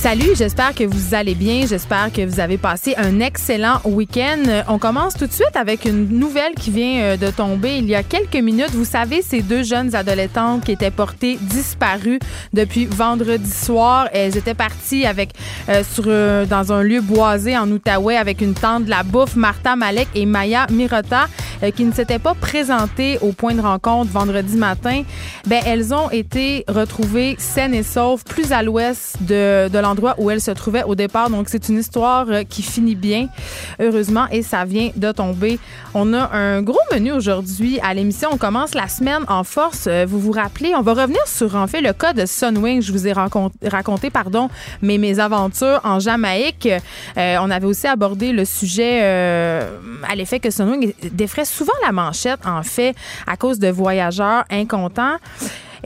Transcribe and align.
Salut, 0.00 0.30
j'espère 0.34 0.74
que 0.74 0.84
vous 0.84 1.14
allez 1.14 1.34
bien. 1.34 1.66
J'espère 1.66 2.10
que 2.10 2.24
vous 2.24 2.40
avez 2.40 2.56
passé 2.56 2.94
un 2.96 3.20
excellent 3.20 3.82
week-end. 3.84 4.62
On 4.66 4.78
commence 4.78 5.12
tout 5.12 5.26
de 5.26 5.32
suite 5.32 5.54
avec 5.56 5.84
une 5.84 6.08
nouvelle 6.08 6.54
qui 6.54 6.70
vient 6.70 7.02
euh, 7.02 7.16
de 7.18 7.30
tomber 7.30 7.76
il 7.76 7.84
y 7.84 7.94
a 7.94 8.02
quelques 8.02 8.42
minutes. 8.42 8.70
Vous 8.70 8.86
savez, 8.86 9.20
ces 9.20 9.42
deux 9.42 9.62
jeunes 9.62 9.94
adolescentes 9.94 10.64
qui 10.64 10.72
étaient 10.72 10.90
portées 10.90 11.36
disparues 11.42 12.18
depuis 12.54 12.86
vendredi 12.86 13.50
soir. 13.50 14.08
Elles 14.14 14.38
étaient 14.38 14.54
parties 14.54 15.04
avec 15.04 15.32
euh, 15.68 15.84
sur 15.84 16.04
euh, 16.06 16.46
dans 16.46 16.72
un 16.72 16.82
lieu 16.82 17.02
boisé 17.02 17.58
en 17.58 17.70
Outaouais 17.70 18.16
avec 18.16 18.40
une 18.40 18.54
tente 18.54 18.86
de 18.86 18.90
la 18.90 19.02
bouffe. 19.02 19.36
Martha 19.36 19.76
Malek 19.76 20.08
et 20.14 20.24
Maya 20.24 20.66
Mirota 20.70 21.28
qui 21.76 21.84
ne 21.84 21.92
s'étaient 21.92 22.18
pas 22.18 22.32
présentées 22.32 23.18
au 23.20 23.32
point 23.32 23.52
de 23.52 23.60
rencontre 23.60 24.10
vendredi 24.10 24.56
matin. 24.56 25.02
Ben 25.46 25.60
elles 25.66 25.92
ont 25.92 26.08
été 26.08 26.64
retrouvées 26.68 27.36
saines 27.38 27.74
et 27.74 27.82
sauves 27.82 28.24
plus 28.24 28.52
à 28.52 28.62
l'ouest 28.62 29.16
de, 29.20 29.68
de 29.68 29.78
endroit 29.90 30.14
où 30.18 30.30
elle 30.30 30.40
se 30.40 30.50
trouvait 30.50 30.84
au 30.84 30.94
départ. 30.94 31.30
Donc, 31.30 31.48
c'est 31.48 31.68
une 31.68 31.78
histoire 31.78 32.26
euh, 32.28 32.42
qui 32.44 32.62
finit 32.62 32.94
bien, 32.94 33.28
heureusement, 33.80 34.26
et 34.30 34.42
ça 34.42 34.64
vient 34.64 34.90
de 34.96 35.12
tomber. 35.12 35.58
On 35.94 36.12
a 36.14 36.30
un 36.32 36.62
gros 36.62 36.78
menu 36.92 37.12
aujourd'hui 37.12 37.78
à 37.80 37.94
l'émission. 37.94 38.30
On 38.32 38.36
commence 38.36 38.74
la 38.74 38.88
semaine 38.88 39.24
en 39.28 39.44
force. 39.44 39.86
Euh, 39.86 40.06
vous 40.08 40.20
vous 40.20 40.32
rappelez, 40.32 40.74
on 40.74 40.82
va 40.82 40.94
revenir 40.94 41.26
sur, 41.26 41.54
en 41.56 41.66
fait, 41.66 41.80
le 41.80 41.92
cas 41.92 42.12
de 42.12 42.26
Sunwing. 42.26 42.82
Je 42.82 42.92
vous 42.92 43.06
ai 43.06 43.12
raconté, 43.12 44.10
pardon, 44.10 44.48
mes, 44.82 44.98
mes 44.98 45.18
aventures 45.18 45.80
en 45.84 45.98
Jamaïque. 45.98 46.68
Euh, 47.16 47.36
on 47.40 47.50
avait 47.50 47.66
aussi 47.66 47.86
abordé 47.86 48.32
le 48.32 48.44
sujet 48.44 49.00
à 49.00 50.14
l'effet 50.14 50.40
que 50.40 50.50
Sunwing 50.50 50.92
défrait 51.12 51.44
souvent 51.44 51.72
la 51.84 51.92
manchette, 51.92 52.40
en 52.46 52.62
fait, 52.62 52.94
à 53.26 53.36
cause 53.36 53.58
de 53.58 53.68
voyageurs 53.68 54.44
incontents. 54.50 55.16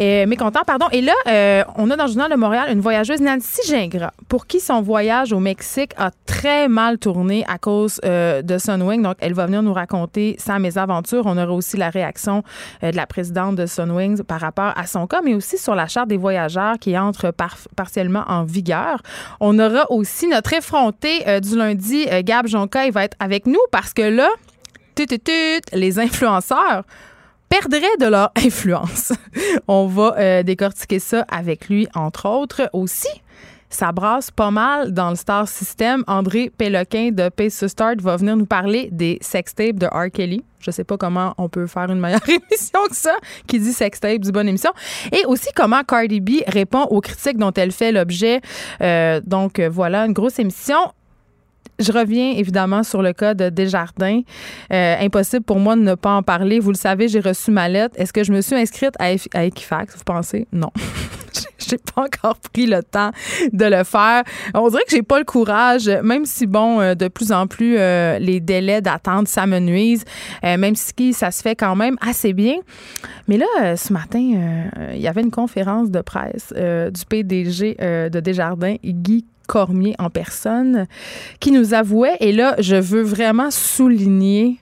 Euh, 0.01 0.27
pardon. 0.67 0.87
Et 0.93 1.01
là, 1.01 1.13
euh, 1.29 1.65
on 1.77 1.91
a 1.91 1.97
dans 1.97 2.05
le 2.05 2.11
journal 2.11 2.31
de 2.31 2.37
Montréal 2.37 2.69
une 2.71 2.81
voyageuse, 2.81 3.21
Nancy 3.21 3.61
Gingras, 3.69 4.13
pour 4.29 4.47
qui 4.47 4.61
son 4.61 4.83
voyage 4.83 5.33
au 5.33 5.41
Mexique 5.41 5.93
a 5.97 6.11
très 6.27 6.69
mal 6.69 6.99
tourné 6.99 7.45
à 7.47 7.59
cause 7.59 8.01
euh, 8.05 8.43
de 8.43 8.59
Sunwing. 8.59 9.03
Donc, 9.03 9.17
elle 9.21 9.35
va 9.35 9.47
venir 9.47 9.63
nous 9.63 9.73
raconter 9.73 10.37
sa 10.39 10.59
mésaventure. 10.59 11.23
On 11.27 11.37
aura 11.37 11.53
aussi 11.53 11.77
la 11.77 11.91
réaction 11.91 12.43
de 12.83 12.95
la 12.95 13.07
présidente 13.07 13.57
de 13.57 13.67
Sunwing 13.67 14.23
par 14.23 14.41
rapport 14.41 14.73
à 14.77 14.87
son 14.87 15.07
cas, 15.07 15.21
mais 15.23 15.35
aussi 15.35 15.59
sur 15.59 15.75
la 15.75 15.87
charte 15.87 16.09
des 16.09 16.17
voyageurs 16.17 16.79
qui 16.79 16.97
entre 16.99 17.33
partiellement 17.77 18.25
en 18.29 18.45
vigueur. 18.45 19.01
On 19.41 19.59
aura 19.59 19.91
aussi 19.91 20.29
notre 20.29 20.53
effronté 20.53 21.41
du 21.41 21.57
lundi, 21.57 22.07
Gab 22.23 22.47
Jonca, 22.47 22.89
va 22.91 23.05
être 23.05 23.17
avec 23.21 23.47
nous 23.47 23.61
parce 23.71 23.93
que 23.93 24.03
là, 24.03 24.29
les 25.73 25.99
influenceurs 25.99 26.85
perdraient 27.49 27.97
de 28.01 28.07
leur 28.07 28.31
influence. 28.37 29.13
On 29.69 29.87
va 29.87 30.15
euh, 30.19 30.43
décortiquer 30.43 30.99
ça 30.99 31.25
avec 31.31 31.69
lui, 31.69 31.89
entre 31.95 32.29
autres. 32.29 32.69
Aussi, 32.73 33.09
ça 33.71 33.91
brasse 33.91 34.31
pas 34.31 34.51
mal 34.51 34.93
dans 34.93 35.11
le 35.11 35.17
Star 35.17 35.49
System. 35.49 36.05
André 36.07 36.51
Péloquin 36.57 37.11
de 37.11 37.29
Pace 37.29 37.59
to 37.59 37.69
Start 37.69 38.01
va 38.01 38.17
venir 38.17 38.37
nous 38.37 38.47
parler 38.47 38.89
des 38.93 39.19
sextapes 39.21 39.77
de 39.77 39.87
R. 39.87 40.11
Kelly. 40.13 40.45
Je 40.61 40.71
sais 40.71 40.85
pas 40.85 40.97
comment 40.97 41.35
on 41.39 41.49
peut 41.49 41.67
faire 41.67 41.91
une 41.91 41.99
meilleure 41.99 42.23
émission 42.29 42.81
que 42.89 42.97
ça, 42.97 43.17
qui 43.47 43.59
dit 43.59 43.73
sextape, 43.73 44.21
du 44.21 44.33
bonne 44.33 44.49
émission. 44.49 44.71
Et 45.13 45.27
aussi 45.27 45.49
comment 45.55 45.83
Cardi 45.83 46.21
B 46.21 46.43
répond 46.47 46.85
aux 46.85 47.01
critiques 47.01 47.37
dont 47.37 47.53
elle 47.53 47.73
fait 47.73 47.93
l'objet. 47.93 48.41
Euh, 48.81 49.21
donc 49.25 49.61
voilà, 49.61 50.07
une 50.07 50.13
grosse 50.13 50.39
émission 50.39 50.79
je 51.79 51.93
reviens 51.93 52.33
évidemment 52.33 52.83
sur 52.83 53.03
le 53.03 53.13
cas 53.13 53.35
de 53.35 53.49
Desjardins. 53.49 54.21
Euh, 54.73 54.97
impossible 55.01 55.45
pour 55.45 55.59
moi 55.59 55.77
de 55.77 55.81
ne 55.81 55.95
pas 55.95 56.13
en 56.13 56.23
parler. 56.23 56.61
Vous 56.61 56.71
le 56.71 56.77
savez, 56.77 57.09
j'ai 57.09 57.21
reçu 57.21 57.51
ma 57.51 57.69
lettre. 57.69 57.95
Est-ce 57.99 58.13
que 58.13 58.25
je 58.25 58.33
me 58.33 58.41
suis 58.41 58.55
inscrite 58.55 58.95
à, 58.99 59.13
Equifax, 59.13 59.97
vous 59.97 60.05
pensez? 60.05 60.47
Non. 60.53 60.71
j'ai 61.59 61.79
pas 61.79 62.03
encore 62.03 62.39
pris 62.53 62.67
le 62.67 62.83
temps 62.83 63.11
de 63.53 63.65
le 63.65 63.83
faire. 63.85 64.23
On 64.55 64.69
dirait 64.69 64.85
que 64.85 64.91
j'ai 64.91 65.03
pas 65.03 65.19
le 65.19 65.25
courage, 65.25 65.89
même 66.03 66.27
si 66.27 66.47
bon, 66.47 66.81
euh, 66.81 66.95
de 66.95 67.09
plus 67.09 67.33
en 67.33 67.47
plus 67.47 67.77
euh, 67.79 68.19
les 68.19 68.41
délais 68.41 68.81
d'attente 68.81 69.29
ça 69.29 69.47
me 69.47 69.59
nuise, 69.59 70.05
même 70.43 70.75
si 70.77 71.13
ça 71.13 71.31
se 71.31 71.43
fait 71.43 71.57
quand 71.57 71.75
même 71.75 71.97
assez 72.01 72.33
bien. 72.33 72.57
Mais 73.27 73.39
là, 73.39 73.77
ce 73.77 73.93
matin, 73.93 74.19
il 74.93 75.01
y 75.01 75.09
avait 75.09 75.23
une 75.23 75.31
conférence 75.31 75.91
de 75.91 76.01
presse 76.03 76.53
du 76.53 77.07
PDG 77.09 77.77
de 77.81 78.21
Desjardins, 78.21 78.77
Guy 78.85 79.25
Cormier 79.47 79.95
en 79.99 80.11
personne, 80.11 80.87
qui 81.41 81.51
nous 81.51 81.75
avouait, 81.75 82.17
et 82.21 82.33
là, 82.33 82.55
je 82.59 82.77
veux 82.77 83.03
vraiment 83.03 83.51
souligner 83.51 84.59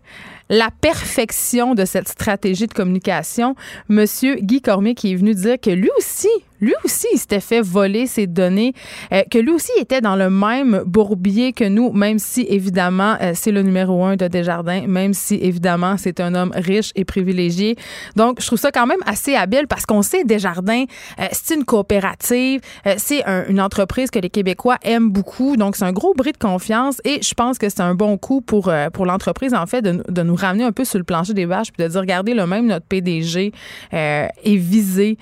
la 0.48 0.68
perfection 0.80 1.74
de 1.74 1.84
cette 1.84 2.08
stratégie 2.08 2.66
de 2.66 2.74
communication. 2.74 3.56
Monsieur 3.88 4.36
Guy 4.36 4.60
Cormier 4.60 4.94
qui 4.94 5.12
est 5.12 5.16
venu 5.16 5.34
dire 5.34 5.58
que 5.60 5.70
lui 5.70 5.90
aussi, 5.96 6.28
lui 6.62 6.74
aussi, 6.84 7.08
il 7.12 7.18
s'était 7.18 7.40
fait 7.40 7.60
voler 7.60 8.06
ses 8.06 8.28
données, 8.28 8.72
euh, 9.12 9.22
que 9.28 9.38
lui 9.38 9.50
aussi 9.50 9.72
était 9.80 10.00
dans 10.00 10.14
le 10.14 10.30
même 10.30 10.84
bourbier 10.86 11.52
que 11.52 11.64
nous, 11.64 11.90
même 11.90 12.20
si 12.20 12.46
évidemment 12.48 13.16
euh, 13.20 13.32
c'est 13.34 13.50
le 13.50 13.62
numéro 13.62 14.04
un 14.04 14.14
de 14.14 14.28
Desjardins, 14.28 14.86
même 14.86 15.12
si 15.12 15.34
évidemment 15.34 15.96
c'est 15.98 16.20
un 16.20 16.36
homme 16.36 16.52
riche 16.54 16.92
et 16.94 17.04
privilégié. 17.04 17.74
Donc, 18.14 18.40
je 18.40 18.46
trouve 18.46 18.60
ça 18.60 18.70
quand 18.70 18.86
même 18.86 19.00
assez 19.06 19.34
habile 19.34 19.66
parce 19.68 19.86
qu'on 19.86 20.02
sait 20.02 20.22
Desjardins, 20.22 20.84
euh, 21.18 21.26
c'est 21.32 21.56
une 21.56 21.64
coopérative, 21.64 22.60
c'est 22.96 23.24
une 23.48 23.60
entreprise 23.60 24.10
que 24.10 24.20
les 24.20 24.30
Québécois 24.30 24.76
aiment 24.82 25.10
beaucoup. 25.10 25.56
Donc, 25.56 25.74
c'est 25.74 25.84
un 25.84 25.92
gros 25.92 26.14
bris 26.14 26.32
de 26.32 26.38
confiance 26.38 27.00
et 27.04 27.20
je 27.22 27.34
pense 27.34 27.58
que 27.58 27.68
c'est 27.68 27.80
un 27.80 27.96
bon 27.96 28.16
coup 28.18 28.40
pour, 28.40 28.72
pour 28.92 29.06
l'entreprise, 29.06 29.52
en 29.52 29.66
fait, 29.66 29.82
de, 29.82 30.02
de, 30.08 30.22
nous 30.22 30.36
ramener 30.36 30.62
un 30.62 30.72
peu 30.72 30.84
sur 30.84 30.98
le 30.98 31.04
plancher 31.04 31.34
des 31.34 31.44
vaches 31.44 31.72
puis 31.72 31.82
de 31.84 31.88
dire, 31.88 32.00
regardez, 32.00 32.34
le 32.34 32.46
même 32.46 32.66
notre 32.66 32.86
PDG 32.86 33.52
est 33.92 34.56
visé 34.56 35.18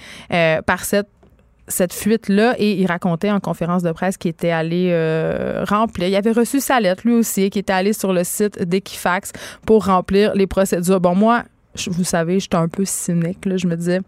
par 0.66 0.84
cette 0.84 1.08
cette 1.70 1.92
fuite-là 1.92 2.54
et 2.58 2.72
il 2.72 2.86
racontait 2.86 3.30
en 3.30 3.40
conférence 3.40 3.82
de 3.82 3.92
presse 3.92 4.16
qu'il 4.16 4.30
était 4.30 4.50
allé 4.50 4.90
euh, 4.90 5.64
remplir. 5.66 6.08
Il 6.08 6.14
avait 6.16 6.32
reçu 6.32 6.60
sa 6.60 6.80
lettre 6.80 7.02
lui 7.04 7.14
aussi, 7.14 7.48
qui 7.50 7.58
était 7.58 7.72
allé 7.72 7.92
sur 7.92 8.12
le 8.12 8.24
site 8.24 8.62
d'Equifax 8.62 9.32
pour 9.64 9.86
remplir 9.86 10.34
les 10.34 10.46
procédures. 10.46 11.00
Bon, 11.00 11.14
moi, 11.14 11.44
vous 11.86 12.04
savez, 12.04 12.40
j'étais 12.40 12.56
un 12.56 12.68
peu 12.68 12.84
cynique. 12.84 13.44
Là. 13.46 13.56
Je 13.56 13.66
me 13.66 13.76
disais, 13.76 14.00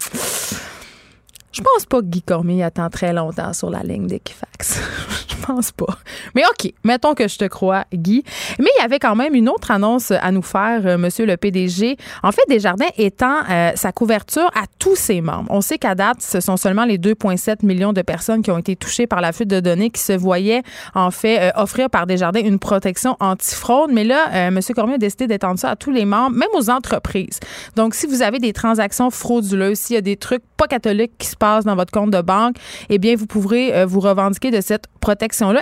je 1.53 1.61
pense 1.61 1.87
pas 1.87 2.01
que 2.01 2.07
Guy 2.07 2.23
Cormier 2.23 2.63
attend 2.63 2.91
très 2.91 3.13
longtemps 3.13 3.53
sur 3.53 3.71
la 3.71 3.83
ligne 3.83 4.07
d'Equifax. 4.07 4.81
je 5.43 5.47
pense 5.47 5.73
pas. 5.73 5.99
Mais 6.35 6.43
OK, 6.51 6.73
mettons 6.85 7.15
que 7.15 7.29
je 7.29 7.39
te 7.39 7.45
crois, 7.45 7.85
Guy. 7.93 8.25
Mais 8.59 8.69
il 8.79 8.83
y 8.83 8.85
avait 8.85 8.99
quand 8.99 9.15
même 9.15 9.35
une 9.35 9.49
autre 9.49 9.71
annonce 9.71 10.11
à 10.11 10.31
nous 10.31 10.43
faire, 10.43 10.87
euh, 10.87 10.99
monsieur 10.99 11.27
le 11.27 11.37
PDG. 11.37 11.97
En 12.23 12.33
fait, 12.33 12.43
Desjardins 12.49 12.87
étend 12.97 13.41
euh, 13.51 13.73
sa 13.75 13.93
couverture 13.93 14.51
à 14.55 14.65
tous 14.79 14.97
ses 14.97 15.21
membres. 15.21 15.49
On 15.51 15.61
sait 15.61 15.79
qu'à 15.79 15.95
date, 15.95 16.21
ce 16.21 16.41
sont 16.41 16.57
seulement 16.57 16.85
les 16.85 16.99
2,7 16.99 17.65
millions 17.65 17.93
de 17.93 18.03
personnes 18.03 18.43
qui 18.43 18.51
ont 18.51 18.59
été 18.59 18.77
touchées 18.77 19.07
par 19.07 19.21
la 19.21 19.33
fuite 19.33 19.49
de 19.49 19.61
données 19.61 19.91
qui 19.91 20.01
se 20.01 20.13
voyaient, 20.13 20.63
en 20.95 21.11
fait, 21.11 21.41
euh, 21.41 21.51
offrir 21.57 21.91
par 21.91 22.07
Desjardins 22.07 22.41
une 22.41 22.59
protection 22.59 23.17
anti-fraude. 23.21 23.91
Mais 23.93 24.05
là, 24.05 24.51
monsieur 24.51 24.75
Cormier 24.75 24.95
a 24.95 24.99
décidé 24.99 25.27
d'étendre 25.27 25.59
ça 25.59 25.71
à 25.71 25.77
tous 25.77 25.91
les 25.91 26.05
membres, 26.05 26.37
même 26.37 26.49
aux 26.55 26.71
entreprises. 26.71 27.41
Donc, 27.77 27.95
si 27.95 28.07
vous 28.07 28.23
avez 28.23 28.39
des 28.39 28.53
transactions 28.53 29.11
frauduleuses, 29.11 29.79
s'il 29.79 29.95
y 29.95 29.99
a 29.99 30.03
des 30.03 30.17
trucs 30.17 30.43
pas 30.57 30.67
catholiques 30.67 31.13
qui 31.19 31.27
se 31.27 31.37
passe 31.37 31.65
dans 31.65 31.77
votre 31.77 31.93
compte 31.93 32.11
de 32.11 32.21
banque, 32.21 32.57
eh 32.89 32.99
bien, 32.99 33.17
vous 33.17 33.27
pourrez 33.27 33.75
euh, 33.75 33.87
vous 33.87 34.01
revendiquer 34.01 34.51
de 34.51 34.61
cette 34.61 34.87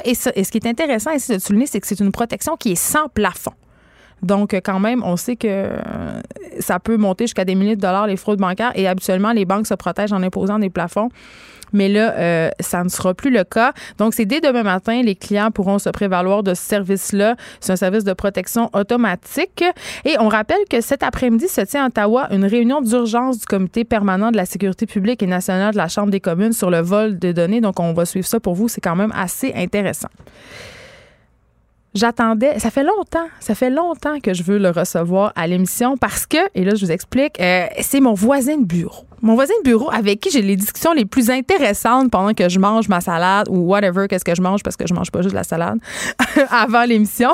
Et, 0.04 0.10
et, 0.10 0.44
ce 0.44 0.50
qui 0.50 0.58
est 0.58 0.66
intéressant 0.66 1.12
ici 1.12 1.32
de 1.32 1.38
souligner, 1.38 1.66
c'est 1.66 1.80
que 1.80 1.86
c'est 1.86 2.00
une 2.00 2.12
protection 2.12 2.56
qui 2.56 2.72
est 2.72 2.76
sans 2.76 3.08
plafond. 3.08 3.52
Donc, 4.22 4.52
quand 4.52 4.80
même, 4.80 5.02
on 5.02 5.16
sait 5.16 5.36
que 5.36 5.48
euh, 5.48 6.20
ça 6.58 6.78
peut 6.78 6.96
monter 6.96 7.24
jusqu'à 7.24 7.44
des 7.44 7.54
milliers 7.54 7.76
de 7.76 7.80
dollars 7.80 8.06
les 8.06 8.16
fraudes 8.16 8.38
bancaires 8.38 8.72
et 8.74 8.86
habituellement, 8.86 9.32
les 9.32 9.44
banques 9.44 9.66
se 9.66 9.74
protègent 9.74 10.12
en 10.12 10.22
imposant 10.22 10.58
des 10.58 10.70
plafonds. 10.70 11.08
Mais 11.72 11.88
là, 11.88 12.14
euh, 12.14 12.50
ça 12.60 12.84
ne 12.84 12.88
sera 12.88 13.14
plus 13.14 13.30
le 13.30 13.44
cas. 13.44 13.72
Donc, 13.98 14.14
c'est 14.14 14.24
dès 14.24 14.40
demain 14.40 14.62
matin, 14.62 15.02
les 15.02 15.14
clients 15.14 15.50
pourront 15.50 15.78
se 15.78 15.88
prévaloir 15.90 16.42
de 16.42 16.54
ce 16.54 16.62
service-là. 16.62 17.36
C'est 17.60 17.72
un 17.72 17.76
service 17.76 18.04
de 18.04 18.12
protection 18.12 18.70
automatique. 18.72 19.64
Et 20.04 20.16
on 20.18 20.28
rappelle 20.28 20.64
que 20.68 20.80
cet 20.80 21.02
après-midi 21.02 21.48
se 21.48 21.60
tient 21.62 21.84
à 21.84 21.88
Ottawa 21.88 22.28
une 22.30 22.44
réunion 22.44 22.80
d'urgence 22.80 23.38
du 23.38 23.46
comité 23.46 23.84
permanent 23.84 24.30
de 24.30 24.36
la 24.36 24.46
sécurité 24.46 24.86
publique 24.86 25.22
et 25.22 25.26
nationale 25.26 25.72
de 25.72 25.78
la 25.78 25.88
Chambre 25.88 26.10
des 26.10 26.20
communes 26.20 26.52
sur 26.52 26.70
le 26.70 26.80
vol 26.80 27.18
de 27.18 27.32
données. 27.32 27.60
Donc, 27.60 27.80
on 27.80 27.92
va 27.92 28.04
suivre 28.04 28.26
ça 28.26 28.40
pour 28.40 28.54
vous. 28.54 28.68
C'est 28.68 28.80
quand 28.80 28.96
même 28.96 29.12
assez 29.14 29.52
intéressant 29.54 30.08
j'attendais, 31.94 32.58
ça 32.58 32.70
fait 32.70 32.84
longtemps, 32.84 33.26
ça 33.40 33.54
fait 33.54 33.70
longtemps 33.70 34.20
que 34.20 34.34
je 34.34 34.42
veux 34.42 34.58
le 34.58 34.70
recevoir 34.70 35.32
à 35.36 35.46
l'émission 35.46 35.96
parce 35.96 36.26
que, 36.26 36.38
et 36.54 36.64
là 36.64 36.74
je 36.74 36.84
vous 36.84 36.92
explique, 36.92 37.40
euh, 37.40 37.66
c'est 37.80 38.00
mon 38.00 38.14
voisin 38.14 38.58
de 38.58 38.64
bureau 38.64 39.04
mon 39.22 39.34
voisin 39.34 39.54
de 39.62 39.68
bureau 39.68 39.90
avec 39.90 40.20
qui 40.20 40.30
j'ai 40.30 40.42
les 40.42 40.56
discussions 40.56 40.92
les 40.92 41.04
plus 41.04 41.30
intéressantes 41.30 42.10
pendant 42.10 42.32
que 42.32 42.48
je 42.48 42.58
mange 42.58 42.88
ma 42.88 43.00
salade 43.00 43.48
ou 43.50 43.58
whatever, 43.58 44.06
qu'est-ce 44.08 44.24
que 44.24 44.34
je 44.34 44.42
mange 44.42 44.62
parce 44.62 44.76
que 44.76 44.86
je 44.86 44.94
mange 44.94 45.10
pas 45.10 45.22
juste 45.22 45.32
de 45.32 45.36
la 45.36 45.44
salade 45.44 45.78
avant 46.50 46.84
l'émission. 46.84 47.30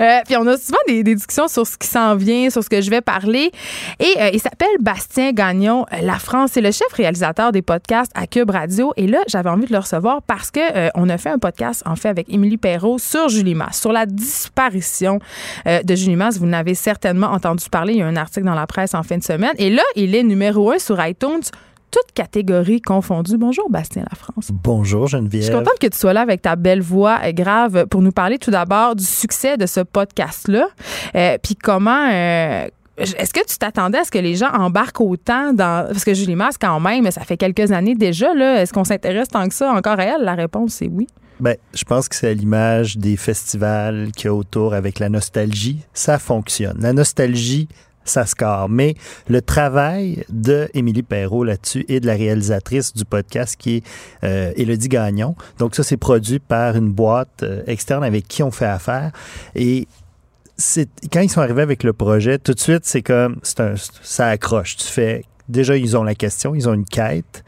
Euh, 0.00 0.20
puis 0.24 0.36
on 0.36 0.46
a 0.46 0.56
souvent 0.56 0.78
des, 0.86 1.02
discussions 1.02 1.48
sur 1.48 1.66
ce 1.66 1.76
qui 1.76 1.86
s'en 1.86 2.16
vient, 2.16 2.50
sur 2.50 2.62
ce 2.62 2.68
que 2.68 2.80
je 2.80 2.90
vais 2.90 3.00
parler. 3.00 3.50
Et 3.98 4.14
euh, 4.20 4.30
il 4.32 4.40
s'appelle 4.40 4.68
Bastien 4.80 5.32
Gagnon 5.32 5.86
euh, 5.92 6.00
La 6.02 6.18
France. 6.18 6.50
C'est 6.52 6.60
le 6.60 6.70
chef 6.70 6.92
réalisateur 6.92 7.52
des 7.52 7.62
podcasts 7.62 8.12
à 8.14 8.26
Cube 8.26 8.50
Radio. 8.50 8.92
Et 8.96 9.06
là, 9.06 9.18
j'avais 9.26 9.50
envie 9.50 9.66
de 9.66 9.72
le 9.72 9.78
recevoir 9.78 10.22
parce 10.22 10.50
que 10.50 10.60
on 10.94 11.08
a 11.08 11.18
fait 11.18 11.30
un 11.30 11.38
podcast 11.38 11.82
en 11.86 11.96
fait 11.96 12.08
avec 12.08 12.32
Émilie 12.32 12.56
Perrault 12.56 12.98
sur 12.98 13.28
Julie 13.28 13.54
Masse, 13.54 13.80
sur 13.80 13.92
la 13.92 14.06
disparition 14.06 15.18
de 15.66 15.94
Julie 15.94 16.16
Masse. 16.16 16.38
Vous 16.38 16.46
n'avez 16.46 16.74
certainement 16.74 17.28
entendu 17.28 17.68
parler. 17.70 17.94
Il 17.94 17.98
y 17.98 18.02
a 18.02 18.06
un 18.06 18.16
article 18.16 18.46
dans 18.46 18.54
la 18.54 18.66
presse 18.66 18.94
en 18.94 19.02
fin 19.02 19.18
de 19.18 19.24
semaine. 19.24 19.54
Et 19.58 19.70
là, 19.70 19.82
il 19.94 20.14
est 20.14 20.22
numéro 20.22 20.70
un 20.70 20.78
sur 20.78 21.04
iTunes 21.04 21.15
toutes 21.18 22.12
catégories 22.14 22.80
confondues. 22.80 23.36
Bonjour, 23.36 23.70
Bastien 23.70 24.04
France. 24.14 24.50
Bonjour, 24.52 25.06
Geneviève. 25.06 25.42
Je 25.42 25.46
suis 25.46 25.54
contente 25.54 25.78
que 25.80 25.86
tu 25.86 25.98
sois 25.98 26.12
là 26.12 26.20
avec 26.20 26.42
ta 26.42 26.56
belle 26.56 26.82
voix 26.82 27.20
grave 27.32 27.86
pour 27.86 28.02
nous 28.02 28.12
parler 28.12 28.38
tout 28.38 28.50
d'abord 28.50 28.96
du 28.96 29.04
succès 29.04 29.56
de 29.56 29.66
ce 29.66 29.80
podcast-là. 29.80 30.68
Euh, 31.14 31.38
puis 31.42 31.56
comment. 31.56 32.08
Euh, 32.10 32.66
est-ce 32.98 33.32
que 33.34 33.46
tu 33.46 33.58
t'attendais 33.58 33.98
à 33.98 34.04
ce 34.04 34.10
que 34.10 34.18
les 34.18 34.36
gens 34.36 34.50
embarquent 34.52 35.02
autant 35.02 35.52
dans. 35.52 35.86
Parce 35.86 36.04
que 36.04 36.14
Julie 36.14 36.34
Masse, 36.34 36.56
quand 36.58 36.80
même, 36.80 37.10
ça 37.10 37.22
fait 37.22 37.36
quelques 37.36 37.70
années 37.70 37.94
déjà, 37.94 38.32
là. 38.34 38.62
Est-ce 38.62 38.72
qu'on 38.72 38.84
s'intéresse 38.84 39.28
tant 39.28 39.46
que 39.48 39.54
ça 39.54 39.70
encore 39.70 40.00
à 40.00 40.04
elle? 40.04 40.22
La 40.22 40.34
réponse, 40.34 40.74
c'est 40.74 40.88
oui. 40.88 41.06
Ben, 41.38 41.56
je 41.74 41.84
pense 41.84 42.08
que 42.08 42.16
c'est 42.16 42.30
à 42.30 42.34
l'image 42.34 42.96
des 42.96 43.18
festivals 43.18 44.10
qu'il 44.16 44.26
y 44.26 44.28
a 44.28 44.34
autour 44.34 44.72
avec 44.72 44.98
la 44.98 45.10
nostalgie. 45.10 45.80
Ça 45.92 46.18
fonctionne. 46.18 46.78
La 46.80 46.94
nostalgie 46.94 47.68
ça 48.06 48.26
score. 48.26 48.68
Mais 48.68 48.94
le 49.28 49.42
travail 49.42 50.24
de 50.28 50.68
Émilie 50.74 51.02
Perrault 51.02 51.44
là-dessus 51.44 51.84
et 51.88 52.00
de 52.00 52.06
la 52.06 52.14
réalisatrice 52.14 52.94
du 52.94 53.04
podcast 53.04 53.56
qui 53.58 53.76
est 53.76 53.84
euh, 54.24 54.52
Élodie 54.56 54.88
Gagnon. 54.88 55.34
Donc 55.58 55.74
ça, 55.74 55.82
c'est 55.82 55.96
produit 55.96 56.38
par 56.38 56.76
une 56.76 56.90
boîte 56.90 57.42
euh, 57.42 57.62
externe 57.66 58.04
avec 58.04 58.28
qui 58.28 58.42
on 58.42 58.50
fait 58.50 58.66
affaire. 58.66 59.12
Et 59.54 59.86
quand 61.12 61.20
ils 61.20 61.30
sont 61.30 61.40
arrivés 61.40 61.62
avec 61.62 61.82
le 61.82 61.92
projet, 61.92 62.38
tout 62.38 62.54
de 62.54 62.60
suite, 62.60 62.84
c'est 62.84 63.02
comme, 63.02 63.40
un, 63.58 63.74
ça 64.02 64.28
accroche. 64.28 64.76
Tu 64.76 64.86
fais, 64.86 65.24
déjà, 65.48 65.76
ils 65.76 65.96
ont 65.96 66.02
la 66.02 66.14
question, 66.14 66.54
ils 66.54 66.68
ont 66.68 66.74
une 66.74 66.86
quête 66.86 67.44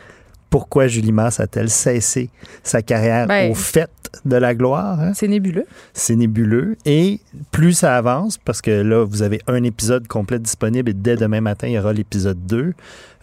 pourquoi 0.51 0.87
Julie 0.87 1.13
Masse 1.13 1.41
a-t-elle 1.41 1.71
cessé 1.71 2.31
sa 2.63 2.83
carrière 2.83 3.27
ben, 3.27 3.51
au 3.51 3.55
fait 3.55 3.91
de 4.25 4.37
la 4.37 4.55
gloire? 4.55 5.01
Hein? 5.01 5.13
C'est 5.15 5.29
nébuleux. 5.29 5.67
C'est 5.93 6.17
nébuleux. 6.17 6.77
Et 6.85 7.21
plus 7.51 7.73
ça 7.75 7.97
avance, 7.97 8.39
parce 8.39 8.63
que 8.63 8.71
là, 8.71 9.05
vous 9.05 9.23
avez 9.23 9.41
un 9.47 9.63
épisode 9.65 10.07
complet 10.09 10.39
disponible 10.39 10.91
et 10.91 10.95
dès 10.95 11.17
demain 11.17 11.41
matin, 11.41 11.69
il 11.69 11.75
y 11.75 11.79
aura 11.79 11.93
l'épisode 11.93 12.47
2 12.47 12.73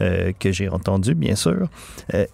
euh, 0.02 0.32
que 0.40 0.52
j'ai 0.52 0.70
entendu, 0.70 1.16
bien 1.16 1.36
sûr. 1.36 1.68
Euh, 2.14 2.26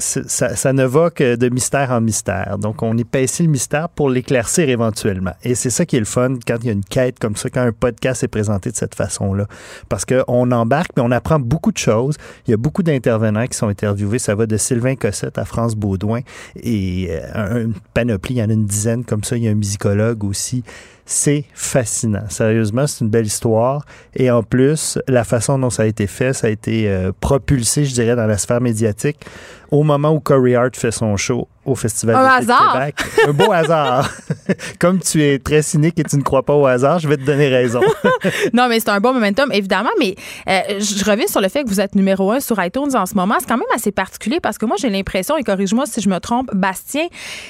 ça, 0.00 0.72
ne 0.72 0.84
va 0.84 1.10
que 1.10 1.36
de 1.36 1.48
mystère 1.48 1.90
en 1.90 2.00
mystère. 2.00 2.58
Donc, 2.58 2.82
on 2.82 2.96
épaissit 2.96 3.44
le 3.44 3.50
mystère 3.50 3.88
pour 3.88 4.10
l'éclaircir 4.10 4.68
éventuellement. 4.68 5.32
Et 5.44 5.54
c'est 5.54 5.70
ça 5.70 5.86
qui 5.86 5.96
est 5.96 6.00
le 6.00 6.04
fun 6.04 6.34
quand 6.46 6.56
il 6.60 6.66
y 6.66 6.68
a 6.70 6.72
une 6.72 6.84
quête 6.84 7.18
comme 7.18 7.36
ça, 7.36 7.50
quand 7.50 7.62
un 7.62 7.72
podcast 7.72 8.24
est 8.24 8.28
présenté 8.28 8.70
de 8.70 8.76
cette 8.76 8.94
façon-là. 8.94 9.46
Parce 9.88 10.04
qu'on 10.04 10.50
embarque, 10.50 10.92
mais 10.96 11.02
on 11.02 11.10
apprend 11.10 11.38
beaucoup 11.38 11.72
de 11.72 11.78
choses. 11.78 12.16
Il 12.46 12.50
y 12.50 12.54
a 12.54 12.56
beaucoup 12.56 12.82
d'intervenants 12.82 13.46
qui 13.46 13.56
sont 13.56 13.68
interviewés. 13.68 14.18
Ça 14.18 14.34
va 14.34 14.46
de 14.46 14.56
Sylvain 14.56 14.96
Cossette 14.96 15.38
à 15.38 15.44
France 15.44 15.76
Baudouin 15.76 16.20
et 16.56 17.08
euh, 17.10 17.64
une 17.64 17.74
panoplie, 17.94 18.36
il 18.36 18.38
y 18.38 18.42
en 18.42 18.50
a 18.50 18.52
une 18.52 18.66
dizaine 18.66 19.04
comme 19.04 19.24
ça. 19.24 19.36
Il 19.36 19.44
y 19.44 19.48
a 19.48 19.50
un 19.50 19.54
musicologue 19.54 20.24
aussi. 20.24 20.64
C'est 21.12 21.44
fascinant. 21.54 22.22
Sérieusement, 22.28 22.86
c'est 22.86 23.02
une 23.02 23.10
belle 23.10 23.26
histoire. 23.26 23.84
Et 24.14 24.30
en 24.30 24.44
plus, 24.44 24.96
la 25.08 25.24
façon 25.24 25.58
dont 25.58 25.68
ça 25.68 25.82
a 25.82 25.86
été 25.86 26.06
fait, 26.06 26.32
ça 26.32 26.46
a 26.46 26.50
été 26.50 26.88
euh, 26.88 27.10
propulsé, 27.18 27.84
je 27.84 27.92
dirais, 27.92 28.14
dans 28.14 28.28
la 28.28 28.38
sphère 28.38 28.60
médiatique 28.60 29.18
au 29.72 29.82
moment 29.82 30.12
où 30.12 30.20
Corey 30.20 30.54
Hart 30.54 30.76
fait 30.76 30.92
son 30.92 31.16
show 31.16 31.48
au 31.70 31.74
Festival 31.74 32.16
de 32.16 32.46
Québec. 32.46 32.96
Un 33.26 33.32
beau 33.32 33.52
hasard. 33.52 34.10
Comme 34.78 34.98
tu 34.98 35.22
es 35.22 35.38
très 35.38 35.62
cynique 35.62 35.98
et 35.98 36.04
tu 36.04 36.16
ne 36.16 36.22
crois 36.22 36.42
pas 36.42 36.54
au 36.54 36.66
hasard, 36.66 36.98
je 36.98 37.08
vais 37.08 37.16
te 37.16 37.24
donner 37.24 37.48
raison. 37.48 37.80
non, 38.52 38.68
mais 38.68 38.80
c'est 38.80 38.90
un 38.90 39.00
bon 39.00 39.12
momentum, 39.12 39.50
évidemment. 39.52 39.90
Mais 39.98 40.14
euh, 40.48 40.80
je 40.80 41.04
reviens 41.04 41.26
sur 41.26 41.40
le 41.40 41.48
fait 41.48 41.64
que 41.64 41.68
vous 41.68 41.80
êtes 41.80 41.94
numéro 41.94 42.30
un 42.32 42.40
sur 42.40 42.62
iTunes 42.62 42.94
en 42.94 43.06
ce 43.06 43.14
moment. 43.14 43.36
C'est 43.40 43.48
quand 43.48 43.56
même 43.56 43.64
assez 43.74 43.92
particulier 43.92 44.40
parce 44.40 44.58
que 44.58 44.66
moi, 44.66 44.76
j'ai 44.78 44.90
l'impression, 44.90 45.36
et 45.36 45.42
corrige-moi 45.42 45.86
si 45.86 46.00
je 46.00 46.08
me 46.08 46.18
trompe, 46.18 46.50
Bastien, 46.54 47.06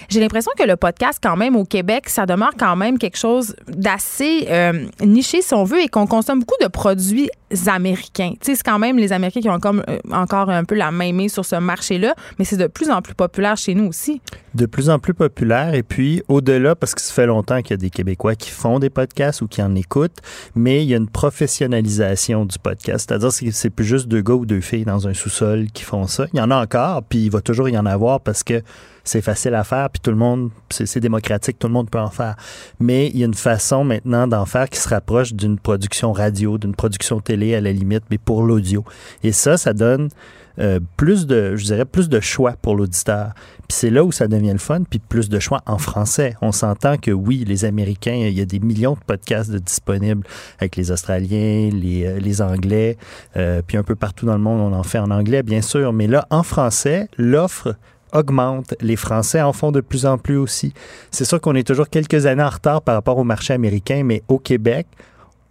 j'ai 0.08 0.20
l'impression 0.20 0.52
que 0.58 0.64
le 0.64 0.76
podcast, 0.76 1.19
quand 1.23 1.37
même, 1.37 1.56
au 1.56 1.64
Québec, 1.64 2.08
ça 2.08 2.26
demeure 2.26 2.52
quand 2.58 2.76
même 2.76 2.99
quelque 2.99 3.19
chose 3.19 3.56
d'assez 3.69 4.46
euh, 4.50 4.87
niché, 5.00 5.43
si 5.43 5.55
on 5.55 5.64
veut, 5.64 5.81
et 5.81 5.88
qu'on 5.88 6.06
consomme 6.06 6.40
beaucoup 6.40 6.62
de 6.62 6.69
produits 6.69 7.31
américains. 7.66 8.32
Tu 8.40 8.46
sais, 8.50 8.55
c'est 8.56 8.62
quand 8.62 8.78
même 8.78 8.99
les 8.99 9.12
Américains 9.12 9.40
qui 9.40 9.49
ont 9.49 9.55
encore, 9.55 9.75
euh, 9.88 9.99
encore 10.12 10.50
un 10.50 10.64
peu 10.64 10.75
la 10.75 10.90
main 10.90 11.12
mise 11.12 11.32
sur 11.32 11.44
ce 11.44 11.56
marché-là, 11.56 12.14
mais 12.38 12.44
c'est 12.44 12.56
de 12.56 12.66
plus 12.66 12.90
en 12.90 13.02
plus 13.02 13.14
populaire 13.14 13.56
chez 13.56 13.75
nous 13.75 13.87
aussi. 13.87 14.09
De 14.54 14.66
plus 14.66 14.90
en 14.90 14.98
plus 14.98 15.14
populaire. 15.14 15.74
Et 15.74 15.82
puis, 15.82 16.22
au-delà, 16.28 16.74
parce 16.74 16.94
que 16.94 17.00
ça 17.00 17.12
fait 17.12 17.26
longtemps 17.26 17.62
qu'il 17.62 17.70
y 17.70 17.74
a 17.74 17.76
des 17.76 17.90
Québécois 17.90 18.34
qui 18.34 18.50
font 18.50 18.78
des 18.78 18.90
podcasts 18.90 19.42
ou 19.42 19.48
qui 19.48 19.62
en 19.62 19.74
écoutent, 19.74 20.18
mais 20.54 20.82
il 20.82 20.88
y 20.88 20.94
a 20.94 20.96
une 20.96 21.08
professionnalisation 21.08 22.44
du 22.44 22.58
podcast. 22.58 23.08
C'est-à-dire 23.08 23.28
que 23.28 23.50
c'est 23.50 23.70
plus 23.70 23.84
juste 23.84 24.08
deux 24.08 24.22
gars 24.22 24.34
ou 24.34 24.46
deux 24.46 24.60
filles 24.60 24.84
dans 24.84 25.06
un 25.06 25.14
sous-sol 25.14 25.66
qui 25.72 25.84
font 25.84 26.06
ça. 26.06 26.26
Il 26.32 26.38
y 26.38 26.42
en 26.42 26.50
a 26.50 26.56
encore, 26.56 27.02
puis 27.04 27.20
il 27.20 27.30
va 27.30 27.40
toujours 27.40 27.68
y 27.68 27.78
en 27.78 27.86
avoir 27.86 28.20
parce 28.20 28.42
que 28.42 28.62
c'est 29.04 29.22
facile 29.22 29.54
à 29.54 29.64
faire, 29.64 29.88
puis 29.90 30.00
tout 30.00 30.10
le 30.10 30.16
monde, 30.16 30.50
c'est 30.70 31.00
démocratique, 31.00 31.58
tout 31.58 31.66
le 31.66 31.72
monde 31.72 31.90
peut 31.90 31.98
en 31.98 32.10
faire. 32.10 32.36
Mais 32.78 33.08
il 33.08 33.18
y 33.18 33.22
a 33.22 33.26
une 33.26 33.34
façon 33.34 33.84
maintenant 33.84 34.26
d'en 34.26 34.46
faire 34.46 34.68
qui 34.68 34.78
se 34.78 34.88
rapproche 34.88 35.32
d'une 35.32 35.58
production 35.58 36.12
radio, 36.12 36.58
d'une 36.58 36.74
production 36.74 37.20
télé 37.20 37.54
à 37.54 37.60
la 37.60 37.72
limite, 37.72 38.04
mais 38.10 38.18
pour 38.18 38.42
l'audio. 38.42 38.84
Et 39.22 39.32
ça, 39.32 39.56
ça 39.56 39.72
donne 39.72 40.10
euh, 40.58 40.81
plus 40.97 41.26
de, 41.26 41.56
je 41.56 41.64
dirais, 41.64 41.85
plus 41.85 42.08
de 42.08 42.20
choix 42.20 42.55
pour 42.61 42.75
l'auditeur. 42.75 43.32
Puis 43.69 43.79
c'est 43.79 43.91
là 43.91 44.05
où 44.05 44.12
ça 44.12 44.26
devient 44.26 44.52
le 44.52 44.58
fun, 44.58 44.82
puis 44.88 44.99
plus 44.99 45.29
de 45.29 45.38
choix 45.38 45.62
en 45.67 45.79
français. 45.79 46.35
On 46.43 46.52
s'entend 46.52 46.97
que 46.97 47.11
oui, 47.11 47.44
les 47.47 47.64
Américains, 47.64 48.14
il 48.14 48.37
y 48.37 48.41
a 48.41 48.44
des 48.44 48.58
millions 48.58 48.94
de 48.94 49.05
podcasts 49.06 49.55
disponibles 49.55 50.26
avec 50.58 50.76
les 50.76 50.91
Australiens, 50.91 51.70
les, 51.73 52.04
euh, 52.04 52.19
les 52.19 52.42
Anglais, 52.42 52.99
euh, 53.37 53.62
puis 53.66 53.76
un 53.76 53.83
peu 53.83 53.95
partout 53.95 54.26
dans 54.26 54.35
le 54.35 54.40
monde, 54.40 54.73
on 54.73 54.76
en 54.76 54.83
fait 54.83 54.99
en 54.99 55.11
anglais, 55.11 55.42
bien 55.42 55.62
sûr. 55.62 55.92
Mais 55.92 56.07
là, 56.07 56.26
en 56.30 56.42
français, 56.42 57.09
l'offre 57.16 57.76
augmente. 58.12 58.75
Les 58.80 58.97
Français 58.97 59.40
en 59.40 59.52
font 59.52 59.73
de 59.73 59.80
plus 59.80 60.07
en 60.07 60.19
plus 60.19 60.37
aussi. 60.37 60.73
C'est 61.11 61.25
sûr 61.25 61.40
qu'on 61.40 61.54
est 61.54 61.66
toujours 61.66 61.88
quelques 61.88 62.26
années 62.26 62.42
en 62.42 62.49
retard 62.49 62.83
par 62.83 62.95
rapport 62.95 63.19
au 63.19 63.25
marché 63.25 63.52
américain, 63.52 64.02
mais 64.04 64.23
au 64.28 64.38
Québec, 64.38 64.87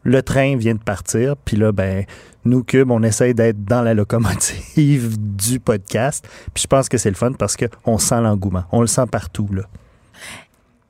le 0.03 0.21
train 0.21 0.55
vient 0.55 0.75
de 0.75 0.83
partir, 0.83 1.35
puis 1.37 1.57
là, 1.57 1.71
ben, 1.71 2.05
nous, 2.45 2.63
Cube, 2.63 2.89
on 2.89 3.03
essaye 3.03 3.33
d'être 3.33 3.63
dans 3.63 3.81
la 3.81 3.93
locomotive 3.93 5.17
du 5.19 5.59
podcast. 5.59 6.27
Puis 6.53 6.63
je 6.63 6.67
pense 6.67 6.89
que 6.89 6.97
c'est 6.97 7.09
le 7.09 7.15
fun 7.15 7.33
parce 7.33 7.57
qu'on 7.57 7.97
sent 7.97 8.21
l'engouement. 8.21 8.63
On 8.71 8.81
le 8.81 8.87
sent 8.87 9.05
partout, 9.11 9.49
là 9.51 9.63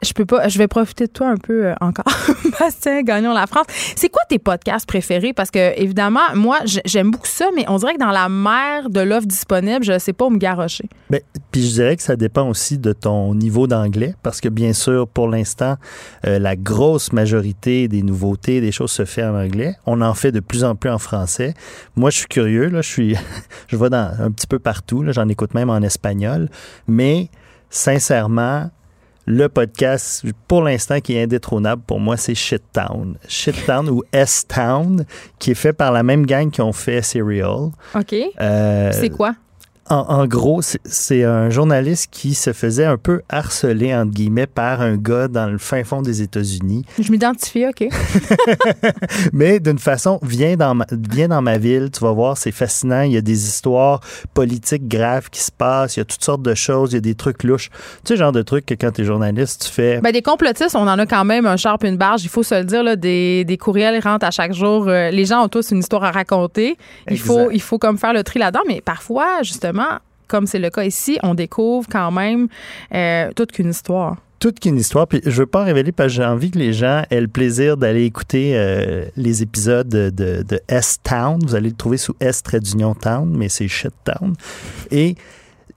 je 0.02 0.14
peux 0.14 0.26
pas, 0.26 0.48
je 0.48 0.58
vais 0.58 0.68
profiter 0.68 1.08
de 1.08 1.12
toi 1.12 1.28
un 1.28 1.38
peu 1.38 1.68
euh, 1.68 1.74
encore. 1.82 2.06
Bastien, 2.60 3.02
gagnons 3.02 3.34
la 3.34 3.48
France. 3.48 3.66
C'est 3.96 4.10
quoi 4.10 4.22
tes 4.30 4.40
podcasts 4.40 4.86
préférés? 4.86 5.34
Parce 5.34 5.52
que, 5.52 5.78
évidemment, 5.80 6.22
moi, 6.36 6.60
j'aime 6.86 7.12
beaucoup 7.12 7.28
ça, 7.28 7.50
mais 7.56 7.66
on 7.68 7.78
dirait 7.78 7.96
que 7.96 8.00
dans 8.00 8.12
la 8.12 8.30
mer 8.30 8.90
de 8.90 9.02
l'offre 9.02 9.28
disponible, 9.28 9.84
je 9.84 9.94
ne 9.94 10.00
sais 10.00 10.14
pas 10.14 10.26
où 10.26 10.30
me 10.30 10.38
garrocher. 10.38 10.88
Bien, 11.10 11.20
puis 11.52 11.68
je 11.68 11.74
dirais 11.74 11.98
que 11.98 12.04
ça 12.04 12.16
dépend 12.16 12.48
aussi 12.48 12.78
de 12.78 12.94
ton 12.94 13.36
niveau 13.36 13.68
d'anglais, 13.68 14.16
parce 14.24 14.40
que, 14.40 14.48
bien 14.48 14.72
sûr, 14.72 15.08
pour 15.08 15.28
l'instant, 15.28 15.76
euh, 16.26 16.40
la 16.40 16.56
grosse 16.56 17.12
majorité 17.12 17.88
des 17.90 18.02
nouveautés, 18.02 18.62
des 18.62 18.72
choses 18.72 18.92
se 18.92 19.04
fait 19.04 19.24
en 19.24 19.36
anglais. 19.36 19.76
On 19.86 20.02
en 20.02 20.14
fait 20.14 20.32
de 20.32 20.40
plus 20.40 20.64
en 20.64 20.76
plus 20.76 20.90
en 20.90 20.98
français. 20.98 21.54
Moi, 21.98 22.10
je 22.10 22.20
suis 22.20 22.28
curieux, 22.28 22.70
là, 22.70 22.82
je 22.82 22.90
suis, 22.90 23.16
je 23.68 23.76
vais 23.76 23.90
dans 23.90 24.14
un 24.18 24.32
petit 24.32 24.48
peu 24.48 24.60
partout, 24.60 25.04
j'en 25.10 25.28
écoute 25.28 25.54
même 25.54 25.70
en 25.70 25.80
espagnol, 25.80 26.50
mais 26.88 27.30
sincèrement, 27.70 28.70
le 29.30 29.48
podcast, 29.48 30.26
pour 30.48 30.64
l'instant, 30.64 31.00
qui 31.00 31.16
est 31.16 31.22
indétrônable 31.22 31.84
pour 31.86 32.00
moi, 32.00 32.18
c'est 32.18 32.34
Shittown. 32.34 33.16
Shittown 33.28 33.88
ou 33.88 34.02
S-Town, 34.12 35.06
qui 35.38 35.52
est 35.52 35.56
fait 35.56 35.72
par 35.72 35.92
la 35.92 36.02
même 36.02 36.26
gang 36.26 36.50
qui 36.50 36.62
ont 36.62 36.74
fait 36.74 37.04
Serial. 37.04 37.70
OK. 37.94 38.16
Euh, 38.42 38.92
c'est 38.92 39.12
quoi? 39.12 39.36
En, 39.90 40.06
en 40.08 40.28
gros, 40.28 40.62
c'est- 40.62 41.24
un 41.24 41.50
journaliste 41.50 42.10
qui 42.12 42.34
se 42.36 42.54
faisait 42.54 42.86
un 42.86 42.98
peu 42.98 43.22
harceler, 43.30 43.94
entre 43.96 44.12
guillemets, 44.12 44.46
par 44.48 44.82
un 44.82 44.98
gars 44.98 45.28
dans 45.28 45.48
le 45.50 45.58
fin 45.58 45.84
fond 45.84 46.02
des 46.02 46.22
États-Unis. 46.22 46.86
Je 47.00 47.12
m'identifie, 47.12 47.66
OK. 47.66 47.88
Mais 49.34 49.60
d'une 49.60 49.80
façon, 49.80 50.20
viens 50.24 50.56
dans, 50.56 50.76
ma, 50.76 50.86
viens 50.92 51.28
dans 51.28 51.42
ma 51.42 51.58
ville, 51.58 51.90
tu 51.92 52.00
vas 52.02 52.12
voir, 52.12 52.38
c'est 52.38 52.52
fascinant. 52.52 53.02
Il 53.02 53.12
y 53.14 53.18
a 53.18 53.22
des 53.22 53.48
histoires 53.48 54.02
politiques 54.34 54.88
graves 54.88 55.30
qui 55.30 55.42
se 55.42 55.52
passent, 55.52 55.96
il 55.98 56.00
y 56.00 56.02
a 56.02 56.06
toutes 56.06 56.24
sortes 56.24 56.42
de 56.42 56.54
choses, 56.54 56.92
il 56.92 56.96
y 56.96 56.98
a 56.98 57.02
des 57.02 57.16
trucs 57.16 57.44
louches. 57.44 57.70
Tu 58.06 58.14
sais, 58.14 58.18
genre 58.18 58.32
de 58.32 58.42
trucs 58.42 58.66
que 58.66 58.74
quand 58.76 58.92
tu 58.92 59.02
es 59.02 59.06
journaliste, 59.06 59.66
tu 59.66 59.72
fais. 59.72 60.00
Ben, 60.02 60.12
des 60.12 60.22
complotistes, 60.22 60.76
on 60.76 60.88
en 60.88 61.00
a 61.00 61.06
quand 61.06 61.26
même 61.26 61.46
un 61.46 61.58
sharp 61.58 61.84
une 61.84 61.98
barge, 61.98 62.24
il 62.24 62.30
faut 62.30 62.44
se 62.44 62.56
le 62.56 62.64
dire. 62.66 62.84
Là, 62.84 62.96
des, 62.96 63.44
des 63.46 63.58
courriels 63.58 64.00
rentrent 64.04 64.26
à 64.26 64.32
chaque 64.32 64.54
jour. 64.54 64.86
Euh, 64.88 65.10
les 65.10 65.26
gens 65.26 65.44
ont 65.44 65.50
tous 65.50 65.72
une 65.72 65.80
histoire 65.80 66.04
à 66.04 66.12
raconter. 66.12 66.78
Il 67.08 67.14
Exact. 67.14 67.26
faut, 67.28 67.52
il 67.52 67.62
faut 67.62 67.78
comme 67.78 67.98
faire 67.98 68.14
le 68.14 68.24
tri 68.24 68.40
là-dedans. 68.40 68.62
Mais 68.68 68.82
parfois, 68.82 69.42
justement, 69.44 69.79
comme 70.30 70.48
c'est 70.48 70.60
le 70.60 70.70
cas 70.70 70.84
ici, 70.86 71.20
on 71.24 71.34
découvre 71.34 71.88
quand 71.92 72.12
même 72.12 72.48
euh, 72.94 73.32
toute 73.36 73.52
qu'une 73.52 73.72
histoire. 73.72 74.18
toute 74.40 74.60
qu'une 74.60 74.78
histoire. 74.78 75.08
Puis 75.08 75.22
je 75.26 75.42
veux 75.42 75.48
pas 75.48 75.64
en 75.64 75.66
révéler 75.66 75.92
parce 75.92 76.10
que 76.10 76.14
j'ai 76.14 76.26
envie 76.26 76.52
que 76.52 76.60
les 76.60 76.72
gens 76.72 77.04
aient 77.10 77.20
le 77.20 77.28
plaisir 77.28 77.76
d'aller 77.76 78.06
écouter 78.06 78.54
euh, 78.56 79.06
les 79.18 79.42
épisodes 79.42 79.90
de, 79.90 80.62
S-Town. 80.70 81.40
Vous 81.44 81.56
allez 81.56 81.70
le 81.70 81.76
trouver 81.76 81.98
sous 81.98 82.16
S 82.22 82.42
trait 82.44 82.62
d'union 82.62 82.94
Town, 82.94 83.30
mais 83.36 83.50
c'est 83.50 83.68
Shit 83.68 83.94
Town. 84.06 84.36
Et 84.92 85.16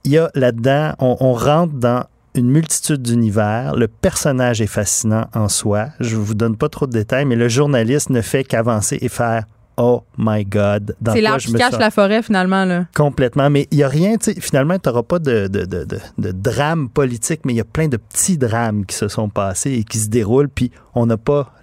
il 0.05 0.13
y 0.13 0.19
a 0.19 0.31
là-dedans, 0.35 0.93
on, 0.99 1.17
on 1.21 1.33
rentre 1.33 1.75
dans 1.75 2.05
une 2.35 2.51
multitude 2.51 3.03
d'univers. 3.03 3.75
Le 3.75 3.89
personnage 3.89 4.61
est 4.61 4.67
fascinant 4.67 5.27
en 5.35 5.49
soi. 5.49 5.89
Je 6.01 6.17
vous 6.17 6.35
donne 6.35 6.57
pas 6.57 6.69
trop 6.69 6.87
de 6.87 6.93
détails, 6.93 7.25
mais 7.25 7.37
le 7.37 7.49
journaliste 7.49 8.11
ne 8.11 8.21
fait 8.21 8.45
qu'avancer 8.45 8.99
et 9.01 9.09
faire 9.09 9.45
Oh 9.77 10.03
my 10.19 10.45
God. 10.45 10.95
Dans 11.01 11.13
C'est 11.13 11.21
l'arbre 11.21 11.41
je 11.41 11.49
qui 11.49 11.55
cache 11.55 11.79
la 11.79 11.91
forêt, 11.91 12.23
finalement. 12.23 12.65
Là. 12.65 12.87
Complètement. 12.95 13.49
Mais 13.49 13.69
il 13.71 13.79
n'y 13.79 13.83
a 13.85 13.89
rien, 13.89 14.17
tu 14.17 14.33
sais, 14.33 14.41
finalement, 14.41 14.79
tu 14.79 14.89
n'auras 14.89 15.03
pas 15.03 15.19
de, 15.19 15.49
de, 15.49 15.65
de, 15.65 15.85
de, 15.85 15.99
de 16.19 16.33
drame 16.33 16.89
politique, 16.89 17.41
mais 17.45 17.55
il 17.55 17.57
y 17.57 17.61
a 17.61 17.65
plein 17.65 17.89
de 17.89 17.97
petits 17.97 18.37
drames 18.37 18.85
qui 18.85 18.95
se 18.97 19.09
sont 19.09 19.29
passés 19.29 19.73
et 19.73 19.85
qui 19.85 19.99
se 19.99 20.09
déroulent, 20.09 20.49
puis 20.49 20.71
on 20.95 21.07
n'a 21.07 21.17
pas 21.17 21.55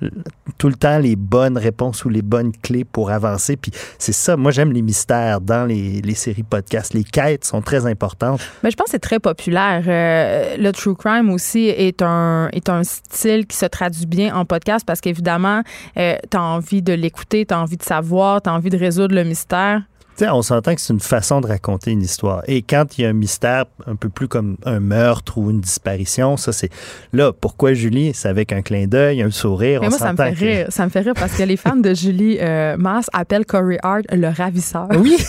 tout 0.58 0.70
le 0.70 0.74
temps 0.74 0.98
les 0.98 1.16
bonnes 1.16 1.58
réponses 1.58 2.04
ou 2.04 2.10
les 2.10 2.24
bonnes 2.24 2.52
clés 2.52 2.84
pour 2.84 3.12
avancer. 3.12 3.58
Puis 3.58 3.72
c'est 4.00 4.12
ça, 4.12 4.36
moi 4.36 4.52
j'aime 4.52 4.72
les 4.72 4.82
mystères 4.82 5.40
dans 5.40 5.68
les, 5.68 6.02
les 6.02 6.16
séries 6.16 6.44
podcasts. 6.44 6.96
Les 6.96 7.04
quêtes 7.04 7.46
sont 7.46 7.62
très 7.62 7.86
importantes. 7.86 8.42
Mais 8.64 8.72
je 8.72 8.76
pense 8.76 8.86
que 8.86 8.92
c'est 8.92 9.00
très 9.00 9.20
populaire. 9.20 9.84
Euh, 9.88 10.58
le 10.58 10.72
true 10.72 10.96
crime 10.96 11.30
aussi 11.30 11.68
est 11.68 12.02
un, 12.02 12.50
est 12.54 12.70
un 12.70 12.84
style 12.84 13.46
qui 13.46 13.56
se 13.56 13.68
traduit 13.68 14.08
bien 14.08 14.36
en 14.36 14.46
podcast 14.46 14.84
parce 14.86 15.00
qu'évidemment, 15.00 15.62
euh, 15.98 16.16
tu 16.30 16.36
as 16.36 16.42
envie 16.42 16.82
de 16.82 16.94
l'écouter, 16.94 17.46
tu 17.46 17.54
as 17.54 17.60
envie 17.60 17.78
de 17.78 17.84
savoir, 17.84 17.99
tu 18.42 18.50
as 18.50 18.54
envie 18.54 18.70
de 18.70 18.78
résoudre 18.78 19.16
le 19.16 19.24
mystère. 19.24 19.84
On 20.22 20.42
s'entend 20.42 20.76
que 20.76 20.82
c'est 20.82 20.94
une 20.94 21.00
façon 21.00 21.42
de 21.42 21.48
raconter 21.48 21.92
une 21.92 22.02
histoire. 22.02 22.44
Et 22.48 22.62
quand 22.62 22.98
il 22.98 23.02
y 23.04 23.06
a 23.06 23.10
un 23.10 23.14
mystère 23.14 23.66
un 23.88 23.96
peu 23.96 24.10
plus 24.10 24.28
comme 24.28 24.58
un 24.66 24.80
meurtre 24.80 25.38
ou 25.38 25.50
une 25.50 25.62
disparition, 25.62 26.38
ça 26.38 26.52
c'est 26.52 26.70
là. 27.14 27.32
Pourquoi 27.34 27.74
Julie 27.74 28.12
C'est 28.14 28.28
avec 28.30 28.52
un 28.52 28.62
clin 28.62 28.88
d'œil, 28.88 29.22
un 29.22 29.32
sourire. 29.32 29.82
Mais 29.82 29.88
on 29.88 29.90
moi, 29.92 30.00
ça 30.00 30.12
me 30.12 30.18
fait 30.18 30.34
que- 30.34 30.40
rire. 30.40 30.66
Ça 30.70 30.86
me 30.86 30.90
fait 30.90 31.02
rire 31.02 31.14
parce 31.16 31.34
que 31.34 31.44
les 31.44 31.58
fans 31.58 31.76
de 31.76 31.94
Julie 31.94 32.38
euh, 32.40 32.76
appellent 33.14 33.46
Corey 33.46 33.78
Hart 33.84 34.06
le 34.12 34.28
ravisseur. 34.28 34.88
Oui. 34.98 35.18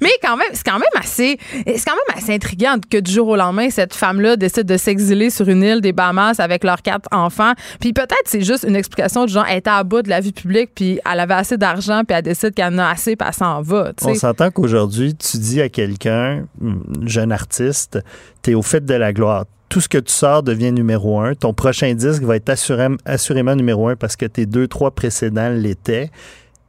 Mais 0.00 0.10
quand 0.22 0.36
même, 0.36 0.48
c'est 0.52 0.64
quand 0.64 0.78
même 0.78 0.82
assez, 0.96 1.38
c'est 1.50 1.84
quand 1.84 1.94
même 1.94 2.16
assez 2.16 2.32
intriguant 2.32 2.76
que 2.88 2.98
du 2.98 3.10
jour 3.10 3.28
au 3.28 3.36
lendemain, 3.36 3.68
cette 3.70 3.94
femme-là 3.94 4.36
décide 4.36 4.64
de 4.64 4.76
s'exiler 4.76 5.30
sur 5.30 5.48
une 5.48 5.62
île 5.62 5.80
des 5.80 5.92
Bahamas 5.92 6.38
avec 6.38 6.62
leurs 6.62 6.82
quatre 6.82 7.08
enfants. 7.12 7.52
Puis 7.80 7.92
peut-être 7.92 8.14
c'est 8.26 8.42
juste 8.42 8.64
une 8.68 8.76
explication 8.76 9.24
du 9.24 9.32
genre, 9.32 9.46
elle 9.48 9.58
était 9.58 9.70
à 9.70 9.82
bout 9.82 10.02
de 10.02 10.08
la 10.08 10.20
vie 10.20 10.32
publique, 10.32 10.70
puis 10.74 11.00
elle 11.10 11.20
avait 11.20 11.34
assez 11.34 11.56
d'argent, 11.56 12.02
puis 12.06 12.16
elle 12.16 12.22
décide 12.22 12.54
qu'elle 12.54 12.74
en 12.76 12.84
a 12.84 12.88
assez, 12.90 13.16
puis 13.16 13.26
elle 13.28 13.34
s'en 13.34 13.60
va. 13.62 13.92
tu 13.96 14.04
On 14.06 14.14
s'entend 14.14 14.50
qu'aujourd'hui, 14.50 15.14
tu 15.14 15.38
dis 15.38 15.60
à 15.60 15.68
quelqu'un, 15.68 16.46
hum, 16.60 16.82
jeune 17.06 17.32
artiste, 17.32 17.98
tu 18.42 18.50
es 18.52 18.54
au 18.54 18.62
fait 18.62 18.84
de 18.84 18.94
la 18.94 19.12
gloire. 19.12 19.44
Tout 19.68 19.80
ce 19.80 19.88
que 19.88 19.98
tu 19.98 20.12
sors 20.12 20.42
devient 20.42 20.70
numéro 20.72 21.20
un. 21.20 21.34
Ton 21.34 21.52
prochain 21.52 21.92
disque 21.94 22.22
va 22.22 22.36
être 22.36 22.48
assuré- 22.48 22.96
assurément 23.04 23.56
numéro 23.56 23.88
un 23.88 23.96
parce 23.96 24.14
que 24.16 24.24
tes 24.26 24.46
deux, 24.46 24.68
trois 24.68 24.92
précédents 24.92 25.50
l'étaient. 25.50 26.10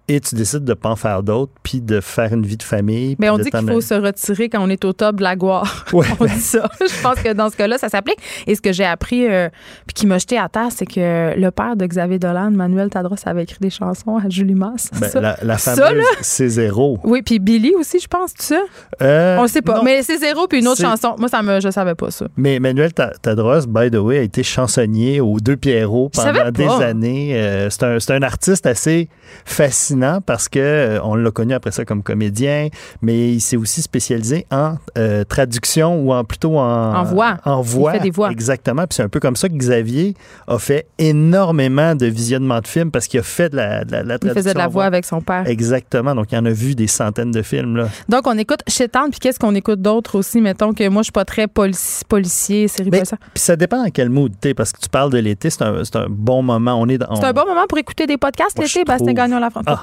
Et 0.10 0.22
tu 0.22 0.36
décides 0.36 0.64
de 0.64 0.74
pas 0.74 0.90
en 0.90 0.96
faire 0.96 1.22
d'autres, 1.22 1.52
puis 1.64 1.82
de 1.82 2.00
faire 2.00 2.32
une 2.34 2.46
vie 2.46 2.56
de 2.56 2.64
famille. 2.64 3.16
Mais 3.20 3.30
on 3.30 3.38
dit 3.38 3.50
qu'il 3.52 3.68
faut 3.70 3.82
se 3.82 3.94
retirer 3.94 4.48
quand 4.48 4.62
on 4.66 4.70
est 4.70 4.86
au 4.86 4.94
top 4.94 5.18
de 5.18 5.24
la 5.24 5.36
gloire. 5.36 5.86
Ouais. 5.94 6.06
on 6.20 6.26
dit 6.26 6.32
ça. 6.40 6.70
Je 6.80 7.02
pense 7.02 7.16
que 7.22 7.34
dans 7.34 7.50
ce 7.50 7.58
cas-là, 7.58 7.78
ça 7.78 7.90
s'applique. 7.90 8.18
Et 8.46 8.56
ce 8.56 8.62
que 8.62 8.72
j'ai 8.72 8.86
appris, 8.86 9.28
euh, 9.28 9.50
puis 9.86 9.94
qui 9.94 10.08
m'a 10.08 10.18
jeté 10.18 10.38
à 10.38 10.48
terre, 10.50 10.68
c'est 10.74 10.86
que 10.86 11.38
le 11.38 11.50
père 11.52 11.76
de 11.76 11.86
Xavier 11.86 12.20
Dolan, 12.20 12.52
Manuel 12.52 12.90
Tadros, 12.90 13.16
avait 13.26 13.44
écrit 13.44 13.58
des 13.60 13.70
chansons 13.70 14.18
à 14.18 14.30
Julie 14.30 14.54
Masse. 14.56 14.90
Ben, 15.00 15.10
Ça. 15.10 15.20
la, 15.20 15.38
la 15.42 15.58
fameuse? 15.58 16.04
C'est 16.22 16.50
zéro. 16.50 17.00
Oui, 17.04 17.22
puis 17.22 17.40
Billy 17.40 17.74
aussi, 17.78 18.00
je 18.00 18.08
pense, 18.08 18.34
tout 18.34 18.44
ça. 18.44 18.62
Euh, 19.02 19.38
On 19.40 19.44
le 19.44 19.48
sait 19.48 19.62
pas. 19.62 19.76
non. 19.78 19.84
Mais 19.84 20.04
c'est 20.04 20.18
zéro, 20.18 20.48
puis 20.48 20.60
une 20.60 20.68
autre 20.68 20.82
chanson. 20.82 21.16
Moi, 21.18 21.28
ça 21.30 21.42
me, 21.42 21.60
je 21.60 21.70
savais 21.70 21.96
pas 21.96 22.12
ça. 22.12 22.28
Mais 22.38 22.60
Manuel 22.60 22.94
Ta- 22.94 23.12
Tadros, 23.22 23.66
by 23.68 23.90
the 23.92 23.96
way, 23.96 24.20
a 24.20 24.22
été 24.22 24.44
chansonnier 24.44 25.20
aux 25.22 25.40
Deux 25.40 25.58
Pierrot 25.58 26.12
Je 26.16 26.22
pendant 26.22 26.52
des 26.52 26.84
années. 26.84 27.32
Euh, 27.36 27.70
c'est 27.70 27.84
un, 27.84 28.00
c'est 28.00 28.14
un 28.14 28.22
artiste 28.22 28.66
assez 28.66 29.10
fascinant 29.46 29.97
parce 30.25 30.48
que 30.50 30.60
euh, 30.60 31.00
on 31.04 31.16
l'a 31.16 31.32
connu 31.32 31.54
après 31.54 31.72
ça 31.72 31.86
comme 31.86 32.04
comédien, 32.04 32.68
mais 33.01 33.34
il 33.34 33.39
s'est 33.42 33.58
aussi 33.58 33.82
spécialisé 33.82 34.46
en 34.51 34.75
euh, 34.98 35.24
traduction 35.24 36.00
ou 36.01 36.13
en 36.13 36.24
plutôt 36.24 36.58
en 36.58 36.96
En 36.96 37.04
voix. 37.04 37.38
En 37.46 37.62
voix. 37.62 37.94
fait 37.94 38.00
des 38.00 38.12
voix. 38.12 38.32
Exactement. 38.32 38.84
Puis 38.84 38.96
c'est 38.98 39.04
un 39.04 39.10
peu 39.10 39.20
comme 39.20 39.36
ça 39.36 39.50
que 39.50 39.54
Xavier 39.56 40.13
a 40.48 40.58
fait 40.60 40.88
énormément 40.98 41.96
de 41.96 42.06
visionnements 42.06 42.60
de 42.62 42.68
films 42.68 42.92
parce 42.92 43.08
qu'il 43.08 43.20
a 43.20 43.24
fait 43.24 43.50
de 43.50 43.56
la, 43.58 43.84
de 43.84 43.92
la, 43.92 44.04
de 44.04 44.08
la 44.08 44.16
Il 44.16 44.20
traduction. 44.20 44.34
faisait 44.42 44.54
de 44.54 44.58
la 44.58 44.68
voix 44.68 44.86
avec 44.86 45.06
son 45.06 45.22
père. 45.22 45.48
Exactement. 45.48 46.16
Donc, 46.16 46.32
il 46.32 46.38
en 46.38 46.46
a 46.46 46.51
vu 46.51 46.75
des 46.75 46.88
centaines 46.88 47.32
de 47.32 47.42
films. 47.42 47.77
Là. 47.77 47.89
Donc, 48.10 48.27
on 48.27 48.38
écoute 48.38 48.60
Town, 48.92 49.10
puis 49.10 49.20
qu'est-ce 49.20 49.39
qu'on 49.39 49.56
écoute 49.56 49.82
d'autre 49.82 50.18
aussi? 50.18 50.39
Mettons 50.39 50.74
que 50.74 50.88
moi, 50.88 51.01
je 51.01 51.06
suis 51.06 51.12
pas 51.12 51.25
très 51.25 51.46
polici- 51.48 52.04
policier, 52.08 52.68
série. 52.68 52.89
Puis 52.89 53.01
ça 53.36 53.56
dépend 53.56 53.84
dans 53.84 53.89
quel 53.89 54.10
mood 54.10 54.32
t'es, 54.39 54.54
parce 54.54 54.72
que 54.72 54.80
tu 54.80 54.88
parles 54.89 55.12
de 55.12 55.18
l'été, 55.18 55.50
c'est 55.50 55.62
un, 55.63 55.82
un 55.82 56.06
bon 56.10 56.42
moment. 56.42 56.75
On 56.80 56.88
est 56.88 57.00
C'est 57.16 57.25
un 57.25 57.34
bon 57.34 57.46
moment 57.46 57.66
pour 57.68 57.77
écouter 57.77 58.06
des 58.06 58.18
podcasts 58.18 58.58
l'été, 58.58 58.84
Bastien. 58.84 59.13
Gagnon 59.13 59.39
La 59.39 59.50
France. 59.50 59.63
Ah. 59.68 59.74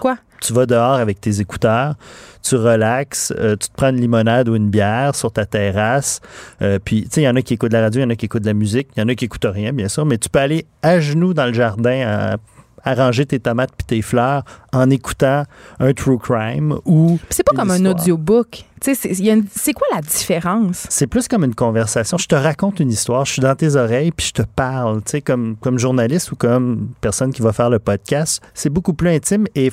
Tu 0.44 0.52
vas 0.52 0.66
dehors 0.66 0.94
avec 0.94 1.20
tes 1.20 1.40
écouteurs, 1.40 1.94
tu 2.42 2.56
relaxes, 2.56 3.32
euh, 3.38 3.56
tu 3.56 3.68
te 3.68 3.74
prends 3.74 3.88
une 3.88 4.00
limonade 4.00 4.48
ou 4.48 4.56
une 4.56 4.68
bière 4.68 5.14
sur 5.14 5.32
ta 5.32 5.46
terrasse. 5.46 6.20
euh, 6.60 6.78
puis, 6.84 7.04
tu 7.04 7.08
sais, 7.12 7.20
il 7.22 7.24
y 7.24 7.28
en 7.28 7.36
a 7.36 7.40
qui 7.40 7.54
écoutent 7.54 7.70
de 7.70 7.76
la 7.76 7.82
radio, 7.82 8.00
il 8.00 8.04
y 8.04 8.06
en 8.06 8.10
a 8.10 8.16
qui 8.16 8.26
écoutent 8.26 8.42
de 8.42 8.48
la 8.48 8.52
musique, 8.52 8.88
il 8.94 9.00
y 9.00 9.02
en 9.02 9.08
a 9.08 9.14
qui 9.14 9.24
écoutent 9.24 9.46
rien, 9.50 9.72
bien 9.72 9.88
sûr, 9.88 10.04
mais 10.04 10.18
tu 10.18 10.28
peux 10.28 10.40
aller 10.40 10.66
à 10.82 11.00
genoux 11.00 11.32
dans 11.32 11.46
le 11.46 11.54
jardin 11.54 12.06
à 12.06 12.36
arranger 12.84 13.24
tes 13.24 13.40
tomates 13.40 13.70
puis 13.76 13.86
tes 13.86 14.02
fleurs 14.02 14.44
en 14.72 14.90
écoutant 14.90 15.44
un 15.80 15.92
true 15.94 16.18
crime 16.18 16.78
ou 16.84 17.18
C'est 17.30 17.42
pas 17.42 17.56
comme 17.56 17.70
un 17.70 17.86
audiobook. 17.86 18.64
Tu 18.80 18.94
sais, 18.94 19.14
c'est 19.14 19.72
quoi 19.72 19.86
la 19.94 20.02
différence? 20.02 20.86
C'est 20.90 21.06
plus 21.06 21.26
comme 21.26 21.44
une 21.44 21.54
conversation. 21.54 22.18
Je 22.18 22.26
te 22.26 22.34
raconte 22.34 22.80
une 22.80 22.90
histoire, 22.90 23.24
je 23.24 23.32
suis 23.32 23.42
dans 23.42 23.54
tes 23.54 23.76
oreilles, 23.76 24.12
puis 24.12 24.26
je 24.26 24.32
te 24.32 24.42
parle. 24.42 25.02
Tu 25.04 25.12
sais, 25.12 25.20
comme, 25.22 25.56
comme 25.56 25.78
journaliste 25.78 26.32
ou 26.32 26.36
comme 26.36 26.90
personne 27.00 27.32
qui 27.32 27.40
va 27.40 27.52
faire 27.52 27.70
le 27.70 27.78
podcast, 27.78 28.42
c'est 28.52 28.70
beaucoup 28.70 28.92
plus 28.92 29.08
intime 29.08 29.46
et 29.54 29.72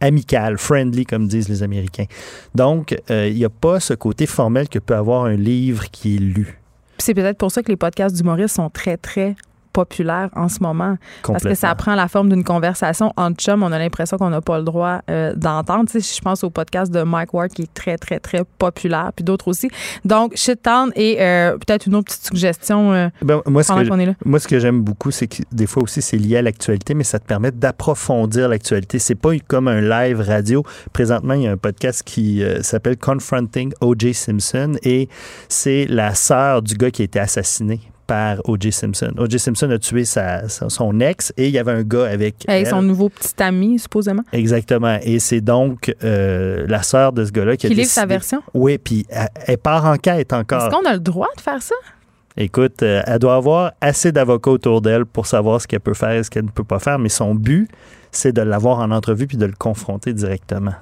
amical, 0.00 0.58
friendly, 0.58 1.04
comme 1.04 1.28
disent 1.28 1.48
les 1.48 1.62
Américains. 1.62 2.06
Donc, 2.54 2.96
euh, 3.10 3.28
il 3.28 3.36
n'y 3.36 3.44
a 3.44 3.50
pas 3.50 3.80
ce 3.80 3.94
côté 3.94 4.26
formel 4.26 4.68
que 4.68 4.78
peut 4.78 4.94
avoir 4.94 5.24
un 5.24 5.36
livre 5.36 5.90
qui 5.90 6.16
est 6.16 6.20
lu. 6.20 6.58
C'est 6.98 7.14
peut-être 7.14 7.38
pour 7.38 7.50
ça 7.50 7.62
que 7.62 7.70
les 7.70 7.76
podcasts 7.76 8.14
d'humoristes 8.14 8.56
sont 8.56 8.68
très, 8.70 8.96
très 8.96 9.36
populaires 9.72 10.30
en 10.34 10.48
ce 10.48 10.62
moment. 10.62 10.96
Parce 11.22 11.44
que 11.44 11.54
ça 11.54 11.74
prend 11.74 11.94
la 11.94 12.08
forme 12.08 12.28
d'une 12.28 12.44
conversation 12.44 13.12
entre 13.16 13.40
chums. 13.40 13.62
On 13.62 13.72
a 13.72 13.78
l'impression 13.78 14.16
qu'on 14.16 14.30
n'a 14.30 14.40
pas 14.40 14.58
le 14.58 14.64
droit 14.64 15.00
euh, 15.10 15.34
d'entendre. 15.34 15.88
Tu 15.90 16.00
sais, 16.00 16.16
je 16.16 16.20
pense 16.20 16.44
au 16.44 16.50
podcast 16.50 16.92
de 16.92 17.02
Mike 17.02 17.34
Ward 17.34 17.50
qui 17.50 17.62
est 17.62 17.74
très, 17.74 17.96
très, 17.96 18.20
très 18.20 18.44
populaire, 18.58 19.10
puis 19.14 19.24
d'autres 19.24 19.48
aussi. 19.48 19.70
Donc, 20.04 20.36
Shit 20.36 20.62
Town 20.62 20.92
et 20.96 21.18
euh, 21.20 21.56
peut-être 21.58 21.86
une 21.86 21.94
autre 21.94 22.06
petite 22.06 22.26
suggestion 22.26 22.92
euh, 22.92 23.08
Ben, 23.22 23.40
moi, 23.46 23.62
ce 23.62 23.68
pendant 23.72 23.88
qu'on 23.88 23.98
est 23.98 24.06
là. 24.06 24.14
Moi, 24.24 24.38
ce 24.38 24.48
que 24.48 24.58
j'aime 24.58 24.82
beaucoup, 24.82 25.10
c'est 25.10 25.26
que 25.26 25.42
des 25.52 25.66
fois 25.66 25.82
aussi, 25.82 26.02
c'est 26.02 26.16
lié 26.16 26.38
à 26.38 26.42
l'actualité, 26.42 26.94
mais 26.94 27.04
ça 27.04 27.18
te 27.18 27.26
permet 27.26 27.50
d'approfondir 27.50 28.48
l'actualité. 28.48 28.98
C'est 28.98 29.14
pas 29.14 29.30
comme 29.46 29.68
un 29.68 29.80
live 29.80 30.20
radio. 30.20 30.64
Présentement, 30.92 31.34
il 31.34 31.42
y 31.42 31.46
a 31.46 31.52
un 31.52 31.56
podcast 31.56 32.02
qui 32.04 32.42
s'appelle 32.62 32.96
Confronting 32.96 33.72
O.J. 33.80 34.14
Simpson 34.14 34.74
et 34.82 35.08
c'est 35.48 35.86
la 35.86 36.14
sœur 36.14 36.62
du 36.62 36.74
gars 36.74 36.90
qui 36.90 37.02
a 37.02 37.04
été 37.04 37.18
assassiné 37.18 37.80
par 38.10 38.38
O.J. 38.48 38.72
Simpson. 38.72 39.12
O.J. 39.18 39.38
Simpson 39.38 39.70
a 39.70 39.78
tué 39.78 40.04
sa, 40.04 40.48
son 40.48 40.98
ex 40.98 41.32
et 41.36 41.46
il 41.46 41.52
y 41.52 41.58
avait 41.58 41.70
un 41.70 41.84
gars 41.84 42.06
avec 42.06 42.44
Avec 42.48 42.66
elle. 42.66 42.70
son 42.70 42.82
nouveau 42.82 43.08
petit 43.08 43.40
ami, 43.40 43.78
supposément, 43.78 44.24
Exactement. 44.32 44.98
Et 45.02 45.20
c'est 45.20 45.40
donc 45.40 45.94
euh, 46.02 46.66
la 46.66 46.82
sœur 46.82 47.12
de 47.12 47.24
ce 47.24 47.30
gars-là 47.30 47.56
qui 47.56 47.68
qui 47.68 47.72
a 47.72 47.76
livre 47.76 47.88
sa 47.88 48.06
version. 48.06 48.42
Oui, 48.52 48.78
puis 48.78 49.06
elle, 49.10 49.28
elle 49.46 49.58
part 49.58 49.84
en 49.86 49.96
quête 49.96 50.32
encore. 50.32 50.66
Est-ce 50.66 50.74
qu'on 50.76 50.88
a 50.88 50.94
le 50.94 50.98
droit 50.98 51.28
de 51.36 51.40
faire 51.40 51.62
ça? 51.62 51.76
Écoute, 52.36 52.82
euh, 52.82 53.00
elle 53.06 53.20
doit 53.20 53.36
avoir 53.36 53.72
assez 53.80 54.10
d'avocats 54.10 54.50
autour 54.50 54.80
d'elle 54.80 55.06
pour 55.06 55.26
savoir 55.26 55.60
ce 55.60 55.68
qu'elle 55.68 55.80
peut 55.80 55.94
faire 55.94 56.10
et 56.10 56.24
ce 56.24 56.30
qu'elle 56.30 56.46
ne 56.46 56.50
peut 56.50 56.64
pas 56.64 56.80
faire, 56.80 56.98
mais 56.98 57.08
son 57.08 57.36
but, 57.36 57.68
c'est 58.10 58.32
de 58.32 58.42
l'avoir 58.42 58.80
en 58.80 58.90
entrevue 58.90 59.28
puis 59.28 59.36
de 59.36 59.46
le 59.46 59.54
confronter 59.56 60.12
directement. 60.12 60.74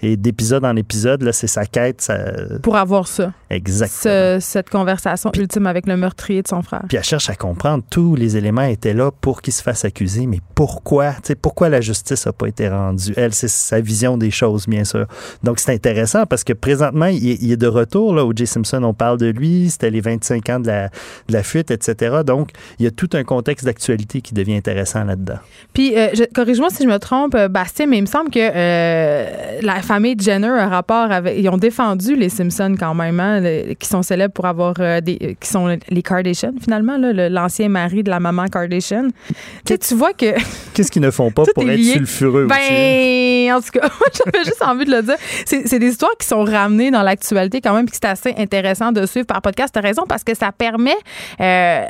Et 0.00 0.16
d'épisode 0.16 0.64
en 0.64 0.76
épisode, 0.76 1.22
là, 1.22 1.32
c'est 1.32 1.46
sa 1.46 1.64
quête. 1.66 2.00
Ça... 2.00 2.18
Pour 2.62 2.76
avoir 2.76 3.06
ça. 3.08 3.32
Exactement. 3.50 4.00
Ce- 4.14 4.38
cette 4.40 4.70
conversation 4.70 5.30
ultime 5.36 5.66
avec 5.66 5.86
le 5.86 5.96
meurtrier 5.96 6.42
de 6.42 6.48
son 6.48 6.62
frère. 6.62 6.82
Puis 6.88 6.96
elle 6.96 7.04
cherche 7.04 7.30
à 7.30 7.34
comprendre. 7.34 7.84
Tous 7.90 8.14
les 8.16 8.36
éléments 8.36 8.62
étaient 8.62 8.94
là 8.94 9.10
pour 9.10 9.42
qu'il 9.42 9.52
se 9.52 9.62
fasse 9.62 9.84
accuser. 9.84 10.26
Mais 10.26 10.38
pourquoi? 10.54 11.12
Tu 11.14 11.18
sais, 11.24 11.34
pourquoi 11.34 11.68
la 11.68 11.80
justice 11.80 12.26
n'a 12.26 12.32
pas 12.32 12.46
été 12.48 12.68
rendue? 12.68 13.12
Elle, 13.16 13.34
c'est 13.34 13.48
sa 13.48 13.80
vision 13.80 14.16
des 14.18 14.30
choses, 14.30 14.66
bien 14.66 14.84
sûr. 14.84 15.06
Donc, 15.42 15.58
c'est 15.60 15.72
intéressant 15.72 16.26
parce 16.26 16.44
que 16.44 16.52
présentement, 16.52 17.06
il 17.06 17.30
est, 17.30 17.38
il 17.42 17.52
est 17.52 17.56
de 17.56 17.66
retour. 17.66 18.14
Là, 18.14 18.24
O.J. 18.24 18.46
Simpson, 18.46 18.82
on 18.84 18.94
parle 18.94 19.18
de 19.18 19.26
lui. 19.26 19.68
C'était 19.70 19.90
les 19.90 20.00
25 20.00 20.48
ans 20.50 20.60
de 20.60 20.66
la, 20.68 20.88
de 20.88 21.32
la 21.32 21.42
fuite, 21.42 21.70
etc. 21.70 22.18
Donc, 22.26 22.50
il 22.78 22.84
y 22.84 22.88
a 22.88 22.90
tout 22.90 23.10
un 23.14 23.24
contexte 23.24 23.64
d'actualité 23.66 24.20
qui 24.20 24.34
devient 24.34 24.56
intéressant 24.56 25.04
là-dedans. 25.04 25.38
Puis, 25.72 25.96
euh, 25.98 26.08
corrige-moi 26.34 26.68
si 26.70 26.82
je 26.84 26.88
me 26.88 26.98
trompe, 26.98 27.34
euh, 27.34 27.48
Bastien, 27.48 27.86
mais 27.86 27.98
il 27.98 28.02
me 28.02 28.06
semble 28.06 28.30
que 28.30 28.38
euh, 28.40 29.60
la 29.62 29.71
famille 29.80 30.16
Jenner 30.18 30.48
a 30.48 30.68
rapport 30.68 31.10
avec. 31.10 31.38
Ils 31.38 31.48
ont 31.48 31.56
défendu 31.56 32.14
les 32.16 32.28
Simpsons 32.28 32.74
quand 32.78 32.94
même, 32.94 33.18
hein, 33.20 33.40
le- 33.40 33.74
qui 33.74 33.88
sont 33.88 34.02
célèbres 34.02 34.34
pour 34.34 34.46
avoir 34.46 34.74
des. 34.74 35.18
euh, 35.22 35.32
qui 35.40 35.48
sont 35.48 35.66
les 35.88 36.02
Kardashian, 36.02 36.52
finalement, 36.60 36.96
l'ancien 36.98 37.68
mari 37.68 38.02
de 38.02 38.10
la 38.10 38.20
maman 38.20 38.46
Kardashian. 38.48 39.08
Tu 39.28 39.34
sais, 39.68 39.78
tu 39.78 39.94
vois 39.94 40.12
que. 40.12 40.34
Qu'est-ce 40.74 40.90
qu'ils 40.90 41.02
ne 41.02 41.10
font 41.10 41.30
pas 41.30 41.44
pour 41.54 41.68
être 41.68 41.82
sulfureux 41.82 42.46
aussi? 42.46 42.58
Ben, 42.68 43.52
en 43.54 43.60
tout 43.60 43.70
cas, 43.72 43.80
moi, 44.00 44.08
j'avais 44.12 44.44
juste 44.44 44.62
envie 44.62 44.84
de 44.84 44.90
le 44.90 45.02
dire. 45.02 45.16
C'est 45.46 45.78
des 45.78 45.88
histoires 45.88 46.12
qui 46.18 46.26
sont 46.26 46.44
ramenées 46.44 46.90
dans 46.90 47.02
l'actualité 47.02 47.60
quand 47.60 47.74
même, 47.74 47.86
puis 47.86 47.96
c'est 48.00 48.08
assez 48.08 48.34
intéressant 48.38 48.90
de 48.92 49.06
suivre 49.06 49.26
par 49.26 49.40
podcast. 49.42 49.72
T'as 49.74 49.80
raison, 49.80 50.02
parce 50.08 50.24
que 50.24 50.34
ça 50.34 50.50
permet 50.52 50.96
euh, 51.40 51.84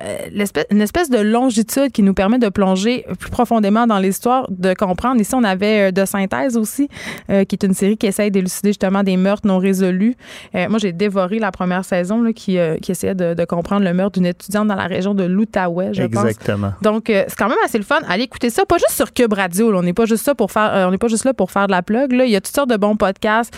une 0.71 0.81
espèce 0.81 1.11
de 1.11 1.19
longitude 1.19 1.91
qui 1.93 2.03
nous 2.03 2.15
permet 2.15 2.39
de 2.39 2.49
plonger 2.49 3.05
plus 3.19 3.31
profondément 3.31 3.87
dans 3.87 3.99
l'histoire, 3.99 4.47
de 4.51 4.75
comprendre. 4.75 5.21
Ici, 5.21 5.35
on 5.35 5.45
avait 5.45 5.89
euh, 5.89 5.91
De 5.93 6.05
Synthèse 6.05 6.57
aussi, 6.57 6.89
euh, 7.31 7.45
qui 7.45 7.55
est 7.55 7.65
une 7.65 7.72
série 7.75 7.97
qui 7.97 8.07
essaye 8.07 8.31
d'élucider 8.31 8.71
justement 8.71 9.03
des 9.03 9.17
meurtres 9.17 9.47
non 9.47 9.59
résolus. 9.59 10.15
Euh, 10.55 10.69
moi, 10.69 10.79
j'ai 10.79 10.93
dévoré 10.93 11.39
la 11.39 11.51
première 11.53 11.85
saison 11.85 12.23
là, 12.23 12.33
qui, 12.33 12.59
euh, 12.59 12.77
qui 12.79 12.93
essayait 12.93 13.15
de, 13.15 13.35
de 13.35 13.45
comprendre 13.45 13.85
le 13.85 13.93
meurtre 13.95 14.19
d'une 14.19 14.27
étudiante 14.27 14.69
dans 14.69 14.75
la 14.75 14.87
région 14.87 15.15
de 15.15 15.25
l'Outaouais, 15.25 15.93
je 15.95 16.03
pense. 16.05 16.25
Exactement. 16.25 16.73
Donc, 16.83 17.11
euh, 17.11 17.25
c'est 17.29 17.37
quand 17.37 17.49
même 17.49 17.59
assez 17.65 17.79
le 17.79 17.85
fun. 17.85 18.01
Allez 18.09 18.25
écouter 18.25 18.51
ça. 18.51 18.65
Pas 18.67 18.79
juste 18.79 18.93
sur 18.93 19.13
Cube 19.13 19.33
Radio. 19.33 19.71
là. 19.71 19.79
On 19.79 19.83
n'est 19.83 19.93
pas 19.93 20.07
juste 20.07 20.25
ça 20.25 20.35
pour 20.35 20.51
faire. 20.53 20.87
on 20.89 20.91
n'est 20.91 20.99
pas 20.99 21.09
juste 21.09 21.25
là 21.25 21.35
pour 21.35 21.51
faire 21.51 21.67
de 21.67 21.73
la 21.73 21.83
plug. 21.83 22.13
Là. 22.13 22.25
Il 22.25 22.31
y 22.31 22.37
a 22.37 22.41
toutes 22.41 22.55
sortes 22.55 22.71
de 22.71 22.77
bons 22.77 22.97
podcasts 22.97 23.53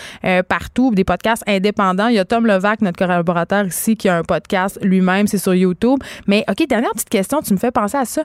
partout, 0.48 0.92
des 0.94 1.04
podcasts 1.04 1.42
indépendants. 1.46 2.08
Il 2.08 2.14
y 2.14 2.18
a 2.18 2.24
Tom 2.24 2.46
Levac, 2.46 2.80
notre 2.80 2.98
collaborateur 2.98 3.66
ici, 3.66 3.96
qui 3.96 4.08
a 4.08 4.16
un 4.16 4.22
podcast 4.22 4.78
lui-même. 4.82 5.26
C'est 5.26 5.38
sur 5.38 5.54
YouTube. 5.54 5.98
Mais 6.26 6.44
ok, 6.48 6.66
dernière 6.68 6.92
petite 6.92 7.08
question. 7.10 7.40
Tu 7.42 7.52
me 7.52 7.58
fais 7.58 7.70
penser 7.70 7.96
à 7.96 8.04
ça. 8.04 8.22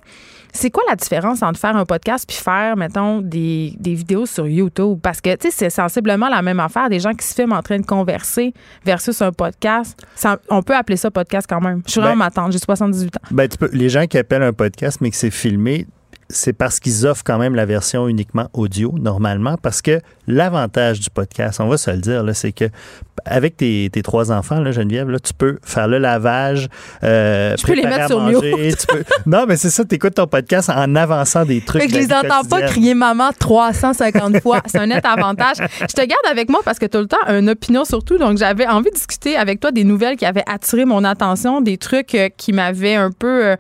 C'est 0.51 0.71
quoi 0.71 0.83
la 0.89 0.95
différence 0.95 1.43
entre 1.43 1.59
faire 1.59 1.75
un 1.75 1.85
podcast 1.85 2.25
puis 2.27 2.37
faire, 2.37 2.75
mettons, 2.75 3.21
des, 3.21 3.73
des 3.79 3.93
vidéos 3.93 4.25
sur 4.25 4.47
YouTube? 4.47 4.99
Parce 5.01 5.21
que, 5.21 5.35
tu 5.35 5.51
sais, 5.51 5.51
c'est 5.51 5.69
sensiblement 5.79 6.27
la 6.29 6.41
même 6.41 6.59
affaire. 6.59 6.89
Des 6.89 6.99
gens 6.99 7.13
qui 7.13 7.25
se 7.25 7.33
filment 7.33 7.53
en 7.53 7.61
train 7.61 7.79
de 7.79 7.85
converser 7.85 8.53
versus 8.85 9.21
un 9.21 9.31
podcast. 9.31 9.99
Ça- 10.15 10.39
on 10.49 10.61
peut 10.61 10.75
appeler 10.75 10.97
ça 10.97 11.09
podcast 11.11 11.47
quand 11.49 11.61
même. 11.61 11.81
Je 11.85 11.91
suis 11.91 12.01
vraiment 12.01 12.15
Ben- 12.15 12.25
ma 12.25 12.31
tante. 12.31 12.51
J'ai 12.51 12.59
78 12.59 13.15
ans. 13.17 13.19
Ben, 13.31 13.47
tu 13.47 13.57
peux, 13.57 13.69
les 13.71 13.89
gens 13.89 14.05
qui 14.05 14.17
appellent 14.17 14.43
un 14.43 14.53
podcast, 14.53 14.99
mais 15.01 15.09
que 15.09 15.15
c'est 15.15 15.31
filmé, 15.31 15.87
c'est 16.29 16.53
parce 16.53 16.79
qu'ils 16.79 17.07
offrent 17.07 17.23
quand 17.23 17.39
même 17.39 17.55
la 17.55 17.65
version 17.65 18.07
uniquement 18.07 18.49
audio, 18.53 18.93
normalement, 18.99 19.55
parce 19.61 19.81
que 19.81 19.99
l'avantage 20.29 20.99
du 21.01 21.09
podcast, 21.09 21.59
on 21.59 21.67
va 21.67 21.77
se 21.77 21.91
le 21.91 21.97
dire, 21.97 22.23
c'est 22.33 22.51
que 22.53 22.65
avec 23.25 23.57
tes, 23.57 23.89
tes 23.91 24.01
trois 24.01 24.31
enfants, 24.31 24.61
là, 24.61 24.71
Geneviève, 24.71 25.09
là, 25.09 25.19
tu 25.19 25.33
peux 25.33 25.57
faire 25.61 25.89
le 25.89 25.97
lavage, 25.97 26.69
euh, 27.03 27.55
Je 27.59 27.65
peux 27.67 27.73
les 27.73 27.83
mettre 27.83 28.03
à 28.03 28.07
sur 28.07 28.21
manger, 28.21 28.73
tu 28.79 28.87
peux- 28.87 29.03
Non, 29.25 29.43
mais 29.45 29.57
c'est 29.57 29.69
ça, 29.69 29.83
tu 29.83 29.95
écoutes 29.95 30.15
ton 30.15 30.25
podcast 30.27 30.69
en 30.69 30.95
avançant 30.95 31.43
des 31.43 31.59
trucs. 31.59 31.81
Fait 31.81 31.87
que 31.89 31.93
je 31.93 31.99
les 31.99 32.13
entends 32.13 32.43
pas 32.49 32.61
crier 32.67 32.93
maman 32.93 33.31
350 33.37 34.39
fois. 34.41 34.61
C'est 34.67 34.77
un 34.79 34.85
net 34.87 35.03
avantage. 35.05 35.57
Je 35.81 35.85
te 35.93 36.01
garde 36.05 36.25
avec 36.31 36.49
moi 36.49 36.61
parce 36.63 36.79
que 36.79 36.85
tu 36.85 36.95
as 36.95 37.01
le 37.01 37.07
temps 37.07 37.17
une 37.27 37.49
opinion 37.49 37.83
sur 37.83 38.03
tout. 38.05 38.17
Donc, 38.17 38.37
j'avais 38.37 38.67
envie 38.67 38.89
de 38.89 38.95
discuter 38.95 39.35
avec 39.35 39.59
toi 39.59 39.71
des 39.71 39.83
nouvelles 39.83 40.15
qui 40.15 40.25
avaient 40.25 40.43
attiré 40.47 40.85
mon 40.85 41.03
attention, 41.03 41.59
des 41.59 41.77
trucs 41.77 42.15
euh, 42.15 42.29
qui 42.37 42.53
m'avaient 42.53 42.95
un 42.95 43.11
peu. 43.11 43.45
euh, 43.47 43.55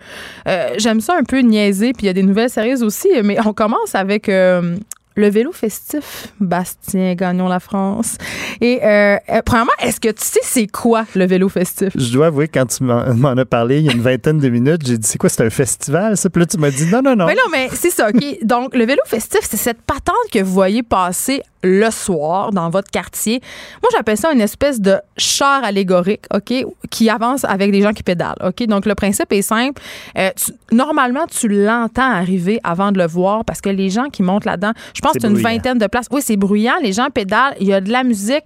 euh, 0.47 0.69
J'aime 0.77 1.01
ça 1.01 1.15
un 1.19 1.23
peu 1.23 1.39
niaiser. 1.39 1.91
Puis 1.91 2.03
il 2.03 2.07
y 2.07 2.09
a 2.09 2.13
des 2.13 2.23
nouvelles 2.23 2.49
sérieuses 2.49 2.83
aussi. 2.83 3.09
Mais 3.23 3.37
on 3.45 3.51
commence 3.53 3.93
avec. 3.93 4.29
euh, 4.29 4.77
le 5.15 5.29
vélo 5.29 5.51
festif, 5.51 6.27
Bastien 6.39 7.13
Gagnon 7.15 7.47
la 7.47 7.59
France. 7.59 8.17
Et 8.61 8.79
euh, 8.83 9.17
euh, 9.29 9.41
premièrement, 9.45 9.71
est-ce 9.81 9.99
que 9.99 10.09
tu 10.09 10.23
sais 10.23 10.39
c'est 10.43 10.67
quoi 10.67 11.05
le 11.15 11.25
vélo 11.25 11.49
festif? 11.49 11.89
Je 11.95 12.11
dois 12.13 12.27
avouer, 12.27 12.47
quand 12.47 12.65
tu 12.65 12.83
m'en 12.83 13.37
as 13.37 13.45
parlé 13.45 13.79
il 13.79 13.85
y 13.85 13.89
a 13.89 13.93
une 13.93 14.01
vingtaine 14.01 14.39
de 14.39 14.49
minutes, 14.49 14.85
j'ai 14.85 14.97
dit, 14.97 15.07
c'est 15.07 15.17
quoi, 15.17 15.29
c'est 15.29 15.43
un 15.43 15.49
festival, 15.49 16.17
ça? 16.17 16.29
Puis 16.29 16.39
là, 16.39 16.45
tu 16.45 16.57
m'as 16.57 16.71
dit, 16.71 16.85
non, 16.85 17.01
non, 17.01 17.15
non. 17.15 17.25
Mais 17.25 17.35
non, 17.35 17.49
mais 17.51 17.69
c'est 17.73 17.91
ça, 17.91 18.09
OK? 18.09 18.39
Donc, 18.43 18.75
le 18.75 18.85
vélo 18.85 19.01
festif, 19.05 19.41
c'est 19.43 19.57
cette 19.57 19.81
patente 19.81 20.15
que 20.31 20.39
vous 20.39 20.53
voyez 20.53 20.83
passer 20.83 21.41
le 21.63 21.89
soir 21.91 22.51
dans 22.51 22.69
votre 22.69 22.89
quartier. 22.89 23.41
Moi, 23.81 23.89
j'appelle 23.91 24.17
ça 24.17 24.31
une 24.31 24.41
espèce 24.41 24.79
de 24.79 24.97
char 25.17 25.63
allégorique, 25.63 26.23
OK? 26.33 26.53
Qui 26.89 27.09
avance 27.09 27.43
avec 27.43 27.71
des 27.71 27.81
gens 27.81 27.91
qui 27.93 28.03
pédalent, 28.03 28.37
OK? 28.43 28.65
Donc, 28.67 28.85
le 28.85 28.95
principe 28.95 29.31
est 29.33 29.41
simple. 29.41 29.81
Euh, 30.17 30.29
tu- 30.35 30.53
normalement, 30.75 31.25
tu 31.27 31.47
l'entends 31.47 32.09
arriver 32.11 32.59
avant 32.63 32.91
de 32.91 32.97
le 32.97 33.07
voir 33.07 33.43
parce 33.45 33.61
que 33.61 33.69
les 33.69 33.89
gens 33.89 34.05
qui 34.09 34.23
montent 34.23 34.45
là-dedans, 34.45 34.71
je 34.93 35.01
pense 35.01 35.13
que 35.13 35.19
c'est 35.21 35.27
une 35.27 35.33
bruyant. 35.33 35.49
vingtaine 35.49 35.77
de 35.77 35.87
places. 35.87 36.07
Oui, 36.11 36.21
c'est 36.23 36.37
bruyant. 36.37 36.75
Les 36.81 36.93
gens 36.93 37.07
pédalent. 37.13 37.55
Il 37.59 37.67
y 37.67 37.73
a 37.73 37.81
de 37.81 37.91
la 37.91 38.03
musique. 38.03 38.43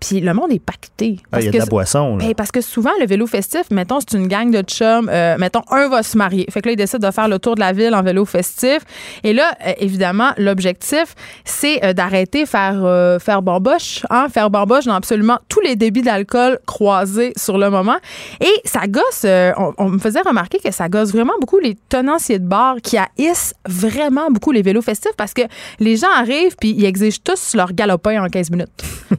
Puis 0.00 0.20
le 0.20 0.34
monde 0.34 0.52
est 0.52 0.58
pacté. 0.58 1.18
Ah, 1.32 1.40
il 1.40 1.46
y 1.46 1.48
a 1.48 1.52
de 1.52 1.58
la 1.58 1.66
boisson, 1.66 2.16
là. 2.16 2.24
ben, 2.26 2.34
parce 2.34 2.50
que 2.52 2.60
souvent, 2.60 2.90
le 3.00 3.06
vélo 3.06 3.26
festif, 3.26 3.70
mettons, 3.70 3.98
c'est 4.00 4.16
une 4.16 4.28
gang 4.28 4.50
de 4.50 4.62
chums. 4.62 5.08
euh, 5.10 5.36
mettons, 5.38 5.62
un 5.70 5.88
va 5.88 6.02
se 6.02 6.18
marier. 6.18 6.46
Fait 6.50 6.60
que 6.60 6.68
là, 6.68 6.72
il 6.72 6.76
décide 6.76 7.00
de 7.00 7.10
faire 7.10 7.28
le 7.28 7.38
tour 7.38 7.54
de 7.54 7.60
la 7.60 7.72
ville 7.72 7.94
en 7.94 8.02
vélo 8.02 8.24
festif. 8.24 8.80
Et 9.24 9.32
là, 9.32 9.52
euh, 9.66 9.72
évidemment, 9.78 10.32
l'objectif, 10.36 11.14
c'est 11.44 11.84
euh, 11.84 11.92
d'arrêter 11.92 12.46
faire 12.46 12.76
faire 13.20 13.42
bamboche, 13.42 14.04
hein, 14.10 14.28
faire 14.28 14.50
bamboche 14.50 14.84
dans 14.84 14.94
absolument 14.94 15.38
tous 15.48 15.60
les 15.60 15.76
débits 15.76 16.02
d'alcool 16.02 16.58
croisés 16.66 17.32
sur 17.36 17.58
le 17.58 17.70
moment. 17.70 17.96
Et 18.40 18.52
ça 18.64 18.86
gosse, 18.86 19.24
on, 19.24 19.72
on 19.78 19.88
me 19.88 19.98
faisait 19.98 20.20
remarquer 20.20 20.58
que 20.58 20.70
ça 20.70 20.88
gosse 20.88 21.12
vraiment 21.12 21.32
beaucoup 21.40 21.58
les 21.58 21.76
tenanciers 21.88 22.38
de 22.38 22.46
bar 22.46 22.76
qui 22.82 22.96
haïssent 22.98 23.54
vraiment 23.66 24.30
beaucoup 24.30 24.52
les 24.52 24.62
vélos 24.62 24.82
festifs 24.82 25.12
parce 25.16 25.32
que 25.32 25.42
les 25.80 25.96
gens 25.96 26.10
arrivent 26.16 26.56
puis 26.60 26.70
ils 26.70 26.84
exigent 26.84 27.20
tous 27.22 27.54
leur 27.54 27.72
galopin 27.72 28.22
en 28.22 28.28
15 28.28 28.50
minutes. 28.50 28.70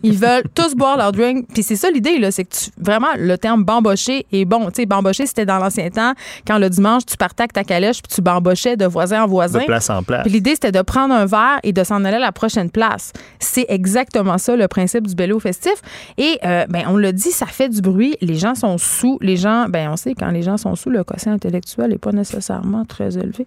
Ils 0.03 0.17
veulent 0.17 0.43
tous 0.53 0.66
boire 0.75 0.97
leur 0.97 1.12
drink. 1.12 1.47
Puis 1.53 1.63
c'est 1.63 1.75
ça 1.75 1.89
l'idée, 1.89 2.17
là, 2.19 2.32
c'est 2.32 2.43
que 2.43 2.56
tu, 2.56 2.69
vraiment, 2.77 3.08
le 3.17 3.38
terme 3.38 3.63
bambocher 3.63 4.25
est 4.32 4.45
bon. 4.45 4.65
Tu 4.67 4.82
sais, 4.82 4.86
bambocher, 4.86 5.25
c'était 5.25 5.45
dans 5.45 5.58
l'ancien 5.60 5.89
temps, 5.89 6.13
quand 6.45 6.58
le 6.58 6.69
dimanche, 6.69 7.06
tu 7.06 7.17
partais 7.17 7.43
avec 7.43 7.53
ta 7.53 7.63
calèche 7.63 8.01
puis 8.01 8.13
tu 8.13 8.21
bambochais 8.21 8.75
de 8.77 8.86
voisin 8.86 9.23
en 9.23 9.27
voisin. 9.27 9.60
De 9.60 9.65
place 9.65 9.89
en 9.89 10.03
place. 10.03 10.23
Puis 10.23 10.32
l'idée, 10.32 10.51
c'était 10.56 10.71
de 10.71 10.82
prendre 10.82 11.13
un 11.13 11.25
verre 11.25 11.60
et 11.63 11.73
de 11.73 11.84
s'en 11.84 12.03
aller 12.06 12.17
à 12.17 12.19
la 12.19 12.32
prochaine 12.32 12.69
place. 12.69 13.13
C'est 13.39 13.65
exactement 13.69 14.38
ça, 14.38 14.56
le 14.56 14.67
principe 14.67 15.08
du 15.08 15.15
vélo 15.15 15.39
festif. 15.39 15.75
Et, 16.17 16.39
euh, 16.45 16.65
ben, 16.69 16.84
on 16.88 16.97
l'a 16.97 17.12
dit, 17.12 17.32
ça 17.32 17.45
fait 17.45 17.69
du 17.69 17.82
bruit. 17.82 18.15
Les 18.21 18.36
gens 18.36 18.56
sont 18.56 18.77
sous. 18.77 19.17
Les 19.21 19.38
gens, 19.38 19.65
ben, 19.69 19.89
on 19.91 19.95
sait, 19.97 20.13
quand 20.13 20.30
les 20.32 20.41
gens 20.41 20.58
sont 20.58 20.75
sous, 20.75 20.89
le 20.89 21.03
quotient 21.03 21.32
intellectuel 21.34 21.89
n'est 21.91 21.97
pas 21.97 22.12
nécessairement 22.12 22.86
très 22.86 23.17
élevé. 23.17 23.45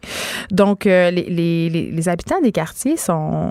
Donc, 0.50 0.86
euh, 0.86 1.10
les, 1.10 1.24
les- 1.24 1.70
les- 1.70 1.90
les 1.90 2.08
habitants 2.08 2.40
des 2.42 2.52
quartiers 2.52 2.96
sont, 2.96 3.50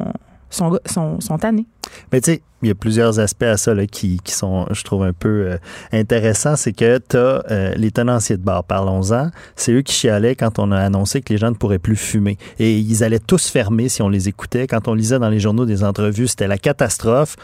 sont, 0.50 0.80
sont, 0.86 1.38
tannés. 1.38 1.66
Mais 2.12 2.22
tu 2.22 2.32
sais, 2.32 2.42
il 2.62 2.68
y 2.68 2.72
a 2.72 2.76
plusieurs 2.76 3.20
aspects 3.20 3.44
à 3.44 3.58
ça 3.58 3.74
là, 3.74 3.86
qui, 3.86 4.20
qui 4.24 4.34
sont, 4.34 4.66
je 4.72 4.84
trouve, 4.84 5.04
un 5.04 5.14
peu 5.14 5.48
euh, 5.48 5.58
intéressants. 5.92 6.56
C'est 6.56 6.74
que 6.74 6.98
tu 6.98 7.18
as 7.18 7.76
les 7.76 7.92
tenanciers 7.92 8.38
de 8.38 8.44
bar, 8.44 8.64
parlons-en. 8.64 9.30
C'est 9.56 9.72
eux 9.72 9.82
qui 9.82 9.94
chialaient 9.94 10.36
quand 10.36 10.60
on 10.60 10.72
a 10.72 10.80
annoncé 10.80 11.22
que 11.22 11.34
les 11.34 11.38
gens 11.38 11.50
ne 11.50 11.56
pourraient 11.56 11.80
plus 11.80 11.96
fumer. 11.96 12.38
Et 12.60 12.78
ils 12.78 13.04
allaient 13.04 13.20
tous 13.20 13.48
fermer 13.48 13.90
si 13.90 14.02
on 14.02 14.10
les 14.10 14.28
écoutait. 14.28 14.68
Quand 14.68 14.88
on 14.88 14.94
lisait 14.94 15.20
dans 15.20 15.30
les 15.30 15.40
journaux 15.40 15.66
des 15.66 15.84
entrevues, 15.84 16.28
c'était 16.28 16.48
la 16.48 16.58
catastrophe. 16.58 17.36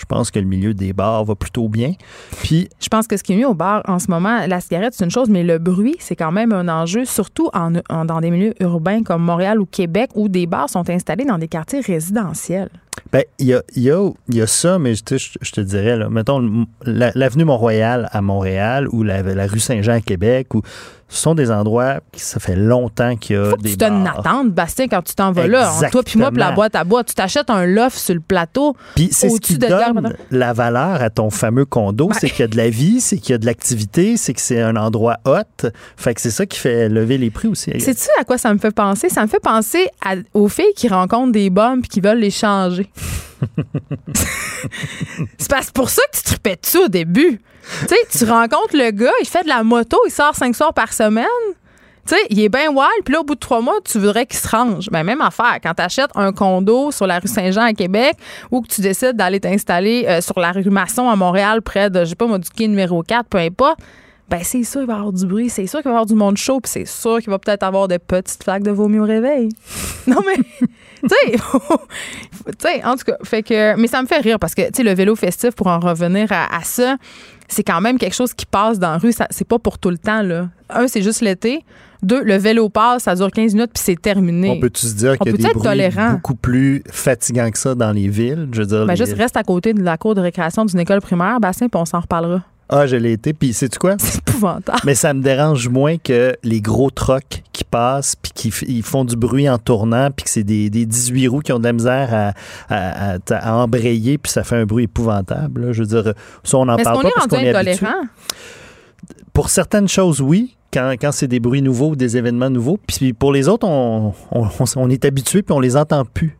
Je 0.00 0.06
pense 0.06 0.30
que 0.30 0.38
le 0.38 0.46
milieu 0.46 0.72
des 0.72 0.94
bars 0.94 1.24
va 1.24 1.34
plutôt 1.34 1.68
bien. 1.68 1.92
Puis, 2.42 2.70
Je 2.80 2.88
pense 2.88 3.06
que 3.06 3.18
ce 3.18 3.22
qui 3.22 3.34
est 3.34 3.36
mieux 3.36 3.46
au 3.48 3.52
bar 3.54 3.82
en 3.86 3.98
ce 3.98 4.10
moment, 4.10 4.46
la 4.46 4.60
cigarette, 4.62 4.94
c'est 4.94 5.04
une 5.04 5.10
chose, 5.10 5.28
mais 5.28 5.42
le 5.44 5.58
bruit, 5.58 5.96
c'est 5.98 6.16
quand 6.16 6.32
même 6.32 6.52
un 6.52 6.68
enjeu, 6.68 7.04
surtout 7.04 7.50
en, 7.52 7.74
en- 7.90 8.04
dans 8.06 8.20
des 8.20 8.30
milieux 8.30 8.54
urbains 8.60 9.02
comme 9.02 9.22
Montréal 9.22 9.60
ou 9.60 9.66
Québec, 9.66 10.10
où 10.14 10.28
des 10.30 10.46
bars 10.46 10.70
sont 10.70 10.88
installés 10.88 11.24
dans 11.26 11.36
des 11.38 11.48
quartiers 11.48 11.80
résidentiels. 11.80 12.70
ben, 13.12 13.24
il 13.38 13.46
y 13.48 13.54
a, 13.54 13.62
y, 13.76 13.90
a, 13.90 14.10
y 14.30 14.40
a 14.40 14.46
ça, 14.46 14.78
mais 14.78 14.94
je 14.94 15.04
te, 15.04 15.16
je 15.18 15.50
te 15.52 15.60
dirais, 15.60 15.96
là, 15.96 16.08
mettons, 16.08 16.66
la- 16.84 17.12
l'avenue 17.14 17.44
Mont-Royal 17.44 18.08
à 18.10 18.22
Montréal 18.22 18.88
ou 18.92 19.02
la, 19.02 19.22
la 19.22 19.46
rue 19.46 19.58
Saint-Jean 19.60 19.92
à 19.94 20.00
Québec, 20.00 20.54
où 20.54 20.62
ce 20.62 20.99
sont 21.16 21.34
des 21.34 21.50
endroits 21.50 22.00
qui 22.12 22.20
ça 22.20 22.38
fait 22.40 22.54
longtemps 22.56 23.16
qu'il 23.16 23.36
y 23.36 23.38
a 23.38 23.50
Faut 23.50 23.56
que 23.56 23.62
des 23.62 23.70
tu 23.70 23.76
donnes 23.76 24.00
une 24.00 24.06
attente, 24.06 24.50
Bastien, 24.52 24.86
quand 24.88 25.02
tu 25.02 25.14
t'en 25.14 25.32
vas 25.32 25.46
là. 25.46 25.72
Toi 25.90 26.02
puis 26.04 26.18
moi, 26.18 26.30
puis 26.30 26.38
la 26.38 26.52
boîte 26.52 26.74
à 26.76 26.84
bois, 26.84 27.02
tu 27.04 27.14
t'achètes 27.14 27.50
un 27.50 27.66
loft 27.66 27.98
sur 27.98 28.14
le 28.14 28.20
plateau. 28.20 28.76
Puis 28.94 29.08
c'est 29.12 29.28
ce 29.28 29.40
qui 29.40 29.58
de 29.58 29.66
donne 29.66 30.14
la 30.30 30.52
valeur 30.52 31.02
à 31.02 31.10
ton 31.10 31.30
fameux 31.30 31.64
condo, 31.64 32.08
Ben. 32.08 32.16
c'est 32.18 32.30
qu'il 32.30 32.40
y 32.40 32.42
a 32.44 32.48
de 32.48 32.56
la 32.56 32.70
vie, 32.70 33.00
c'est 33.00 33.18
qu'il 33.18 33.30
y 33.32 33.34
a 33.34 33.38
de 33.38 33.46
l'activité, 33.46 34.16
c'est 34.16 34.34
que 34.34 34.40
c'est 34.40 34.60
un 34.60 34.76
endroit 34.76 35.16
hot. 35.24 35.68
Fait 35.96 36.14
que 36.14 36.20
c'est 36.20 36.30
ça 36.30 36.46
qui 36.46 36.58
fait 36.58 36.88
lever 36.88 37.18
les 37.18 37.30
prix 37.30 37.48
aussi. 37.48 37.72
Sais-tu 37.80 38.08
à 38.20 38.24
quoi 38.24 38.38
ça 38.38 38.52
me 38.54 38.58
fait 38.58 38.70
penser? 38.70 39.08
Ça 39.08 39.22
me 39.22 39.26
fait 39.28 39.40
penser 39.40 39.88
à- 40.04 40.14
aux 40.34 40.48
filles 40.48 40.72
qui 40.76 40.88
rencontrent 40.88 41.32
des 41.32 41.50
bombes 41.50 41.80
puis 41.80 41.88
qui 41.88 42.00
veulent 42.00 42.18
les 42.20 42.30
changer. 42.30 42.90
c'est 45.38 45.50
parce 45.50 45.70
pour 45.70 45.90
ça 45.90 46.02
que 46.12 46.16
tu 46.18 46.22
tripais 46.24 46.58
dessus 46.62 46.78
au 46.84 46.88
début. 46.88 47.40
Tu 47.82 47.88
sais, 47.88 48.18
tu 48.18 48.30
rencontres 48.30 48.74
le 48.76 48.90
gars, 48.90 49.12
il 49.20 49.26
fait 49.26 49.42
de 49.42 49.48
la 49.48 49.62
moto, 49.62 49.98
il 50.06 50.10
sort 50.10 50.34
cinq 50.34 50.54
soirs 50.54 50.74
par 50.74 50.92
semaine. 50.92 51.26
Tu 52.06 52.14
sais, 52.14 52.20
il 52.30 52.40
est 52.40 52.48
bien 52.48 52.68
wild, 52.68 53.04
puis 53.04 53.14
là, 53.14 53.20
au 53.20 53.24
bout 53.24 53.34
de 53.34 53.40
trois 53.40 53.60
mois, 53.60 53.78
tu 53.84 53.98
voudrais 53.98 54.26
qu'il 54.26 54.38
se 54.38 54.48
range. 54.48 54.88
Ben, 54.90 55.04
même 55.04 55.20
affaire. 55.20 55.58
Quand 55.62 55.74
tu 55.74 55.82
achètes 55.82 56.10
un 56.14 56.32
condo 56.32 56.90
sur 56.90 57.06
la 57.06 57.18
rue 57.18 57.28
Saint-Jean 57.28 57.62
à 57.62 57.72
Québec 57.72 58.16
ou 58.50 58.62
que 58.62 58.68
tu 58.68 58.80
décides 58.80 59.16
d'aller 59.16 59.38
t'installer 59.38 60.06
euh, 60.08 60.20
sur 60.20 60.38
la 60.40 60.52
rue 60.52 60.70
Masson 60.70 61.08
à 61.08 61.16
Montréal, 61.16 61.62
près 61.62 61.90
de, 61.90 62.04
je 62.04 62.10
sais 62.10 62.14
pas 62.14 62.26
moi, 62.26 62.38
du 62.38 62.48
quai 62.48 62.68
numéro 62.68 63.02
4, 63.02 63.28
peu 63.28 63.38
importe, 63.38 63.80
ben 64.30 64.40
c'est 64.44 64.62
sûr 64.62 64.80
qu'il 64.80 64.86
va 64.86 64.94
y 64.94 64.96
avoir 64.96 65.12
du 65.12 65.26
bruit, 65.26 65.50
c'est 65.50 65.66
sûr 65.66 65.80
qu'il 65.80 65.88
va 65.88 65.90
y 65.90 65.94
avoir 65.94 66.06
du 66.06 66.14
monde 66.14 66.36
chaud, 66.36 66.60
puis 66.60 66.70
c'est 66.70 66.86
sûr 66.86 67.18
qu'il 67.18 67.30
va 67.30 67.38
peut-être 67.38 67.64
avoir 67.64 67.88
des 67.88 67.98
petites 67.98 68.42
flaques 68.42 68.62
de 68.62 68.70
vomi 68.70 68.98
au 68.98 69.04
réveil. 69.04 69.48
non, 70.06 70.18
mais, 70.24 70.36
tu 71.08 71.08
sais, 72.60 72.84
en 72.84 72.96
tout 72.96 73.04
cas, 73.04 73.16
fait 73.24 73.42
que, 73.42 73.76
mais 73.76 73.88
ça 73.88 74.00
me 74.00 74.06
fait 74.06 74.18
rire 74.18 74.38
parce 74.38 74.54
que, 74.54 74.62
tu 74.62 74.70
sais, 74.76 74.82
le 74.84 74.94
vélo 74.94 75.16
festif, 75.16 75.50
pour 75.50 75.66
en 75.66 75.80
revenir 75.80 76.28
à 76.30 76.60
ça, 76.62 76.96
c'est 77.50 77.62
quand 77.64 77.80
même 77.80 77.98
quelque 77.98 78.14
chose 78.14 78.32
qui 78.34 78.46
passe 78.46 78.78
dans 78.78 78.92
la 78.92 78.98
rue. 78.98 79.12
Ça- 79.12 79.26
C'est 79.30 79.46
pas 79.46 79.58
pour 79.58 79.78
tout 79.78 79.90
le 79.90 79.98
temps, 79.98 80.22
là. 80.22 80.48
Un, 80.70 80.86
c'est 80.88 81.02
juste 81.02 81.20
l'été. 81.20 81.64
Deux, 82.02 82.22
le 82.22 82.36
vélo 82.36 82.68
passe, 82.70 83.02
ça 83.02 83.14
dure 83.14 83.30
15 83.30 83.52
minutes, 83.54 83.72
puis 83.74 83.82
c'est 83.84 84.00
terminé. 84.00 84.48
On 84.50 84.60
peut-tu 84.60 84.86
se 84.86 84.94
dire 84.94 85.18
qu'il 85.18 85.32
y 85.32 85.34
a 85.34 85.36
des 85.36 85.42
bruits 85.52 85.62
tolérant? 85.62 86.12
beaucoup 86.14 86.34
plus 86.34 86.82
fatigants 86.90 87.50
que 87.50 87.58
ça 87.58 87.74
dans 87.74 87.92
les 87.92 88.08
villes? 88.08 88.48
Je 88.52 88.60
veux 88.62 88.66
dire, 88.66 88.86
Ben, 88.86 88.94
les- 88.94 88.96
juste 88.96 89.12
reste 89.18 89.36
à 89.36 89.42
côté 89.42 89.74
de 89.74 89.82
la 89.82 89.98
cour 89.98 90.14
de 90.14 90.20
récréation 90.22 90.64
d'une 90.64 90.80
école 90.80 91.00
primaire, 91.02 91.40
Bastien, 91.40 91.68
puis 91.68 91.78
on 91.80 91.84
s'en 91.84 92.00
reparlera. 92.00 92.42
Ah, 92.72 92.86
je 92.86 92.94
l'ai 92.96 93.12
été. 93.12 93.32
Puis, 93.32 93.52
sais-tu 93.52 93.78
quoi? 93.78 93.96
C'est 93.98 94.18
épouvantable. 94.18 94.78
Mais 94.84 94.94
ça 94.94 95.12
me 95.12 95.20
dérange 95.22 95.68
moins 95.68 95.96
que 95.98 96.36
les 96.44 96.60
gros 96.60 96.90
trucks 96.90 97.42
qui 97.52 97.64
passent 97.64 98.14
puis 98.14 98.30
qui 98.32 98.48
ils 98.68 98.82
font 98.84 99.04
du 99.04 99.16
bruit 99.16 99.48
en 99.48 99.58
tournant 99.58 100.10
puis 100.10 100.24
que 100.24 100.30
c'est 100.30 100.44
des, 100.44 100.70
des 100.70 100.86
18 100.86 101.26
roues 101.28 101.40
qui 101.40 101.52
ont 101.52 101.58
de 101.58 101.64
la 101.64 101.72
misère 101.72 102.08
à, 102.14 102.32
à- 102.72 103.16
à- 103.16 103.34
à 103.34 103.54
embrayer 103.56 104.18
puis 104.18 104.30
ça 104.30 104.44
fait 104.44 104.56
un 104.56 104.66
bruit 104.66 104.84
épouvantable. 104.84 105.66
là. 105.66 105.72
Je 105.72 105.82
veux 105.82 105.86
dire, 106.02 106.14
ça, 106.44 106.58
on 106.58 106.64
n'en 106.66 106.76
Mais 106.76 106.84
parle 106.84 107.02
pas 107.02 107.10
parce 107.14 107.26
qu'on 107.26 107.36
est 107.38 107.48
intolérant? 107.50 108.02
Pour 109.32 109.50
certaines 109.50 109.88
choses, 109.88 110.20
oui. 110.20 110.56
Quand, 110.72 110.92
quand 111.00 111.10
c'est 111.10 111.26
des 111.26 111.40
bruits 111.40 111.62
nouveaux 111.62 111.90
ou 111.90 111.96
des 111.96 112.16
événements 112.16 112.50
nouveaux. 112.50 112.78
Puis 112.86 113.12
pour 113.12 113.32
les 113.32 113.48
autres, 113.48 113.66
on, 113.66 114.12
on, 114.30 114.48
on- 114.76 114.90
est 114.90 115.04
habitué 115.04 115.42
puis 115.42 115.52
on 115.52 115.58
les 115.60 115.76
entend 115.76 116.04
plus. 116.04 116.38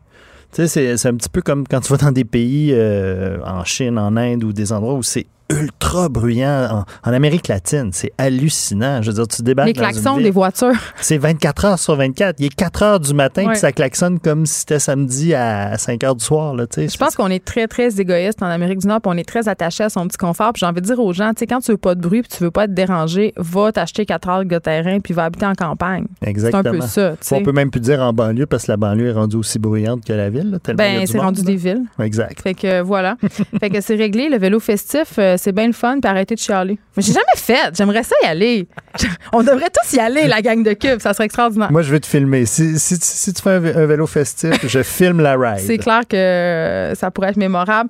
Tu 0.53 0.55
sais, 0.63 0.67
c'est- 0.67 0.97
c'est 0.97 1.09
un 1.09 1.15
petit 1.15 1.29
peu 1.29 1.41
comme 1.41 1.67
quand 1.67 1.81
tu 1.81 1.91
vas 1.91 1.97
dans 1.97 2.11
des 2.13 2.23
pays 2.25 2.71
euh, 2.73 3.37
en 3.45 3.63
Chine, 3.65 3.97
en 3.99 4.15
Inde 4.15 4.43
ou 4.45 4.53
des 4.53 4.71
endroits 4.71 4.93
où 4.93 5.03
c'est 5.03 5.25
ultra 5.51 6.09
bruyant. 6.09 6.85
En, 7.03 7.09
en 7.09 7.13
Amérique 7.13 7.47
latine, 7.47 7.89
c'est 7.93 8.11
hallucinant. 8.17 9.01
Je 9.01 9.09
veux 9.11 9.15
dire, 9.15 9.27
tu 9.27 9.41
débarques 9.41 9.67
Les 9.67 9.73
klaxons 9.73 10.17
des 10.17 10.31
voitures. 10.31 10.71
c'est 11.01 11.17
24 11.17 11.65
heures 11.65 11.79
sur 11.79 11.95
24. 11.95 12.35
Il 12.39 12.45
est 12.47 12.55
4 12.55 12.83
heures 12.83 12.99
du 12.99 13.13
matin, 13.13 13.47
puis 13.47 13.57
ça 13.57 13.71
klaxonne 13.71 14.19
comme 14.19 14.45
si 14.45 14.59
c'était 14.59 14.79
samedi 14.79 15.33
à 15.33 15.77
5 15.77 16.03
heures 16.03 16.15
du 16.15 16.23
soir. 16.23 16.53
Là. 16.55 16.65
Je 16.75 16.97
pense 16.97 17.15
qu'on 17.15 17.29
est 17.29 17.43
très, 17.43 17.67
très 17.67 17.99
égoïste 17.99 18.41
en 18.41 18.47
Amérique 18.47 18.79
du 18.79 18.87
Nord, 18.87 19.01
puis 19.01 19.11
on 19.13 19.17
est 19.17 19.27
très 19.27 19.47
attaché 19.47 19.83
à 19.83 19.89
son 19.89 20.07
petit 20.07 20.17
confort. 20.17 20.53
Puis 20.53 20.61
j'ai 20.61 20.65
envie 20.65 20.81
de 20.81 20.85
dire 20.85 20.99
aux 20.99 21.13
gens, 21.13 21.29
tu 21.29 21.39
sais, 21.39 21.47
quand 21.47 21.59
tu 21.59 21.71
veux 21.71 21.77
pas 21.77 21.95
de 21.95 22.01
bruit, 22.01 22.21
puis 22.21 22.31
tu 22.37 22.43
veux 22.43 22.51
pas 22.51 22.65
être 22.65 22.73
dérangé, 22.73 23.33
va 23.37 23.71
t'acheter 23.71 24.05
4 24.05 24.29
heures 24.29 24.45
de 24.45 24.57
terrain, 24.57 24.99
puis 24.99 25.13
va 25.13 25.25
habiter 25.25 25.45
en 25.45 25.55
campagne. 25.55 26.05
C'est 26.21 26.29
Exactement. 26.29 26.69
un 26.69 26.79
peu 26.79 26.87
ça. 26.87 27.15
On 27.31 27.43
peut 27.43 27.51
même 27.51 27.71
plus 27.71 27.81
dire 27.81 27.99
en 28.01 28.13
banlieue 28.13 28.45
parce 28.45 28.65
que 28.65 28.71
la 28.71 28.77
banlieue 28.77 29.09
est 29.09 29.13
rendue 29.13 29.37
aussi 29.37 29.59
bruyante 29.59 30.05
que 30.05 30.13
la 30.13 30.29
ville. 30.29 30.51
là, 30.51 30.59
tellement 30.59 30.77
Ben, 30.77 31.05
c'est 31.07 31.19
rendu 31.19 31.41
là. 31.41 31.47
des 31.47 31.55
villes. 31.55 31.83
Exact. 31.99 32.41
Fait 32.41 32.53
que 32.53 32.67
euh, 32.67 32.83
voilà. 32.83 33.15
fait 33.59 33.69
que 33.69 33.81
c'est 33.81 33.95
réglé. 33.95 34.29
Le 34.29 34.37
vélo 34.37 34.59
festif, 34.59 35.15
euh, 35.17 35.35
c'est 35.41 35.51
bien 35.51 35.67
le 35.67 35.73
fun, 35.73 35.99
puis 36.01 36.09
arrêter 36.09 36.35
de 36.35 36.39
chialer. 36.39 36.77
Mais 36.95 37.03
j'ai 37.03 37.13
jamais 37.13 37.25
fait. 37.35 37.75
J'aimerais 37.75 38.03
ça 38.03 38.15
y 38.23 38.25
aller. 38.27 38.67
On 39.33 39.41
devrait 39.43 39.69
tous 39.69 39.93
y 39.95 39.99
aller, 39.99 40.27
la 40.27 40.41
gang 40.41 40.63
de 40.63 40.73
cubes. 40.73 40.99
Ça 41.01 41.13
serait 41.13 41.25
extraordinaire. 41.25 41.71
Moi, 41.71 41.81
je 41.81 41.91
vais 41.91 41.99
te 41.99 42.07
filmer. 42.07 42.45
Si, 42.45 42.77
si, 42.79 42.95
si 42.99 43.33
tu 43.33 43.41
fais 43.41 43.51
un, 43.51 43.59
vé- 43.59 43.75
un 43.75 43.85
vélo 43.85 44.05
festif, 44.07 44.53
je 44.67 44.83
filme 44.83 45.21
la 45.21 45.35
ride. 45.37 45.63
C'est 45.65 45.77
clair 45.77 46.01
que 46.07 46.93
ça 46.95 47.09
pourrait 47.11 47.29
être 47.29 47.37
mémorable. 47.37 47.89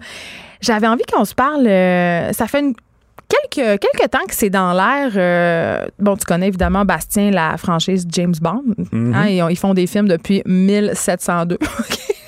J'avais 0.62 0.88
envie 0.88 1.04
qu'on 1.12 1.26
se 1.26 1.34
parle. 1.36 1.66
euh, 1.68 2.32
ça 2.34 2.48
fait 2.48 2.60
une- 2.62 2.76
quelques, 3.28 3.80
quelques 3.80 4.10
temps 4.12 4.26
que 4.28 4.36
c'est 4.36 4.50
dans 4.50 4.74
l'air. 4.74 5.12
euh, 5.16 5.86
bon, 6.00 6.16
tu 6.18 6.26
connais 6.26 6.48
évidemment 6.48 6.86
Bastien, 6.86 7.32
la 7.32 7.58
franchise 7.58 8.06
James 8.12 8.36
Bond. 8.42 8.64
Hein, 8.94 9.28
ils, 9.28 9.42
ont- 9.42 9.50
ils 9.50 9.58
font 9.58 9.74
des 9.74 9.88
films 9.88 10.08
depuis 10.08 10.42
1702. 10.46 11.58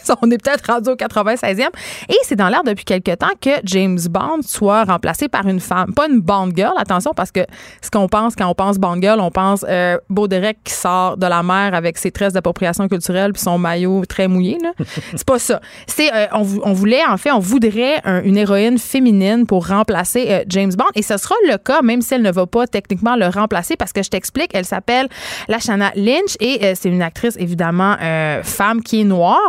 On 0.22 0.30
est 0.32 0.38
peut-être 0.44 0.66
rendu 0.72 0.90
au 0.90 0.96
96e. 0.96 1.68
Et 2.10 2.16
c'est 2.24 2.36
dans 2.36 2.50
l'air 2.50 2.64
depuis 2.64 2.86
quelque 2.86 3.16
temps 3.16 3.32
que 3.42 3.50
James 3.66 4.00
Bond 4.10 4.40
soit 4.46 4.84
remplacé 4.84 5.28
par 5.28 5.46
une 5.48 5.60
femme. 5.60 5.94
Pas 5.94 6.08
une 6.08 6.20
Bond 6.22 6.50
girl, 6.56 6.74
attention, 6.78 7.14
parce 7.16 7.32
que 7.32 7.42
ce 7.82 7.90
qu'on 7.92 8.08
pense 8.08 8.36
quand 8.36 8.48
on 8.48 8.54
pense 8.56 8.78
Bond 8.78 9.02
girl, 9.02 9.20
on 9.20 9.32
pense 9.32 9.66
euh, 9.68 9.98
Baudérec 10.10 10.58
qui 10.64 10.74
sort 10.74 11.18
de 11.18 11.26
la 11.28 11.44
mer 11.44 11.74
avec 11.74 11.98
ses 11.98 12.12
tresses 12.12 12.34
d'appropriation 12.34 12.88
culturelle 12.88 13.34
puis 13.34 13.42
son 13.42 13.58
maillot 13.58 14.04
très 14.06 14.28
mouillé. 14.28 14.58
là. 14.62 14.72
C'est 15.16 15.26
pas 15.28 15.40
ça. 15.40 15.60
C'est, 15.88 16.14
euh, 16.14 16.26
on, 16.34 16.42
vou- 16.42 16.62
on 16.64 16.74
voulait, 16.74 17.04
en 17.06 17.18
fait, 17.18 17.32
on 17.32 17.40
voudrait 17.40 18.00
un- 18.04 18.22
une 18.24 18.38
héroïne 18.38 18.78
féminine 18.78 19.46
pour 19.46 19.68
remplacer 19.68 20.26
euh, 20.30 20.44
James 20.48 20.72
Bond. 20.76 20.86
Et 20.96 21.02
ce 21.02 21.18
sera 21.18 21.36
le 21.50 21.58
cas, 21.58 21.82
même 21.82 22.02
si 22.02 22.14
elle 22.14 22.22
ne 22.22 22.32
va 22.32 22.46
pas 22.46 22.68
techniquement 22.68 23.16
le 23.16 23.28
remplacer, 23.28 23.76
parce 23.76 23.92
que 23.94 24.04
je 24.04 24.10
t'explique, 24.10 24.52
elle 24.54 24.66
s'appelle 24.66 25.08
Lashana 25.48 25.92
Lynch 25.96 26.36
et 26.40 26.60
euh, 26.64 26.74
c'est 26.76 26.90
une 26.90 27.02
actrice, 27.02 27.36
évidemment, 27.38 27.96
femme 28.44 28.82
qui 28.82 29.02
est 29.02 29.04
noire. 29.04 29.40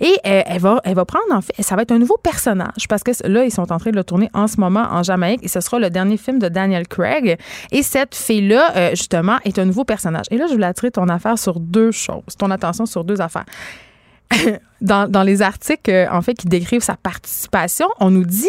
Et 0.00 0.16
euh, 0.26 0.42
elle, 0.46 0.60
va, 0.60 0.80
elle 0.84 0.94
va 0.94 1.04
prendre, 1.04 1.24
en 1.32 1.40
fait, 1.40 1.60
ça 1.62 1.76
va 1.76 1.82
être 1.82 1.92
un 1.92 1.98
nouveau 1.98 2.16
personnage, 2.22 2.86
parce 2.88 3.02
que 3.02 3.10
là, 3.26 3.44
ils 3.44 3.50
sont 3.50 3.72
en 3.72 3.78
train 3.78 3.90
de 3.90 3.96
le 3.96 4.04
tourner 4.04 4.30
en 4.32 4.46
ce 4.46 4.58
moment 4.60 4.86
en 4.90 5.02
Jamaïque 5.02 5.40
et 5.42 5.48
ce 5.48 5.60
sera 5.60 5.78
le 5.78 5.90
dernier 5.90 6.16
film 6.16 6.38
de 6.38 6.48
Daniel 6.48 6.86
Craig. 6.86 7.38
Et 7.72 7.82
cette 7.82 8.14
fille-là, 8.14 8.76
euh, 8.76 8.90
justement, 8.90 9.38
est 9.44 9.58
un 9.58 9.64
nouveau 9.64 9.84
personnage. 9.84 10.26
Et 10.30 10.36
là, 10.36 10.46
je 10.46 10.52
voulais 10.52 10.66
attirer 10.66 10.90
ton 10.90 11.08
affaire 11.08 11.38
sur 11.38 11.60
deux 11.60 11.90
choses, 11.90 12.36
ton 12.38 12.50
attention 12.50 12.86
sur 12.86 13.04
deux 13.04 13.20
affaires 13.20 13.46
dans, 14.80 15.10
dans 15.10 15.22
les 15.22 15.42
articles, 15.42 15.90
euh, 15.90 16.06
en 16.10 16.22
fait, 16.22 16.34
qui 16.34 16.46
décrivent 16.46 16.82
sa 16.82 16.96
participation, 16.96 17.88
on 18.00 18.10
nous 18.10 18.24
dit 18.24 18.46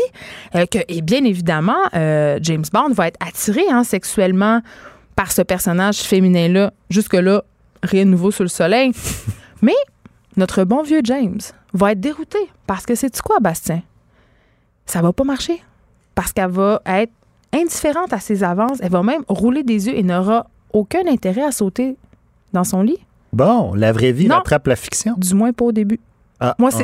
euh, 0.56 0.66
que, 0.66 0.80
et 0.88 1.02
bien 1.02 1.24
évidemment, 1.24 1.78
euh, 1.96 2.40
James 2.42 2.66
Bond 2.72 2.94
va 2.94 3.08
être 3.08 3.18
attiré 3.26 3.62
hein, 3.70 3.84
sexuellement 3.84 4.62
par 5.16 5.32
ce 5.32 5.42
personnage 5.42 5.98
féminin-là. 6.00 6.72
Jusque-là, 6.90 7.44
rien 7.84 8.06
de 8.06 8.12
nouveau 8.12 8.32
sous 8.32 8.44
le 8.44 8.50
soleil. 8.50 8.92
Mais 9.62 9.76
notre 10.40 10.64
bon 10.64 10.82
vieux 10.82 11.02
James 11.04 11.40
va 11.74 11.92
être 11.92 12.00
dérouté 12.00 12.40
parce 12.66 12.86
que 12.86 12.96
c'est 12.96 13.22
quoi, 13.22 13.40
Bastien? 13.40 13.84
Ça 14.86 15.02
va 15.02 15.14
pas 15.14 15.24
marcher. 15.24 15.62
Parce 16.16 16.34
qu'elle 16.34 16.50
va 16.50 16.82
être 16.86 17.12
indifférente 17.54 18.14
à 18.14 18.20
ses 18.20 18.44
avances. 18.44 18.78
Elle 18.82 18.92
va 18.92 19.04
même 19.04 19.24
rouler 19.28 19.64
des 19.64 19.88
yeux 19.88 19.98
et 19.98 20.04
n'aura 20.04 20.48
aucun 20.74 21.06
intérêt 21.08 21.44
à 21.44 21.52
sauter 21.52 21.98
dans 22.54 22.64
son 22.64 22.82
lit. 22.82 22.98
Bon, 23.34 23.74
la 23.76 23.92
vraie 23.92 24.12
vie 24.12 24.28
Non. 24.28 24.36
rattrape 24.38 24.68
la 24.68 24.76
fiction. 24.76 25.14
Du 25.18 25.36
moins 25.36 25.52
pas 25.54 25.66
au 25.66 25.72
début. 25.72 26.00
Ah, 26.40 26.56
Moi, 26.58 26.70
ah. 26.74 26.78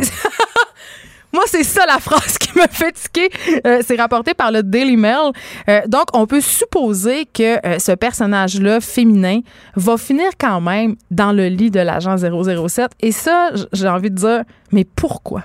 Moi, 1.35 1.43
c'est 1.47 1.63
ça 1.63 1.85
la 1.85 1.99
phrase 1.99 2.37
qui 2.39 2.57
me 2.57 2.65
fait 2.69 2.91
tiquer. 2.93 3.29
Euh, 3.67 3.81
c'est 3.85 3.95
rapporté 3.97 4.33
par 4.33 4.51
le 4.51 4.63
Daily 4.63 4.97
Mail. 4.97 5.31
Euh, 5.69 5.81
donc, 5.87 6.05
on 6.13 6.25
peut 6.25 6.41
supposer 6.41 7.25
que 7.25 7.65
euh, 7.67 7.77
ce 7.79 7.91
personnage-là, 7.91 8.79
féminin, 8.81 9.41
va 9.75 9.97
finir 9.97 10.31
quand 10.39 10.61
même 10.61 10.95
dans 11.11 11.31
le 11.33 11.47
lit 11.47 11.69
de 11.71 11.79
l'agent 11.81 12.15
007. 12.17 12.91
Et 13.01 13.11
ça, 13.11 13.51
j'ai 13.73 13.87
envie 13.87 14.09
de 14.09 14.15
dire, 14.15 14.43
mais 14.71 14.85
pourquoi? 14.95 15.43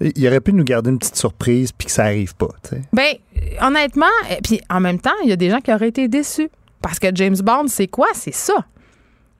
Il 0.00 0.26
aurait 0.28 0.40
pu 0.40 0.52
nous 0.52 0.64
garder 0.64 0.90
une 0.90 0.98
petite 0.98 1.16
surprise 1.16 1.72
puis 1.72 1.86
que 1.86 1.92
ça 1.92 2.04
arrive 2.04 2.34
pas. 2.36 2.48
tu 2.62 2.70
sais. 2.76 2.82
Ben, 2.92 3.14
honnêtement, 3.60 4.06
et 4.30 4.40
puis 4.42 4.60
en 4.70 4.80
même 4.80 5.00
temps, 5.00 5.10
il 5.24 5.30
y 5.30 5.32
a 5.32 5.36
des 5.36 5.50
gens 5.50 5.60
qui 5.60 5.72
auraient 5.72 5.88
été 5.88 6.08
déçus. 6.08 6.48
Parce 6.80 6.98
que 7.00 7.08
James 7.14 7.36
Bond, 7.42 7.64
c'est 7.66 7.88
quoi? 7.88 8.06
C'est 8.14 8.34
ça. 8.34 8.54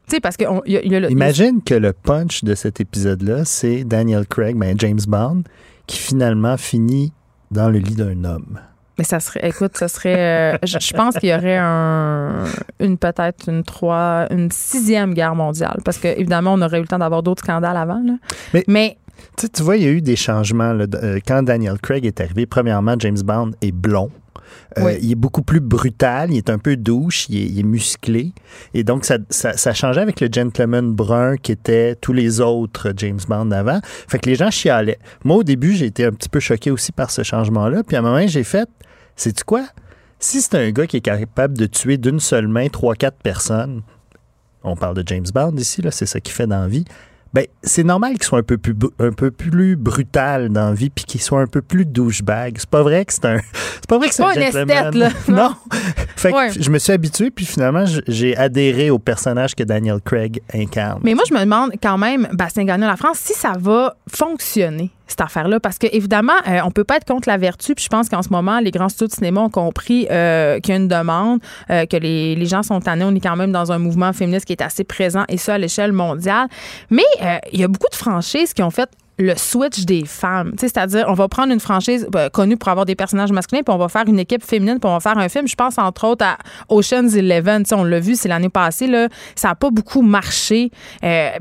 Tu 0.08 0.16
sais, 0.16 0.20
parce 0.20 0.36
que 0.36 0.44
on- 0.46 0.62
y 0.66 0.76
a- 0.76 0.84
y 0.84 0.96
a 0.96 1.00
le- 1.00 1.10
Imagine 1.12 1.62
que 1.62 1.74
le 1.74 1.92
punch 1.92 2.42
de 2.42 2.54
cet 2.56 2.80
épisode-là, 2.80 3.44
c'est 3.44 3.84
Daniel 3.84 4.26
Craig, 4.26 4.56
ben 4.56 4.74
James 4.78 4.98
Bond, 5.06 5.42
qui 5.88 5.98
finalement 5.98 6.56
finit 6.56 7.12
dans 7.50 7.68
le 7.68 7.78
lit 7.80 7.96
d'un 7.96 8.22
homme. 8.24 8.60
Mais 8.98 9.04
ça 9.04 9.20
serait, 9.20 9.48
écoute, 9.48 9.76
ça 9.76 9.86
serait. 9.88 10.54
euh, 10.54 10.58
je, 10.64 10.78
je 10.80 10.92
pense 10.92 11.16
qu'il 11.18 11.28
y 11.28 11.34
aurait 11.34 11.56
un, 11.56 12.44
une 12.80 12.98
peut-être 12.98 13.48
une 13.48 13.62
trois, 13.62 14.26
une 14.30 14.50
sixième 14.50 15.14
guerre 15.14 15.34
mondiale, 15.36 15.78
parce 15.84 15.98
que 15.98 16.08
évidemment, 16.08 16.54
on 16.54 16.62
aurait 16.62 16.78
eu 16.78 16.82
le 16.82 16.88
temps 16.88 16.98
d'avoir 16.98 17.22
d'autres 17.22 17.42
scandales 17.44 17.76
avant. 17.76 18.02
Là. 18.04 18.14
Mais- 18.54 18.64
Mais, 18.66 18.96
Tu, 19.52 19.62
vois, 19.62 19.76
il 19.76 19.82
y 19.84 19.86
a 19.86 19.90
eu 19.90 20.00
des 20.02 20.16
changements. 20.16 20.72
là. 20.72 20.86
Euh, 21.02 21.18
quand 21.26 21.42
Daniel 21.44 21.78
Craig 21.80 22.04
est 22.06 22.20
arrivé, 22.20 22.46
premièrement, 22.46 22.94
James 22.98 23.18
Bond 23.24 23.52
est 23.62 23.72
blond. 23.72 24.10
Euh, 24.78 24.84
Oui. 24.84 24.98
Il 25.02 25.12
est 25.12 25.16
beaucoup 25.16 25.42
plus 25.42 25.60
brutal, 25.60 26.30
il 26.30 26.36
est 26.36 26.50
un 26.50 26.58
peu 26.58 26.76
douche, 26.76 27.28
il 27.28 27.36
est, 27.38 27.46
il 27.46 27.58
est 27.60 27.64
musclé. 27.64 28.32
Et 28.74 28.84
donc, 28.84 29.04
ça, 29.04 29.18
ça, 29.30 29.56
ça 29.56 29.74
changeait 29.74 30.00
avec 30.00 30.20
le 30.20 30.28
gentleman 30.30 30.92
brun 30.92 31.36
qui 31.36 31.52
était 31.52 31.94
tous 31.96 32.12
les 32.12 32.40
autres 32.40 32.92
James 32.96 33.20
Bond 33.28 33.46
d'avant. 33.46 33.80
Fait 33.84 34.18
que 34.18 34.28
les 34.28 34.36
gens 34.36 34.50
chialaient. 34.50 34.98
Moi, 35.24 35.36
au 35.36 35.42
début, 35.42 35.72
j'ai 35.74 35.86
été 35.86 36.04
un 36.04 36.12
petit 36.12 36.28
peu 36.28 36.40
choqué 36.40 36.70
aussi 36.70 36.92
par 36.92 37.10
ce 37.10 37.22
changement-là. 37.22 37.82
Puis 37.82 37.96
à 37.96 38.00
un 38.00 38.02
moment, 38.02 38.26
j'ai 38.26 38.44
fait, 38.44 38.68
sais-tu 39.16 39.44
quoi? 39.44 39.66
Si 40.20 40.40
c'est 40.40 40.56
un 40.56 40.70
gars 40.70 40.86
qui 40.86 40.96
est 40.96 41.00
capable 41.00 41.56
de 41.56 41.66
tuer 41.66 41.96
d'une 41.96 42.18
seule 42.18 42.48
main 42.48 42.68
trois, 42.68 42.94
quatre 42.94 43.18
personnes, 43.22 43.82
on 44.64 44.74
parle 44.74 44.96
de 44.96 45.04
James 45.06 45.26
Bond 45.32 45.54
ici, 45.56 45.80
là, 45.80 45.90
c'est 45.92 46.06
ça 46.06 46.18
qu'il 46.20 46.34
fait 46.34 46.46
dans 46.46 46.62
la 46.62 46.68
vie, 46.68 46.84
Ben, 47.34 47.44
c'est 47.62 47.84
normal 47.84 48.12
qu'ils 48.14 48.22
soient 48.24 48.38
un 48.38 48.42
peu 48.42 48.56
plus 48.56 48.74
un 48.98 49.12
peu 49.12 49.30
plus 49.30 49.76
brutal 49.76 50.48
dans 50.48 50.68
la 50.70 50.74
vie 50.74 50.88
puis 50.88 51.04
qu'ils 51.04 51.20
soient 51.20 51.40
un 51.42 51.46
peu 51.46 51.60
plus 51.60 51.84
douchebag. 51.84 52.56
C'est 52.58 52.70
pas 52.70 52.82
vrai 52.82 53.04
que 53.04 53.12
c'est 53.12 53.26
un 53.26 53.38
c'est 53.74 53.86
pas 53.86 53.98
vrai 53.98 54.08
que 54.08 54.14
c'est 54.14 54.22
un 54.22 54.32
gentleman. 54.32 54.68
esthète, 54.70 54.94
là. 54.94 55.10
Non. 55.28 55.54
fait 56.16 56.30
que 56.32 56.36
Ouais. 56.36 56.50
je 56.58 56.70
me 56.70 56.78
suis 56.78 56.92
habitué 56.92 57.30
puis 57.30 57.44
finalement 57.44 57.84
j'ai 58.06 58.36
adhéré 58.36 58.88
au 58.90 58.98
personnage 58.98 59.54
que 59.54 59.62
Daniel 59.62 60.00
Craig 60.02 60.40
incarne. 60.54 61.00
Mais 61.04 61.14
moi, 61.14 61.24
je 61.28 61.34
me 61.34 61.40
demande 61.40 61.72
quand 61.82 61.98
même, 61.98 62.28
Bastien 62.32 62.64
Gagnon, 62.64 62.86
la 62.86 62.96
France, 62.96 63.18
si 63.18 63.34
ça 63.34 63.52
va 63.58 63.94
fonctionner, 64.10 64.90
cette 65.08 65.20
affaire-là. 65.20 65.60
Parce 65.60 65.78
que, 65.78 65.86
évidemment, 65.90 66.32
euh, 66.46 66.60
on 66.64 66.70
peut 66.70 66.84
pas 66.84 66.96
être 66.96 67.06
contre 67.06 67.28
la 67.28 67.36
vertu. 67.36 67.74
Puis 67.74 67.84
je 67.84 67.88
pense 67.88 68.08
qu'en 68.08 68.22
ce 68.22 68.28
moment, 68.28 68.60
les 68.60 68.70
grands 68.70 68.88
studios 68.88 69.08
de 69.08 69.12
cinéma 69.12 69.40
ont 69.40 69.50
compris 69.50 70.06
euh, 70.10 70.60
qu'il 70.60 70.74
y 70.74 70.76
a 70.76 70.80
une 70.80 70.88
demande, 70.88 71.40
euh, 71.70 71.86
que 71.86 71.96
les, 71.96 72.34
les 72.34 72.46
gens 72.46 72.62
sont 72.62 72.80
tannés. 72.80 73.04
On 73.04 73.14
est 73.14 73.20
quand 73.20 73.36
même 73.36 73.52
dans 73.52 73.72
un 73.72 73.78
mouvement 73.78 74.12
féministe 74.12 74.44
qui 74.44 74.52
est 74.52 74.62
assez 74.62 74.84
présent, 74.84 75.24
et 75.28 75.36
ça 75.36 75.54
à 75.54 75.58
l'échelle 75.58 75.92
mondiale. 75.92 76.48
Mais 76.90 77.02
euh, 77.22 77.38
il 77.52 77.60
y 77.60 77.64
a 77.64 77.68
beaucoup 77.68 77.90
de 77.90 77.96
franchises 77.96 78.52
qui 78.52 78.62
ont 78.62 78.70
fait 78.70 78.88
le 79.20 79.34
switch 79.34 79.84
des 79.84 80.04
femmes. 80.04 80.52
C'est-à-dire, 80.58 81.06
on 81.08 81.14
va 81.14 81.26
prendre 81.26 81.52
une 81.52 81.58
franchise 81.58 82.06
connue 82.32 82.56
pour 82.56 82.68
avoir 82.68 82.86
des 82.86 82.94
personnages 82.94 83.32
masculins, 83.32 83.62
puis 83.64 83.74
on 83.74 83.78
va 83.78 83.88
faire 83.88 84.04
une 84.06 84.20
équipe 84.20 84.44
féminine, 84.44 84.78
puis 84.78 84.88
on 84.88 84.92
va 84.92 85.00
faire 85.00 85.18
un 85.18 85.28
film. 85.28 85.48
Je 85.48 85.56
pense 85.56 85.76
entre 85.76 86.06
autres 86.06 86.24
à 86.24 86.38
Ocean's 86.68 87.16
Eleven. 87.16 87.64
Tu 87.64 87.70
sais, 87.70 87.74
on 87.74 87.82
l'a 87.82 87.98
vu, 87.98 88.14
c'est 88.14 88.28
l'année 88.28 88.48
passée. 88.48 88.86
Là, 88.86 89.08
ça 89.34 89.48
n'a 89.48 89.54
pas 89.56 89.70
beaucoup 89.70 90.02
marché. 90.02 90.70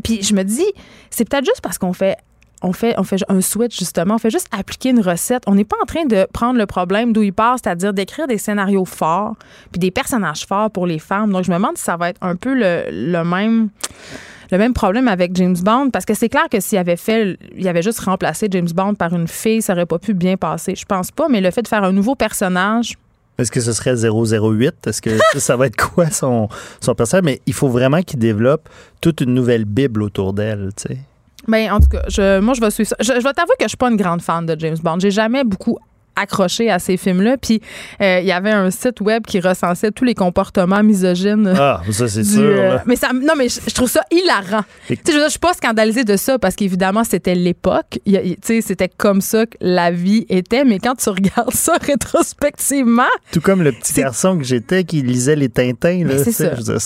Puis 0.03 0.23
je 0.23 0.33
me 0.33 0.41
dis, 0.41 0.65
c'est 1.11 1.29
peut-être 1.29 1.45
juste 1.45 1.61
parce 1.61 1.77
qu'on 1.77 1.93
fait 1.93 2.17
on 2.63 2.73
fait, 2.73 2.95
on 2.97 3.03
fait 3.03 3.17
un 3.29 3.41
switch, 3.41 3.77
justement. 3.77 4.15
On 4.15 4.17
fait 4.17 4.29
juste 4.29 4.47
appliquer 4.51 4.89
une 4.89 5.01
recette. 5.01 5.43
On 5.47 5.55
n'est 5.55 5.65
pas 5.65 5.77
en 5.81 5.85
train 5.85 6.05
de 6.05 6.27
prendre 6.31 6.57
le 6.57 6.65
problème 6.65 7.13
d'où 7.13 7.21
il 7.21 7.33
part, 7.33 7.57
c'est-à-dire 7.61 7.93
d'écrire 7.93 8.27
des 8.27 8.37
scénarios 8.37 8.85
forts 8.85 9.35
puis 9.71 9.79
des 9.79 9.91
personnages 9.91 10.45
forts 10.45 10.71
pour 10.71 10.87
les 10.87 10.99
femmes. 10.99 11.31
Donc, 11.31 11.43
je 11.43 11.51
me 11.51 11.57
demande 11.57 11.77
si 11.77 11.83
ça 11.83 11.97
va 11.97 12.09
être 12.09 12.19
un 12.21 12.35
peu 12.35 12.53
le, 12.55 13.23
même 13.23 14.73
problème 14.73 15.07
avec 15.07 15.35
James 15.35 15.57
Bond 15.61 15.89
parce 15.91 16.05
que 16.05 16.13
c'est 16.13 16.29
clair 16.29 16.47
que 16.49 16.59
s'il 16.59 16.77
avait 16.77 16.95
fait 16.95 17.37
il 17.55 17.67
avait 17.67 17.81
juste 17.81 17.99
remplacé 17.99 18.47
James 18.49 18.69
Bond 18.73 18.95
par 18.95 19.13
une 19.13 19.27
fille 19.27 19.61
ça 19.61 19.73
aurait 19.73 19.85
pas 19.85 19.99
pu 19.99 20.13
bien 20.13 20.37
passer 20.37 20.73
je 20.75 20.85
pense 20.85 21.11
pas 21.11 21.27
mais 21.27 21.41
le 21.41 21.51
fait 21.51 21.61
de 21.61 21.67
faire 21.67 21.83
un 21.83 21.91
nouveau 21.91 22.15
personnage 22.15 22.93
Est-ce 23.37 23.51
que 23.51 23.59
ce 23.59 23.73
serait 23.73 23.95
008? 23.95 24.87
Est-ce 24.87 25.01
que 25.01 25.09
ça 25.39 25.57
va 25.57 25.67
être 25.67 25.75
quoi 25.75 26.09
son, 26.09 26.47
son 26.79 26.95
personnage? 26.95 27.25
Mais 27.25 27.41
il 27.45 27.53
faut 27.53 27.67
vraiment 27.67 28.01
qu'il 28.01 28.19
développe 28.19 28.69
toute 29.01 29.21
une 29.21 29.33
nouvelle 29.33 29.65
Bible 29.65 30.01
autour 30.01 30.33
d'elle, 30.33 30.69
tu 30.75 30.93
sais. 30.93 30.99
Ben, 31.47 31.71
en 31.71 31.79
tout 31.79 31.87
cas, 31.87 32.03
je, 32.09 32.39
moi, 32.39 32.53
je 32.53 32.61
vais 32.61 32.69
suivre 32.71 32.89
ça. 32.89 32.95
Je, 32.99 33.13
je 33.13 33.23
vais 33.23 33.33
t'avouer 33.33 33.55
que 33.57 33.63
je 33.63 33.69
suis 33.69 33.77
pas 33.77 33.89
une 33.89 33.95
grande 33.95 34.21
fan 34.21 34.45
de 34.45 34.59
James 34.59 34.77
Bond. 34.83 34.99
J'ai 34.99 35.11
jamais 35.11 35.43
beaucoup 35.43 35.77
accroché 36.17 36.69
à 36.69 36.79
ces 36.79 36.97
films-là. 36.97 37.37
Puis, 37.37 37.61
euh, 38.01 38.19
il 38.21 38.25
y 38.27 38.31
avait 38.31 38.51
un 38.51 38.71
site 38.71 38.99
web 39.01 39.23
qui 39.25 39.39
recensait 39.39 39.91
tous 39.91 40.03
les 40.03 40.15
comportements 40.15 40.83
misogynes. 40.83 41.53
Ah, 41.57 41.81
ça, 41.91 42.07
c'est 42.07 42.23
sûr. 42.23 42.41
euh, 42.41 42.73
là. 42.75 42.83
mais 42.85 42.95
ça, 42.95 43.11
non, 43.13 43.33
mais 43.37 43.49
je, 43.49 43.59
je 43.67 43.73
trouve 43.73 43.89
ça 43.89 44.01
hilarant. 44.11 44.63
Je 44.89 44.95
veux 44.95 45.01
dire, 45.03 45.23
je 45.25 45.29
suis 45.31 45.39
pas 45.39 45.53
scandalisée 45.53 46.03
de 46.03 46.15
ça 46.17 46.37
parce 46.39 46.55
qu'évidemment, 46.55 47.03
c'était 47.03 47.35
l'époque. 47.35 47.99
C'était 48.43 48.89
comme 48.89 49.21
ça 49.21 49.45
que 49.45 49.57
la 49.61 49.91
vie 49.91 50.25
était. 50.29 50.65
Mais 50.65 50.79
quand 50.79 50.95
tu 50.95 51.09
regardes 51.09 51.53
ça 51.53 51.73
rétrospectivement, 51.81 53.03
Tout 53.31 53.41
comme 53.41 53.61
le 53.63 53.71
petit 53.71 53.93
garçon 53.93 54.37
que 54.37 54.43
j'étais 54.43 54.83
qui 54.83 55.01
lisait 55.01 55.35
les 55.35 55.49
Tintins. 55.49 56.03
Là, 56.05 56.15
Mais 56.25 56.31
ça. 56.31 56.49
dire, 56.49 56.77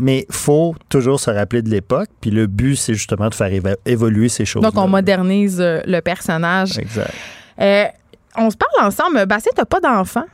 mais 0.00 0.26
faut 0.30 0.74
toujours 0.88 1.20
se 1.20 1.30
rappeler 1.30 1.62
de 1.62 1.70
l'époque. 1.70 2.08
Puis 2.20 2.30
le 2.30 2.46
but, 2.46 2.76
c'est 2.76 2.94
justement 2.94 3.28
de 3.28 3.34
faire 3.34 3.50
évoluer 3.86 4.28
ces 4.28 4.44
choses. 4.44 4.62
donc 4.62 4.76
on 4.76 4.88
modernise 4.88 5.58
euh, 5.60 5.80
le 5.86 6.00
personnage. 6.00 6.78
Exact. 6.78 7.10
Euh, 7.60 7.84
on 8.36 8.50
se 8.50 8.56
parle 8.56 8.86
ensemble. 8.88 9.26
Bastien, 9.26 9.52
t'as 9.54 9.64
pas 9.64 9.80
d'enfant? 9.80 10.24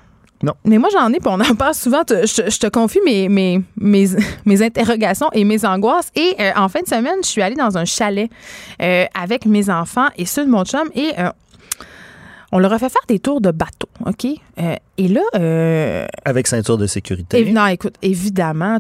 Non. 0.43 0.55
Mais 0.65 0.79
moi, 0.79 0.89
j'en 0.91 1.09
ai, 1.13 1.19
puis 1.21 1.29
on 1.31 1.39
en 1.41 1.55
parle 1.55 1.75
souvent. 1.75 2.03
Je, 2.09 2.25
je 2.51 2.59
te 2.59 2.67
confie 2.69 3.01
mes, 3.05 3.29
mes, 3.29 3.61
mes, 3.77 4.07
mes 4.47 4.63
interrogations 4.63 5.29
et 5.33 5.45
mes 5.45 5.65
angoisses. 5.67 6.11
Et 6.15 6.35
euh, 6.41 6.51
en 6.57 6.69
fin 6.71 6.81
de 6.81 6.89
semaine, 6.89 7.17
je 7.23 7.29
suis 7.29 7.43
allée 7.43 7.57
dans 7.57 7.77
un 7.77 7.85
chalet 7.85 8.31
euh, 8.81 9.05
avec 9.15 9.45
mes 9.45 9.69
enfants 9.69 10.09
et 10.17 10.25
ceux 10.25 10.47
de 10.47 10.51
mon 10.51 10.65
chum. 10.65 10.89
Et 10.95 11.13
euh, 11.19 11.29
on 12.53 12.59
leur 12.59 12.73
a 12.73 12.79
fait 12.79 12.89
faire 12.89 13.03
des 13.07 13.19
tours 13.19 13.43
de 13.43 13.51
bateau, 13.51 13.89
OK? 14.07 14.25
Et 14.97 15.09
là, 15.09 16.07
Avec 16.25 16.47
ceinture 16.47 16.79
de 16.79 16.87
sécurité. 16.87 17.53
non, 17.53 17.67
écoute, 17.67 17.97
évidemment, 18.03 18.79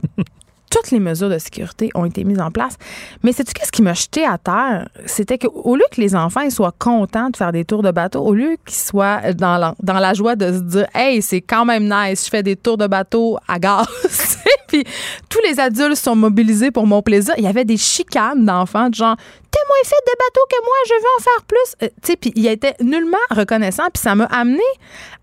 toutes 0.71 0.91
les 0.93 1.01
mesures 1.01 1.29
de 1.29 1.39
sécurité 1.39 1.91
ont 1.95 2.05
été 2.05 2.25
mises 2.25 2.41
en 2.41 2.51
place. 2.51 2.77
Mais 3.23 3.33
sais-tu 3.33 3.53
qu'est-ce 3.53 3.73
qui 3.73 3.83
m'a 3.83 3.93
jeté 3.93 4.25
à 4.25 4.39
terre? 4.39 4.89
C'était 5.05 5.37
qu'au 5.37 5.77
lieu 5.77 5.85
que 5.91 6.01
les 6.01 6.15
enfants 6.15 6.49
soient 6.49 6.75
contents 6.79 7.29
de 7.29 7.37
faire 7.37 7.53
des 7.53 7.65
tours 7.65 7.83
de 7.83 7.91
bateau, 7.91 8.21
au 8.21 8.33
lieu 8.33 8.57
qu'ils 8.65 8.79
soient 8.79 9.33
dans 9.35 9.59
la, 9.59 9.75
dans 9.83 9.99
la 9.99 10.15
joie 10.15 10.37
de 10.37 10.53
se 10.53 10.61
dire 10.61 10.87
Hey, 10.95 11.21
c'est 11.21 11.41
quand 11.41 11.65
même 11.65 11.85
nice, 11.85 12.25
je 12.25 12.31
fais 12.31 12.43
des 12.43 12.57
tours 12.57 12.79
de 12.79 12.87
bateau 12.87 13.39
à 13.49 13.59
gaz. 13.59 13.87
Puis 14.69 14.85
tous 15.29 15.41
les 15.49 15.59
adultes 15.59 15.97
sont 15.97 16.15
mobilisés 16.15 16.71
pour 16.71 16.87
mon 16.87 17.03
plaisir. 17.03 17.35
Il 17.37 17.45
y 17.45 17.49
avait 17.49 17.65
des 17.65 17.77
chicanes 17.77 18.45
d'enfants, 18.45 18.89
de 18.89 18.95
genre 18.95 19.17
T'es 19.51 19.59
moins 19.67 19.83
fait 19.85 19.97
de 20.07 20.13
bateau 20.17 20.41
que 20.49 20.65
moi, 20.65 20.75
je 20.87 20.93
veux 20.95 21.09
en 21.19 21.23
faire 21.23 21.45
plus. 21.45 21.75
Euh, 21.83 21.89
tu 22.05 22.17
puis 22.17 22.33
il 22.37 22.47
était 22.47 22.77
nullement 22.81 23.19
reconnaissant. 23.31 23.89
Puis 23.93 24.01
ça 24.01 24.15
m'a 24.15 24.27
amené 24.27 24.63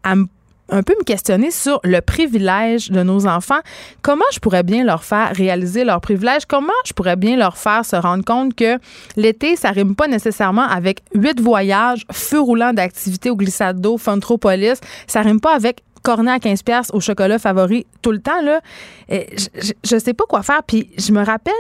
à 0.04 0.16
me 0.16 0.26
un 0.70 0.84
peu 0.84 0.94
me 1.00 1.04
questionner 1.04 1.52
sur 1.52 1.80
le 1.84 2.02
privilège 2.02 2.92
de 2.92 3.04
nos 3.04 3.28
enfants. 3.28 3.60
Comment 4.02 4.26
je 4.34 4.40
pourrais 4.40 4.64
bien 4.64 4.84
leur 4.84 5.04
faire 5.04 5.32
réaliser 5.36 5.84
leur 5.84 6.02
privilège? 6.02 6.46
Comment 6.46 6.74
je 6.86 6.94
pourrais 6.94 7.16
bien 7.16 7.38
leur 7.38 7.58
faire 7.58 7.86
se 7.86 7.96
rendre 7.96 8.24
compte 8.24 8.56
que 8.56 8.78
l'été, 9.16 9.56
ça 9.56 9.72
rime 9.72 9.96
pas 9.96 10.08
nécessairement 10.08 10.68
avec 10.68 11.02
huit 11.14 11.40
voyages, 11.40 12.06
feu 12.12 12.40
roulant 12.40 12.74
d'activités 12.74 13.30
au 13.30 13.36
glissade 13.36 13.80
d'eau, 13.80 13.98
Funtropolis. 13.98 14.80
Ça 15.08 15.22
rime 15.22 15.40
pas 15.40 15.56
avec 15.56 15.84
cornet 16.04 16.32
à 16.32 16.40
15 16.40 16.64
pièces 16.64 16.90
au 16.94 17.00
chocolat 17.00 17.40
favori 17.40 17.86
tout 18.02 18.12
le 18.12 18.20
temps 18.20 18.42
là. 18.42 18.62
Je, 19.10 19.74
je 19.84 19.98
sais 19.98 20.14
pas 20.14 20.26
quoi 20.26 20.42
faire 20.42 20.64
puis 20.66 20.90
je 20.98 21.12
me 21.12 21.24
rappelle 21.24 21.54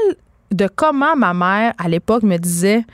de 0.51 0.69
comment 0.73 1.15
ma 1.15 1.33
mère 1.33 1.73
à 1.77 1.89
l'époque 1.89 2.23
me 2.23 2.37
disait 2.37 2.85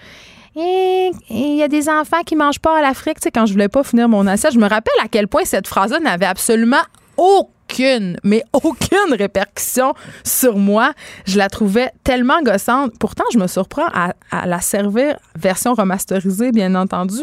et 0.56 1.12
il 1.30 1.56
y 1.56 1.64
a 1.64 1.68
des 1.68 1.90
enfants 1.90 2.22
qui 2.26 2.36
mangent 2.36 2.60
pas 2.60 2.78
à 2.78 2.82
l'Afrique, 2.82 3.20
tu 3.20 3.24
sais, 3.24 3.32
quand 3.32 3.46
je 3.46 3.54
voulais 3.54 3.70
pas 3.70 3.84
finir 3.84 4.08
mon 4.08 4.28
assiette. 4.28 4.54
Je 4.54 4.60
me 4.60 4.68
rappelle 4.68 4.94
à 5.04 5.08
quel 5.08 5.28
point 5.28 5.46
cette 5.46 5.68
phrase-là 5.68 6.00
n'avait 6.00 6.26
absolument 6.26 6.82
aucune, 7.18 8.18
mais 8.24 8.44
aucune 8.54 9.14
répercussion 9.18 9.94
sur 10.24 10.58
moi. 10.58 10.94
Je 11.26 11.38
la 11.38 11.50
trouvais 11.50 11.92
tellement 12.04 12.42
gossante. 12.42 12.94
Pourtant, 13.00 13.24
je 13.34 13.40
me 13.40 13.48
surprends 13.48 13.88
à, 13.94 14.14
à 14.32 14.46
la 14.46 14.62
servir, 14.62 15.18
version 15.36 15.74
remasterisée, 15.74 16.52
bien 16.52 16.76
entendu, 16.76 17.22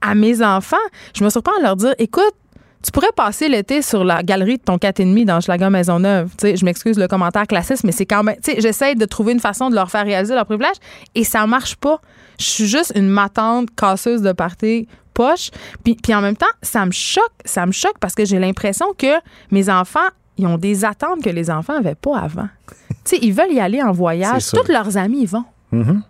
à 0.00 0.14
mes 0.14 0.42
enfants. 0.42 0.76
Je 1.14 1.22
me 1.22 1.30
surprends 1.30 1.56
à 1.58 1.62
leur 1.62 1.76
dire, 1.76 1.94
écoute, 1.98 2.34
tu 2.82 2.92
pourrais 2.92 3.12
passer 3.14 3.48
l'été 3.48 3.82
sur 3.82 4.04
la 4.04 4.22
galerie 4.22 4.56
de 4.56 4.62
ton 4.62 4.76
4,5 4.76 5.26
dans 5.26 5.40
Schlager 5.40 5.68
Maisonneuve. 5.68 6.30
Tu 6.30 6.48
sais, 6.48 6.56
je 6.56 6.64
m'excuse 6.64 6.98
le 6.98 7.08
commentaire 7.08 7.46
classiste, 7.46 7.84
mais 7.84 7.92
c'est 7.92 8.06
quand 8.06 8.22
même. 8.22 8.36
Tu 8.42 8.52
sais, 8.52 8.60
j'essaie 8.60 8.94
de 8.94 9.04
trouver 9.04 9.32
une 9.32 9.40
façon 9.40 9.68
de 9.68 9.74
leur 9.74 9.90
faire 9.90 10.04
réaliser 10.06 10.34
leur 10.34 10.46
privilège 10.46 10.76
et 11.14 11.24
ça 11.24 11.46
marche 11.46 11.76
pas. 11.76 12.00
Je 12.40 12.46
suis 12.46 12.66
juste 12.66 12.92
une 12.96 13.08
matante 13.08 13.68
casseuse 13.76 14.22
de 14.22 14.32
party 14.32 14.88
poche. 15.14 15.50
Puis, 15.84 15.96
puis 15.96 16.14
en 16.14 16.22
même 16.22 16.36
temps, 16.36 16.46
ça 16.62 16.86
me 16.86 16.92
choque. 16.92 17.32
Ça 17.44 17.66
me 17.66 17.72
choque 17.72 17.98
parce 18.00 18.14
que 18.14 18.24
j'ai 18.24 18.38
l'impression 18.38 18.86
que 18.96 19.20
mes 19.50 19.68
enfants, 19.68 20.08
ils 20.38 20.46
ont 20.46 20.58
des 20.58 20.84
attentes 20.84 21.22
que 21.22 21.30
les 21.30 21.50
enfants 21.50 21.74
n'avaient 21.74 21.94
pas 21.94 22.18
avant. 22.18 22.48
tu 22.88 22.94
sais, 23.04 23.18
ils 23.20 23.32
veulent 23.32 23.52
y 23.52 23.60
aller 23.60 23.82
en 23.82 23.92
voyage. 23.92 24.50
Tous 24.50 24.70
leurs 24.72 24.96
amis 24.96 25.22
y 25.22 25.26
vont. 25.26 25.44
Mhm. 25.72 26.02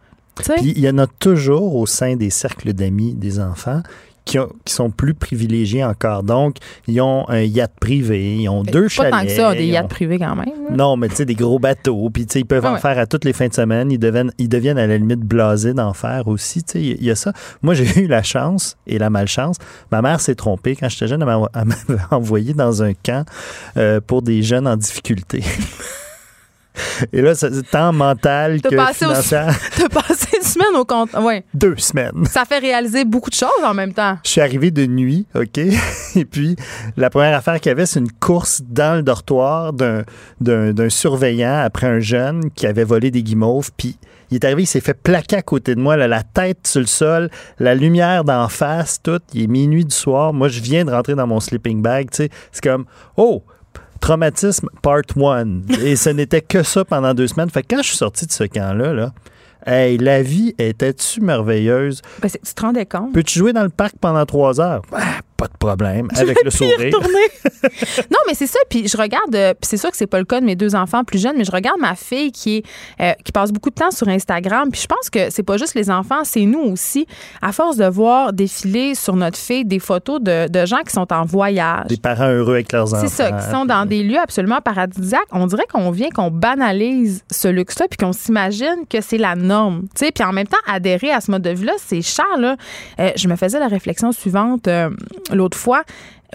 Sais? 0.43 0.55
Puis 0.55 0.73
il 0.77 0.79
y 0.79 0.89
en 0.89 0.97
a 0.99 1.07
toujours 1.07 1.77
au 1.77 1.87
sein 1.87 2.17
des 2.17 2.31
cercles 2.31 2.73
d'amis 2.73 3.15
des 3.15 3.41
enfants 3.41 3.83
qui, 4.25 4.39
ont- 4.39 4.53
qui 4.65 4.73
sont 4.75 4.91
plus 4.91 5.15
privilégiés 5.15 5.83
encore. 5.85 6.23
Donc, 6.23 6.57
ils 6.87 7.01
ont 7.01 7.29
un 7.29 7.41
yacht 7.41 7.73
privé, 7.81 8.37
ils 8.37 8.49
ont 8.49 8.63
deux 8.63 8.85
pas 8.85 8.89
chalets. 8.89 9.11
tant 9.13 9.23
que 9.25 9.29
ça, 9.31 9.55
des 9.55 9.67
yachts 9.67 9.85
ont- 9.87 9.89
privés 9.89 10.19
quand 10.19 10.37
même. 10.37 10.47
là. 10.69 10.77
Non, 10.77 10.97
mais 10.97 11.09
tu 11.09 11.17
sais, 11.17 11.25
des 11.25 11.35
gros 11.35 11.59
bateaux. 11.59 12.11
Puis, 12.11 12.27
tu 12.27 12.35
sais, 12.35 12.41
ils 12.41 12.45
peuvent 12.45 12.65
Ah 12.67 12.71
en 12.71 12.75
ouais. 12.75 12.81
faire 12.81 12.99
à 12.99 13.07
toutes 13.07 13.25
les 13.25 13.33
fins 13.33 13.49
de 13.49 13.55
semaine. 13.55 13.91
Ils 13.91 13.99
deviennent, 13.99 14.33
ils 14.39 14.49
deviennent 14.49 14.79
à 14.79 14.87
la 14.87 14.97
limite 14.99 15.21
blasés 15.21 15.75
d'en 15.75 15.93
faire 15.93 16.29
aussi. 16.29 16.63
Tu 16.63 16.73
sais, 16.73 16.81
il 16.83 17.05
y 17.05 17.11
a 17.11 17.15
ça. 17.17 17.33
Moi, 17.63 17.75
j'ai 17.75 17.85
eu 18.03 18.07
la 18.07 18.23
chance 18.23 18.77
et 18.87 18.99
la 18.99 19.11
malchance. 19.11 19.57
Ma 19.91 20.03
mère 20.03 20.21
s'est 20.21 20.35
trompée. 20.35 20.77
Quand 20.77 20.89
j'étais 20.89 21.09
jeune, 21.09 21.23
elle 21.23 21.27
m'a- 21.29 21.49
elle 21.55 21.65
m'avait 21.65 22.03
envoyé 22.11 22.55
dans 22.55 22.83
un 22.83 22.93
camp 22.95 23.25
euh, 23.77 24.01
pour 24.07 24.23
des 24.23 24.43
jeunes 24.43 24.69
en 24.69 24.77
difficulté. 24.77 25.43
Et 27.13 27.21
là, 27.21 27.35
c'est 27.35 27.51
tant 27.69 27.93
mental 27.93 28.63
que 28.63 28.69
financière. 28.71 29.55
T'as 29.77 29.89
passé 29.89 30.30
une 30.51 30.63
semaine 30.63 30.81
au 30.81 30.85
compte. 30.85 31.13
Ouais. 31.15 31.45
Deux 31.55 31.77
semaines. 31.77 32.25
Ça 32.27 32.45
fait 32.45 32.59
réaliser 32.59 33.05
beaucoup 33.05 33.31
de 33.31 33.35
choses 33.35 33.51
en 33.65 33.75
même 33.75 33.93
temps. 33.93 34.19
Je 34.25 34.31
suis 34.31 34.41
arrivé 34.41 34.71
de 34.71 34.87
nuit, 34.87 35.27
OK? 35.35 35.59
Et 36.17 36.25
puis, 36.25 36.57
la 36.97 37.09
première 37.09 37.37
affaire 37.37 37.61
qu'il 37.61 37.71
y 37.71 37.73
avait, 37.73 37.87
c'est 37.87 38.01
une 38.01 38.11
course 38.11 38.63
dans 38.69 38.97
le 38.97 39.03
dortoir 39.03 39.73
d'un, 39.73 40.89
surveillant 40.89 41.63
après 41.65 41.87
un 41.87 42.01
jeune 42.01 42.51
qui 42.51 42.67
avait 42.67 42.85
volé 42.85 43.11
des 43.11 43.23
guimauves. 43.23 43.71
Puis, 43.77 43.97
il 44.31 44.37
est 44.37 44.45
arrivé, 44.45 44.63
il 44.63 44.67
s'est 44.67 44.81
fait 44.81 44.95
plaquer 44.95 45.37
à 45.37 45.43
côté 45.43 45.75
de 45.75 45.81
moi, 45.81 45.97
là, 45.97 46.09
la 46.09 46.23
tête 46.23 46.67
sur 46.67 46.81
le 46.81 46.87
sol, 46.87 47.31
la 47.59 47.75
lumière 47.75 48.25
d'en 48.25 48.49
face, 48.49 49.01
tout. 49.03 49.21
Il 49.35 49.43
est 49.43 49.47
minuit 49.47 49.85
du 49.85 49.95
soir. 49.95 50.33
Moi, 50.33 50.49
je 50.49 50.61
viens 50.61 50.85
de 50.85 50.91
rentrer 50.91 51.15
dans 51.15 51.27
mon 51.27 51.41
sleeping 51.41 51.81
bag, 51.81 52.11
tu 52.11 52.25
sais. 52.25 52.31
C'est 52.51 52.63
comme, 52.63 52.87
oh! 53.17 53.45
Traumatisme 54.01 54.69
part 54.81 55.03
1. 55.15 55.61
Et 55.85 55.95
ce 55.95 56.09
n'était 56.09 56.41
que 56.41 56.63
ça 56.63 56.87
pendant 56.87 57.13
deux 57.13 57.27
semaines. 57.27 57.51
Fait 57.51 57.63
que 57.63 57.75
quand 57.77 57.83
je 57.83 57.89
suis 57.89 57.99
sorti 57.99 58.25
de 58.25 58.33
ce 58.33 58.45
camp-là, 58.45 58.95
là, 58.95 59.13
hey, 59.67 59.99
la 59.99 60.23
vie 60.23 60.55
était-tu 60.59 61.21
merveilleuse? 61.21 62.03
Ben, 62.21 62.31
tu 62.31 62.55
te 62.55 62.61
rendais 62.61 62.87
compte? 62.87 63.13
Peux-tu 63.13 63.39
jouer 63.39 63.53
dans 63.53 63.63
le 63.63 63.69
parc 63.69 63.95
pendant 64.01 64.25
trois 64.27 64.61
heures? 64.61 64.83
Ah, 64.93 65.21
pas 65.41 65.47
de 65.47 65.57
problème, 65.59 66.09
avec 66.17 66.45
le 66.45 66.51
sourire. 66.51 66.77
non, 68.11 68.19
mais 68.27 68.35
c'est 68.35 68.47
ça. 68.47 68.59
Puis 68.69 68.89
je 68.89 68.97
regarde, 68.97 69.35
euh, 69.35 69.55
puis 69.55 69.69
c'est 69.69 69.79
sûr 69.79 69.91
que 69.91 69.97
c'est 69.97 70.07
pas 70.07 70.19
le 70.19 70.27
cas 70.27 70.39
de 70.39 70.45
mes 70.45 70.55
deux 70.55 70.75
enfants 70.75 71.03
plus 71.03 71.19
jeunes, 71.19 71.37
mais 71.39 71.45
je 71.45 71.51
regarde 71.51 71.81
ma 71.81 71.95
fille 71.95 72.31
qui 72.31 72.59
est 72.59 72.65
euh, 73.01 73.13
qui 73.25 73.33
passe 73.33 73.51
beaucoup 73.51 73.71
de 73.71 73.75
temps 73.75 73.91
sur 73.91 74.07
Instagram. 74.09 74.69
Puis 74.71 74.83
je 74.83 74.87
pense 74.87 75.09
que 75.09 75.31
c'est 75.31 75.43
pas 75.43 75.57
juste 75.57 75.75
les 75.75 75.91
enfants, 75.91 76.25
c'est 76.25 76.45
nous 76.45 76.61
aussi. 76.61 77.07
À 77.41 77.53
force 77.53 77.79
de 77.79 77.87
voir 77.87 78.35
défiler 78.35 78.95
sur 78.95 79.17
notre 79.17 79.39
fille 79.39 79.65
des 79.65 79.79
photos 79.79 80.21
de, 80.21 80.47
de 80.49 80.67
gens 80.67 80.83
qui 80.87 80.93
sont 80.93 81.11
en 81.11 81.25
voyage. 81.25 81.87
Des 81.87 81.97
parents 81.97 82.29
heureux 82.29 82.55
avec 82.55 82.73
leurs 82.73 82.93
enfants. 82.93 83.07
C'est 83.07 83.15
ça, 83.15 83.33
qui 83.33 83.51
sont 83.51 83.65
dans 83.65 83.87
des 83.87 84.03
lieux 84.03 84.21
absolument 84.21 84.61
paradisiaques. 84.61 85.21
On 85.33 85.47
dirait 85.47 85.67
qu'on 85.73 85.91
vient, 85.91 86.11
qu'on 86.11 86.31
banalise 86.31 87.25
ce 87.31 87.49
luxe-là, 87.49 87.87
puis 87.89 87.97
qu'on 87.97 88.13
s'imagine 88.13 88.85
que 88.91 89.01
c'est 89.01 89.19
la 89.19 89.37
norme. 89.37 89.85
Tu 89.95 90.05
sais, 90.05 90.13
puis 90.13 90.23
en 90.23 90.33
même 90.33 90.47
temps, 90.47 90.59
adhérer 90.67 91.13
à 91.13 91.23
ce 91.23 91.31
mode 91.31 91.43
de 91.43 91.51
vie-là, 91.51 91.73
c'est 91.79 92.03
cher. 92.03 92.27
Là. 92.39 92.57
Euh, 92.99 93.11
je 93.17 93.27
me 93.27 93.37
faisais 93.37 93.59
la 93.59 93.69
réflexion 93.69 94.13
suivante 94.13 94.69
l'autre 95.33 95.57
fois 95.57 95.83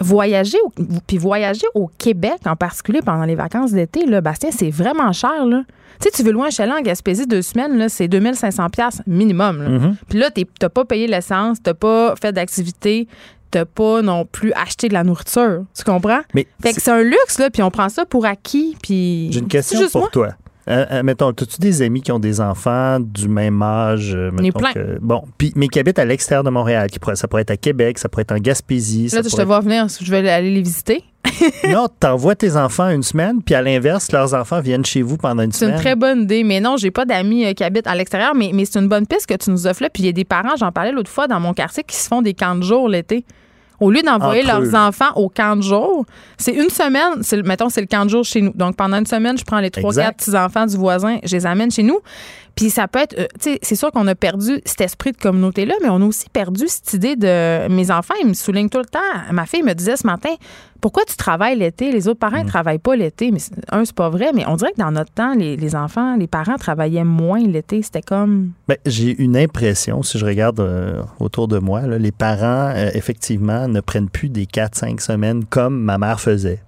voyager 0.00 0.58
puis 1.06 1.18
voyager 1.18 1.66
au 1.74 1.88
Québec 1.98 2.38
en 2.44 2.56
particulier 2.56 3.00
pendant 3.02 3.24
les 3.24 3.34
vacances 3.34 3.72
d'été 3.72 4.04
là 4.06 4.20
Bastien 4.20 4.50
c'est 4.50 4.70
vraiment 4.70 5.12
cher 5.12 5.46
là. 5.46 5.62
Tu 6.00 6.04
sais 6.04 6.10
tu 6.10 6.22
veux 6.22 6.32
loin 6.32 6.50
chez 6.50 6.70
en 6.70 6.80
Gaspésie 6.82 7.26
deux 7.26 7.42
semaines 7.42 7.78
là 7.78 7.88
c'est 7.88 8.08
2500 8.08 8.68
pièces 8.70 9.02
minimum 9.06 9.62
là. 9.62 9.68
Mm-hmm. 9.70 9.94
puis 10.08 10.18
là 10.18 10.30
t'as 10.58 10.68
pas 10.68 10.84
payé 10.84 11.06
l'essence 11.06 11.58
t'as 11.62 11.74
pas 11.74 12.14
fait 12.20 12.32
d'activité 12.32 13.08
t'as 13.50 13.64
pas 13.64 14.02
non 14.02 14.26
plus 14.26 14.52
acheté 14.54 14.88
de 14.88 14.92
la 14.92 15.04
nourriture. 15.04 15.64
Tu 15.74 15.84
comprends? 15.84 16.20
Mais 16.34 16.46
fait 16.60 16.74
que 16.74 16.82
c'est 16.82 16.90
un 16.90 17.02
luxe 17.02 17.38
là 17.38 17.48
puis 17.48 17.62
on 17.62 17.70
prend 17.70 17.88
ça 17.88 18.04
pour 18.04 18.26
acquis 18.26 18.76
puis 18.82 19.30
j'ai 19.32 19.40
une 19.40 19.48
question 19.48 19.80
pour 19.88 20.10
toi 20.10 20.34
euh, 20.68 20.84
euh, 20.90 21.02
mettons, 21.04 21.30
as-tu 21.30 21.60
des 21.60 21.82
amis 21.82 22.02
qui 22.02 22.10
ont 22.10 22.18
des 22.18 22.40
enfants 22.40 22.98
du 22.98 23.28
même 23.28 23.62
âge? 23.62 24.14
Euh, 24.14 24.32
mettons 24.32 24.58
plein. 24.58 24.72
Que, 24.72 24.98
bon, 25.00 25.22
puis, 25.38 25.52
mais 25.54 25.68
qui 25.68 25.78
habitent 25.78 26.00
à 26.00 26.04
l'extérieur 26.04 26.42
de 26.42 26.50
Montréal. 26.50 26.90
Qui 26.90 26.98
pourrait, 26.98 27.14
ça 27.14 27.28
pourrait 27.28 27.42
être 27.42 27.52
à 27.52 27.56
Québec, 27.56 27.98
ça 27.98 28.08
pourrait 28.08 28.22
être 28.22 28.32
en 28.32 28.38
Gaspésie. 28.38 29.08
Là, 29.12 29.22
je 29.22 29.36
te 29.36 29.42
vois 29.42 29.60
venir, 29.60 29.86
je 29.88 30.10
vais 30.10 30.28
aller 30.28 30.50
les 30.50 30.62
visiter. 30.62 31.04
non, 31.68 31.86
t'envoies 32.00 32.34
tes 32.34 32.56
enfants 32.56 32.88
une 32.88 33.02
semaine, 33.02 33.42
puis 33.42 33.54
à 33.54 33.62
l'inverse, 33.62 34.10
leurs 34.10 34.34
enfants 34.34 34.60
viennent 34.60 34.84
chez 34.84 35.02
vous 35.02 35.16
pendant 35.16 35.42
une 35.42 35.52
semaine. 35.52 35.74
C'est 35.74 35.76
une 35.76 35.82
très 35.82 35.96
bonne 35.96 36.22
idée. 36.22 36.42
Mais 36.44 36.60
non, 36.60 36.76
j'ai 36.76 36.90
pas 36.90 37.04
d'amis 37.04 37.54
qui 37.54 37.62
habitent 37.62 37.86
à 37.86 37.94
l'extérieur, 37.94 38.34
mais, 38.34 38.50
mais 38.52 38.64
c'est 38.64 38.78
une 38.78 38.88
bonne 38.88 39.06
piste 39.06 39.26
que 39.26 39.34
tu 39.34 39.50
nous 39.50 39.66
offres 39.66 39.82
là. 39.82 39.90
Puis 39.90 40.02
il 40.02 40.06
y 40.06 40.08
a 40.08 40.12
des 40.12 40.24
parents, 40.24 40.56
j'en 40.56 40.72
parlais 40.72 40.92
l'autre 40.92 41.10
fois 41.10 41.28
dans 41.28 41.40
mon 41.40 41.52
quartier, 41.52 41.84
qui 41.84 41.96
se 41.96 42.08
font 42.08 42.22
des 42.22 42.34
camps 42.34 42.56
de 42.56 42.62
jour 42.62 42.88
l'été. 42.88 43.24
Au 43.80 43.90
lieu 43.90 44.02
d'envoyer 44.02 44.42
leurs 44.42 44.74
enfants 44.74 45.12
au 45.16 45.28
camp 45.28 45.56
de 45.56 45.62
jour, 45.62 46.04
c'est 46.38 46.52
une 46.52 46.70
semaine, 46.70 47.22
c'est, 47.22 47.42
mettons, 47.42 47.68
c'est 47.68 47.80
le 47.80 47.86
camp 47.86 48.04
de 48.04 48.10
jour 48.10 48.24
chez 48.24 48.40
nous. 48.40 48.52
Donc, 48.54 48.76
pendant 48.76 48.98
une 48.98 49.06
semaine, 49.06 49.36
je 49.36 49.44
prends 49.44 49.60
les 49.60 49.70
trois, 49.70 49.92
quatre 49.92 50.16
petits-enfants 50.16 50.66
du 50.66 50.76
voisin, 50.76 51.18
je 51.24 51.36
les 51.36 51.46
amène 51.46 51.70
chez 51.70 51.82
nous. 51.82 52.00
Puis 52.56 52.70
ça 52.70 52.88
peut 52.88 53.00
être, 53.00 53.18
euh, 53.18 53.26
tu 53.38 53.52
sais, 53.52 53.58
c'est 53.60 53.76
sûr 53.76 53.92
qu'on 53.92 54.06
a 54.06 54.14
perdu 54.14 54.62
cet 54.64 54.80
esprit 54.80 55.12
de 55.12 55.18
communauté-là, 55.18 55.74
mais 55.82 55.90
on 55.90 56.00
a 56.00 56.06
aussi 56.06 56.30
perdu 56.30 56.64
cette 56.68 56.94
idée 56.94 57.14
de. 57.14 57.68
Mes 57.68 57.90
enfants, 57.90 58.14
ils 58.22 58.28
me 58.28 58.34
soulignent 58.34 58.70
tout 58.70 58.78
le 58.78 58.86
temps. 58.86 58.98
Ma 59.30 59.44
fille 59.44 59.62
me 59.62 59.74
disait 59.74 59.96
ce 59.96 60.06
matin, 60.06 60.30
pourquoi 60.80 61.04
tu 61.04 61.16
travailles 61.16 61.58
l'été? 61.58 61.92
Les 61.92 62.08
autres 62.08 62.18
parents 62.18 62.38
ne 62.38 62.44
mm. 62.44 62.48
travaillent 62.48 62.78
pas 62.78 62.96
l'été. 62.96 63.30
Mais 63.30 63.40
un, 63.70 63.84
c'est 63.84 63.94
pas 63.94 64.08
vrai, 64.08 64.30
mais 64.34 64.46
on 64.46 64.56
dirait 64.56 64.72
que 64.72 64.80
dans 64.80 64.90
notre 64.90 65.12
temps, 65.12 65.34
les, 65.34 65.76
enfants, 65.76 66.16
les 66.16 66.26
parents 66.26 66.56
travaillaient 66.56 67.04
moins 67.04 67.40
l'été. 67.40 67.82
C'était 67.82 68.00
comme. 68.00 68.52
Ben, 68.68 68.78
j'ai 68.86 69.20
une 69.22 69.36
impression, 69.36 70.02
si 70.02 70.18
je 70.18 70.24
regarde 70.24 70.60
euh, 70.60 71.02
autour 71.20 71.48
de 71.48 71.58
moi, 71.58 71.82
les 71.82 72.12
parents, 72.12 72.72
euh, 72.74 72.90
effectivement, 72.94 73.68
ne 73.68 73.80
prennent 73.80 74.08
plus 74.08 74.30
des 74.30 74.46
4-5 74.46 75.00
semaines 75.00 75.44
comme 75.44 75.78
ma 75.78 75.98
mère 75.98 76.20
faisait. 76.20 76.60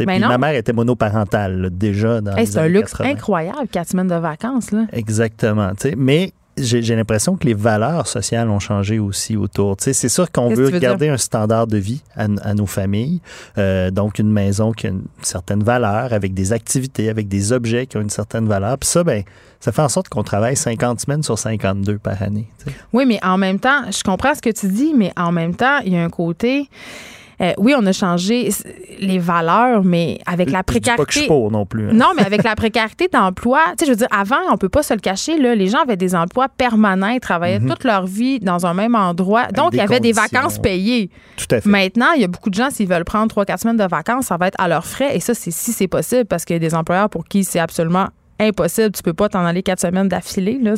Ben 0.00 0.20
ma 0.20 0.38
mère 0.38 0.54
était 0.54 0.72
monoparentale 0.72 1.70
déjà 1.72 2.20
dans 2.20 2.34
C'est 2.44 2.58
un 2.58 2.68
luxe 2.68 2.94
incroyable, 3.00 3.68
quatre 3.70 3.90
semaines 3.90 4.08
de 4.08 4.14
vacances. 4.14 4.70
Là. 4.72 4.86
Exactement. 4.92 5.72
Mais 5.96 6.32
j'ai 6.56 6.94
l'impression 6.94 7.36
que 7.36 7.46
les 7.46 7.54
valeurs 7.54 8.06
sociales 8.06 8.48
ont 8.48 8.60
changé 8.60 8.98
aussi 8.98 9.36
autour. 9.36 9.76
c'est 9.78 10.08
sûr 10.08 10.30
qu'on 10.30 10.54
veut 10.54 10.70
garder 10.78 11.08
un 11.08 11.16
standard 11.16 11.66
de 11.66 11.78
vie 11.78 12.02
à, 12.16 12.54
nos 12.54 12.66
familles, 12.66 13.20
euh, 13.58 13.90
donc 13.90 14.18
une 14.18 14.30
maison 14.30 14.72
qui 14.72 14.86
a 14.86 14.90
une 14.90 15.04
certaine 15.22 15.62
valeur, 15.62 16.12
avec 16.12 16.34
des 16.34 16.52
activités, 16.52 17.08
avec 17.08 17.28
des 17.28 17.52
objets 17.52 17.86
qui 17.86 17.96
ont 17.96 18.00
une 18.00 18.10
certaine 18.10 18.46
valeur. 18.46 18.78
Puis 18.78 18.88
ça, 18.88 19.02
ben, 19.02 19.24
ça 19.60 19.72
fait 19.72 19.82
en 19.82 19.88
sorte 19.88 20.08
qu'on 20.08 20.22
travaille 20.22 20.56
50 20.56 21.00
semaines 21.00 21.22
sur 21.22 21.38
52 21.38 21.98
par 21.98 22.22
année. 22.22 22.46
Oui, 22.92 23.04
mais 23.06 23.18
en 23.24 23.38
même 23.38 23.58
temps, 23.58 23.90
je 23.90 24.02
comprends 24.02 24.34
ce 24.34 24.42
que 24.42 24.50
tu 24.50 24.68
dis, 24.68 24.94
mais 24.96 25.12
en 25.16 25.32
même 25.32 25.54
temps, 25.54 25.78
il 25.84 25.94
y 25.94 25.96
a 25.96 26.04
un 26.04 26.10
côté 26.10 26.68
euh, 27.40 27.52
oui, 27.58 27.74
on 27.76 27.84
a 27.86 27.92
changé 27.92 28.50
les 29.00 29.18
valeurs, 29.18 29.84
mais 29.84 30.18
avec 30.26 30.50
la 30.50 30.62
précarité. 30.62 31.02
Pas 31.02 31.06
que 31.06 31.12
je 31.12 31.26
pour 31.26 31.50
non 31.50 31.66
plus. 31.66 31.90
Hein. 31.90 31.94
Non, 31.94 32.08
mais 32.16 32.24
avec 32.24 32.42
la 32.44 32.54
précarité 32.54 33.08
d'emploi, 33.12 33.60
tu 33.70 33.80
sais, 33.80 33.86
je 33.86 33.90
veux 33.90 33.96
dire, 33.96 34.08
avant, 34.10 34.36
on 34.50 34.56
peut 34.56 34.68
pas 34.68 34.82
se 34.82 34.94
le 34.94 35.00
cacher, 35.00 35.38
là, 35.38 35.54
les 35.54 35.68
gens 35.68 35.82
avaient 35.82 35.96
des 35.96 36.14
emplois 36.14 36.48
permanents, 36.48 37.08
ils 37.08 37.20
travaillaient 37.20 37.60
mhm. 37.60 37.70
toute 37.70 37.84
leur 37.84 38.06
vie 38.06 38.40
dans 38.40 38.66
un 38.66 38.74
même 38.74 38.94
endroit. 38.94 39.48
Donc, 39.48 39.70
il 39.72 39.78
y 39.78 39.80
avait 39.80 40.00
des 40.00 40.12
vacances 40.12 40.58
payées. 40.58 41.10
Tout 41.36 41.46
à 41.50 41.60
fait. 41.60 41.68
Maintenant, 41.68 42.12
il 42.14 42.22
y 42.22 42.24
a 42.24 42.28
beaucoup 42.28 42.50
de 42.50 42.54
gens, 42.54 42.70
s'ils 42.70 42.88
veulent 42.88 43.04
prendre 43.04 43.28
trois, 43.28 43.44
quatre 43.44 43.60
semaines 43.60 43.76
de 43.76 43.88
vacances, 43.88 44.26
ça 44.26 44.36
va 44.36 44.48
être 44.48 44.60
à 44.60 44.68
leurs 44.68 44.86
frais. 44.86 45.16
Et 45.16 45.20
ça, 45.20 45.34
c'est 45.34 45.50
si 45.50 45.72
c'est 45.72 45.88
possible, 45.88 46.24
parce 46.26 46.44
qu'il 46.44 46.54
y 46.54 46.56
a 46.56 46.60
des 46.60 46.74
employeurs 46.74 47.08
pour 47.08 47.24
qui 47.24 47.44
c'est 47.44 47.58
absolument 47.60 48.08
impossible. 48.38 48.92
Tu 48.92 49.02
peux 49.02 49.12
pas 49.12 49.28
t'en 49.28 49.44
aller 49.44 49.62
quatre 49.62 49.80
semaines 49.80 50.08
d'affilée. 50.08 50.58
Là. 50.62 50.74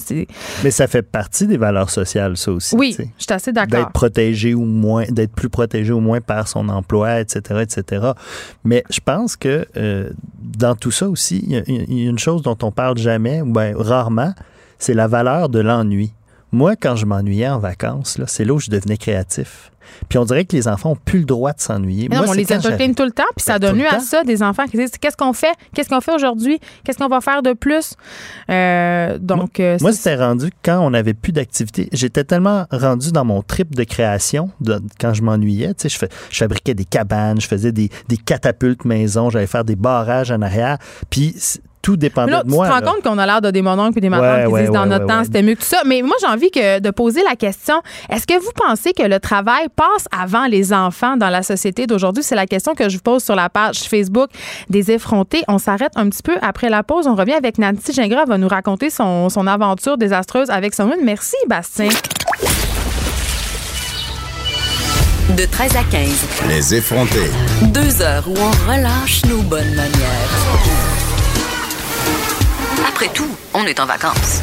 Mais 0.62 0.70
ça 0.70 0.86
fait 0.86 1.02
partie 1.02 1.46
des 1.46 1.56
valeurs 1.56 1.90
sociales, 1.90 2.36
ça 2.36 2.52
aussi. 2.52 2.76
Oui, 2.76 2.96
je 2.98 3.02
suis 3.02 3.32
assez 3.32 3.52
d'accord. 3.52 3.80
D'être 3.80 3.92
protégé 3.92 4.54
ou 4.54 4.64
moins, 4.64 5.04
d'être 5.08 5.32
plus 5.32 5.48
protégé 5.48 5.92
au 5.92 6.00
moins 6.00 6.20
par 6.20 6.48
son 6.48 6.68
emploi, 6.68 7.20
etc., 7.20 7.62
etc. 7.62 8.12
Mais 8.64 8.84
je 8.90 9.00
pense 9.04 9.36
que 9.36 9.66
euh, 9.76 10.10
dans 10.40 10.74
tout 10.74 10.90
ça 10.90 11.08
aussi, 11.08 11.42
il 11.46 11.52
y, 11.52 12.04
a 12.04 12.08
une 12.08 12.18
chose 12.18 12.42
dont 12.42 12.58
on 12.62 12.70
parle 12.70 12.98
jamais, 12.98 13.40
ou 13.40 13.52
bien 13.52 13.72
rarement, 13.76 14.32
c'est 14.78 14.94
la 14.94 15.08
valeur 15.08 15.48
de 15.48 15.60
l'ennui. 15.60 16.12
Moi, 16.52 16.76
quand 16.76 16.96
je 16.96 17.06
m'ennuyais 17.06 17.48
en 17.48 17.58
vacances, 17.58 18.18
c'est 18.26 18.44
là 18.44 18.54
où 18.54 18.58
je 18.58 18.70
devenais 18.70 18.96
créatif. 18.96 19.70
Puis 20.08 20.18
on 20.18 20.24
dirait 20.24 20.44
que 20.44 20.54
les 20.54 20.68
enfants 20.68 20.90
n'ont 20.90 20.96
plus 20.96 21.20
le 21.20 21.24
droit 21.24 21.52
de 21.52 21.60
s'ennuyer. 21.60 22.08
on 22.12 22.32
les 22.32 22.52
entertaine 22.52 22.94
tout 22.94 23.04
le 23.04 23.12
temps, 23.12 23.24
puis 23.36 23.44
ça 23.44 23.58
ben, 23.58 23.68
donne 23.68 23.78
lieu 23.78 23.86
à 23.86 24.00
ça, 24.00 24.24
des 24.24 24.42
enfants 24.42 24.66
qui 24.66 24.76
disent 24.76 24.92
qu'est-ce 25.00 25.16
qu'on 25.16 25.32
fait, 25.32 25.54
qu'est-ce 25.74 25.88
qu'on 25.88 26.00
fait 26.00 26.14
aujourd'hui, 26.14 26.58
qu'est-ce 26.84 26.98
qu'on 26.98 27.08
va 27.08 27.20
faire 27.20 27.42
de 27.42 27.52
plus? 27.52 27.94
Euh, 28.50 29.18
donc, 29.18 29.58
moi, 29.58 29.90
euh, 29.90 29.92
c'était 29.92 30.16
rendu 30.16 30.50
quand 30.62 30.80
on 30.80 30.90
n'avait 30.90 31.14
plus 31.14 31.32
d'activité. 31.32 31.88
J'étais 31.92 32.24
tellement 32.24 32.66
rendu 32.70 33.12
dans 33.12 33.24
mon 33.24 33.42
trip 33.42 33.74
de 33.74 33.84
création 33.84 34.50
quand 35.00 35.14
je 35.14 35.22
m'ennuyais. 35.22 35.74
Tu 35.74 35.88
sais, 35.88 36.08
je, 36.30 36.36
fabriquais 36.36 36.74
des 36.74 36.84
cabanes, 36.84 37.40
je 37.40 37.46
faisais 37.46 37.72
des, 37.72 37.90
des 38.08 38.16
catapultes 38.16 38.84
maison, 38.84 39.30
j'allais 39.30 39.46
faire 39.46 39.64
des 39.64 39.76
barrages 39.76 40.30
en 40.30 40.42
arrière. 40.42 40.78
Puis 41.10 41.34
tout 41.86 41.96
dépendait 41.96 42.32
de 42.42 42.50
moi. 42.50 42.66
Tu 42.66 42.72
te 42.72 42.84
rends 42.84 42.92
compte 42.92 43.04
qu'on 43.04 43.16
a 43.16 43.26
l'air 43.26 43.40
de 43.40 43.52
des 43.52 43.62
mononcles 43.62 43.98
et 43.98 44.00
des 44.00 44.08
matantes 44.08 44.52
qui 44.52 44.60
disent 44.60 44.72
dans 44.72 44.86
notre 44.86 45.06
temps 45.06 45.22
c'était 45.22 45.42
mieux 45.42 45.54
que 45.54 45.60
tout 45.60 45.66
ça. 45.66 45.82
Mais 45.86 46.02
moi, 46.02 46.16
j'ai 46.20 46.26
envie 46.26 46.50
que, 46.50 46.80
de 46.80 46.90
poser 46.90 47.22
la 47.22 47.36
question 47.36 47.80
est-ce 48.10 48.26
que 48.26 48.34
vous 48.40 48.50
pensez 48.56 48.92
que 48.92 49.04
le 49.04 49.20
travail 49.20 49.68
passe 49.76 50.08
avant 50.10 50.46
les 50.46 50.72
enfants 50.72 51.16
dans 51.16 51.28
la 51.28 51.44
société 51.44 51.86
d'aujourd'hui? 51.86 52.24
C'est 52.24 52.34
la 52.34 52.46
question 52.46 52.74
que 52.74 52.88
je 52.88 52.96
vous 52.96 53.02
pose 53.02 53.22
sur 53.22 53.36
la 53.36 53.48
page 53.48 53.78
Facebook 53.78 54.30
des 54.68 54.90
effrontés. 54.90 55.44
On 55.46 55.58
s'arrête 55.58 55.92
un 55.94 56.08
petit 56.08 56.24
peu 56.24 56.34
après 56.42 56.70
la 56.70 56.82
pause. 56.82 57.06
On 57.06 57.14
revient 57.14 57.34
avec 57.34 57.56
Nancy 57.58 57.92
Gingras. 57.92 58.22
Elle 58.22 58.30
va 58.30 58.38
nous 58.38 58.48
raconter 58.48 58.90
son, 58.90 59.28
son 59.28 59.46
aventure 59.46 59.96
désastreuse 59.96 60.50
avec 60.50 60.74
son 60.74 60.90
Merci, 61.04 61.36
Bastien. 61.48 61.88
De 65.36 65.44
13 65.44 65.76
à 65.76 65.84
15. 65.84 66.26
Les 66.48 66.74
effrontés. 66.74 67.30
Deux 67.62 68.02
heures 68.02 68.24
où 68.26 68.34
on 68.36 68.72
relâche 68.72 69.24
nos 69.26 69.42
bonnes 69.42 69.74
manières. 69.74 70.85
Après 72.96 73.12
tout, 73.12 73.28
on 73.52 73.64
est 73.66 73.78
en 73.78 73.84
vacances. 73.84 74.40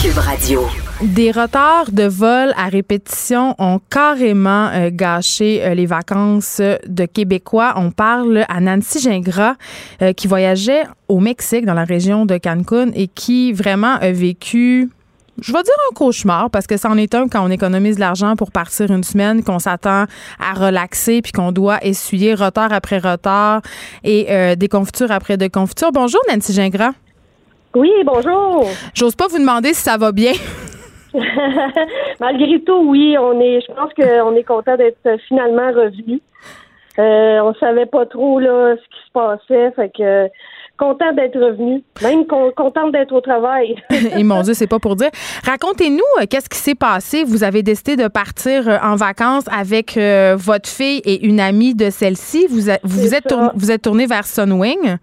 Cube 0.00 0.16
Radio. 0.16 0.62
Des 1.02 1.30
retards 1.30 1.92
de 1.92 2.04
vol 2.04 2.54
à 2.56 2.70
répétition 2.70 3.54
ont 3.58 3.82
carrément 3.90 4.70
euh, 4.72 4.88
gâché 4.90 5.62
euh, 5.62 5.74
les 5.74 5.84
vacances 5.84 6.62
de 6.86 7.04
Québécois. 7.04 7.74
On 7.76 7.90
parle 7.90 8.46
à 8.48 8.60
Nancy 8.62 8.98
Gingras 8.98 9.56
euh, 10.00 10.14
qui 10.14 10.26
voyageait 10.26 10.84
au 11.08 11.20
Mexique 11.20 11.66
dans 11.66 11.74
la 11.74 11.84
région 11.84 12.24
de 12.24 12.38
Cancun 12.38 12.92
et 12.94 13.08
qui 13.08 13.52
vraiment 13.52 13.96
a 13.96 14.10
vécu 14.12 14.88
je 15.40 15.52
vais 15.52 15.62
dire 15.62 15.74
un 15.90 15.94
cauchemar 15.94 16.50
parce 16.50 16.66
que 16.66 16.76
c'en 16.76 16.96
est 16.96 17.14
un 17.14 17.28
quand 17.28 17.44
on 17.44 17.50
économise 17.50 17.96
de 17.96 18.00
l'argent 18.00 18.36
pour 18.36 18.50
partir 18.50 18.90
une 18.90 19.02
semaine, 19.02 19.42
qu'on 19.42 19.58
s'attend 19.58 20.04
à 20.38 20.52
relaxer 20.54 21.22
puis 21.22 21.32
qu'on 21.32 21.52
doit 21.52 21.78
essuyer 21.82 22.34
retard 22.34 22.72
après 22.72 22.98
retard 22.98 23.62
et 24.04 24.26
euh, 24.30 24.54
des 24.54 24.68
confitures 24.68 25.10
après 25.10 25.36
des 25.36 25.50
confitures. 25.50 25.90
Bonjour 25.92 26.20
Nancy 26.32 26.52
Gingras. 26.52 26.92
Oui, 27.74 27.90
bonjour. 28.04 28.68
J'ose 28.94 29.16
pas 29.16 29.26
vous 29.28 29.38
demander 29.38 29.74
si 29.74 29.82
ça 29.82 29.96
va 29.96 30.12
bien. 30.12 30.32
Malgré 32.20 32.60
tout, 32.62 32.84
oui, 32.86 33.16
on 33.18 33.40
est. 33.40 33.60
Je 33.60 33.72
pense 33.72 33.92
qu'on 33.94 34.36
est 34.36 34.44
content 34.44 34.76
d'être 34.76 35.20
finalement 35.28 35.72
revenu. 35.72 36.20
Euh, 36.98 37.40
on 37.42 37.54
savait 37.54 37.86
pas 37.86 38.06
trop 38.06 38.38
là 38.38 38.76
ce 38.76 38.82
qui 38.82 39.06
se 39.06 39.12
passait, 39.12 39.72
fait 39.72 39.90
que 39.96 40.28
content 40.76 41.12
d'être 41.12 41.38
revenu, 41.38 41.82
même 42.02 42.26
content 42.26 42.88
d'être 42.90 43.12
au 43.12 43.20
travail. 43.20 43.76
Et 44.16 44.24
mon 44.24 44.42
Dieu, 44.42 44.54
c'est 44.54 44.66
pas 44.66 44.78
pour 44.78 44.96
dire. 44.96 45.10
Racontez-nous 45.44 46.02
euh, 46.20 46.24
qu'est-ce 46.28 46.48
qui 46.48 46.58
s'est 46.58 46.74
passé? 46.74 47.24
Vous 47.24 47.44
avez 47.44 47.62
décidé 47.62 47.96
de 47.96 48.08
partir 48.08 48.68
euh, 48.68 48.76
en 48.82 48.96
vacances 48.96 49.44
avec 49.52 49.96
euh, 49.96 50.34
votre 50.36 50.68
fille 50.68 51.00
et 51.04 51.24
une 51.26 51.40
amie 51.40 51.74
de 51.74 51.90
celle-ci. 51.90 52.46
Vous, 52.48 52.70
vous, 52.82 53.14
êtes 53.14 53.34
vous 53.54 53.70
êtes 53.70 53.82
tourné 53.82 54.06
vers 54.06 54.24
Sunwing? 54.24 54.96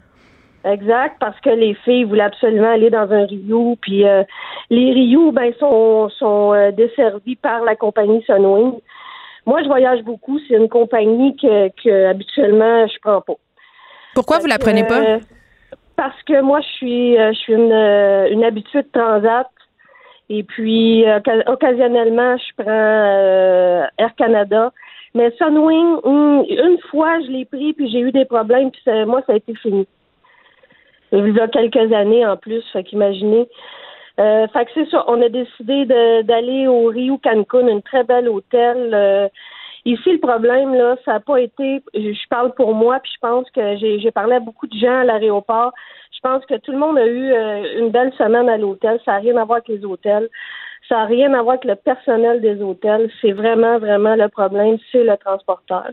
Exact, 0.64 1.16
parce 1.20 1.40
que 1.40 1.50
les 1.50 1.74
filles 1.86 2.04
voulaient 2.04 2.24
absolument 2.24 2.72
aller 2.72 2.92
dans 2.92 3.12
un 3.12 3.26
Rio, 3.26 3.78
puis 3.82 4.04
les 4.70 4.92
Rio 4.92 5.32
ben 5.32 5.52
sont 5.60 6.10
sont 6.20 6.72
desservis 6.78 7.36
par 7.36 7.64
la 7.64 7.76
compagnie 7.76 8.24
Sunwing. 8.28 8.74
Moi, 9.48 9.64
je 9.64 9.68
voyage 9.68 10.04
beaucoup. 10.04 10.40
C'est 10.48 10.54
une 10.54 10.70
compagnie 10.70 11.36
que, 11.36 11.70
que 11.84 12.12
habituellement 12.12 12.86
je 12.86 12.94
prends 13.02 13.22
pas. 13.22 13.34
Pourquoi 14.14 14.38
vous 14.38 14.46
la 14.46 14.60
prenez 14.60 14.84
pas? 14.84 15.18
Euh, 16.02 16.08
parce 16.08 16.22
que 16.24 16.42
moi, 16.42 16.62
je 16.62 16.68
suis, 16.68 17.18
euh, 17.18 17.34
une, 17.48 17.72
euh, 17.72 18.30
une 18.32 18.44
habituée 18.44 18.84
de 18.84 18.90
transat. 18.92 19.48
Et 20.30 20.44
puis, 20.44 21.04
occasionnellement, 21.48 22.38
je 22.38 22.64
prends 22.64 23.90
Air 23.98 24.16
Canada. 24.16 24.72
Mais 25.14 25.30
Sunwing, 25.38 25.98
hum, 26.04 26.46
une 26.48 26.80
fois, 26.90 27.20
je 27.20 27.32
l'ai 27.32 27.44
pris, 27.44 27.74
puis 27.74 27.92
j'ai 27.92 28.00
eu 28.00 28.14
des 28.14 28.24
problèmes, 28.24 28.72
puis 28.72 28.82
moi, 29.06 29.22
ça 29.28 29.34
a 29.34 29.36
été 29.36 29.54
fini. 29.56 29.86
Il 31.12 31.36
y 31.36 31.40
a 31.42 31.50
quelques 31.50 31.92
années 31.92 32.26
en 32.26 32.38
plus, 32.38 32.64
fait 32.72 32.86
qu'imaginez. 32.86 33.50
Euh, 34.22 34.48
fait 34.48 34.66
que 34.66 34.72
c'est 34.74 34.90
ça, 34.90 35.04
on 35.08 35.22
a 35.22 35.28
décidé 35.28 35.86
d'aller 36.24 36.68
au 36.68 36.86
Rio 36.86 37.18
Cancun, 37.18 37.68
un 37.68 37.82
très 37.82 38.06
bel 38.06 38.30
hôtel. 38.30 38.92
Euh, 38.94 39.28
ici, 39.86 40.12
le 40.14 40.20
problème, 40.20 40.74
là, 40.74 40.96
ça 41.04 41.14
n'a 41.14 41.20
pas 41.20 41.42
été, 41.42 41.82
je, 41.94 42.28
parle 42.30 42.54
pour 42.54 42.74
moi, 42.76 43.00
puis 43.02 43.12
je 43.14 43.20
pense 43.20 43.50
que 43.52 43.78
j'ai 43.78 44.12
parlé 44.12 44.36
à 44.36 44.40
beaucoup 44.40 44.68
de 44.68 44.78
gens 44.78 45.02
à 45.02 45.04
l'aéroport. 45.04 45.74
Je 46.24 46.30
pense 46.30 46.46
que 46.46 46.56
tout 46.60 46.72
le 46.72 46.78
monde 46.78 47.00
a 47.00 47.08
eu 47.08 47.32
euh, 47.32 47.80
une 47.80 47.90
belle 47.90 48.14
semaine 48.16 48.48
à 48.48 48.58
l'hôtel. 48.58 49.00
Ça 49.06 49.14
n'a 49.14 49.18
rien 49.18 49.38
à 49.38 49.46
voir 49.46 49.58
avec 49.58 49.70
les 49.70 49.84
hôtels. 49.84 50.30
Ça 50.88 50.98
n'a 50.98 51.06
rien 51.06 51.34
à 51.34 51.42
voir 51.42 51.56
avec 51.56 51.66
le 51.66 51.76
personnel 51.76 52.42
des 52.42 52.62
hôtels. 52.62 53.10
C'est 53.22 53.32
vraiment, 53.32 53.80
vraiment 53.80 54.16
le 54.16 54.28
problème, 54.28 54.78
c'est 54.92 55.04
le 55.04 55.18
transporteur. 55.18 55.86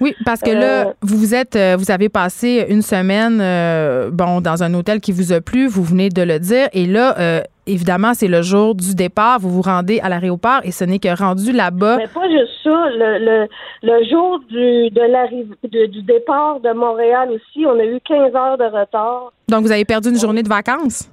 Oui, 0.00 0.14
parce 0.24 0.40
que 0.40 0.50
là, 0.50 0.88
euh, 0.88 0.92
vous 1.02 1.16
vous 1.16 1.34
êtes, 1.34 1.54
euh, 1.54 1.76
vous 1.78 1.90
avez 1.90 2.08
passé 2.08 2.66
une 2.68 2.82
semaine, 2.82 3.40
euh, 3.40 4.10
bon, 4.10 4.40
dans 4.40 4.62
un 4.62 4.74
hôtel 4.74 5.00
qui 5.00 5.12
vous 5.12 5.32
a 5.32 5.40
plu, 5.40 5.68
vous 5.68 5.84
venez 5.84 6.08
de 6.08 6.22
le 6.22 6.40
dire, 6.40 6.68
et 6.72 6.86
là, 6.86 7.44
évidemment, 7.66 8.14
c'est 8.14 8.28
le 8.28 8.42
jour 8.42 8.74
du 8.74 8.94
départ. 8.94 9.38
Vous 9.38 9.50
vous 9.50 9.62
rendez 9.62 10.00
à 10.00 10.08
l'aéroport 10.08 10.60
et 10.64 10.70
ce 10.70 10.84
n'est 10.84 10.98
que 10.98 11.16
rendu 11.16 11.52
là-bas. 11.52 11.96
Mais 11.96 12.06
pas 12.06 12.28
juste 12.28 12.52
ça. 12.62 12.90
Le, 12.90 13.46
le, 13.82 14.04
jour 14.08 14.40
du, 14.48 14.90
de 14.90 15.86
du 15.86 16.02
départ 16.02 16.60
de 16.60 16.72
Montréal 16.72 17.30
aussi, 17.30 17.66
on 17.66 17.78
a 17.78 17.84
eu 17.84 18.00
15 18.00 18.34
heures 18.34 18.58
de 18.58 18.64
retard. 18.64 19.32
Donc, 19.48 19.62
vous 19.62 19.72
avez 19.72 19.84
perdu 19.84 20.10
une 20.10 20.18
journée 20.18 20.42
de 20.42 20.48
vacances? 20.48 21.10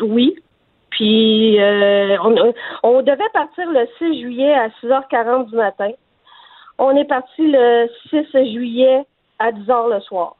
Oui. 0.00 0.36
Puis 0.90 1.60
euh, 1.60 2.16
on, 2.82 3.02
devait 3.02 3.30
partir 3.32 3.70
le 3.70 3.86
6 3.98 4.20
juillet 4.20 4.52
à 4.52 4.68
6h40 4.82 5.48
du 5.48 5.56
matin. 5.56 5.90
On 6.78 6.94
est 6.96 7.06
parti 7.06 7.42
le 7.46 7.88
6 8.10 8.52
juillet 8.52 9.04
à 9.38 9.52
10h 9.52 9.94
le 9.94 10.00
soir. 10.00 10.36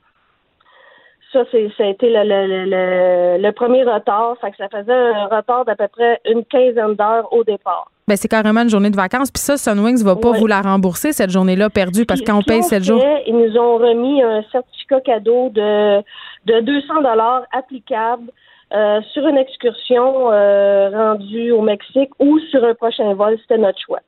Ça, 1.33 1.45
c'est, 1.53 1.70
ça 1.76 1.85
a 1.85 1.87
été 1.87 2.11
le, 2.11 3.51
premier 3.53 3.85
retard. 3.85 4.37
Fait 4.41 4.51
que 4.51 4.57
ça 4.57 4.68
faisait 4.68 4.93
un 4.93 5.26
retard 5.26 5.64
d'à 5.64 5.76
peu 5.76 5.87
près 5.89 6.20
une 6.28 6.45
quinzaine 6.45 6.95
d'heures 6.95 7.33
au 7.33 7.45
départ. 7.45 7.91
Ben, 8.09 8.16
c'est 8.16 8.28
carrément 8.28 8.62
une 8.62 8.68
journée 8.68 8.91
de 8.91 8.97
vacances. 8.97 9.31
Puis 9.31 9.41
ça, 9.41 9.57
Sunwings 9.57 10.03
va 10.03 10.16
pas 10.16 10.33
vous 10.33 10.49
la 10.49 10.61
rembourser, 10.61 11.12
cette 11.12 11.31
journée-là 11.31 11.70
perdue, 11.70 12.05
parce 12.05 12.20
qu'on 12.22 12.43
paye 12.43 12.62
7 12.62 12.83
jours. 12.83 13.05
Ils 13.26 13.37
nous 13.37 13.57
ont 13.57 13.78
remis 13.78 14.20
un 14.22 14.43
certificat 14.51 15.01
cadeau 15.01 15.51
de, 15.51 16.01
de 16.47 16.61
200 16.61 17.03
dollars 17.03 17.43
applicable 17.53 18.24
euh, 18.72 19.01
sur 19.12 19.26
une 19.26 19.37
excursion 19.37 20.31
euh, 20.33 20.91
rendue 20.91 21.51
au 21.53 21.61
Mexique 21.61 22.11
ou 22.18 22.39
sur 22.51 22.64
un 22.64 22.74
prochain 22.74 23.14
vol, 23.14 23.37
c'était 23.43 23.59
notre 23.59 23.81
choix. 23.81 24.01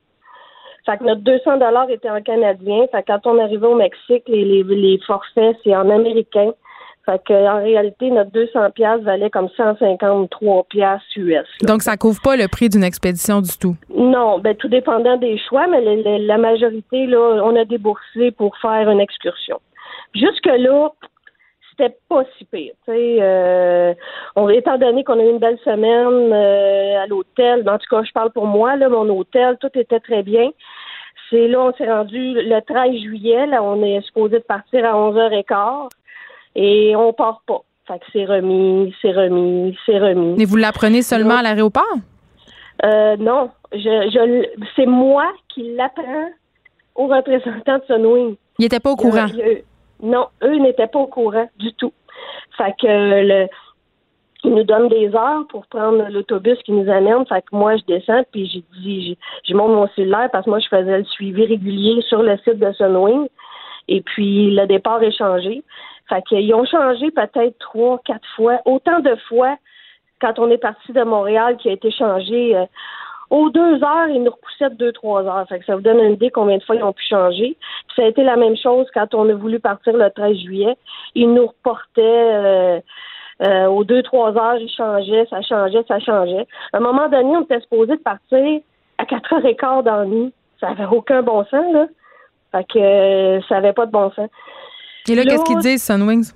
Fait 0.87 0.99
que 0.99 1.05
notre 1.05 1.21
200 1.21 1.59
dollars 1.59 1.91
était 1.91 2.11
en 2.11 2.23
canadien. 2.23 2.87
Fait 2.91 3.03
que 3.03 3.13
quand 3.13 3.27
on 3.27 3.39
arrivait 3.39 3.67
au 3.67 3.77
Mexique, 3.77 4.25
les, 4.27 4.45
les, 4.45 4.63
les 4.65 4.99
forfaits, 5.07 5.57
c'est 5.63 5.75
en 5.77 5.91
américain. 5.91 6.53
Fait 7.05 7.21
que, 7.25 7.33
en 7.35 7.63
réalité, 7.63 8.11
notre 8.11 8.31
200 8.31 8.71
pièces 8.71 9.01
valait 9.01 9.31
comme 9.31 9.49
153 9.57 10.65
pièces 10.71 11.01
US. 11.17 11.49
Donc, 11.63 11.83
ça 11.83 11.97
couvre 11.97 12.21
pas 12.23 12.37
le 12.37 12.47
prix 12.47 12.69
d'une 12.69 12.85
expédition 12.85 13.41
du 13.41 13.59
tout? 13.59 13.75
Non, 13.93 14.39
ben 14.39 14.55
tout 14.55 14.69
dépendant 14.69 15.17
des 15.17 15.37
choix, 15.37 15.67
mais 15.67 15.81
la 15.81 16.39
majorité, 16.39 17.07
là, 17.07 17.43
on 17.45 17.57
a 17.57 17.65
déboursé 17.65 18.31
pour 18.31 18.57
faire 18.59 18.89
une 18.89 19.01
excursion. 19.01 19.61
Jusque-là, 20.15 20.91
c'était 21.71 21.97
pas 22.09 22.23
si 22.39 22.45
pire. 22.45 22.75
Euh, 22.89 23.95
on, 24.37 24.49
étant 24.49 24.79
donné 24.79 25.03
qu'on 25.03 25.19
a 25.19 25.25
eu 25.25 25.31
une 25.31 25.39
belle 25.39 25.59
semaine 25.65 26.33
euh, 26.33 27.03
à 27.03 27.07
l'hôtel, 27.07 27.69
en 27.69 27.79
tout 27.79 27.87
cas, 27.91 28.05
je 28.05 28.13
parle 28.13 28.31
pour 28.31 28.47
moi, 28.47 28.77
là, 28.77 28.89
mon 28.89 29.09
hôtel, 29.09 29.57
tout 29.61 29.71
était 29.75 30.01
très 30.01 30.23
bien. 30.23 30.51
C'est 31.31 31.49
là, 31.49 31.63
on 31.63 31.73
s'est 31.73 31.91
rendu 31.91 32.35
le 32.35 32.61
13 32.61 33.01
juillet, 33.01 33.47
là, 33.47 33.63
on 33.63 33.83
est 33.83 34.03
supposé 34.03 34.39
de 34.39 34.45
partir 34.45 34.85
à 34.85 34.93
11h15 34.93 35.89
et 36.55 36.95
on 36.97 37.13
part 37.13 37.43
pas. 37.47 37.63
Fait 37.87 37.99
que 37.99 38.05
c'est 38.13 38.25
remis, 38.25 38.95
c'est 39.03 39.13
remis, 39.13 39.77
c'est 39.87 39.99
remis. 39.99 40.35
Mais 40.39 40.45
vous 40.45 40.57
l'apprenez 40.57 41.03
seulement 41.03 41.37
à 41.37 41.43
l'aéroport? 41.43 41.85
Euh, 42.85 43.17
non. 43.17 43.51
Je, 43.73 43.79
je 43.79 44.63
c'est 44.77 44.87
moi 44.87 45.33
qui 45.49 45.75
l'apprends 45.75 46.31
aux 46.95 47.07
représentants 47.07 47.79
de 47.79 47.85
Sunwing. 47.87 48.37
Il 48.59 48.67
était 48.67 48.81
pas 48.81 48.91
au 48.91 48.97
courant. 48.97 49.27
Non, 50.03 50.27
eux 50.43 50.57
n'étaient 50.57 50.89
pas 50.89 50.99
au 50.99 51.07
courant 51.07 51.49
du 51.59 51.73
tout. 51.75 51.93
Fait 52.57 52.75
que 52.81 52.87
le, 52.87 53.49
ils 54.45 54.55
nous 54.55 54.65
donnent 54.65 54.89
des 54.89 55.15
heures 55.15 55.47
pour 55.49 55.67
prendre 55.67 56.09
l'autobus 56.11 56.59
qui 56.65 56.73
nous 56.73 56.91
amène. 56.91 57.25
Fait 57.27 57.43
que 57.43 57.57
moi, 57.57 57.77
je 57.77 57.85
descends, 57.85 58.23
puis 58.33 58.47
j'ai 58.47 58.65
dit, 58.81 59.17
j'ai 59.45 59.55
monte 59.55 59.71
mon 59.71 59.89
cellulaire 59.95 60.29
parce 60.33 60.45
que 60.45 60.51
moi, 60.51 60.59
je 60.59 60.69
faisais 60.69 60.99
le 60.99 61.05
suivi 61.05 61.47
régulier 61.47 62.03
sur 62.03 62.23
le 62.23 62.37
site 62.39 62.59
de 62.59 62.73
Sunwing. 62.73 63.29
Et 63.89 64.01
puis, 64.01 64.55
le 64.55 64.67
départ 64.67 65.03
est 65.03 65.17
changé. 65.17 65.63
Fait 66.09 66.23
qu'ils 66.23 66.55
ont 66.55 66.65
changé 66.65 67.11
peut-être 67.11 67.59
trois, 67.59 68.01
quatre 68.05 68.27
fois, 68.37 68.61
autant 68.65 69.01
de 69.01 69.17
fois 69.29 69.57
quand 70.21 70.39
on 70.39 70.51
est 70.51 70.59
parti 70.59 70.93
de 70.93 71.03
Montréal 71.03 71.57
qui 71.57 71.69
a 71.69 71.73
été 71.73 71.91
changé. 71.91 72.57
Euh, 72.57 72.65
aux 73.31 73.49
deux 73.49 73.83
heures, 73.83 74.09
ils 74.11 74.23
nous 74.23 74.31
repoussaient 74.31 74.69
de 74.69 74.75
deux, 74.75 74.93
trois 74.93 75.25
heures. 75.25 75.49
Fait 75.49 75.59
que 75.59 75.65
ça 75.65 75.75
vous 75.75 75.81
donne 75.81 75.99
une 76.01 76.13
idée 76.13 76.31
combien 76.31 76.59
de 76.59 76.63
fois 76.63 76.77
ils 76.77 76.85
ont 76.85 76.93
pu 76.93 77.05
changer. 77.09 77.57
ça 77.97 78.03
a 78.03 78.07
été 78.07 78.23
la 78.23 78.37
même 78.37 78.57
chose 78.57 78.87
quand 78.93 79.15
on 79.15 79.27
a 79.29 79.33
voulu 79.33 79.59
partir 79.59 79.95
le 79.95 80.11
13 80.11 80.37
juillet. 80.37 80.77
Ils 81.15 81.33
nous 81.33 81.47
reportaient 81.47 82.03
euh, 82.03 82.81
euh, 83.43 83.67
aux 83.67 83.85
deux, 83.85 84.03
trois 84.03 84.37
heures, 84.37 84.57
ils 84.57 84.71
changeaient, 84.71 85.27
ça 85.31 85.41
changeait, 85.41 85.83
ça 85.89 85.99
changeait. 85.99 86.47
À 86.75 86.77
un 86.77 86.81
moment 86.81 87.09
donné, 87.09 87.37
on 87.37 87.43
était 87.43 87.61
supposé 87.61 87.97
de 87.97 88.03
partir 88.03 88.61
à 88.99 89.07
quatre 89.07 89.33
heures 89.33 89.47
et 89.47 89.57
quart 89.57 89.83
dans. 89.83 90.31
Ça 90.61 90.69
avait 90.69 90.85
aucun 90.85 91.23
bon 91.23 91.45
sens, 91.47 91.73
là. 91.73 91.87
Fait 92.53 92.65
que 92.65 92.79
euh, 92.79 93.41
ça 93.49 93.57
avait 93.57 93.73
pas 93.73 93.87
de 93.87 93.93
bon 93.93 94.11
sens. 94.13 94.29
Et 95.09 95.15
là, 95.15 95.25
qu'est-ce 95.25 95.45
qu'ils 95.45 95.59
disent, 95.59 95.83
Sunwings? 95.83 96.33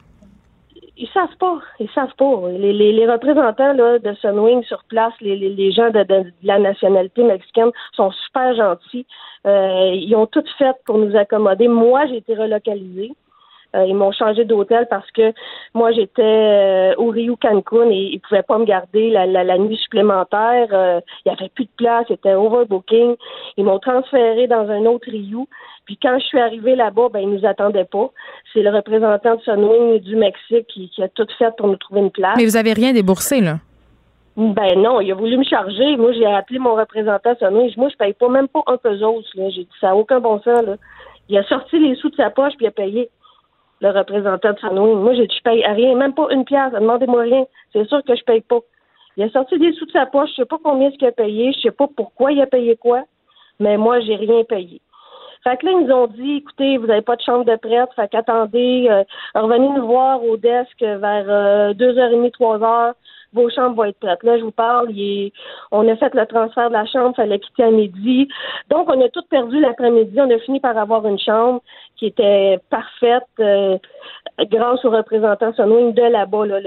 ils 0.97 1.09
savent 1.09 1.37
pas. 1.39 1.59
Ils 1.79 1.91
savent 1.91 2.15
pas. 2.17 2.49
Les, 2.51 2.73
les, 2.73 2.93
les 2.93 3.07
représentants 3.07 3.73
là, 3.75 3.99
de 3.99 4.15
Sunwing 4.15 4.63
sur 4.65 4.83
place, 4.85 5.13
les, 5.21 5.37
les, 5.37 5.51
les 5.51 5.73
gens 5.73 5.91
de, 5.91 6.03
de, 6.05 6.33
la 6.43 6.59
nationalité 6.59 7.23
mexicaine 7.23 7.71
sont 7.93 8.11
super 8.11 8.55
gentils. 8.55 9.07
Euh, 9.47 9.91
ils 9.95 10.15
ont 10.17 10.27
tout 10.27 10.45
fait 10.59 10.75
pour 10.85 10.99
nous 10.99 11.15
accommoder. 11.17 11.69
Moi, 11.69 12.07
j'ai 12.07 12.17
été 12.17 12.35
relocalisée. 12.35 13.13
Euh, 13.75 13.85
ils 13.87 13.95
m'ont 13.95 14.13
changé 14.13 14.45
d'hôtel 14.45 14.87
parce 14.89 15.11
que 15.11 15.33
moi 15.75 15.91
j'étais 15.93 16.23
euh, 16.23 16.95
au 16.99 17.11
Rio 17.11 17.37
Cancun 17.37 17.91
et 17.91 18.11
ils 18.13 18.21
pouvaient 18.21 18.43
pas 18.43 18.59
me 18.59 18.65
garder 18.65 19.11
la, 19.11 19.27
la, 19.27 19.59
nuit 19.59 19.77
supplémentaire. 19.77 20.69
Euh, 20.73 21.01
il 21.25 21.31
y 21.31 21.33
avait 21.33 21.49
plus 21.49 21.65
de 21.65 21.71
place, 21.77 22.05
c'était 22.09 22.35
overbooking. 22.35 23.17
Ils 23.57 23.65
m'ont 23.65 23.79
transféré 23.79 24.47
dans 24.47 24.69
un 24.71 24.87
autre 24.87 25.11
Rio. 25.11 25.49
Puis 25.85 25.99
quand 26.01 26.19
je 26.19 26.25
suis 26.25 26.39
arrivée 26.39 26.75
là-bas, 26.75 27.09
ben 27.13 27.21
ils 27.21 27.31
nous 27.31 27.45
attendaient 27.45 27.85
pas. 27.85 28.11
C'est 28.53 28.63
le 28.63 28.71
représentant 28.71 29.37
de 29.37 29.41
Sunwing 29.43 30.01
du 30.01 30.17
Mexique 30.17 30.67
qui, 30.69 30.89
qui, 30.89 31.03
a 31.03 31.09
tout 31.09 31.27
fait 31.39 31.55
pour 31.57 31.69
nous 31.69 31.77
trouver 31.77 32.01
une 32.01 32.11
place. 32.11 32.37
Mais 32.37 32.45
vous 32.45 32.57
avez 32.57 32.73
rien 32.73 32.93
déboursé 32.93 33.41
là? 33.41 33.57
Ben 34.37 34.79
non, 34.79 35.01
il 35.01 35.11
a 35.11 35.15
voulu 35.15 35.39
me 35.39 35.45
charger. 35.45 35.97
Moi, 35.97 36.13
j'ai 36.13 36.27
appelé 36.27 36.59
mon 36.59 36.75
représentant 36.75 37.35
Sunwing. 37.39 37.73
Moi, 37.77 37.89
je 37.89 37.97
paye 37.97 38.13
pas 38.13 38.29
même 38.29 38.49
pas 38.49 38.63
un 38.67 38.77
pesos. 38.77 39.25
Là. 39.35 39.49
J'ai 39.51 39.63
dit 39.63 39.69
ça 39.81 39.89
n'a 39.89 39.97
aucun 39.97 40.21
bon 40.21 40.41
sens. 40.41 40.63
Là. 40.63 40.77
Il 41.29 41.39
a 41.39 41.45
sorti 41.45 41.79
les 41.79 41.97
sous 41.97 42.11
de 42.11 42.17
sa 42.17 42.31
poche 42.31 42.53
puis 42.57 42.67
il 42.67 42.69
a 42.69 42.73
payé 42.73 43.11
le 43.81 43.91
représentant 43.91 44.53
de 44.53 44.59
Sanoui. 44.59 44.95
Moi, 44.95 45.15
je 45.15 45.23
ne 45.23 45.43
paye 45.43 45.65
à 45.65 45.73
rien, 45.73 45.95
même 45.95 46.15
pas 46.15 46.27
une 46.31 46.45
pièce. 46.45 46.73
Demandez-moi 46.73 47.23
rien. 47.23 47.45
C'est 47.73 47.87
sûr 47.89 48.03
que 48.05 48.15
je 48.15 48.25
paye 48.25 48.41
pas. 48.41 48.61
Il 49.17 49.25
a 49.25 49.31
sorti 49.31 49.59
des 49.59 49.73
sous 49.73 49.87
de 49.87 49.93
sa 49.93 50.07
poche. 50.07 50.31
Je 50.37 50.43
ne 50.43 50.45
sais 50.45 50.49
pas 50.49 50.59
combien 50.63 50.91
ce 50.91 50.97
qu'il 50.97 51.09
a 51.09 51.13
payé. 51.13 51.53
Je 51.53 51.59
ne 51.59 51.63
sais 51.63 51.71
pas 51.71 51.87
pourquoi 51.95 52.33
il 52.33 52.41
a 52.41 52.47
payé 52.47 52.77
quoi. 52.77 53.03
Mais 53.61 53.77
moi, 53.77 54.01
j'ai 54.01 54.17
rien 54.17 54.45
payé. 54.45 54.81
Fait 55.47 55.57
que 55.59 55.67
là, 55.67 55.73
ils 55.73 55.87
nous 55.87 55.93
ont 55.93 56.07
dit, 56.09 56.39
écoutez, 56.39 56.77
vous 56.77 56.87
n'avez 56.87 57.03
pas 57.03 57.15
de 57.15 57.23
chambre 57.23 57.45
de 57.45 57.55
prêtre, 57.55 57.95
fait 57.95 58.09
qu'attendez, 58.09 58.89
euh, 58.91 59.05
revenez 59.33 59.69
nous 59.69 59.87
voir 59.87 60.21
au 60.25 60.37
desk 60.37 60.81
vers 60.81 61.25
euh, 61.29 61.73
2h30, 61.73 62.33
3h 62.33 62.95
vos 63.33 63.51
chambres 63.51 63.77
vont 63.77 63.85
être 63.85 63.99
prêtes. 63.99 64.23
Là, 64.23 64.39
je 64.39 64.45
vous 64.45 64.51
parle, 64.51 64.91
on 65.73 65.89
a 65.89 65.97
fait 65.97 66.15
le 66.15 66.27
transfert 66.27 66.69
de 66.69 66.75
la 66.75 66.87
chambre, 66.87 67.15
fallait 67.17 67.39
quitter 67.39 67.65
à 67.65 67.71
midi. 67.71 68.29
Donc, 68.71 68.89
on 68.89 69.01
a 69.01 69.09
tout 69.09 69.23
perdu 69.29 69.61
l'après-midi. 69.61 70.21
On 70.21 70.31
a 70.31 70.39
fini 70.39 70.61
par 70.61 70.77
avoir 70.79 71.07
une 71.07 71.19
chambre 71.19 71.61
qui 71.97 72.07
était 72.07 72.59
parfaite 72.71 73.25
euh, 73.41 73.79
grâce 74.51 74.85
aux 74.85 74.91
représentants 74.91 75.53
Sunwing 75.55 75.95
de 75.95 76.03
là-bas. 76.03 76.47
Là, 76.47 76.61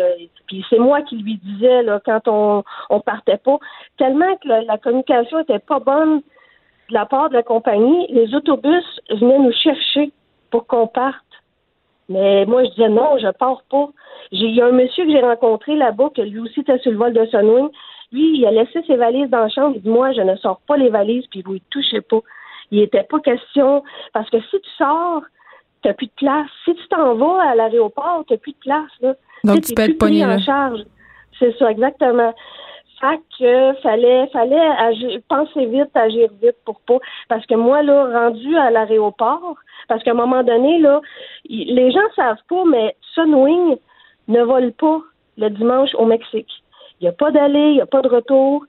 Puis 0.48 0.66
c'est 0.70 0.80
moi 0.80 1.02
qui 1.04 1.18
lui 1.18 1.40
disais 1.44 1.84
là, 1.84 2.00
quand 2.04 2.28
on, 2.28 2.64
on 2.90 3.00
partait 3.00 3.38
pas, 3.38 3.58
tellement 3.98 4.36
que 4.38 4.48
la 4.48 4.78
communication 4.78 5.40
était 5.40 5.60
pas 5.60 5.80
bonne 5.80 6.22
de 6.90 6.94
la 6.94 7.06
part 7.06 7.30
de 7.30 7.36
la 7.36 7.44
compagnie, 7.44 8.08
les 8.10 8.34
autobus 8.34 8.84
venaient 9.10 9.40
nous 9.40 9.54
chercher 9.54 10.12
pour 10.50 10.66
qu'on 10.68 10.88
parte. 10.88 11.18
Mais 12.10 12.46
moi, 12.46 12.64
je 12.64 12.70
disais 12.72 12.90
non, 12.90 13.18
je 13.18 13.32
pars 13.32 13.62
pas. 13.70 13.90
Il 14.32 14.54
y 14.54 14.62
a 14.62 14.66
un 14.66 14.72
monsieur 14.72 15.06
que 15.06 15.12
j'ai 15.12 15.22
rencontré 15.22 15.76
là-bas, 15.76 16.10
que 16.16 16.22
lui 16.22 16.40
aussi 16.40 16.60
était 16.62 16.78
sur 16.80 16.92
le 16.92 16.98
vol 16.98 17.14
de 17.14 17.26
Sunwing. 17.28 17.70
Lui, 18.12 18.40
il 18.40 18.46
a 18.46 18.52
laissé 18.52 18.82
ses 18.88 18.96
valises 18.96 19.30
dans 19.30 19.42
la 19.42 19.50
chambre. 19.50 19.76
Il 19.76 19.82
dit 19.84 19.90
Moi, 19.90 20.12
je 20.14 20.22
ne 20.22 20.36
sors 20.38 20.60
pas 20.68 20.78
les 20.78 20.90
valises, 20.90 21.26
puis 21.30 21.44
vous 21.44 21.54
ne 21.54 21.60
touchez 21.70 22.02
pas. 22.02 22.20
Il 22.72 22.80
n'était 22.80 23.04
pas 23.04 23.20
question. 23.20 23.84
Parce 24.14 24.30
que 24.30 24.42
si 24.42 24.60
tu 24.60 24.70
sors, 24.78 25.22
tu 25.82 25.88
n'as 25.88 25.94
plus 25.94 26.08
de 26.08 26.12
place. 26.18 26.48
Si 26.66 26.76
tu 26.76 26.88
t'en 26.90 27.16
vas 27.16 27.42
à 27.50 27.56
l'aéroport, 27.56 28.24
tu 28.28 28.34
n'as 28.34 28.40
plus 28.40 28.54
de 28.54 28.58
place. 28.58 28.92
Là. 29.02 29.14
Donc, 29.44 29.62
tu, 29.62 29.74
peux 29.74 29.84
être 29.84 29.98
pogné 29.98 30.26
en 30.26 30.40
charge. 30.40 30.82
C'est 31.38 31.56
ça, 31.58 31.72
exactement. 31.72 32.34
Fait 33.00 33.20
que 33.38 33.74
fallait, 33.82 34.28
fallait 34.28 34.60
agir, 34.60 35.22
penser 35.30 35.66
vite, 35.68 35.96
agir 35.96 36.30
vite 36.42 36.58
pour 36.66 36.82
pas. 36.82 36.98
Parce 37.30 37.46
que 37.46 37.56
moi, 37.56 37.82
là, 37.82 38.06
rendu 38.12 38.58
à 38.58 38.72
l'aéroport, 38.72 39.56
parce 39.88 40.04
qu'à 40.04 40.12
un 40.12 40.16
moment 40.16 40.44
donné, 40.44 40.80
là, 40.80 41.00
les 41.48 41.92
gens 41.92 42.00
savent 42.16 42.44
pas, 42.50 42.64
mais 42.66 42.96
Sunwing 43.16 43.78
ne 44.28 44.42
vole 44.44 44.74
pas 44.74 45.00
le 45.38 45.50
dimanche 45.50 45.96
au 45.96 46.06
Mexique. 46.06 46.52
Il 47.00 47.06
n'y 47.06 47.10
a 47.10 47.14
pas 47.14 47.32
d'aller, 47.32 47.70
il 47.70 47.76
n'y 47.76 47.82
a 47.82 47.86
pas 47.86 48.02
de 48.02 48.10
retour. 48.10 48.66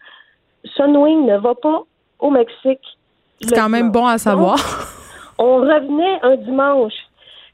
Sunwing 0.76 1.26
ne 1.26 1.36
va 1.36 1.54
pas 1.56 1.82
au 2.20 2.30
Mexique. 2.30 2.84
C'est 3.40 3.56
quand 3.56 3.68
même 3.68 3.90
bon 3.90 4.06
à 4.06 4.18
savoir. 4.18 4.58
on 5.38 5.56
revenait 5.56 6.20
un 6.22 6.36
dimanche. 6.36 6.94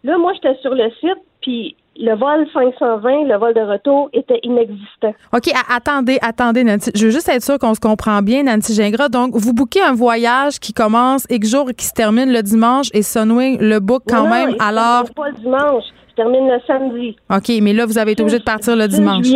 Là, 0.04 0.18
moi, 0.18 0.34
j'étais 0.34 0.56
sur 0.56 0.74
le 0.74 0.90
site, 1.00 1.22
puis 1.40 1.76
le 1.98 2.14
vol 2.14 2.46
520, 2.52 3.24
le 3.24 3.36
vol 3.36 3.54
de 3.54 3.60
retour, 3.60 4.10
était 4.12 4.40
inexistant. 4.42 5.14
OK, 5.32 5.50
attendez, 5.74 6.18
attendez, 6.20 6.64
Nancy. 6.64 6.90
Je 6.94 7.06
veux 7.06 7.10
juste 7.10 7.28
être 7.28 7.42
sûre 7.42 7.58
qu'on 7.58 7.74
se 7.74 7.80
comprend 7.80 8.22
bien, 8.22 8.42
Nancy 8.42 8.74
Gingras. 8.74 9.08
Donc, 9.08 9.34
vous 9.34 9.52
bouquez 9.52 9.82
un 9.82 9.94
voyage 9.94 10.58
qui 10.58 10.72
commence 10.72 11.26
X 11.30 11.50
jours 11.50 11.70
et 11.70 11.74
qui 11.74 11.86
se 11.86 11.92
termine 11.92 12.32
le 12.32 12.42
dimanche 12.42 12.88
et 12.92 13.02
Sunwing 13.02 13.58
le 13.60 13.80
book 13.80 14.02
quand 14.08 14.28
même, 14.28 14.50
non, 14.50 14.56
alors. 14.60 15.04
pas 15.14 15.28
le 15.28 15.34
dimanche, 15.36 15.84
se 16.10 16.14
termine 16.14 16.48
le 16.48 16.60
samedi. 16.66 17.16
OK, 17.30 17.50
mais 17.62 17.72
là, 17.72 17.86
vous 17.86 17.98
avez 17.98 18.12
été 18.12 18.22
obligé 18.22 18.38
de 18.38 18.44
partir 18.44 18.76
le 18.76 18.88
dimanche. 18.88 19.26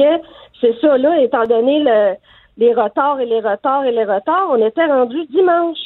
C'est 0.61 0.79
ça, 0.81 0.99
là, 0.99 1.21
étant 1.23 1.45
donné 1.45 1.83
les 2.59 2.75
retards 2.75 3.21
et 3.21 3.27
les 3.27 3.41
retards 3.41 3.85
et 3.85 3.93
les 3.93 4.05
retards, 4.05 4.49
on 4.51 4.67
était 4.67 4.87
rendu 4.87 5.25
dimanche. 5.27 5.79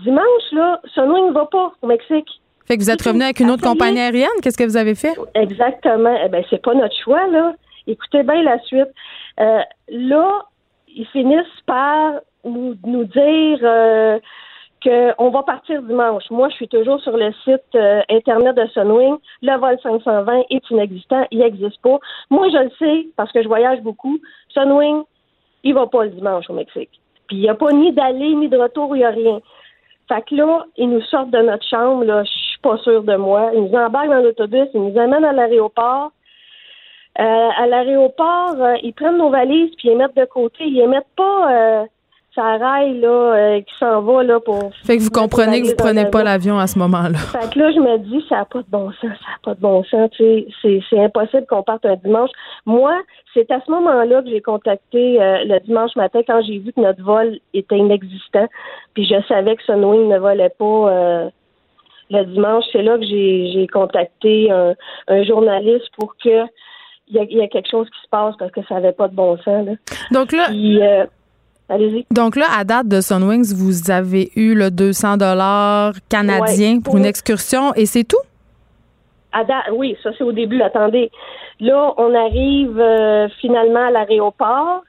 Dimanche, 0.00 0.52
là, 0.52 0.80
Sunwing 0.94 1.28
ne 1.28 1.32
va 1.32 1.46
pas 1.46 1.72
au 1.82 1.86
Mexique. 1.86 2.28
Fait 2.66 2.76
que 2.76 2.82
vous 2.82 2.90
êtes 2.90 3.02
revenu 3.02 3.22
avec 3.22 3.40
une 3.40 3.50
autre 3.50 3.62
compagnie 3.62 4.00
aérienne? 4.00 4.28
Qu'est-ce 4.42 4.58
que 4.58 4.64
vous 4.64 4.76
avez 4.76 4.94
fait? 4.94 5.14
Exactement. 5.34 6.16
Eh 6.24 6.28
bien, 6.28 6.42
c'est 6.50 6.62
pas 6.62 6.74
notre 6.74 6.96
choix, 6.96 7.26
là. 7.28 7.54
Écoutez 7.86 8.22
bien 8.22 8.42
la 8.42 8.58
suite. 8.60 8.88
Euh, 9.40 9.60
là, 9.88 10.42
ils 10.88 11.06
finissent 11.06 11.60
par 11.66 12.14
nous, 12.44 12.74
nous 12.84 13.04
dire 13.04 13.58
euh, 13.62 14.18
qu'on 14.82 15.30
va 15.30 15.42
partir 15.44 15.82
dimanche. 15.82 16.24
Moi, 16.30 16.48
je 16.48 16.56
suis 16.56 16.68
toujours 16.68 17.00
sur 17.00 17.16
le 17.16 17.32
site 17.44 17.62
euh, 17.76 18.02
Internet 18.08 18.56
de 18.56 18.66
Sunwing. 18.74 19.16
Le 19.42 19.58
vol 19.58 19.78
520 19.82 20.42
est 20.50 20.70
inexistant. 20.70 21.26
Il 21.30 21.38
n'existe 21.38 21.80
pas. 21.82 21.98
Moi, 22.30 22.48
je 22.48 22.58
le 22.58 22.70
sais 22.78 23.08
parce 23.16 23.30
que 23.30 23.42
je 23.42 23.48
voyage 23.48 23.80
beaucoup. 23.82 24.18
Sunwing, 24.48 25.02
il 25.62 25.74
va 25.74 25.86
pas 25.86 26.04
le 26.04 26.10
dimanche 26.10 26.50
au 26.50 26.54
Mexique. 26.54 26.90
Puis 27.28 27.36
il 27.36 27.42
n'y 27.42 27.48
a 27.48 27.54
pas 27.54 27.72
ni 27.72 27.92
d'aller 27.92 28.34
ni 28.34 28.48
de 28.48 28.56
retour, 28.56 28.94
il 28.96 29.00
n'y 29.00 29.04
a 29.04 29.10
rien. 29.10 29.40
Fait 30.08 30.22
que 30.22 30.34
là, 30.36 30.64
ils 30.76 30.88
nous 30.88 31.02
sortent 31.02 31.30
de 31.30 31.40
notre 31.40 31.66
chambre, 31.66 32.04
là, 32.04 32.22
je 32.22 32.45
pas 32.66 32.78
sûre 32.78 33.02
de 33.02 33.16
moi. 33.16 33.50
Ils 33.54 33.62
nous 33.62 33.78
embarquent 33.78 34.10
dans 34.10 34.22
l'autobus, 34.22 34.68
ils 34.74 34.82
nous 34.82 34.98
amènent 34.98 35.24
à 35.24 35.32
l'aéroport. 35.32 36.10
Euh, 37.18 37.48
à 37.56 37.66
l'aéroport, 37.66 38.56
euh, 38.60 38.74
ils 38.82 38.92
prennent 38.92 39.16
nos 39.16 39.30
valises 39.30 39.70
puis 39.78 39.88
ils 39.88 39.90
les 39.90 39.96
mettent 39.96 40.16
de 40.16 40.24
côté. 40.26 40.64
Ils 40.64 40.74
les 40.74 40.86
mettent 40.86 41.06
pas 41.16 41.52
euh, 41.52 41.84
ça 42.34 42.58
rail 42.58 43.00
là, 43.00 43.08
euh, 43.08 43.60
qui 43.62 43.74
s'en 43.78 44.02
va 44.02 44.22
là 44.22 44.38
pour. 44.40 44.70
Fait 44.84 44.98
que 44.98 45.02
vous 45.02 45.10
comprenez 45.10 45.62
que 45.62 45.68
vous 45.68 45.76
prenez 45.76 46.04
pas 46.10 46.22
l'avion 46.22 46.58
à 46.58 46.66
ce 46.66 46.78
moment-là. 46.78 47.16
Fait 47.16 47.50
que 47.50 47.58
là, 47.58 47.72
je 47.72 47.80
me 47.80 47.96
dis, 47.98 48.22
ça 48.28 48.36
n'a 48.36 48.44
pas 48.44 48.58
de 48.58 48.68
bon 48.68 48.90
sens, 48.92 49.00
ça 49.00 49.08
n'a 49.08 49.38
pas 49.42 49.54
de 49.54 49.60
bon 49.60 49.82
sens. 49.84 50.10
Tu 50.10 50.44
sais, 50.60 50.80
c'est 50.90 51.00
impossible 51.02 51.46
qu'on 51.46 51.62
parte 51.62 51.86
un 51.86 51.96
dimanche. 51.96 52.30
Moi, 52.66 52.92
c'est 53.32 53.50
à 53.50 53.60
ce 53.64 53.70
moment-là 53.70 54.20
que 54.20 54.28
j'ai 54.28 54.42
contacté 54.42 55.16
le 55.18 55.58
dimanche 55.60 55.96
matin 55.96 56.20
quand 56.26 56.42
j'ai 56.42 56.58
vu 56.58 56.72
que 56.74 56.80
notre 56.80 57.02
vol 57.02 57.38
était 57.54 57.78
inexistant. 57.78 58.46
Puis 58.92 59.06
je 59.06 59.16
savais 59.26 59.56
que 59.56 59.62
Sunwing 59.62 60.08
ne 60.08 60.18
volait 60.18 60.52
pas. 60.58 61.30
Euh, 62.12 62.18
le 62.18 62.24
dimanche, 62.26 62.64
c'est 62.72 62.82
là 62.82 62.98
que 62.98 63.04
j'ai 63.04 63.66
contacté 63.72 64.50
un, 64.50 64.74
un, 65.08 65.24
journaliste 65.24 65.88
pour 65.98 66.16
que 66.16 66.44
il 67.08 67.14
y, 67.14 67.40
a, 67.40 67.46
quelque 67.46 67.70
chose 67.70 67.86
qui 67.88 68.02
se 68.02 68.08
passe 68.08 68.34
parce 68.36 68.50
que 68.50 68.60
ça 68.68 68.74
n'avait 68.74 68.92
pas 68.92 69.06
de 69.06 69.14
bon 69.14 69.36
sens. 69.38 69.64
Là. 69.64 69.72
Donc 70.10 70.32
là, 70.32 70.46
Puis, 70.48 70.80
Allez-y. 71.68 72.06
Donc 72.12 72.36
là, 72.36 72.46
à 72.56 72.64
date 72.64 72.86
de 72.86 73.00
Sunwings, 73.00 73.52
vous 73.54 73.90
avez 73.90 74.30
eu 74.36 74.54
le 74.54 74.70
200 74.70 75.16
dollars 75.16 75.94
canadien 76.08 76.80
pour, 76.80 76.96
une 76.96 77.04
excursion 77.04 77.74
et 77.74 77.86
c'est 77.86 78.04
tout? 78.04 78.22
À 79.32 79.42
date, 79.42 79.64
oui, 79.72 79.96
ça 80.02 80.10
c'est 80.16 80.22
au 80.22 80.32
début. 80.32 80.62
Attendez. 80.62 81.10
Là, 81.58 81.92
on 81.96 82.14
arrive 82.14 82.78
euh, 82.78 83.28
finalement 83.40 83.86
à 83.86 83.90
l'aéroport. 83.90 84.82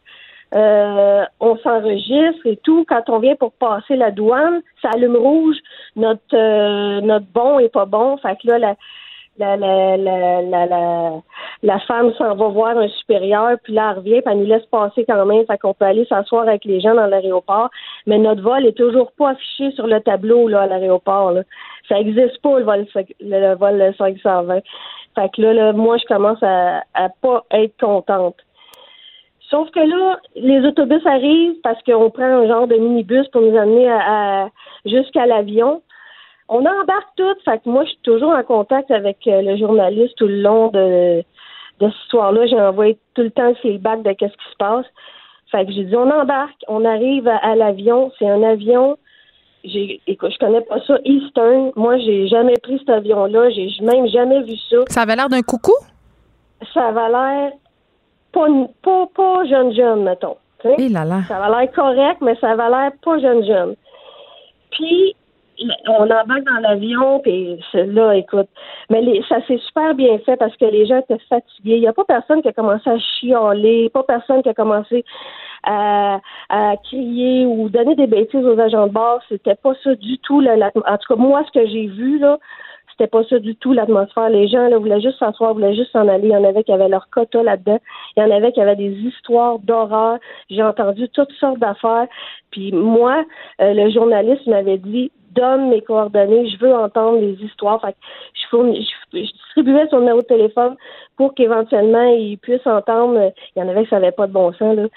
Euh, 0.53 1.25
on 1.39 1.57
s'enregistre 1.57 2.45
et 2.45 2.57
tout. 2.57 2.85
Quand 2.87 3.09
on 3.09 3.19
vient 3.19 3.35
pour 3.35 3.51
passer 3.53 3.95
la 3.95 4.11
douane, 4.11 4.61
ça 4.81 4.89
allume 4.93 5.17
rouge. 5.17 5.57
Notre 5.95 6.21
euh, 6.33 7.01
notre 7.01 7.25
bon 7.33 7.59
est 7.59 7.69
pas 7.69 7.85
bon. 7.85 8.17
Fait 8.17 8.37
que 8.41 8.47
là, 8.47 8.57
la, 8.57 8.75
la, 9.37 9.57
la, 9.57 9.97
la, 9.97 10.65
la, 10.65 11.11
la, 11.63 11.79
femme 11.81 12.13
s'en 12.13 12.35
va 12.35 12.47
voir 12.47 12.77
un 12.77 12.87
supérieur, 12.87 13.57
puis 13.63 13.73
là, 13.73 13.91
elle 13.91 13.97
revient, 13.97 14.21
puis 14.21 14.31
elle 14.31 14.39
nous 14.39 14.45
laisse 14.45 14.65
passer 14.67 15.05
quand 15.05 15.25
même, 15.25 15.45
fait 15.45 15.57
qu'on 15.57 15.73
peut 15.73 15.85
aller 15.85 16.05
s'asseoir 16.05 16.47
avec 16.47 16.65
les 16.65 16.79
gens 16.79 16.95
dans 16.95 17.05
l'aéroport. 17.05 17.69
Mais 18.05 18.17
notre 18.17 18.41
vol 18.41 18.65
est 18.65 18.77
toujours 18.77 19.11
pas 19.11 19.31
affiché 19.31 19.71
sur 19.71 19.85
le 19.85 19.99
tableau 19.99 20.47
là, 20.47 20.61
à 20.61 20.67
l'aéroport. 20.67 21.31
Là. 21.31 21.43
Ça 21.87 21.95
n'existe 21.95 22.41
pas, 22.41 22.59
le 22.59 22.65
vol, 22.65 22.85
le, 23.19 23.55
vol 23.55 23.93
520. 23.97 24.61
Fait 25.15 25.29
que 25.35 25.41
là, 25.41 25.53
là, 25.53 25.73
moi, 25.73 25.97
je 25.97 26.05
commence 26.05 26.41
à, 26.41 26.83
à 26.93 27.09
pas 27.21 27.43
être 27.51 27.73
contente. 27.79 28.35
Sauf 29.49 29.69
que 29.71 29.79
là, 29.79 30.19
les 30.35 30.59
autobus 30.65 31.05
arrivent 31.05 31.59
parce 31.63 31.81
qu'on 31.83 32.09
prend 32.09 32.23
un 32.23 32.47
genre 32.47 32.67
de 32.67 32.75
minibus 32.75 33.27
pour 33.29 33.41
nous 33.41 33.57
amener 33.57 33.89
à 33.89 34.49
jusqu'à 34.85 35.25
l'avion 35.25 35.81
on 36.49 36.65
embarque 36.65 37.09
tout. 37.15 37.35
Fait 37.45 37.59
que 37.59 37.69
moi, 37.69 37.83
je 37.83 37.89
suis 37.89 37.99
toujours 38.03 38.31
en 38.31 38.43
contact 38.43 38.91
avec 38.91 39.17
euh, 39.27 39.41
le 39.41 39.57
journaliste 39.57 40.15
tout 40.17 40.27
le 40.27 40.41
long 40.41 40.69
de, 40.69 41.23
de 41.79 41.89
cette 41.89 42.03
histoire-là. 42.03 42.47
J'ai 42.47 42.59
envoyé 42.59 42.97
tout 43.13 43.23
le 43.23 43.31
temps 43.31 43.49
le 43.49 43.55
feedback 43.55 44.03
de 44.03 44.13
qu'est-ce 44.13 44.33
qui 44.33 44.51
se 44.51 44.57
passe. 44.57 44.85
Fait 45.51 45.65
que 45.65 45.71
j'ai 45.71 45.85
dit, 45.85 45.95
on 45.95 46.09
embarque, 46.09 46.61
on 46.67 46.83
arrive 46.85 47.27
à, 47.27 47.55
l'avion. 47.55 48.11
C'est 48.19 48.29
un 48.29 48.43
avion. 48.43 48.97
J'ai, 49.63 50.01
écoute, 50.07 50.31
je 50.31 50.37
connais 50.39 50.61
pas 50.61 50.79
ça. 50.85 50.97
Eastern. 51.05 51.71
Moi, 51.75 51.97
j'ai 51.99 52.27
jamais 52.27 52.55
pris 52.61 52.79
cet 52.79 52.89
avion-là. 52.89 53.49
J'ai 53.51 53.69
même 53.81 54.07
jamais 54.07 54.41
vu 54.43 54.55
ça. 54.69 54.77
Ça 54.87 55.01
avait 55.01 55.15
l'air 55.15 55.29
d'un 55.29 55.41
coucou? 55.41 55.73
Ça 56.73 56.87
avait 56.87 57.09
l'air 57.09 57.51
pas, 58.37 58.47
pas, 58.83 59.07
pas 59.15 59.45
jeune 59.45 59.73
jeune, 59.73 60.03
mettons. 60.03 60.37
Eh 60.63 60.89
là 60.89 61.05
là. 61.05 61.21
Ça 61.27 61.37
avait 61.37 61.55
l'air 61.55 61.71
correct, 61.71 62.17
mais 62.21 62.35
ça 62.35 62.51
avait 62.51 62.69
l'air 62.69 62.91
pas 63.03 63.19
jeune 63.19 63.43
jeune. 63.45 63.75
Puis 64.71 65.15
on 65.87 66.03
embarque 66.03 66.43
dans 66.43 66.59
l'avion, 66.61 67.19
puis 67.19 67.59
là, 67.73 68.15
écoute, 68.15 68.47
mais 68.89 69.01
les, 69.01 69.23
ça 69.27 69.37
s'est 69.47 69.57
super 69.57 69.95
bien 69.95 70.19
fait 70.19 70.35
parce 70.35 70.55
que 70.55 70.65
les 70.65 70.85
gens 70.85 70.99
étaient 70.99 71.21
fatigués. 71.29 71.77
Il 71.77 71.81
n'y 71.81 71.87
a 71.87 71.93
pas 71.93 72.03
personne 72.05 72.41
qui 72.41 72.47
a 72.47 72.53
commencé 72.53 72.89
à 72.89 72.99
chialer, 72.99 73.89
pas 73.89 74.03
personne 74.03 74.43
qui 74.43 74.49
a 74.49 74.53
commencé 74.53 75.03
à, 75.63 76.19
à 76.49 76.75
crier 76.77 77.45
ou 77.47 77.69
donner 77.69 77.95
des 77.95 78.07
bêtises 78.07 78.45
aux 78.45 78.59
agents 78.59 78.87
de 78.87 78.93
bord. 78.93 79.19
C'était 79.29 79.55
pas 79.55 79.73
ça 79.83 79.95
du 79.95 80.19
tout. 80.19 80.41
Là, 80.41 80.55
en 80.75 80.97
tout 80.97 81.15
cas, 81.15 81.19
moi, 81.19 81.43
ce 81.47 81.59
que 81.59 81.65
j'ai 81.65 81.87
vu, 81.87 82.19
là, 82.19 82.37
c'était 82.97 83.09
pas 83.09 83.23
ça 83.25 83.37
du 83.37 83.55
tout 83.55 83.73
l'atmosphère. 83.73 84.29
Les 84.29 84.47
gens 84.47 84.67
là, 84.69 84.77
voulaient 84.79 85.01
juste 85.01 85.19
s'asseoir, 85.19 85.53
voulaient 85.53 85.75
juste 85.75 85.91
s'en 85.91 86.07
aller. 86.07 86.29
Il 86.29 86.31
y 86.31 86.35
en 86.35 86.43
avait 86.43 86.63
qui 86.63 86.71
avaient 86.71 86.89
leur 86.89 87.09
quota 87.09 87.43
là-dedans. 87.43 87.79
Il 88.15 88.23
y 88.23 88.25
en 88.25 88.31
avait 88.31 88.51
qui 88.51 88.59
avaient 88.59 88.75
des 88.75 88.91
histoires 88.91 89.59
d'horreur. 89.59 90.17
J'ai 90.49 90.63
entendu 90.63 91.07
toutes 91.09 91.31
sortes 91.33 91.59
d'affaires. 91.59 92.07
Puis 92.49 92.71
moi, 92.71 93.23
euh, 93.61 93.73
le 93.73 93.91
journaliste 93.91 94.47
m'avait 94.47 94.79
dit 94.79 95.11
donne 95.31 95.69
mes 95.69 95.81
coordonnées, 95.81 96.49
je 96.49 96.57
veux 96.57 96.73
entendre 96.73 97.19
les 97.19 97.33
histoires. 97.43 97.79
Fait 97.81 97.95
je, 98.33 98.47
je, 98.51 99.19
distribuais 99.19 99.87
son 99.91 99.99
numéro 99.99 100.21
de 100.21 100.25
téléphone 100.25 100.75
pour 101.15 101.35
qu'éventuellement 101.35 102.11
il 102.15 102.39
puisse 102.39 102.65
entendre. 102.65 103.31
Il 103.55 103.59
y 103.59 103.63
en 103.63 103.69
avait 103.69 103.83
qui 103.83 103.89
savaient 103.89 104.11
pas 104.11 104.25
de 104.25 104.33
bon 104.33 104.51
sens, 104.53 104.75
là. 104.75 104.87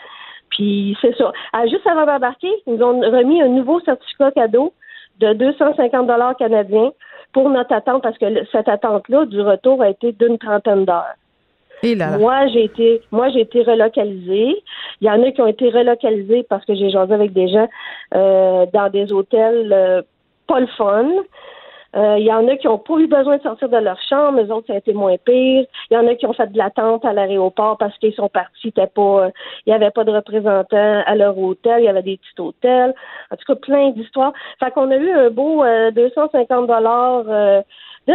Puis 0.48 0.96
c'est 1.02 1.14
ça. 1.16 1.32
Ah, 1.52 1.66
juste 1.66 1.86
avant 1.86 2.06
d'embarquer, 2.06 2.50
ils 2.66 2.74
nous 2.74 2.82
ont 2.82 3.00
remis 3.00 3.42
un 3.42 3.48
nouveau 3.48 3.80
certificat 3.80 4.32
cadeau 4.32 4.72
de 5.20 5.34
250 5.34 6.06
dollars 6.06 6.34
canadiens 6.36 6.90
pour 7.32 7.48
notre 7.50 7.74
attente 7.74 8.02
parce 8.02 8.18
que 8.18 8.26
cette 8.50 8.68
attente-là 8.68 9.26
du 9.26 9.40
retour 9.40 9.82
a 9.82 9.90
été 9.90 10.12
d'une 10.12 10.38
trentaine 10.38 10.84
d'heures. 10.84 11.14
Moi, 12.18 12.46
j'ai 12.48 12.64
été, 12.64 13.00
moi, 13.10 13.30
j'ai 13.30 13.40
été 13.40 13.62
relocalisée. 13.62 14.62
Il 15.00 15.06
y 15.06 15.10
en 15.10 15.22
a 15.22 15.30
qui 15.30 15.40
ont 15.40 15.46
été 15.46 15.70
relocalisés 15.70 16.44
parce 16.48 16.64
que 16.66 16.74
j'ai 16.74 16.90
jasé 16.90 17.12
avec 17.12 17.32
des 17.32 17.48
gens 17.48 17.68
euh, 18.14 18.66
dans 18.72 18.90
des 18.90 19.12
hôtels 19.12 19.72
euh, 19.72 20.02
pas 20.46 20.60
le 20.60 20.66
fun. 20.66 21.08
Euh, 21.96 22.18
il 22.18 22.24
y 22.24 22.32
en 22.32 22.46
a 22.46 22.56
qui 22.56 22.68
n'ont 22.68 22.78
pas 22.78 22.98
eu 22.98 23.08
besoin 23.08 23.38
de 23.38 23.42
sortir 23.42 23.68
de 23.68 23.76
leur 23.76 24.00
chambre, 24.08 24.40
les 24.40 24.50
autres, 24.50 24.68
ça 24.68 24.74
a 24.74 24.76
été 24.76 24.92
moins 24.92 25.16
pire. 25.16 25.66
Il 25.90 25.94
y 25.94 25.96
en 25.96 26.06
a 26.06 26.14
qui 26.14 26.26
ont 26.26 26.32
fait 26.32 26.46
de 26.46 26.56
l'attente 26.56 27.04
à 27.04 27.12
l'aéroport 27.12 27.78
parce 27.78 27.96
qu'ils 27.98 28.14
sont 28.14 28.28
partis, 28.28 28.72
euh, 28.76 29.30
il 29.66 29.70
n'y 29.70 29.72
avait 29.72 29.90
pas 29.90 30.04
de 30.04 30.12
représentants 30.12 31.02
à 31.04 31.14
leur 31.16 31.36
hôtel, 31.36 31.80
il 31.80 31.84
y 31.86 31.88
avait 31.88 32.02
des 32.02 32.16
petits 32.16 32.40
hôtels. 32.40 32.94
En 33.30 33.36
tout 33.36 33.44
cas, 33.46 33.54
plein 33.56 33.90
d'histoires. 33.90 34.32
Fait 34.60 34.70
qu'on 34.70 34.90
a 34.90 34.96
eu 34.96 35.10
un 35.10 35.30
beau 35.30 35.64
250 35.92 36.50
euh, 36.50 36.66
dollars 36.66 37.64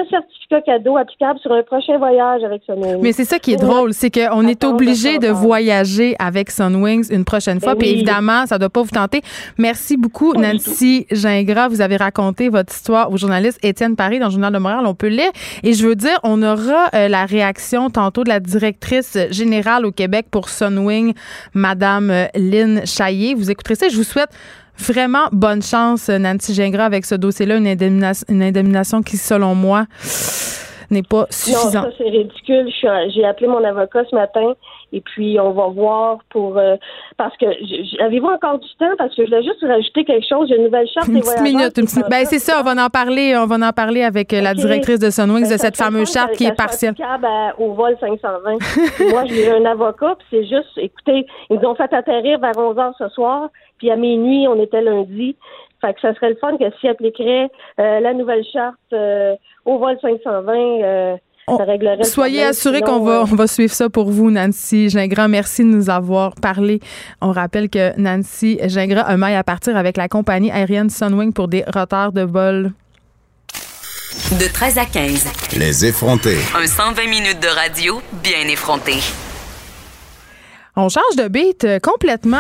de 0.04 0.10
certificats 0.10 0.62
cadeaux 0.62 0.98
applicables 0.98 1.40
sur 1.40 1.52
un 1.52 1.64
prochain 1.64 1.98
voyage 1.98 2.44
avec 2.44 2.64
Sunwings. 2.66 3.02
Mais 3.02 3.12
c'est 3.12 3.26
ça 3.26 3.40
qui 3.40 3.54
est 3.54 3.58
drôle, 3.58 3.94
c'est 3.94 4.12
qu'on 4.12 4.48
est 4.48 4.64
obligé 4.64 5.20
de 5.20 5.28
voyager 5.28 6.16
avec 6.20 6.52
Sunwings 6.52 7.12
une 7.12 7.26
prochaine 7.26 7.60
fois. 7.60 7.74
Ben 7.74 7.80
Puis 7.80 7.90
évidemment, 7.90 8.46
ça 8.46 8.56
ne 8.56 8.60
doit 8.60 8.70
pas 8.70 8.82
vous 8.82 8.90
tenter. 8.90 9.22
Merci 9.58 9.98
beaucoup, 9.98 10.34
Pas 10.34 10.42
Nancy 10.42 11.08
Gingras. 11.12 11.70
Vous 11.70 11.82
avez 11.82 11.98
raconté 11.98 12.50
votre 12.50 12.74
histoire 12.74 13.12
au 13.12 13.18
journaliste 13.18 13.60
Étienne 13.64 13.96
Paris 13.96 14.20
dans 14.20 14.28
le 14.28 14.32
Journal 14.32 14.54
de 14.54 14.60
Montréal. 14.60 14.86
On 14.86 14.96
peut 14.96 15.08
lire. 15.08 15.32
Et 15.64 15.74
je 15.74 15.88
veux 15.88 15.96
dire, 15.96 16.20
on 16.24 16.42
aura 16.44 16.90
euh, 16.94 17.08
la 17.08 17.26
réaction 17.26 17.90
tantôt 17.90 18.24
de 18.24 18.30
la 18.30 18.40
directrice 18.40 19.18
générale 19.32 19.86
au 19.86 19.92
Québec 19.92 20.28
pour 20.30 20.50
Sunwing, 20.50 21.14
Madame 21.54 22.10
euh, 22.10 22.26
Lynn 22.36 22.86
Chaillé. 22.86 23.34
Vous 23.36 23.52
écouterez 23.52 23.76
ça. 23.76 23.88
Je 23.88 23.96
vous 23.96 24.04
souhaite 24.04 24.30
vraiment 24.78 25.28
bonne 25.32 25.62
chance, 25.62 26.10
Nancy 26.10 26.54
Gingras, 26.54 26.86
avec 26.86 27.06
ce 27.06 27.16
dossier-là. 27.16 27.58
Une, 27.58 27.68
indemnisation- 27.68 28.26
une 28.30 28.44
indemnisation 28.44 29.02
qui, 29.02 29.18
selon 29.18 29.56
moi, 29.56 29.86
n'est 30.92 31.02
pas 31.04 31.22
Non, 31.22 31.26
suffisante. 31.32 31.72
ça 31.74 31.90
c'est 31.98 32.04
ridicule. 32.10 32.70
J'ai 33.14 33.26
appelé 33.26 33.48
mon 33.48 33.64
avocat 33.64 34.04
ce 34.10 34.16
matin 34.16 34.54
et 34.94 35.02
puis 35.02 35.40
on 35.40 35.50
va 35.52 35.68
voir 35.68 36.20
pour 36.30 36.58
euh, 36.60 36.76
parce 37.18 37.36
que 37.38 37.46
avez-vous 38.04 38.28
encore 38.28 38.60
du 38.60 38.68
temps? 38.78 38.92
Parce 39.00 39.14
que 39.16 39.24
je 39.26 39.30
voulais 39.32 39.42
juste 39.44 39.62
rajouter 39.64 40.06
quelque 40.06 40.28
chose. 40.30 40.48
J'ai 40.48 40.58
une 40.58 40.66
nouvelle 40.66 40.88
charte 40.94 41.08
Une 41.08 41.22
petite 41.22 41.42
minute. 41.42 41.76
Une 41.78 41.86
petite- 41.86 42.08
Ben, 42.08 42.24
c'est 42.26 42.38
ça, 42.38 42.60
on 42.60 42.64
va 42.64 42.86
en 42.86 42.90
parler. 42.90 43.36
On 43.36 43.48
va 43.48 43.56
en 43.68 43.72
parler 43.72 44.04
avec 44.04 44.32
euh, 44.32 44.42
la 44.42 44.54
directrice 44.54 45.00
de 45.00 45.10
Sunwings 45.10 45.46
de 45.46 45.50
Ben, 45.50 45.58
cette 45.58 45.76
ça 45.76 45.86
fameuse 45.86 46.14
charte 46.14 46.34
qui 46.34 46.46
est 46.46 46.56
partielle. 46.56 46.94
à- 47.02 47.60
au 47.60 47.74
vol 47.74 47.98
520. 48.00 49.10
Moi, 49.10 49.24
j'ai 49.28 49.52
un 49.52 49.66
avocat, 49.66 50.16
puis 50.20 50.28
c'est 50.30 50.44
juste, 50.44 50.70
écoutez, 50.78 51.26
ils 51.50 51.58
nous 51.60 51.68
ont 51.68 51.74
fait 51.76 51.92
atterrir 51.92 52.38
vers 52.40 52.56
11 52.56 52.78
heures 52.78 52.94
ce 53.00 53.10
soir, 53.10 53.50
puis 53.78 53.92
à 53.92 53.96
minuit, 53.96 54.48
on 54.48 54.62
était 54.62 54.82
lundi. 54.82 55.36
Fait 55.82 55.94
que 55.94 56.00
ça 56.02 56.14
serait 56.16 56.30
le 56.30 56.38
fun 56.38 56.58
que 56.58 56.64
s'ils 56.80 56.90
appliqueraient 56.90 57.50
euh, 57.80 58.00
la 58.00 58.14
nouvelle 58.14 58.44
charte 58.52 58.76
euh, 58.94 59.36
au 59.66 59.78
vol 59.78 59.98
520, 60.02 60.54
euh, 60.84 61.16
On- 61.48 61.60
Soyez 62.04 62.44
assurés 62.44 62.82
qu'on 62.82 63.02
va, 63.02 63.22
on 63.32 63.36
va 63.36 63.46
suivre 63.46 63.72
ça 63.74 63.88
pour 63.88 64.10
vous, 64.10 64.32
Nancy 64.32 64.90
Gingras. 64.90 65.28
Merci 65.28 65.62
de 65.64 65.68
nous 65.68 65.92
avoir 65.92 66.34
parlé. 66.42 66.80
On 67.22 67.32
rappelle 67.32 67.70
que 67.70 67.96
Nancy 68.00 68.58
Gingras 68.68 69.02
a 69.04 69.16
maille 69.16 69.36
à 69.36 69.44
partir 69.44 69.78
avec 69.78 69.96
la 69.96 70.08
compagnie 70.08 70.50
aérienne 70.50 70.90
Sunwing 70.90 71.34
pour 71.34 71.48
des 71.48 71.64
retards 71.68 72.14
de 72.14 72.22
vol. 72.24 72.72
De 74.40 74.52
13 74.52 74.78
à 74.80 74.86
15. 74.86 75.28
Les 75.60 75.86
effrontés. 75.86 76.38
Un 76.56 76.66
120 76.66 77.04
minutes 77.10 77.40
de 77.44 77.48
radio 77.54 78.02
bien 78.24 78.48
effronté. 78.52 78.94
On 80.78 80.90
change 80.90 81.16
de 81.18 81.28
beat 81.28 81.64
euh, 81.64 81.80
complètement. 81.80 82.38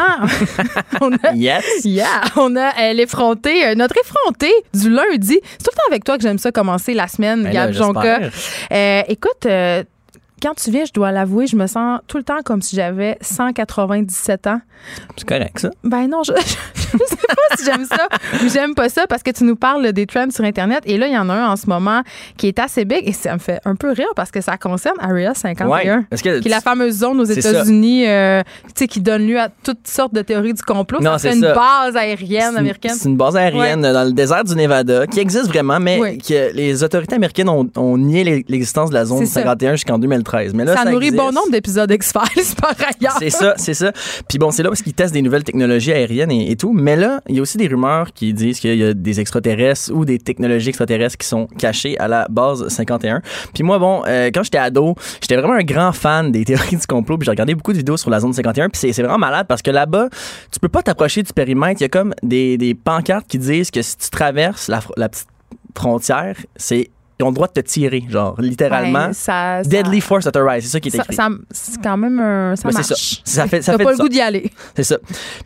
on 1.01 1.13
a, 1.23 1.33
Yes. 1.33 1.63
Yeah, 1.85 2.21
on 2.35 2.55
a 2.55 2.93
l'effronté, 2.93 3.65
euh, 3.65 3.75
notre 3.75 3.95
effronté 3.97 4.51
du 4.73 4.89
lundi. 4.89 5.39
C'est 5.43 5.57
tout 5.59 5.71
le 5.71 5.77
temps 5.77 5.87
avec 5.89 6.03
toi 6.03 6.17
que 6.17 6.23
j'aime 6.23 6.37
ça 6.37 6.51
commencer 6.51 6.93
la 6.93 7.07
semaine, 7.07 7.43
Ben 7.43 7.53
Gab 7.53 7.73
là. 7.73 8.19
Euh, 8.71 9.01
écoute, 9.07 9.45
euh, 9.45 9.83
quand 10.41 10.53
tu 10.53 10.69
viens, 10.69 10.85
je 10.85 10.91
dois 10.91 11.11
l'avouer, 11.11 11.47
je 11.47 11.55
me 11.55 11.65
sens 11.65 12.01
tout 12.07 12.17
le 12.17 12.23
temps 12.23 12.41
comme 12.43 12.61
si 12.61 12.75
j'avais 12.75 13.17
197 13.21 14.47
ans. 14.47 14.61
C'est 15.17 15.27
correct, 15.27 15.59
ça. 15.59 15.69
Ben 15.83 16.07
non, 16.07 16.23
je, 16.23 16.33
je, 16.35 16.84
sais 17.09 17.15
pas 17.27 17.55
si 17.57 17.65
j'aime 17.65 17.85
ça 17.85 18.07
ou 18.43 18.49
j'aime 18.49 18.75
pas 18.75 18.89
ça 18.89 19.05
parce 19.07 19.23
que 19.23 19.31
tu 19.31 19.43
nous 19.43 19.55
parles 19.55 19.91
des 19.93 20.05
trends 20.05 20.29
sur 20.31 20.43
Internet 20.43 20.81
et 20.85 20.97
là, 20.97 21.07
il 21.07 21.13
y 21.13 21.17
en 21.17 21.29
a 21.29 21.33
un 21.33 21.47
en 21.49 21.55
ce 21.55 21.67
moment 21.67 22.01
qui 22.37 22.47
est 22.47 22.59
assez 22.59 22.85
big 22.85 23.07
et 23.07 23.13
ça 23.13 23.33
me 23.33 23.39
fait 23.39 23.59
un 23.65 23.75
peu 23.75 23.91
rire 23.91 24.07
parce 24.15 24.31
que 24.31 24.41
ça 24.41 24.57
concerne 24.57 24.95
Area 24.99 25.33
51. 25.33 25.67
Ouais. 25.69 26.05
Que 26.11 26.39
Qui 26.39 26.47
est 26.47 26.49
la 26.51 26.61
fameuse 26.61 26.97
zone 26.99 27.19
aux. 27.19 27.25
États-Unis, 27.25 28.07
euh, 28.07 28.41
qui 28.89 29.01
donne 29.01 29.27
lieu 29.27 29.39
à 29.39 29.49
toutes 29.63 29.87
sortes 29.87 30.13
de 30.13 30.21
théories 30.21 30.53
du 30.53 30.61
complot. 30.61 30.99
Non, 31.01 31.17
c'est 31.17 31.33
une 31.33 31.41
ça. 31.41 31.53
base 31.53 31.95
aérienne 31.97 32.55
américaine. 32.55 32.93
C'est 32.97 33.09
une 33.09 33.17
base 33.17 33.35
aérienne 33.35 33.81
dans 33.81 34.03
le 34.05 34.11
désert 34.13 34.43
du 34.43 34.55
Nevada 34.55 35.05
qui 35.07 35.19
existe 35.19 35.47
vraiment, 35.47 35.79
mais 35.79 35.99
Oui. 35.99 36.17
que 36.17 36.53
les 36.53 36.83
autorités 36.83 37.15
américaines 37.15 37.49
ont, 37.49 37.67
ont 37.75 37.97
nié 37.97 38.23
l'e- 38.23 38.43
l'existence 38.47 38.89
de 38.89 38.95
la 38.95 39.05
zone 39.05 39.19
C'est 39.19 39.25
ça. 39.25 39.41
51 39.41 39.71
jusqu'en 39.73 39.97
2013. 39.99 40.53
Mais 40.53 40.65
là, 40.65 40.75
ça, 40.75 40.83
ça, 40.83 40.91
nourrit 40.91 41.07
existe. 41.07 41.21
bon 41.23 41.31
nombre 41.31 41.51
d'épisodes 41.51 41.91
X-Files 41.91 42.55
par 42.61 42.73
ailleurs. 42.79 43.15
C'est 43.19 43.29
ça, 43.29 43.53
c'est 43.57 43.73
ça. 43.73 43.91
Puis 44.29 44.37
bon, 44.37 44.51
c'est 44.51 44.63
là 44.63 44.69
parce 44.69 44.81
qu'ils 44.81 44.93
testent 44.93 45.13
des 45.13 45.21
nouvelles 45.21 45.43
technologies 45.43 45.91
aériennes 45.91 46.31
et, 46.31 46.51
et 46.51 46.55
tout. 46.55 46.71
Mais 46.85 46.95
là, 46.95 47.19
il 47.27 47.35
y 47.35 47.39
a 47.39 47.41
aussi 47.41 47.57
des 47.57 47.65
rumeurs 47.65 48.13
qui 48.13 48.31
disent 48.31 48.59
qu'il 48.59 48.75
y 48.75 48.83
a 48.83 48.93
des 48.93 49.19
extraterrestres 49.19 49.91
ou 49.91 50.05
des 50.05 50.19
technologies 50.19 50.69
extraterrestres 50.69 51.17
qui 51.17 51.25
sont 51.25 51.47
cachées 51.57 51.97
à 51.97 52.07
la 52.07 52.27
base 52.29 52.67
51. 52.67 53.23
Puis 53.55 53.63
moi, 53.63 53.79
bon, 53.79 54.03
euh, 54.05 54.29
quand 54.31 54.43
j'étais 54.43 54.59
ado, 54.59 54.93
j'étais 55.19 55.35
vraiment 55.35 55.55
un 55.55 55.63
grand 55.63 55.93
fan 55.93 56.31
des 56.31 56.45
théories 56.45 56.77
du 56.77 56.85
complot. 56.85 57.17
Puis 57.17 57.25
j'ai 57.25 57.31
regardé 57.31 57.55
beaucoup 57.55 57.73
de 57.73 57.77
vidéos 57.79 57.97
sur 57.97 58.11
la 58.11 58.19
zone 58.19 58.33
51. 58.33 58.69
Puis 58.69 58.79
c'est- 58.93 59.01
vraiment 59.01 59.17
malade 59.17 59.47
parce 59.49 59.63
que 59.63 59.71
là-bas, 59.71 60.09
tu 60.51 60.59
peux 60.59 60.69
pas 60.69 60.83
t'approcher 60.83 61.23
du 61.23 61.33
périmètre. 61.33 61.81
Il 61.81 61.85
y 61.85 61.87
a 61.87 61.89
comme 61.89 62.13
des, 62.21 62.55
des 62.59 62.75
pancartes 62.75 63.25
qui 63.27 63.39
disent 63.39 63.71
que 63.71 63.81
si 63.81 63.97
tu 63.97 64.11
traverses 64.11 64.67
la 64.67 65.09
petite 65.09 65.25
frontière, 65.75 66.37
c'est 66.55 66.91
ils 67.19 67.23
ont 67.23 67.29
le 67.29 67.35
droit 67.35 67.47
de 67.47 67.53
te 67.53 67.59
tirer, 67.61 68.03
genre 68.09 68.35
littéralement. 68.39 69.07
Ouais, 69.07 69.13
ça, 69.13 69.61
ça- 69.63 69.69
Deadly 69.69 70.01
force 70.01 70.27
authorized, 70.27 70.63
c'est 70.63 70.69
ça 70.69 70.79
qui 70.79 70.89
est 70.89 70.95
écrit. 70.95 71.15
ça- 71.15 71.29
c'est 71.51 71.81
quand 71.81 71.97
même 71.97 72.19
un. 72.19 72.55
Ça 72.55 72.69
marche. 72.69 72.85
ça. 72.87 72.95
Ça 73.23 73.47
fait, 73.47 73.61
ça 73.61 73.77
fait 73.77 73.83
pas 73.83 73.91
le 73.91 73.97
goût 73.97 74.09
d'y 74.09 74.21
aller. 74.21 74.51
c'est 74.75 74.83
ça. 74.83 74.97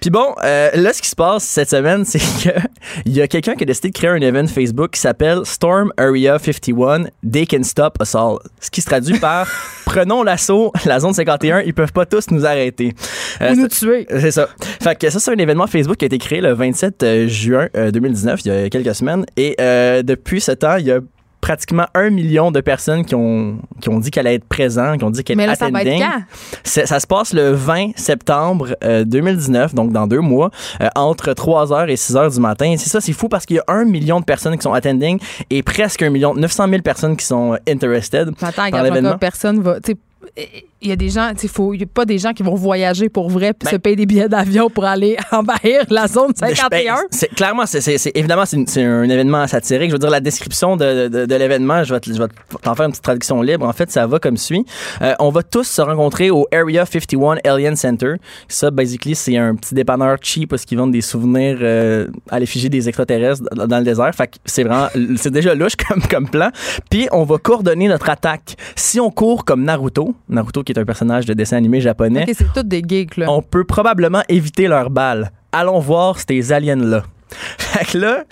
Puis 0.02 0.10
bon, 0.10 0.34
euh, 0.44 0.70
là, 0.74 0.94
ce 0.94 1.02
qui 1.02 1.10
se 1.10 1.16
passe 1.16 1.44
cette 1.44 1.70
semaine, 1.70 2.06
c'est 2.06 2.20
que 2.20 2.58
il 3.06 3.14
y 3.16 3.22
a 3.22 3.28
quelqu'un 3.28 3.56
qui 3.56 3.64
a 3.64 3.66
décidé 3.66 3.90
de 3.90 3.94
créer 3.94 4.10
un 4.10 4.22
event 4.22 4.48
Facebook 4.48 4.92
qui 4.92 5.00
s'appelle 5.00 5.42
Storm 5.46 5.92
Area 5.98 6.38
51, 6.40 7.06
They 7.30 7.46
Can 7.48 7.64
Stop 7.64 7.98
Us 8.02 8.16
All. 8.16 8.38
Ce 8.60 8.70
qui 8.72 8.82
se 8.82 8.88
traduit 8.88 9.20
par 9.20 9.48
Prenons 9.86 10.22
l'assaut, 10.24 10.72
la 10.86 11.00
zone 11.00 11.14
51, 11.14 11.62
ils 11.62 11.74
peuvent 11.74 11.92
pas 11.94 12.06
tous 12.06 12.30
nous 12.30 12.46
arrêter. 12.46 12.94
Euh, 13.42 13.54
Ou 13.54 13.56
nous 13.62 13.68
tuer. 13.68 14.06
c'est 14.10 14.30
ça. 14.32 14.48
Fait 14.82 14.96
que 14.96 15.10
ça, 15.10 15.20
c'est 15.20 15.32
un 15.32 15.38
événement 15.38 15.66
Facebook 15.66 15.98
qui 15.98 16.06
a 16.06 16.08
été 16.08 16.20
créé 16.20 16.42
le 16.42 16.54
27 16.54 17.02
euh, 17.04 17.28
juin 17.28 17.68
euh, 17.76 17.90
2019, 17.90 18.42
il 18.46 18.48
y 18.48 18.56
a 18.66 18.70
quelques 18.70 18.94
semaines. 18.94 19.26
Et 19.36 19.56
euh, 19.60 20.04
depuis 20.04 20.42
ce 20.42 20.52
temps, 20.52 20.76
il 20.78 20.86
y 20.86 20.92
a 20.92 21.00
pratiquement 21.42 21.86
un 21.94 22.10
million 22.10 22.52
de 22.52 22.62
personnes 22.62 23.06
qui 23.06 23.16
ont, 23.16 23.60
qui 23.82 23.90
ont 23.90 24.00
dit 24.00 24.12
qu'elle 24.12 24.28
allait 24.28 24.38
être 24.38 24.48
présent, 24.48 24.98
qui 24.98 25.04
ont 25.04 25.10
dit 25.10 25.24
qu'elle 25.24 25.38
Mais 25.38 25.46
là, 25.46 25.54
attending. 25.54 25.76
ça 25.76 25.84
va 25.84 25.96
être 25.96 26.00
quand? 26.00 26.84
Ça 26.86 27.00
se 27.00 27.08
passe 27.08 27.34
le 27.34 27.52
20 27.52 27.92
septembre 27.96 28.76
euh, 28.84 29.04
2019, 29.06 29.74
donc 29.74 29.92
dans 29.92 30.08
deux 30.08 30.20
mois, 30.20 30.52
euh, 30.82 30.90
entre 30.96 31.32
3h 31.32 31.90
et 31.90 31.96
6h 31.96 32.34
du 32.34 32.40
matin. 32.40 32.76
C'est 32.78 32.90
ça, 32.90 33.02
c'est 33.02 33.14
fou 33.14 33.30
parce 33.30 33.46
qu'il 33.46 33.58
y 33.58 33.60
a 33.60 33.64
un 33.68 33.86
million 33.86 34.20
de 34.20 34.26
personnes 34.26 34.56
qui 34.58 34.64
sont 34.64 34.74
attending 34.74 35.20
et 35.50 35.64
presque 35.64 36.02
un 36.02 36.10
million, 36.10 36.34
900 36.34 36.68
000 36.70 36.82
personnes 36.82 37.16
qui 37.16 37.26
sont 37.26 37.54
euh, 37.54 37.58
interested. 37.68 38.30
Attends, 38.42 38.70
par 38.70 38.84
l'événement. 38.84 39.18
personne 39.18 39.62
va. 39.62 39.80
tu 39.80 39.94
sais, 40.38 40.66
Il 40.82 40.88
y 40.88 40.92
a 40.94 40.96
des 40.96 41.10
gens, 41.10 41.32
il 41.74 41.80
y 41.80 41.84
a 41.84 41.86
pas 41.94 42.06
des 42.06 42.18
gens 42.18 42.32
qui 42.32 42.42
vont 42.42 42.56
voyager 42.56 43.10
pour 43.10 43.30
vrai 43.30 43.52
puis 43.54 43.66
Ben- 43.66 43.72
se 43.72 43.76
payer 43.76 43.98
des 43.98 44.06
billets 44.06 44.30
d'avion 44.30 44.70
pour 44.70 44.86
aller 44.86 45.18
envahir 45.34 45.82
la 45.90 46.08
zone 46.08 46.32
Ben, 46.40 46.56
51. 46.56 46.96
c'est 47.12 47.28
clairement, 47.36 47.66
c'est, 47.66 48.12
évidemment, 48.16 48.44
c'est, 48.46 48.82
un 48.84 49.04
événement 49.10 49.46
satirique. 49.48 49.90
Je 49.90 49.96
veux 49.96 50.00
dire, 50.00 50.10
la 50.10 50.22
description 50.22 50.78
de, 50.78 51.10
de- 51.10 51.26
de 51.26 51.36
l'événement, 51.36 51.84
je 51.84 51.94
vais, 51.94 52.00
te- 52.00 52.14
je 52.14 52.18
vais 52.18 52.28
t'en 52.62 52.76
faire 52.76 52.86
une 52.86 52.92
petite 52.92 53.04
traduction 53.04 53.42
libre. 53.42 53.66
En 53.68 53.74
fait, 53.74 53.92
ça 53.92 54.08
va 54.08 54.20
comme 54.20 54.38
suit. 54.38 54.66
Euh, 55.02 55.14
on 55.20 55.32
va 55.32 55.44
tous 55.44 55.66
se 55.66 55.82
rencontrer 55.82 56.30
au 56.32 56.48
Area 56.54 56.86
51 56.86 57.40
Alien 57.44 57.76
Center. 57.76 58.14
Ça, 58.48 58.72
basically, 58.72 59.16
c'est 59.16 59.36
un 59.36 59.56
petit 59.56 59.76
dépanneur 59.76 60.16
cheap 60.22 60.50
parce 60.50 60.64
qu'ils 60.64 60.78
vendent 60.78 60.94
des 60.94 61.02
souvenirs 61.02 61.58
euh, 61.62 62.08
à 62.30 62.40
l'effigie 62.40 62.70
des 62.70 62.88
extraterrestres 62.88 63.44
dans, 63.54 63.68
dans 63.68 63.80
le 63.80 63.84
désert. 63.84 64.16
Fait 64.16 64.28
que 64.28 64.38
c'est 64.46 64.64
vraiment, 64.64 64.88
c'est 65.18 65.32
déjà 65.32 65.54
louche 65.56 65.76
comme, 65.90 66.02
comme 66.04 66.30
plan. 66.30 66.52
Puis, 66.90 67.10
on 67.12 67.26
va 67.26 67.38
coordonner 67.38 67.90
notre 67.90 68.10
attaque. 68.10 68.56
Si 68.78 68.98
on 69.02 69.12
court 69.12 69.44
comme 69.44 69.64
Naruto, 69.64 70.16
Naruto 70.30 70.64
qui 70.70 70.80
est 70.80 70.82
un 70.82 70.86
personnage 70.86 71.26
de 71.26 71.34
dessin 71.34 71.58
animé 71.58 71.82
japonais, 71.82 72.26
OK, 72.28 72.36
c'est 72.38 72.54
tous 72.54 72.64
des 72.64 72.84
geeks, 72.88 73.18
là. 73.18 73.32
on 73.32 73.42
peut 73.42 73.64
probablement 73.64 74.22
éviter 74.30 74.68
leurs 74.68 74.90
balles. 74.90 75.32
Allons 75.52 75.80
voir 75.80 76.18
ces 76.20 76.52
aliens-là. 76.52 77.04
Fait 77.58 77.86
que 77.86 77.98
là, 77.98 78.24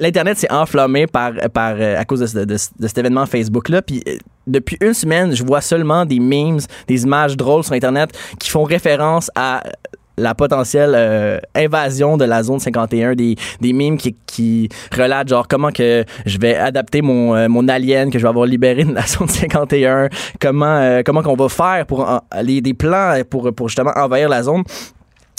l'Internet 0.00 0.38
s'est 0.38 0.50
enflammé 0.52 1.06
par, 1.06 1.32
par, 1.52 1.74
euh, 1.78 1.98
à 1.98 2.04
cause 2.04 2.32
de, 2.32 2.44
de 2.44 2.56
cet 2.56 2.98
événement 2.98 3.26
Facebook-là. 3.26 3.82
Puis 3.82 4.02
euh, 4.08 4.16
depuis 4.46 4.76
une 4.80 4.94
semaine, 4.94 5.34
je 5.34 5.44
vois 5.44 5.60
seulement 5.60 6.04
des 6.06 6.18
memes, 6.18 6.60
des 6.86 7.02
images 7.02 7.36
drôles 7.36 7.64
sur 7.64 7.74
Internet 7.74 8.10
qui 8.38 8.50
font 8.50 8.64
référence 8.64 9.30
à 9.34 9.62
la 10.18 10.34
potentielle 10.34 10.92
euh, 10.94 11.38
invasion 11.54 12.16
de 12.16 12.24
la 12.24 12.42
zone 12.42 12.58
51 12.60 13.14
des, 13.14 13.36
des 13.60 13.72
memes 13.72 13.96
qui, 13.96 14.14
qui 14.26 14.68
relatent 14.96 15.28
genre 15.28 15.48
comment 15.48 15.70
que 15.70 16.04
je 16.26 16.38
vais 16.38 16.54
adapter 16.54 17.00
mon, 17.02 17.34
euh, 17.34 17.48
mon 17.48 17.66
alien 17.68 18.10
que 18.10 18.18
je 18.18 18.22
vais 18.24 18.28
avoir 18.28 18.46
libéré 18.46 18.84
de 18.84 18.92
la 18.92 19.02
zone 19.06 19.28
51 19.28 20.08
comment 20.40 20.66
euh, 20.66 21.02
comment 21.04 21.22
qu'on 21.22 21.34
va 21.36 21.48
faire 21.48 21.86
pour 21.86 22.00
en- 22.00 22.20
les 22.42 22.60
des 22.60 22.74
plans 22.74 23.14
pour 23.30 23.52
pour 23.54 23.68
justement 23.68 23.92
envahir 23.96 24.28
la 24.28 24.42
zone 24.42 24.62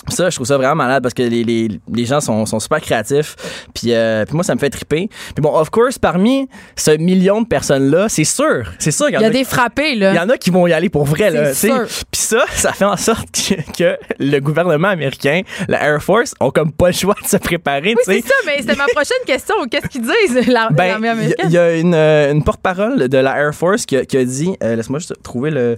ça, 0.09 0.29
je 0.29 0.35
trouve 0.35 0.47
ça 0.47 0.57
vraiment 0.57 0.75
malade 0.75 1.01
parce 1.03 1.13
que 1.13 1.23
les, 1.23 1.43
les, 1.43 1.67
les 1.93 2.05
gens 2.05 2.19
sont, 2.21 2.45
sont 2.45 2.59
super 2.59 2.81
créatifs. 2.81 3.35
Puis, 3.73 3.93
euh, 3.93 4.25
puis 4.25 4.35
moi, 4.35 4.43
ça 4.43 4.53
me 4.55 4.59
fait 4.59 4.69
triper. 4.69 5.07
Puis 5.33 5.41
bon, 5.41 5.53
of 5.55 5.69
course, 5.69 5.97
parmi 5.97 6.47
ce 6.75 6.91
million 6.97 7.41
de 7.41 7.47
personnes-là, 7.47 8.09
c'est 8.09 8.23
sûr, 8.23 8.63
c'est 8.79 8.91
sûr, 8.91 9.07
il 9.09 9.13
y, 9.13 9.17
Il 9.17 9.21
y 9.21 9.25
a 9.25 9.29
des 9.29 9.43
frappés, 9.43 9.95
là. 9.95 10.11
il 10.13 10.15
y 10.15 10.19
en 10.19 10.29
a 10.29 10.37
qui 10.37 10.49
vont 10.49 10.67
y 10.67 10.73
aller 10.73 10.89
pour 10.89 11.05
vrai. 11.05 11.29
là, 11.31 11.53
sûr. 11.53 11.85
Puis 12.11 12.21
ça, 12.21 12.43
ça 12.53 12.73
fait 12.73 12.85
en 12.85 12.97
sorte 12.97 13.27
que, 13.31 13.55
que 13.77 13.97
le 14.19 14.39
gouvernement 14.39 14.89
américain, 14.89 15.41
la 15.67 15.83
Air 15.83 16.01
Force, 16.03 16.33
ont 16.39 16.51
comme 16.51 16.71
pas 16.71 16.87
le 16.87 16.93
choix 16.93 17.15
de 17.21 17.27
se 17.27 17.37
préparer. 17.37 17.95
Oui, 17.95 18.03
c'est 18.05 18.21
ça, 18.27 18.33
mais 18.45 18.57
c'était 18.59 18.75
ma 18.75 18.85
prochaine 18.87 19.17
question. 19.25 19.55
Qu'est-ce 19.71 19.87
qu'ils 19.87 20.01
disent, 20.01 20.45
Ben, 20.45 20.51
l'armée 20.51 20.77
il 20.79 20.87
y 20.87 21.07
a- 21.07 21.11
américaine? 21.11 21.45
il 21.49 21.51
y, 21.53 21.57
a 21.57 21.75
une, 21.77 21.93
euh, 21.95 22.31
une 22.31 22.43
porte-parole 22.43 23.07
de 23.07 23.17
la 23.17 23.37
Air 23.37 23.53
Force 23.55 23.85
qui 23.85 23.97
a, 23.97 24.05
qui 24.05 24.17
a 24.17 24.25
dit, 24.25 24.55
euh, 24.63 24.75
laisse-moi 24.75 24.99
juste 24.99 25.15
trouver 25.23 25.51
le, 25.51 25.75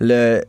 le, 0.00 0.42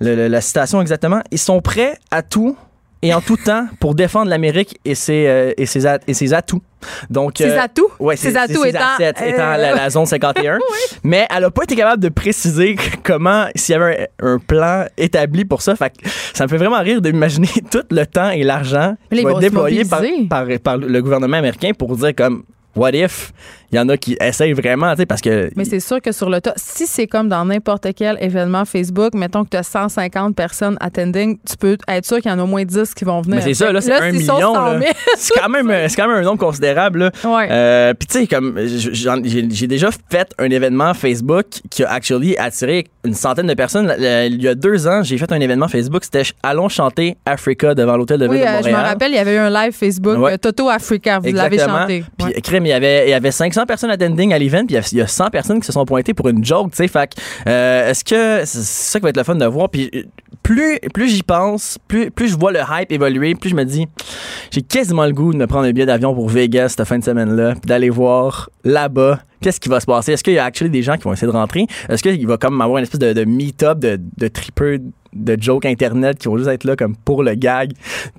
le- 0.00 0.14
le- 0.14 0.28
la 0.28 0.40
citation 0.40 0.80
exactement, 0.80 1.20
ils 1.30 1.38
sont 1.38 1.60
prêts 1.60 1.98
à 2.10 2.22
tout 2.22 2.56
et 3.02 3.12
en 3.14 3.20
tout 3.20 3.36
temps 3.36 3.66
pour 3.78 3.94
défendre 3.94 4.30
l'Amérique 4.30 4.78
et 4.84 4.94
ses, 4.94 5.26
euh, 5.26 5.52
et 5.56 5.66
ses, 5.66 5.86
at- 5.86 6.00
et 6.08 6.14
ses 6.14 6.32
atouts. 6.34 6.62
Donc, 7.10 7.34
Ses 7.38 7.50
euh, 7.50 7.60
atouts? 7.60 7.88
Ouais, 7.98 8.16
Ses 8.16 8.36
atouts 8.36 8.64
étant, 8.64 8.78
assets 8.94 9.10
étant 9.28 9.42
euh, 9.42 9.56
la, 9.56 9.74
la 9.74 9.90
zone 9.90 10.06
51. 10.06 10.58
Mais 11.04 11.26
elle 11.34 11.44
a 11.44 11.50
pas 11.50 11.64
été 11.64 11.76
capable 11.76 12.02
de 12.02 12.08
préciser 12.08 12.76
comment, 13.02 13.46
s'il 13.54 13.74
y 13.74 13.76
avait 13.76 14.08
un, 14.22 14.34
un 14.34 14.38
plan 14.38 14.84
établi 14.96 15.44
pour 15.44 15.62
ça. 15.62 15.76
Fait 15.76 15.90
que 15.90 16.08
ça 16.32 16.44
me 16.44 16.48
fait 16.48 16.56
vraiment 16.56 16.80
rire 16.80 17.00
d'imaginer 17.00 17.48
tout 17.70 17.82
le 17.90 18.06
temps 18.06 18.30
et 18.30 18.42
l'argent 18.42 18.96
qui 19.12 19.22
va 19.22 19.30
être 19.32 19.40
déployé 19.40 19.84
par, 19.84 20.00
mobiliser. 20.00 20.28
par, 20.28 20.46
par 20.62 20.76
le 20.78 21.02
gouvernement 21.02 21.36
américain 21.36 21.72
pour 21.78 21.96
dire 21.96 22.14
comme, 22.16 22.44
what 22.74 22.90
if, 22.92 23.32
il 23.72 23.76
y 23.76 23.78
en 23.78 23.88
a 23.88 23.96
qui 23.96 24.16
essayent 24.20 24.52
vraiment, 24.52 24.92
tu 24.92 24.98
sais, 24.98 25.06
parce 25.06 25.20
que... 25.20 25.50
Mais 25.56 25.64
c'est 25.64 25.80
sûr 25.80 26.00
que 26.00 26.12
sur 26.12 26.30
le 26.30 26.40
tas, 26.40 26.52
si 26.56 26.86
c'est 26.86 27.06
comme 27.06 27.28
dans 27.28 27.44
n'importe 27.44 27.88
quel 27.96 28.16
événement 28.20 28.64
Facebook, 28.64 29.14
mettons 29.14 29.44
que 29.44 29.50
tu 29.50 29.56
as 29.56 29.62
150 29.62 30.34
personnes 30.36 30.76
attending, 30.80 31.38
tu 31.48 31.56
peux 31.56 31.76
être 31.88 32.04
sûr 32.06 32.18
qu'il 32.18 32.30
y 32.30 32.34
en 32.34 32.38
a 32.38 32.42
au 32.42 32.46
moins 32.46 32.64
10 32.64 32.94
qui 32.94 33.04
vont 33.04 33.20
venir. 33.22 33.36
Mais 33.36 33.42
c'est 33.42 33.54
ça, 33.54 33.72
là, 33.72 33.80
c'est 33.80 33.92
un 33.92 34.12
million. 34.12 34.38
100 34.38 34.54
là. 34.54 34.78
000, 34.80 34.92
C'est 35.16 35.34
quand, 35.40 35.48
même, 35.48 35.66
quand 35.96 36.08
même 36.08 36.16
un 36.18 36.22
nombre 36.22 36.38
considérable. 36.38 36.98
Là. 36.98 37.10
Ouais. 37.24 37.48
Euh, 37.50 37.94
Puis 37.94 38.06
tu 38.06 38.18
sais, 38.20 38.26
comme 38.26 38.58
j'ai 39.24 39.66
déjà 39.66 39.88
fait 40.10 40.28
un 40.38 40.50
événement 40.50 40.94
Facebook 40.94 41.46
qui 41.70 41.84
a 41.84 41.90
actually 41.92 42.36
attiré 42.38 42.86
une 43.04 43.14
centaine 43.14 43.46
de 43.46 43.54
personnes. 43.54 43.94
Il 43.98 44.42
y 44.42 44.48
a 44.48 44.54
deux 44.54 44.86
ans, 44.86 45.02
j'ai 45.02 45.18
fait 45.18 45.30
un 45.32 45.40
événement 45.40 45.68
Facebook, 45.68 46.04
c'était 46.04 46.22
Allons 46.42 46.68
chanter 46.68 47.16
Africa 47.24 47.74
devant 47.74 47.96
l'hôtel 47.96 48.18
de 48.18 48.24
ville 48.26 48.34
Oui, 48.34 48.40
de 48.40 48.44
euh, 48.44 48.50
je 48.50 48.56
Montréal. 48.56 48.76
me 48.82 48.86
rappelle, 48.88 49.12
il 49.12 49.16
y 49.16 49.18
avait 49.18 49.34
eu 49.34 49.38
un 49.38 49.50
live 49.50 49.72
Facebook, 49.72 50.18
Ouais. 50.18 50.32
euh, 50.34 50.36
Toto 50.36 50.68
Africa, 50.68 51.18
vous 51.18 51.32
l'avez 51.32 51.58
chanté. 51.58 52.04
Puis, 52.18 52.26
Ouais. 52.28 52.40
crème, 52.40 52.66
il 52.66 52.70
y 52.70 52.72
avait, 52.72 53.06
il 53.06 53.10
y 53.10 53.14
avait 53.14 53.30
500 53.56 53.66
personnes 53.66 53.90
attending 53.90 54.32
à 54.32 54.38
l'event, 54.38 54.64
puis 54.66 54.74
il 54.74 54.74
y 54.74 54.78
a- 54.78 54.88
il 54.92 54.98
y, 54.98 55.00
a 55.00 55.06
100 55.06 55.30
personnes 55.30 55.60
qui 55.60 55.66
se 55.66 55.72
sont 55.72 55.84
pointées 55.84 56.14
pour 56.14 56.28
une 56.28 56.44
joke, 56.44 56.70
tu 56.72 56.76
sais. 56.76 56.88
Fait 56.88 57.10
euh, 57.48 57.90
est-ce 57.90 58.04
que 58.04 58.44
c'est 58.44 58.62
ça 58.62 58.98
qui 58.98 59.04
va 59.04 59.10
être 59.10 59.16
le 59.16 59.24
fun 59.24 59.34
de 59.34 59.44
voir? 59.46 59.68
Puis, 59.70 59.90
euh, 59.94 60.02
plus, 60.42 60.78
plus 60.94 61.08
j'y 61.08 61.22
pense, 61.22 61.78
plus, 61.88 62.10
plus 62.10 62.28
je 62.28 62.36
vois 62.38 62.52
le 62.52 62.60
hype 62.70 62.92
évoluer, 62.92 63.34
plus 63.34 63.50
je 63.50 63.54
me 63.56 63.64
dis, 63.64 63.86
j'ai 64.50 64.62
quasiment 64.62 65.04
le 65.06 65.12
goût 65.12 65.32
de 65.32 65.38
me 65.38 65.46
prendre 65.46 65.64
un 65.66 65.72
billet 65.72 65.86
d'avion 65.86 66.14
pour 66.14 66.28
Vegas 66.28 66.70
cette 66.76 66.84
fin 66.84 66.98
de 66.98 67.04
semaine-là, 67.04 67.52
puis 67.52 67.62
d'aller 67.66 67.90
voir 67.90 68.50
là-bas 68.64 69.20
qu'est-ce 69.40 69.60
qui 69.60 69.68
va 69.68 69.80
se 69.80 69.86
passer? 69.86 70.12
Est-ce 70.12 70.24
qu'il 70.24 70.32
y 70.34 70.38
a 70.38 70.44
actually 70.44 70.70
des 70.70 70.82
gens 70.82 70.96
qui 70.96 71.02
vont 71.04 71.12
essayer 71.12 71.26
de 71.30 71.32
rentrer? 71.36 71.66
Est-ce 71.88 72.02
qu'il 72.02 72.26
va 72.26 72.36
comme 72.36 72.60
avoir 72.60 72.78
une 72.78 72.84
espèce 72.84 73.00
de, 73.00 73.12
de 73.12 73.24
meet-up 73.24 73.78
de, 73.78 74.00
de 74.16 74.28
de 75.24 75.36
jokes 75.40 75.64
internet 75.66 76.18
qui 76.18 76.28
vont 76.28 76.36
juste 76.36 76.48
être 76.50 76.64
là 76.64 76.76
comme 76.76 76.94
pour 76.96 77.22
le 77.22 77.34
gag 77.34 77.72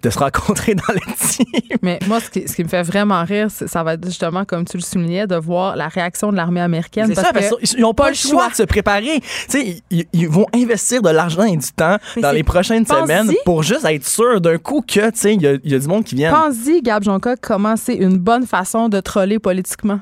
de 0.04 0.10
se 0.10 0.18
rencontrer 0.20 0.76
dans 0.76 0.93
team? 1.18 1.45
Mais 1.82 2.00
moi, 2.08 2.20
ce 2.20 2.30
qui, 2.30 2.48
ce 2.48 2.56
qui 2.56 2.64
me 2.64 2.70
fait 2.70 2.84
vraiment 2.84 3.24
rire, 3.24 3.48
c'est- 3.50 3.68
ça 3.68 3.84
va 3.84 3.93
être 3.93 4.06
justement, 4.06 4.45
comme 4.45 4.66
tu 4.66 4.78
le 4.78 4.84
soulignais, 4.84 5.28
de 5.28 5.36
voir 5.36 5.76
la 5.76 5.88
réaction 5.88 6.32
de 6.32 6.36
l'armée 6.38 6.62
américaine. 6.62 7.08
C'est 7.08 7.16
parce 7.16 7.28
ça, 7.28 7.34
parce 7.34 7.50
que 7.50 7.66
qu'ils 7.66 7.80
n'ont 7.82 7.93
pas 7.93 8.10
le 8.10 8.16
choix 8.16 8.50
de 8.50 8.56
se 8.56 8.64
préparer. 8.64 9.20
Tu 9.22 9.26
sais, 9.48 9.82
ils, 9.91 10.06
ils 10.14 10.28
vont 10.30 10.45
investir 10.54 11.02
de 11.02 11.10
l'argent 11.10 11.43
et 11.43 11.58
du 11.58 11.72
temps 11.76 11.98
Mais 12.16 12.22
dans 12.22 12.32
les 12.32 12.43
prochaines 12.43 12.86
semaines 12.86 13.32
pour 13.45 13.64
juste 13.64 13.86
être 13.86 14.06
sûr 14.08 14.41
d'un 14.41 14.58
coup 14.58 14.82
que, 14.82 15.10
tu 15.12 15.18
sais, 15.20 15.34
il 15.36 15.41
y, 15.41 15.48
a- 15.48 15.58
il 15.64 15.72
y 15.72 15.76
a 15.76 15.80
du 15.80 15.88
monde 15.88 16.04
qui 16.04 16.16
vient. 16.16 16.32
pense-y, 16.34 16.82
Gab 16.82 17.04
Jonca, 17.04 17.36
comment 17.36 17.76
c'est 17.76 17.95
une 17.95 18.18
bonne 18.18 18.45
façon 18.45 18.89
de 18.89 19.00
troller 19.00 19.39
politiquement. 19.39 20.00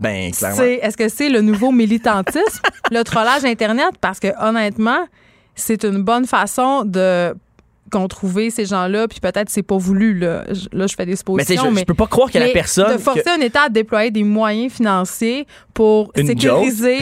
Ben, 0.00 0.32
clairement. 0.32 0.62
Est-ce 0.62 0.96
que 0.96 1.08
c'est 1.08 1.28
le 1.28 1.42
nouveau 1.42 1.70
militantisme, 1.70 2.60
le 2.90 3.04
trollage 3.04 3.44
Internet? 3.44 3.90
Parce 4.00 4.18
que 4.18 4.28
honnêtement, 4.44 5.06
c'est 5.54 5.84
une 5.84 6.02
bonne 6.02 6.26
façon 6.26 6.84
de 6.84 7.34
qu'on 7.90 8.08
trouver 8.08 8.48
ces 8.48 8.64
gens-là, 8.64 9.06
puis 9.06 9.20
peut-être 9.20 9.50
c'est 9.50 9.62
pas 9.62 9.76
voulu. 9.76 10.18
Là, 10.18 10.44
Je- 10.50 10.66
là 10.72 10.86
je 10.86 10.94
fais 10.94 11.04
des 11.04 11.12
Mais 11.12 11.16
suppositions, 11.16 11.64
je, 11.66 11.70
mais, 11.74 11.80
je 11.80 11.84
peux 11.86 11.92
pas 11.94 12.06
croire 12.06 12.30
qu'il 12.30 12.40
y 12.40 12.42
a 12.42 12.46
la 12.46 12.52
mais 12.54 12.58
personne. 12.58 12.90
de 12.92 12.98
forcer 12.98 13.22
que- 13.22 13.38
un 13.38 13.40
État 13.42 13.62
à 13.64 13.68
déployer 13.68 14.10
des 14.10 14.24
moyens 14.24 14.72
financiers 14.72 15.46
pour 15.74 16.10
Une 16.16 16.26
sécuriser 16.28 17.00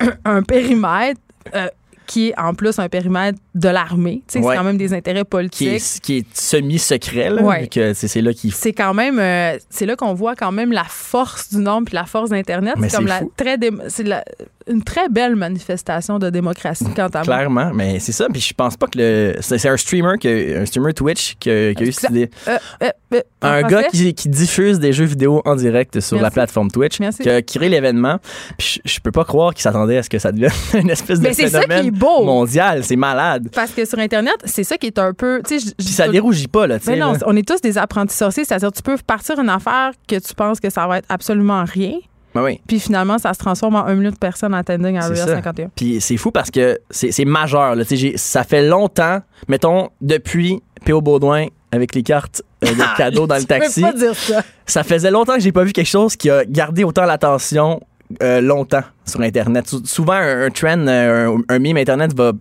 un, 0.00 0.14
un 0.24 0.42
périmètre 0.42 1.20
euh, 1.54 1.68
qui 2.06 2.28
est 2.28 2.38
en 2.38 2.54
plus 2.54 2.78
un 2.78 2.88
périmètre 2.88 3.38
de 3.54 3.68
l'armée. 3.68 4.10
Ouais. 4.16 4.22
C'est 4.26 4.40
quand 4.40 4.64
même 4.64 4.76
des 4.76 4.92
intérêts 4.92 5.24
politiques. 5.24 5.82
qui 6.02 6.18
est 6.18 6.26
semi-secret, 6.36 7.30
là. 7.30 7.42
Ouais. 7.42 7.68
c'est 7.94 8.20
là 8.22 8.32
qu'il 8.32 8.52
c'est 8.52 8.72
quand 8.72 8.94
même 8.94 9.18
euh, 9.18 9.56
c'est 9.70 9.86
là 9.86 9.96
qu'on 9.96 10.14
voit 10.14 10.34
quand 10.34 10.52
même 10.52 10.72
la 10.72 10.84
force 10.84 11.50
du 11.50 11.58
nombre 11.58 11.86
puis 11.86 11.94
la 11.94 12.04
force 12.04 12.30
d'internet 12.30 12.74
c'est 12.80 12.92
comme 12.96 13.06
la 13.06 13.18
fou. 13.20 13.32
très 13.36 13.58
dé- 13.58 13.70
c'est 13.88 14.02
la- 14.04 14.24
une 14.66 14.82
très 14.82 15.10
belle 15.10 15.36
manifestation 15.36 16.18
de 16.18 16.30
démocratie 16.30 16.86
quant 16.96 17.06
à 17.08 17.18
moi 17.18 17.22
Clairement, 17.22 17.70
mais 17.74 17.98
c'est 17.98 18.12
ça. 18.12 18.28
Puis 18.32 18.40
je 18.40 18.54
pense 18.54 18.78
pas 18.78 18.86
que 18.86 18.96
le. 18.98 19.34
C'est 19.40 19.68
un 19.68 19.76
streamer, 19.76 20.16
que, 20.18 20.62
un 20.62 20.64
streamer 20.64 20.94
Twitch 20.94 21.34
qui 21.38 21.50
a, 21.50 21.74
qui 21.74 21.82
a 21.82 21.86
eu 21.86 21.92
cette 21.92 22.08
idée. 22.10 22.30
Euh, 22.48 22.56
euh, 22.82 22.90
euh, 23.14 23.20
Un 23.42 23.62
gars 23.62 23.82
qui, 23.84 24.14
qui 24.14 24.28
diffuse 24.30 24.78
des 24.80 24.94
jeux 24.94 25.04
vidéo 25.04 25.42
en 25.44 25.54
direct 25.54 26.00
sur 26.00 26.18
la 26.18 26.30
plateforme 26.30 26.70
Twitch, 26.70 26.98
Merci. 26.98 27.22
qui 27.22 27.28
a 27.28 27.42
créé 27.42 27.68
l'événement. 27.68 28.18
Puis 28.56 28.80
je, 28.86 28.90
je 28.94 29.00
peux 29.00 29.12
pas 29.12 29.24
croire 29.26 29.52
qu'il 29.52 29.60
s'attendait 29.62 29.98
à 29.98 30.02
ce 30.02 30.08
que 30.08 30.18
ça 30.18 30.32
devienne 30.32 30.50
une 30.74 30.88
espèce 30.90 31.20
de 31.20 31.28
Mais 31.28 31.34
phénomène 31.34 31.93
beau. 31.94 32.24
mondial. 32.24 32.82
C'est 32.84 32.96
malade. 32.96 33.48
parce 33.54 33.70
que 33.72 33.84
sur 33.84 33.98
internet 33.98 34.34
c'est 34.44 34.64
ça 34.64 34.76
qui 34.76 34.86
est 34.86 34.98
un 34.98 35.12
peu 35.12 35.40
sais 35.46 35.58
Puis 35.78 35.86
ça 35.88 36.08
dérougit 36.08 36.48
pas, 36.48 36.66
là, 36.66 36.78
tu 36.78 36.86
sais. 36.86 36.92
mais 36.92 36.98
non, 36.98 37.12
là. 37.12 37.18
on 37.26 37.36
est 37.36 37.46
tous 37.46 37.60
des 37.60 37.78
apprentis 37.78 38.16
sorciers, 38.16 38.44
c'est-à-dire 38.44 38.72
tu 38.72 38.82
peux 38.82 38.96
partir 39.06 39.38
une 39.38 39.48
affaire 39.48 39.92
que 40.08 40.16
tu 40.16 40.34
penses 40.34 40.60
que 40.60 40.70
ça 40.70 40.86
va 40.86 40.98
être 40.98 41.06
absolument 41.08 41.64
rien, 41.64 41.94
Ben 42.34 42.42
oui. 42.42 42.60
puis 42.66 42.80
finalement 42.80 43.18
ça 43.18 43.32
se 43.34 43.38
transforme 43.38 43.76
en 43.76 43.86
un 43.86 43.94
million 43.94 44.10
de 44.10 44.16
personnes 44.16 44.54
attending 44.54 44.96
à 44.98 45.04
Area 45.04 45.26
ça. 45.26 45.34
51. 45.36 45.70
Puis 45.74 46.00
c'est 46.00 46.16
fou 46.16 46.30
parce 46.30 46.50
que 46.50 46.78
c'est 46.90 47.24
majeur. 47.24 47.74
Là. 47.76 47.84
Sais, 47.84 48.14
Ça 48.16 48.44
fait 48.44 48.66
longtemps, 48.66 49.20
mettons, 49.48 49.90
depuis 50.00 50.60
P.O. 50.84 51.00
Baudouin 51.00 51.46
avec 51.72 51.94
les 51.94 52.02
cartes 52.02 52.42
euh, 52.64 52.68
de 52.68 52.82
cadeaux 52.96 53.26
dans 53.26 53.36
le 53.36 53.44
taxi. 53.44 53.80
Pas 53.80 53.92
dire 53.92 54.14
ça. 54.14 54.42
Ça 54.66 54.82
faisait 54.84 55.10
longtemps 55.10 55.34
que 55.34 55.40
j'ai 55.40 55.50
pas 55.52 55.64
vu 55.64 55.72
quelque 55.72 55.88
chose 55.88 56.14
qui 56.16 56.30
a 56.30 56.44
gardé 56.44 56.84
autant 56.84 57.04
l'attention 57.04 57.80
euh, 58.22 58.40
longtemps 58.40 58.82
sur 59.04 59.20
Internet. 59.20 59.68
Sou- 59.68 59.84
souvent, 59.84 60.12
un, 60.14 60.46
un 60.46 60.50
trend, 60.50 60.86
euh, 60.86 61.36
un, 61.48 61.54
un 61.54 61.58
meme 61.58 61.76
Internet 61.78 62.14
va 62.14 62.32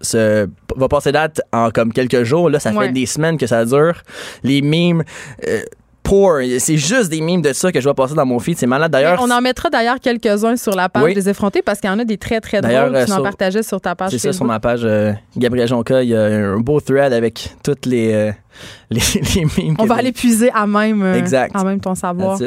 se 0.00 0.48
va 0.76 0.88
passer 0.88 1.10
date 1.10 1.40
en 1.52 1.70
comme 1.70 1.92
quelques 1.92 2.22
jours. 2.22 2.48
Là, 2.50 2.60
ça 2.60 2.70
Ouais. 2.72 2.86
fait 2.86 2.92
des 2.92 3.06
semaines 3.06 3.36
que 3.36 3.46
ça 3.48 3.64
dure. 3.64 4.00
Les 4.44 4.62
memes... 4.62 5.02
euh, 5.48 5.60
poor, 6.04 6.38
c'est 6.58 6.76
juste 6.78 7.10
des 7.10 7.20
memes 7.20 7.42
de 7.42 7.52
ça 7.52 7.70
que 7.70 7.80
je 7.80 7.84
vois 7.84 7.94
passer 7.94 8.14
dans 8.14 8.24
mon 8.24 8.38
feed. 8.38 8.56
C'est 8.56 8.66
malade. 8.66 8.90
D'ailleurs, 8.92 9.20
On 9.22 9.30
en 9.30 9.40
mettra 9.42 9.68
d'ailleurs 9.68 9.98
quelques-uns 10.00 10.56
sur 10.56 10.74
la 10.74 10.88
page 10.88 11.02
Oui. 11.02 11.14
des 11.14 11.28
effrontés 11.28 11.60
parce 11.62 11.80
qu'il 11.80 11.90
y 11.90 11.92
en 11.92 11.98
a 11.98 12.04
des 12.04 12.16
très 12.16 12.40
très 12.40 12.60
drôles. 12.62 13.04
Tu 13.04 13.12
euh, 13.12 13.16
en 13.16 13.22
partageais 13.22 13.62
sur 13.64 13.78
ta 13.80 13.94
page 13.94 14.12
C'est 14.12 14.18
ça, 14.18 14.32
sur 14.32 14.44
ma 14.46 14.58
page 14.60 14.82
euh, 14.84 15.12
Gabriel 15.36 15.66
Jonca, 15.68 16.02
il 16.02 16.10
y 16.10 16.16
a 16.16 16.22
un 16.22 16.58
beau 16.60 16.80
thread 16.80 17.12
avec 17.12 17.56
toutes 17.62 17.84
les, 17.84 18.12
euh, 18.14 18.32
les, 18.90 19.00
les 19.34 19.44
memes. 19.44 19.76
On 19.80 19.84
va 19.84 19.96
aller 19.96 20.12
puiser 20.12 20.50
à 20.54 20.66
même, 20.66 21.02
euh, 21.02 21.14
Exact. 21.14 21.54
à 21.54 21.62
même 21.64 21.80
ton 21.80 21.94
savoir. 21.96 22.38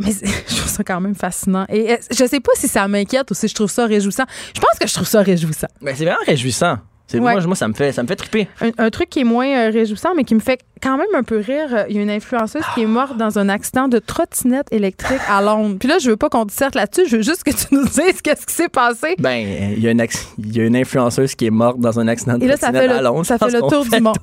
Mais 0.00 0.12
je 0.48 0.56
trouve 0.56 0.70
ça 0.70 0.82
quand 0.84 1.00
même 1.00 1.14
fascinant. 1.14 1.66
Et 1.68 1.92
euh, 1.92 1.96
je 2.10 2.24
sais 2.26 2.40
pas 2.40 2.52
si 2.56 2.68
ça 2.68 2.86
m'inquiète 2.88 3.30
ou 3.30 3.34
si 3.34 3.48
je 3.48 3.54
trouve 3.54 3.70
ça 3.70 3.86
réjouissant. 3.86 4.24
Je 4.54 4.60
pense 4.60 4.78
que 4.80 4.88
je 4.88 4.94
trouve 4.94 5.06
ça 5.06 5.22
réjouissant. 5.22 5.68
Mais 5.80 5.94
c'est 5.94 6.04
vraiment 6.04 6.24
réjouissant. 6.26 6.78
Ouais. 7.12 7.20
moi, 7.20 7.40
moi, 7.40 7.56
ça 7.56 7.66
me 7.66 7.74
fait, 7.74 7.92
ça 7.92 8.02
me 8.02 8.08
fait 8.08 8.16
triper. 8.16 8.48
Un, 8.60 8.70
un 8.78 8.90
truc 8.90 9.10
qui 9.10 9.20
est 9.20 9.24
moins 9.24 9.48
euh, 9.48 9.70
réjouissant, 9.70 10.14
mais 10.16 10.24
qui 10.24 10.34
me 10.34 10.40
fait 10.40 10.60
quand 10.82 10.96
même 10.96 11.06
un 11.14 11.22
peu 11.22 11.38
rire. 11.38 11.68
euh, 11.72 11.84
Il 11.88 11.96
y 11.96 11.98
a 11.98 12.02
une 12.02 12.10
influenceuse 12.10 12.62
qui 12.74 12.82
est 12.82 12.86
morte 12.86 13.16
dans 13.16 13.38
un 13.38 13.48
accident 13.48 13.88
de 13.88 13.98
trottinette 13.98 14.66
électrique 14.72 15.20
à 15.28 15.42
Londres. 15.42 15.76
Puis 15.78 15.88
là, 15.88 15.96
je 16.00 16.10
veux 16.10 16.16
pas 16.16 16.28
qu'on 16.28 16.44
disserte 16.44 16.74
là-dessus. 16.74 17.02
Je 17.08 17.16
veux 17.16 17.22
juste 17.22 17.44
que 17.44 17.50
tu 17.50 17.74
nous 17.74 17.84
dises 17.84 18.20
qu'est-ce 18.22 18.46
qui 18.46 18.54
s'est 18.54 18.68
passé. 18.68 19.14
Ben, 19.18 19.46
il 19.76 19.82
y, 19.82 19.88
a 19.88 19.90
une 19.90 20.04
il 20.38 20.56
y 20.56 20.60
a 20.60 20.64
une 20.64 20.76
influenceuse 20.76 21.34
qui 21.34 21.46
est 21.46 21.50
morte 21.50 21.78
dans 21.78 21.98
un 22.00 22.08
accident 22.08 22.38
de 22.38 22.46
trottinette 22.46 22.90
à 22.90 23.02
Londres. 23.02 23.24
ça 23.26 23.38
fait 23.38 23.50
le 23.52 23.60
tour 23.60 23.82
du 23.84 23.90
fait 23.90 24.00
monde. 24.00 24.16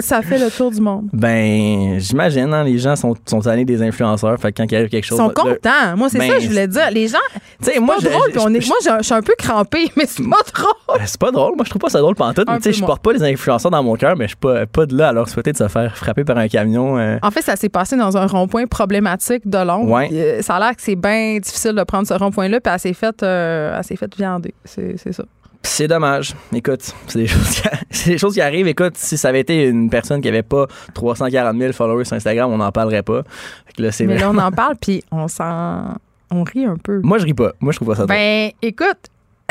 Ça 0.00 0.22
fait 0.22 0.38
le 0.38 0.50
tour 0.50 0.70
du 0.70 0.80
monde. 0.80 1.08
Ben, 1.12 1.98
j'imagine, 1.98 2.52
hein, 2.52 2.64
les 2.64 2.78
gens 2.78 2.96
sont, 2.96 3.14
sont 3.26 3.46
allés 3.46 3.64
des 3.64 3.82
influenceurs. 3.82 4.38
Fait 4.40 4.52
quand 4.52 4.64
il 4.70 4.74
arrive 4.76 4.88
quelque 4.88 5.04
Ils 5.04 5.08
chose. 5.08 5.18
sont 5.18 5.28
le- 5.28 5.34
contents. 5.34 5.96
Moi, 5.96 6.08
c'est 6.08 6.18
Ben, 6.18 6.28
ça 6.30 6.36
que 6.36 6.42
je 6.42 6.48
voulais 6.48 6.68
dire. 6.68 6.90
Les 6.90 7.08
gens, 7.08 7.18
Tu 7.34 7.40
sais, 7.66 7.72
c'est 7.74 7.80
moi, 7.80 7.96
pas 7.96 8.02
je- 8.04 8.08
drôle. 8.08 8.30
je- 8.34 8.38
on 8.40 8.54
est- 8.54 8.60
je- 8.60 8.68
moi, 8.68 8.76
je 8.98 9.02
suis 9.04 9.14
un 9.14 9.22
peu 9.22 9.34
crampée, 9.38 9.90
mais 9.96 10.04
c'est 10.06 10.22
pas 10.28 10.36
drôle. 10.54 10.98
Ben, 10.98 11.04
C'est 11.06 11.20
pas 11.20 11.30
drôle. 11.30 11.54
Moi, 11.56 11.64
je 11.64 11.70
trouve 11.70 11.80
pas 11.80 11.88
ça 11.90 12.00
drôle 12.00 12.14
pantoute. 12.14 12.48
Mais 12.48 12.56
tu 12.58 12.64
sais, 12.64 12.72
je 12.72 12.84
porte 12.84 13.02
pas 13.02 13.12
les 13.12 13.22
influenceurs 13.22 13.70
dans 13.70 13.82
mon 13.82 13.94
cœur, 13.96 14.16
mais 14.16 14.24
je 14.24 14.30
suis 14.30 14.36
pas, 14.36 14.66
pas 14.66 14.86
de 14.86 14.96
là 14.96 15.08
à 15.08 15.12
leur 15.12 15.28
souhaiter 15.28 15.52
de 15.52 15.56
se 15.56 15.68
faire 15.68 15.96
frapper 16.00 16.24
par 16.24 16.36
un 16.38 16.48
camion. 16.48 16.98
euh. 16.98 17.18
En 17.22 17.30
fait, 17.30 17.42
ça 17.42 17.56
s'est 17.56 17.68
passé 17.68 17.96
dans 17.96 18.16
un 18.16 18.26
rond-point 18.26 18.66
problématique 18.66 19.48
de 19.48 19.58
Londres. 19.58 19.90
Ouais. 19.90 20.08
Euh, 20.12 20.42
Ça 20.42 20.56
a 20.56 20.60
l'air 20.60 20.76
que 20.76 20.82
c'est 20.82 20.96
bien 20.96 21.38
difficile 21.38 21.72
de 21.72 21.82
prendre 21.84 22.06
ce 22.06 22.14
rond-point-là, 22.14 22.60
puis 22.60 22.72
elle 22.72 22.80
s'est 22.80 22.92
faite 22.92 23.22
euh, 23.22 23.80
faite 23.82 24.16
viander. 24.16 24.54
C'est 24.64 24.96
ça. 25.12 25.24
C'est 25.62 25.88
dommage. 25.88 26.34
Écoute, 26.54 26.94
c'est 27.06 27.18
des, 27.18 27.26
choses 27.28 27.50
qui, 27.50 27.62
c'est 27.90 28.10
des 28.10 28.18
choses 28.18 28.34
qui 28.34 28.40
arrivent. 28.40 28.66
Écoute, 28.66 28.96
si 28.96 29.18
ça 29.18 29.28
avait 29.28 29.40
été 29.40 29.66
une 29.66 29.90
personne 29.90 30.20
qui 30.20 30.28
avait 30.28 30.42
pas 30.42 30.66
340 30.94 31.56
000 31.58 31.72
followers 31.72 32.04
sur 32.04 32.16
Instagram, 32.16 32.50
on 32.50 32.56
n'en 32.56 32.72
parlerait 32.72 33.02
pas. 33.02 33.22
Fait 33.66 33.82
là, 33.82 33.90
Mais 34.06 34.18
là, 34.18 34.30
on 34.30 34.38
en 34.38 34.50
parle, 34.52 34.76
puis 34.80 35.02
on 35.10 35.28
s'en. 35.28 35.96
On 36.30 36.44
rit 36.44 36.64
un 36.64 36.76
peu. 36.76 37.00
Moi, 37.02 37.18
je 37.18 37.24
ris 37.24 37.34
pas. 37.34 37.52
Moi, 37.60 37.72
je 37.72 37.76
trouve 37.78 37.88
pas 37.88 37.94
ça 37.94 38.06
drôle. 38.06 38.16
Ben, 38.16 38.50
écoute, 38.62 38.98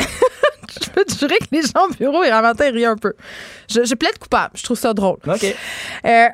je 0.00 0.90
peux 0.90 1.04
te 1.04 1.14
jurer 1.14 1.36
que 1.38 1.46
les 1.52 1.62
gens 1.62 1.86
au 1.88 1.92
bureau, 1.94 2.24
ils 2.24 2.30
matin 2.30 2.70
rient 2.72 2.86
un 2.86 2.96
peu. 2.96 3.12
Je, 3.68 3.84
je 3.84 3.94
plaide 3.94 4.18
coupable. 4.18 4.52
Je 4.54 4.64
trouve 4.64 4.78
ça 4.78 4.94
drôle. 4.94 5.18
OK. 5.26 5.44
Euh, 6.06 6.26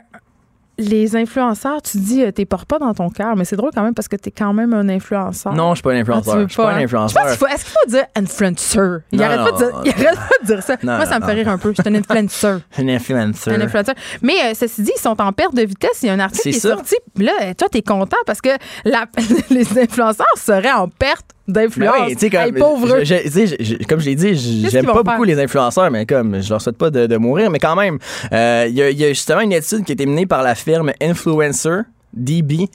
les 0.79 1.17
influenceurs, 1.17 1.81
tu 1.83 1.99
dis, 1.99 2.23
euh, 2.23 2.31
t'es 2.33 2.45
portes 2.45 2.69
pas 2.69 2.79
dans 2.79 2.93
ton 2.93 3.09
cœur, 3.09 3.35
mais 3.37 3.45
c'est 3.45 3.57
drôle 3.57 3.71
quand 3.75 3.83
même 3.83 3.95
parce 3.95 4.09
que 4.09 4.17
t'es 4.17 4.31
quand 4.31 4.53
même 4.53 4.75
un 4.75 4.89
influenceur. 4.89 5.55
Non, 5.55 5.71
je 5.71 5.77
suis 5.77 5.83
pas 5.83 5.91
un 5.93 5.93
Ah, 5.93 5.97
tu 5.97 6.01
influenceur. 6.11 6.37
veux 6.37 6.43
je 6.45 6.49
suis 6.53 6.57
pas 6.57 6.71
hein? 6.71 6.75
un 6.75 6.79
Je 6.81 6.85
influenceur. 6.85 7.23
pense 7.23 7.31
qu'il 7.33 7.39
faut- 7.39 7.47
Est-ce 7.47 7.65
qu'il 7.65 7.73
faut 7.73 7.91
dire 7.91 8.05
influencer? 8.15 9.03
Il 9.13 9.23
arrête, 9.23 9.39
pas 9.39 9.53
de 9.53 9.57
dire, 9.57 9.95
il 9.99 10.07
arrête 10.07 10.19
pas 10.19 10.35
de 10.43 10.47
dire 10.47 10.63
ça. 10.63 10.77
Non, 10.83 10.97
Moi, 10.97 11.07
ça 11.07 11.19
non, 11.19 11.27
me 11.27 11.31
fait 11.31 11.37
rire 11.37 11.49
un 11.49 11.59
peu. 11.59 11.73
Je 11.77 11.83
suis 11.83 11.89
un 11.91 11.95
influenceur. 11.95 12.61
Un 12.79 12.89
influencer. 12.89 13.51
Un 13.51 13.61
influenceur. 13.61 13.95
Mais 14.23 14.35
euh, 14.45 14.55
ceci 14.55 14.83
dit, 14.83 14.93
ils 14.97 15.01
sont 15.01 15.21
en 15.21 15.33
perte 15.33 15.55
de 15.55 15.63
vitesse. 15.63 16.03
Il 16.03 16.07
y 16.07 16.11
a 16.11 16.13
un 16.13 16.21
article 16.21 16.43
qui 16.43 16.57
est 16.57 16.61
sorti. 16.61 16.97
Là, 17.17 17.33
euh, 17.43 17.55
toi, 17.55 17.69
t'es 17.71 17.83
content 17.83 18.17
parce 18.27 18.41
que 18.41 18.51
la- 18.85 19.07
les 19.51 19.79
influenceurs 19.79 20.27
seraient 20.37 20.73
en 20.73 20.89
perte 20.89 21.27
d'influence. 21.49 21.95
Ben 21.97 22.05
oui, 22.09 22.31
comme, 22.31 22.41
Hey, 22.41 22.53
pauvre. 22.53 22.99
je- 23.05 23.85
comme 23.87 24.01
je 24.01 24.07
l'ai 24.07 24.15
dit, 24.15 24.35
j'aime 24.71 24.87
pas 24.87 25.03
beaucoup 25.03 25.25
les 25.25 25.39
influenceurs, 25.41 25.91
mais 25.91 26.07
comme 26.07 26.41
je 26.43 26.51
leur 26.51 26.61
souhaite 26.61 26.79
pas 26.79 26.91
de, 26.91 27.07
de 27.07 27.17
mourir, 27.17 27.51
mais 27.51 27.59
quand 27.59 27.77
même, 27.77 27.99
euh, 28.33 28.67
il 28.69 28.75
y, 28.75 28.83
a- 28.83 28.91
il 28.91 28.99
y 28.99 29.05
a 29.05 29.09
justement 29.09 29.41
une 29.41 29.53
étude 29.53 29.85
qui 29.85 29.93
a 29.93 29.95
été 29.95 30.07
menée 30.07 30.27
par 30.27 30.43
la 30.43 30.55
firme 30.55 30.93
Influencer. 31.01 31.81
DB 32.17 32.69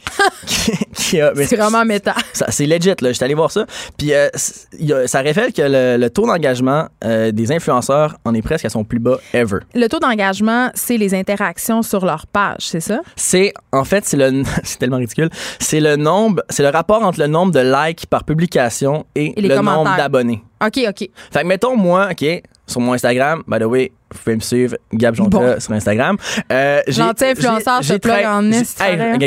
C'est 0.93 1.55
vraiment 1.55 1.83
méta. 1.85 2.15
c'est 2.33 2.65
legit 2.65 2.93
là 3.01 3.11
j'étais 3.11 3.25
allé 3.25 3.33
voir 3.33 3.51
ça 3.51 3.65
puis 3.97 4.13
euh, 4.13 4.29
a- 4.33 5.07
ça 5.07 5.19
révèle 5.21 5.51
que 5.53 5.61
le, 5.61 5.97
le 6.01 6.09
taux 6.09 6.25
d'engagement 6.25 6.87
euh, 7.03 7.31
des 7.31 7.51
influenceurs 7.51 8.15
en 8.25 8.33
est 8.33 8.41
presque 8.41 8.65
à 8.65 8.69
son 8.69 8.83
plus 8.83 8.99
bas 8.99 9.17
ever 9.33 9.59
Le 9.73 9.87
taux 9.87 9.99
d'engagement, 9.99 10.69
c'est 10.73 10.97
les 10.97 11.13
interactions 11.13 11.81
sur 11.81 12.05
leur 12.05 12.27
page, 12.27 12.59
c'est 12.61 12.79
ça? 12.79 13.01
c'est 13.15 13.53
en 13.71 13.83
fait 13.83 14.05
c'est 14.05 14.17
le 14.17 14.43
c'est 14.63 14.77
tellement 14.79 14.97
ridicule 14.97 15.29
c'est 15.59 15.79
le 15.79 15.95
nombre 15.95 16.43
c'est 16.49 16.63
le 16.63 16.69
rapport 16.69 17.03
entre 17.03 17.19
le 17.19 17.27
nombre 17.27 17.51
de 17.51 17.59
likes 17.59 18.05
par 18.07 18.23
publication 18.23 19.05
et, 19.15 19.37
Et 19.37 19.41
le 19.41 19.55
nombre 19.55 19.95
d'abonnés 19.97 20.43
OK, 20.63 20.79
OK. 20.87 21.09
Fait 21.31 21.41
que 21.41 21.47
mettons 21.47 21.75
moi, 21.75 22.09
OK, 22.11 22.23
sur 22.71 22.81
mon 22.81 22.93
Instagram, 22.93 23.43
by 23.47 23.59
the 23.59 23.63
way, 23.65 23.91
vous 24.11 24.19
pouvez 24.23 24.35
me 24.35 24.41
suivre, 24.41 24.75
Gab 24.93 25.13
Jonca 25.15 25.37
Bon. 25.37 25.59
sur 25.59 25.73
Instagram. 25.73 26.17
Euh, 26.51 26.81
Gentil 26.87 27.25
influenceur, 27.25 27.81
j'ai- 27.81 27.93
je 27.93 27.99
te 27.99 28.07
j'ai 28.07 28.13
plug 28.21 28.25
en 28.25 28.51
esti, 28.51 28.81
hey, 28.81 29.17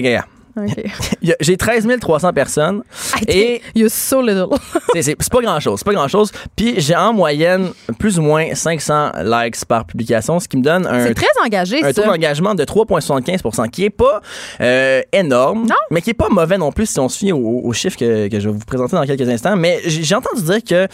J'ai 1.41 1.57
13 1.57 1.87
300 2.01 2.33
personnes. 2.33 2.83
Et 3.29 3.61
You're 3.75 3.91
so 3.91 4.21
little. 4.21 4.47
c'est- 5.03 5.17
pas 5.31 5.41
grand-chose, 5.41 5.81
c'est 5.81 5.85
pas 5.85 5.93
grand-chose. 5.95 6.31
Puis 6.57 6.81
j'ai 6.81 6.95
en 6.95 7.13
moyenne 7.13 7.71
plus 7.99 8.19
ou 8.19 8.23
moins 8.23 8.55
500 8.55 9.13
likes 9.25 9.65
par 9.65 9.85
publication, 9.85 10.39
ce 10.39 10.47
qui 10.49 10.57
me 10.57 10.63
donne 10.63 10.87
un 10.87 11.07
C'est 11.07 11.15
très 11.15 11.27
engagé, 11.45 11.83
un 11.83 11.93
taux 11.93 12.05
d'engagement 12.05 12.55
de 12.55 12.65
3,75 12.65 13.71
qui 13.71 13.85
est 13.85 13.91
pas 13.91 14.21
euh, 14.61 15.03
énorme, 15.13 15.67
mais 15.91 16.01
qui 16.01 16.11
est 16.11 16.15
pas 16.15 16.29
mauvais 16.29 16.59
non 16.59 16.71
plus 16.73 16.87
si 16.87 17.01
on 17.01 17.09
se 17.09 17.19
fie 17.19 17.33
aux, 17.33 17.39
aux 17.65 17.73
chiffres 17.73 17.99
que, 17.99 18.29
que 18.29 18.39
je 18.41 18.49
vais 18.49 18.55
vous 18.55 18.65
présenter 18.65 18.97
dans 18.97 19.07
quelques 19.07 19.29
instants. 19.29 19.57
Mais 19.57 19.81
j'ai 19.85 20.15
entendu 20.15 20.43
dire 20.43 20.63
que 20.63 20.89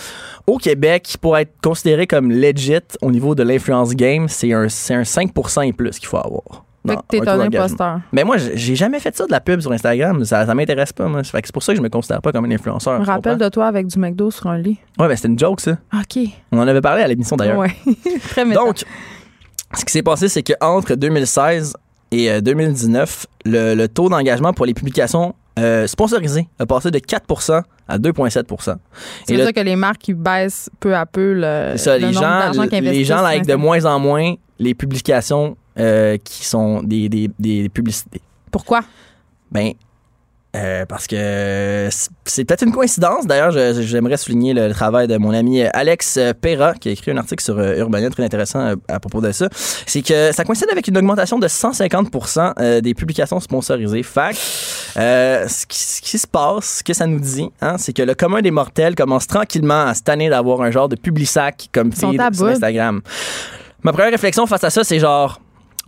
au 0.47 0.57
Québec, 0.57 1.17
pour 1.21 1.37
être 1.37 1.53
considéré 1.63 2.07
comme 2.07 2.31
legit 2.31 2.79
au 3.03 3.11
niveau 3.11 3.35
de 3.35 3.43
l'influence 3.43 3.95
game, 3.95 4.29
c'est 4.29 4.53
un, 4.53 4.69
c'est 4.69 4.95
un 4.95 5.05
5 5.05 5.31
et 5.65 5.73
plus 5.73 5.99
qu'il 5.99 6.09
faut 6.09 6.17
avoir. 6.17 6.65
Fait 6.89 6.97
que 6.97 7.01
t'es 7.09 7.29
un 7.29 7.41
un 7.41 7.47
imposteur. 7.47 8.01
Mais 8.13 8.25
moi, 8.25 8.37
j'ai 8.39 8.75
jamais 8.75 9.01
fait 9.01 9.15
ça 9.15 9.27
de 9.27 9.31
la 9.33 9.41
pub 9.41 9.61
sur 9.61 9.71
Instagram. 9.73 10.25
Ça, 10.25 10.47
ça 10.47 10.55
m'intéresse 10.55 10.93
pas, 10.93 11.07
moi. 11.09 11.23
Fait 11.23 11.43
que 11.43 11.49
c'est 11.49 11.53
pour 11.53 11.63
ça 11.63 11.73
que 11.73 11.77
je 11.79 11.83
me 11.83 11.89
considère 11.91 12.23
pas 12.23 12.33
comme 12.33 12.47
un 12.47 12.51
influenceur. 12.51 12.97
Je 12.97 13.01
me 13.01 13.07
rappelle 13.07 13.37
de 13.39 13.49
toi 13.51 13.67
avec 13.67 13.87
du 13.87 13.99
McDo 13.99 14.31
sur 14.31 14.47
un 14.47 14.57
lit. 14.59 14.79
Ouais, 14.99 15.07
ben 15.09 15.15
c'était 15.17 15.29
une 15.29 15.39
joke, 15.39 15.61
ça. 15.61 15.73
OK. 15.95 16.23
On 16.53 16.59
en 16.59 16.67
avait 16.67 16.81
parlé 16.81 17.03
à 17.03 17.09
l'émission 17.09 17.37
d'ailleurs. 17.37 17.59
Ouais. 17.59 17.75
très 18.31 18.45
méta. 18.45 18.61
Donc, 18.61 18.79
ce 19.75 19.85
qui 19.85 19.93
s'est 19.93 20.03
passé, 20.03 20.29
c'est 20.29 20.43
qu'entre 20.43 20.95
2016 20.95 21.75
et 22.13 22.31
euh, 22.31 22.41
2019, 22.41 23.27
le, 23.45 23.75
le 23.75 23.89
taux 23.89 24.09
d'engagement 24.09 24.53
pour 24.53 24.67
les 24.67 24.75
publications 24.75 25.35
euh, 25.59 25.87
sponsorisées 25.87 26.49
a 26.59 26.67
passé 26.67 26.91
de 26.91 26.99
4% 26.99 27.63
à 27.89 27.99
2,7 27.99 28.61
ça 28.61 28.79
et 29.29 29.37
veut 29.37 29.47
le- 29.47 29.53
que 29.53 29.61
les 29.61 29.77
marques, 29.77 30.11
baissent 30.15 30.71
peu 30.81 30.95
à 30.97 31.07
peu 31.07 31.35
le, 31.35 31.77
ça, 31.77 31.99
le 31.99 32.07
les 32.07 32.13
nombre 32.13 32.15
gens, 32.15 32.21
d'argent 32.31 32.63
qu'ils 32.69 32.71
les 32.83 32.89
investissent 32.89 33.07
gens 33.09 33.23
like 33.23 33.47
de 33.47 33.55
moins 33.55 33.85
en 33.85 33.99
moins 33.99 34.35
les 34.59 34.75
publications 34.75 35.57
euh, 35.81 36.17
qui 36.23 36.45
sont 36.45 36.83
des, 36.83 37.09
des, 37.09 37.31
des 37.39 37.69
publicités. 37.69 38.21
Pourquoi? 38.51 38.81
Ben, 39.51 39.73
euh, 40.57 40.85
parce 40.85 41.07
que 41.07 41.89
c'est- 42.25 42.45
peut-être 42.45 42.65
une 42.65 42.73
coïncidence. 42.73 43.25
D'ailleurs, 43.25 43.53
j'aimerais 43.53 44.17
souligner 44.17 44.53
le, 44.53 44.73
travail 44.73 45.07
de 45.07 45.17
mon 45.17 45.31
ami 45.31 45.63
Alex 45.63 46.19
Perra, 46.41 46.75
qui 46.75 46.89
a 46.89 46.93
écrit 46.93 47.13
un 47.13 47.19
article 47.19 47.43
sur 47.45 47.57
euh, 47.57 47.77
Urbania 47.79 48.11
très 48.11 48.25
intéressant 48.25 48.59
euh, 48.61 48.75
à 48.89 48.99
propos 48.99 49.21
de 49.21 49.31
ça. 49.31 49.49
C'est 49.53 50.03
que 50.03 50.33
ça 50.33 50.43
coïncide 50.45 50.69
avec 50.73 50.89
une 50.89 50.99
augmentation 50.99 51.39
de 51.39 51.47
150 51.47 52.09
euh, 52.59 52.81
des 52.81 52.95
publications 52.95 53.39
sponsorisées. 53.39 54.03
Fac, 54.03 54.37
euh, 54.97 55.47
ce, 55.47 55.67
qui, 55.67 55.79
ce 55.79 56.01
qui 56.03 56.19
se 56.19 56.27
passe, 56.27 56.79
ce 56.79 56.83
que 56.83 56.95
ça 56.95 57.07
nous 57.07 57.21
dit, 57.21 57.49
hein, 57.61 57.79
c'est 57.79 57.93
que 57.93 58.03
le 58.03 58.15
commun 58.15 58.43
des 58.43 58.51
mortels 58.51 58.97
commence 58.97 59.29
tranquillement 59.29 59.87
à 59.87 59.95
se 59.95 60.03
tanner 60.03 60.31
d'avoir 60.31 60.63
un 60.63 60.73
genre 60.73 60.89
de 60.89 60.97
publisac 60.97 61.69
comme 61.73 61.93
sont 61.93 62.11
feed 62.11 62.21
sur. 62.21 62.47
Instagram. 62.47 63.03
Ma 63.85 63.93
première 63.93 64.11
réflexion 64.11 64.47
face 64.47 64.65
à 64.65 64.71
ça, 64.71 64.83
c'est 64.83 64.99
genre, 64.99 65.41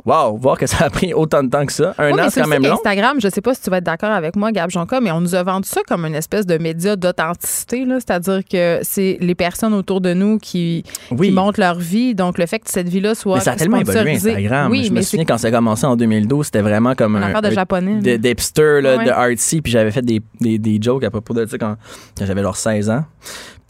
wow, 0.05 0.37
voir 0.39 0.59
que 0.59 0.67
ça 0.67 0.85
a 0.87 0.91
pris 0.91 1.15
autant 1.15 1.43
de 1.43 1.49
temps 1.51 1.65
que 1.67 1.73
ça. 1.73 1.95
Un 1.99 2.13
Oui, 2.13 2.21
an, 2.21 2.27
c'est 2.31 2.41
quand 2.43 2.49
même 2.49 2.63
long. 2.65 2.75
Instagram, 2.75 3.19
je 3.23 3.29
sais 3.29 3.41
pas 3.41 3.55
si 3.55 3.61
tu 3.63 3.71
vas 3.71 3.77
être 3.79 3.85
d'accord 3.85 4.11
avec 4.11 4.35
moi, 4.37 4.51
Gab 4.53 4.71
Jonca, 4.71 5.01
mais 5.01 5.11
on 5.13 5.21
nous 5.21 5.35
a 5.35 5.43
vendu 5.43 5.69
ça 5.69 5.83
comme 5.87 6.05
une 6.07 6.15
espèce 6.15 6.47
de 6.47 6.59
média 6.59 6.97
d'authenticité. 6.97 7.85
C'est-à-dire 7.87 8.41
que 8.51 8.81
c'est 8.83 9.19
les 9.21 9.35
personnes 9.35 9.75
autour 9.75 10.01
de 10.01 10.13
nous 10.15 10.39
qui, 10.39 10.83
Oui. 11.11 11.29
qui 11.29 11.33
montrent 11.35 11.61
leur 11.61 11.79
vie. 11.79 12.15
Donc, 12.15 12.39
le 12.39 12.47
fait 12.47 12.59
que 12.59 12.71
cette 12.71 12.89
vie-là 12.89 13.15
soit 13.15 13.37
Mais 13.37 13.41
ça 13.45 13.53
a 13.53 13.57
tellement 13.57 13.77
évolué 13.79 14.13
Instagram. 14.15 14.71
Oui, 14.71 14.85
je 14.85 14.93
me 14.93 15.03
souviens 15.03 15.25
quand 15.25 15.39
ça 15.39 15.49
a 15.49 15.51
commencé 15.51 15.87
en 15.87 15.97
2012, 15.97 16.47
c'était 16.47 16.63
vraiment 16.63 16.95
comme 16.95 17.17
une 17.17 17.23
un, 17.23 17.27
affaire 17.29 17.43
de 17.43 17.49
un- 17.49 17.51
japonais. 17.51 18.01
de- 18.01 18.17
d'hipster, 18.17 18.81
là, 18.83 18.97
Ouais. 18.97 19.05
de 19.05 19.11
artsy, 19.11 19.61
puis 19.63 19.73
j'avais 19.73 19.91
fait 19.91 20.03
des, 20.03 20.21
des, 20.41 20.59
des 20.59 20.79
jokes 20.81 21.05
à 21.05 21.11
propos 21.11 21.35
de 21.35 21.47
ça 21.47 21.59
quand, 21.59 21.77
quand 22.19 22.27
j'avais 22.27 22.43
genre 22.43 22.57
16 22.57 22.91
ans. 22.91 23.05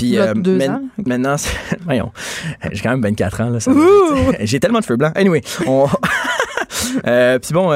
Puis 0.03 0.19
ans. 0.69 0.83
maintenant, 1.05 1.37
voyons, 1.85 2.13
j'ai 2.73 2.83
quand 2.83 2.91
même 2.91 3.03
24 3.03 3.41
ans 3.41 3.59
j'ai 4.41 4.61
tellement 4.61 4.81
de 4.81 4.85
feux 4.85 4.97
blancs. 4.97 5.13
Anyway, 5.17 5.43
on, 5.67 5.89
Euh, 7.07 7.39
puis 7.39 7.53
bon. 7.53 7.71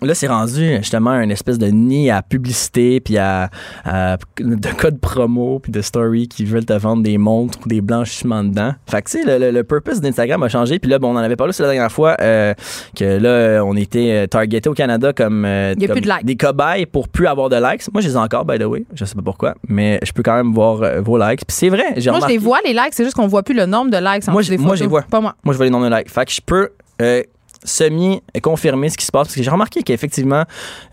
Là, 0.00 0.14
c'est 0.14 0.28
rendu 0.28 0.76
justement 0.76 1.10
un 1.10 1.28
espèce 1.28 1.58
de 1.58 1.66
nid 1.66 2.08
à 2.08 2.22
publicité, 2.22 3.00
puis 3.00 3.18
à, 3.18 3.50
à- 3.84 4.16
de 4.38 4.68
codes 4.76 5.00
promo, 5.00 5.58
puis 5.58 5.72
de 5.72 5.80
story 5.82 6.28
qui 6.28 6.44
veulent 6.44 6.64
te 6.64 6.72
vendre 6.72 7.02
des 7.02 7.18
montres 7.18 7.58
ou 7.64 7.68
des 7.68 7.80
blanchissements 7.80 8.44
dedans. 8.44 8.74
Fait 8.88 9.02
que, 9.02 9.10
tu 9.10 9.22
sais, 9.22 9.24
le, 9.38 9.46
le- 9.46 9.50
le 9.50 9.64
purpose 9.64 10.00
d'Instagram 10.00 10.40
a 10.44 10.48
changé. 10.48 10.78
Puis 10.78 10.88
là, 10.88 11.00
bon, 11.00 11.08
on 11.12 11.14
en 11.16 11.22
avait 11.22 11.34
parlé 11.34 11.52
la 11.58 11.66
dernière 11.66 11.90
fois, 11.90 12.16
euh, 12.20 12.54
que 12.96 13.04
là, 13.04 13.64
on 13.64 13.74
était 13.74 14.12
euh, 14.12 14.26
targeté 14.28 14.68
au 14.68 14.74
Canada 14.74 15.12
comme, 15.12 15.44
euh, 15.44 15.74
comme 15.74 15.98
de 16.00 16.24
des 16.24 16.36
cobayes 16.36 16.86
pour 16.86 17.08
plus 17.08 17.26
avoir 17.26 17.48
de 17.48 17.56
likes. 17.56 17.92
Moi, 17.92 18.00
je 18.00 18.06
les 18.08 18.14
ai 18.14 18.18
encore, 18.18 18.44
by 18.44 18.56
the 18.58 18.64
way. 18.66 18.84
Je 18.94 19.04
sais 19.04 19.16
pas 19.16 19.22
pourquoi, 19.22 19.54
mais 19.68 19.98
je 20.04 20.12
peux 20.12 20.22
quand 20.22 20.36
même 20.36 20.52
voir 20.52 20.80
euh, 20.82 21.00
vos 21.00 21.18
likes. 21.18 21.44
Puis 21.44 21.56
c'est 21.56 21.70
vrai, 21.70 21.94
j'ai 21.96 22.10
Moi, 22.10 22.20
je 22.20 22.24
remarqué. 22.24 22.32
les 22.34 22.38
vois, 22.38 22.58
les 22.64 22.72
likes, 22.72 22.92
c'est 22.92 23.02
juste 23.04 23.16
qu'on 23.16 23.26
voit 23.26 23.42
plus 23.42 23.54
le 23.56 23.66
nombre 23.66 23.90
de 23.90 23.96
likes. 23.96 24.28
en 24.28 24.32
Moi, 24.32 24.42
je- 24.42 24.54
moi, 24.54 24.76
je 24.76 24.82
les 24.82 24.88
vois. 24.88 25.02
Pas 25.02 25.20
moi. 25.20 25.34
Moi, 25.42 25.52
je 25.54 25.56
vois 25.56 25.66
les 25.66 25.70
nombres 25.70 25.90
de 25.90 25.94
likes. 25.96 26.08
Fait 26.10 26.24
que 26.24 26.30
je 26.32 26.40
peux 26.44 26.68
euh, 27.02 27.22
semi-confirmer 27.64 28.88
ce 28.88 28.96
qui 28.96 29.04
se 29.04 29.12
passe. 29.12 29.28
Parce 29.28 29.34
que 29.36 29.42
j'ai 29.42 29.50
remarqué 29.50 29.82
qu'effectivement, 29.82 30.44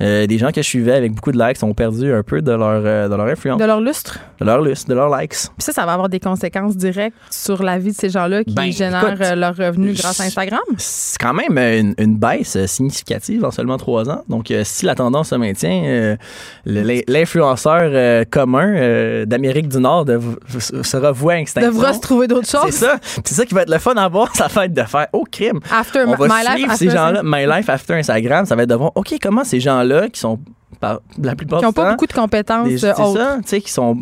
euh, 0.02 0.28
des 0.28 0.38
gens 0.38 0.52
que 0.52 0.62
je 0.62 0.68
suivais 0.68 0.94
avec 0.94 1.14
beaucoup 1.14 1.32
de 1.32 1.40
likes 1.40 1.62
ont 1.64 1.74
perdu 1.74 2.14
un 2.14 2.24
peu 2.24 2.42
de 2.42 2.52
leur, 2.52 2.82
euh, 2.86 3.08
de 3.08 3.16
leur 3.16 3.28
influence, 3.28 3.60
De 3.60 3.66
leur 3.66 3.82
lustre? 3.82 4.20
de 4.40 4.46
leur 4.46 4.62
liste, 4.62 4.90
de 4.90 4.94
leurs 4.94 5.16
likes. 5.16 5.32
Puis 5.32 5.50
ça, 5.60 5.72
ça 5.72 5.86
va 5.86 5.94
avoir 5.94 6.10
des 6.10 6.20
conséquences 6.20 6.76
directes 6.76 7.16
sur 7.32 7.64
la 7.64 7.78
vie 7.80 7.92
de 7.92 7.96
ces 7.96 8.10
gens-là 8.10 8.44
qui 8.44 8.54
Ben, 8.54 8.70
génèrent 8.72 9.08
écoute, 9.14 9.22
euh, 9.22 9.36
leurs 9.36 9.56
revenus 9.56 9.98
grâce 10.02 10.20
à 10.20 10.24
Instagram? 10.26 10.60
C'est 10.78 11.18
quand 11.20 11.34
même 11.34 11.58
une, 11.58 11.96
une 11.98 12.18
baisse 12.18 12.58
significative 12.66 13.46
en 13.46 13.52
seulement 13.52 13.78
trois 13.78 14.10
ans. 14.10 14.24
Donc, 14.28 14.52
euh, 14.52 14.64
si 14.66 14.86
la 14.86 14.94
tendance 14.96 15.30
se 15.30 15.36
maintient, 15.36 16.18
l'influenceur 16.66 18.26
commun 18.30 19.26
d'Amérique 19.26 19.70
du 19.70 19.78
Nord 19.80 20.06
dev- 20.06 20.36
sera 20.84 21.12
voué 21.12 21.36
à 21.36 21.40
extinction. 21.40 21.72
Devra 21.72 21.94
se 21.94 22.00
trouver 22.00 22.28
d'autres 22.28 22.48
C'est 22.48 22.58
choses. 22.58 22.72
ça. 22.72 22.98
C'est 23.24 23.34
ça 23.36 23.46
qui 23.46 23.54
va 23.54 23.62
être 23.64 23.70
le 23.72 23.80
fun 23.80 23.94
à 23.96 24.08
voir, 24.08 24.36
ça 24.36 24.48
va 24.48 24.66
être 24.66 24.74
de 24.74 24.84
faire 24.84 25.08
au 25.14 25.24
crime. 25.30 25.60
After 25.72 26.04
on 26.08 26.16
va 26.16 26.28
my 26.28 26.42
life, 26.46 26.55
suivre 26.56 26.74
ces 26.76 26.90
gens-là. 26.90 27.22
My 27.24 27.46
Life 27.46 27.70
After 27.70 27.94
Instagram, 27.94 28.46
ça 28.46 28.56
va 28.56 28.64
être 28.64 28.70
de 28.70 28.76
voir, 28.76 28.92
OK, 28.96 29.14
comment 29.22 29.44
ces 29.44 29.60
gens-là 29.60 30.10
qui 30.10 30.20
sont, 30.20 30.40
par, 30.80 31.00
la 31.22 31.36
plupart 31.36 31.60
Qui 31.60 31.66
n'ont 31.66 31.74
pas 31.74 31.92
beaucoup 31.92 32.08
de 32.08 32.14
compétences 32.14 32.68
des- 32.68 32.84
euh, 32.86 32.94
c'est 32.96 33.02
autres. 33.02 33.18
ça, 33.20 33.38
tu 33.42 33.48
sais, 33.48 33.62
qui 33.62 33.72
sont 33.72 33.98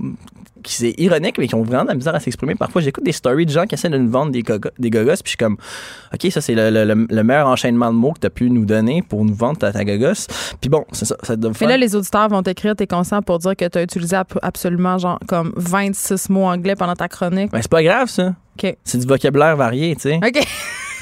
qui 0.64 0.76
c'est 0.76 0.94
ironique, 0.98 1.38
mais 1.40 1.48
qui 1.50 1.56
ont 1.56 1.62
vraiment 1.64 1.84
de 1.84 1.90
la 1.90 1.96
misère 1.96 2.16
à 2.16 2.22
s'exprimer. 2.22 2.56
Parfois, 2.56 2.82
j'écoute 2.82 3.04
des 3.04 3.12
stories 3.12 3.46
de 3.46 3.52
gens 3.52 3.66
qui 3.66 3.76
essaient 3.76 3.90
de 3.90 3.98
nous 3.98 4.10
vendre 4.10 4.32
des, 4.32 4.44
gogo- 4.44 4.72
des 4.80 4.90
gogos, 4.90 5.12
puis 5.16 5.24
je 5.26 5.30
suis 5.32 5.38
comme, 5.38 5.58
OK, 6.14 6.32
ça, 6.32 6.40
c'est 6.40 6.56
le, 6.56 6.70
le- 6.70 6.86
le- 6.86 7.06
le 7.10 7.24
meilleur 7.26 7.48
enchaînement 7.50 7.92
de 7.92 7.98
mots 7.98 8.14
que 8.14 8.22
tu 8.22 8.28
as 8.28 8.30
pu 8.30 8.50
nous 8.50 8.64
donner 8.66 9.02
pour 9.02 9.26
nous 9.26 9.34
vendre 9.34 9.58
ta, 9.58 9.74
ta 9.74 9.84
gogos. 9.84 10.26
Puis 10.62 10.70
bon, 10.70 10.86
c'est 10.94 11.04
ça. 11.04 11.18
ça 11.22 11.36
Mais 11.36 11.54
faire- 11.54 11.68
là, 11.68 11.76
les 11.76 11.98
auditeurs 11.98 12.30
vont 12.30 12.42
t'écrire, 12.44 12.78
t'es 12.78 12.88
conscient 12.88 13.22
pour 13.22 13.40
dire 13.40 13.58
que 13.58 13.68
tu 13.68 13.78
as 13.78 13.84
utilisé 13.84 14.16
absolument 14.42 14.98
genre 14.98 15.20
comme 15.28 15.52
26 15.58 16.30
mots 16.30 16.46
anglais 16.46 16.76
pendant 16.78 16.96
ta 16.96 17.10
chronique. 17.10 17.52
Ben, 17.52 17.62
c'est 17.62 17.70
pas 17.70 17.84
grave, 17.84 18.08
ça. 18.08 18.34
OK. 18.58 18.78
C'est 18.86 19.00
du 19.00 19.06
vocabulaire 19.06 19.58
varié, 19.58 19.98
tu 19.98 20.04
sais. 20.04 20.16
OK. 20.26 20.48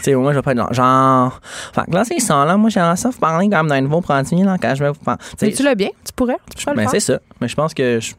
Tu 0.03 0.11
sais, 0.11 0.15
moi, 0.15 0.31
je 0.31 0.37
vais 0.37 0.41
pas 0.41 0.51
être 0.51 0.57
genre, 0.57 0.73
genre. 0.73 1.39
Fait 1.73 1.85
que 1.89 1.95
là, 1.95 2.03
c'est 2.03 2.19
ça, 2.19 2.43
là. 2.45 2.57
Moi, 2.57 2.69
j'aimerais 2.69 2.95
ça 2.95 3.09
vous 3.09 3.19
parler 3.19 3.49
comme 3.49 3.67
d'un 3.67 3.81
nouveau 3.81 4.01
produit, 4.01 4.41
là, 4.43 4.57
quand 4.61 4.73
je 4.75 4.83
vais 4.83 4.89
vous 4.91 4.99
parler. 5.03 5.19
Tu 5.21 5.37
sais, 5.37 5.45
Mais 5.47 5.51
tu 5.53 5.63
l'as 5.63 5.75
bien? 5.75 5.89
Tu 6.05 6.11
pourrais? 6.15 6.37
Tu 6.57 6.65
peux 6.65 6.71
le 6.71 6.77
Ben, 6.77 6.81
faire? 6.83 6.91
c'est 6.91 6.99
ça. 6.99 7.19
Mais 7.39 7.47
je 7.47 7.55
pense 7.55 7.73
que 7.73 7.99
je, 7.99 8.13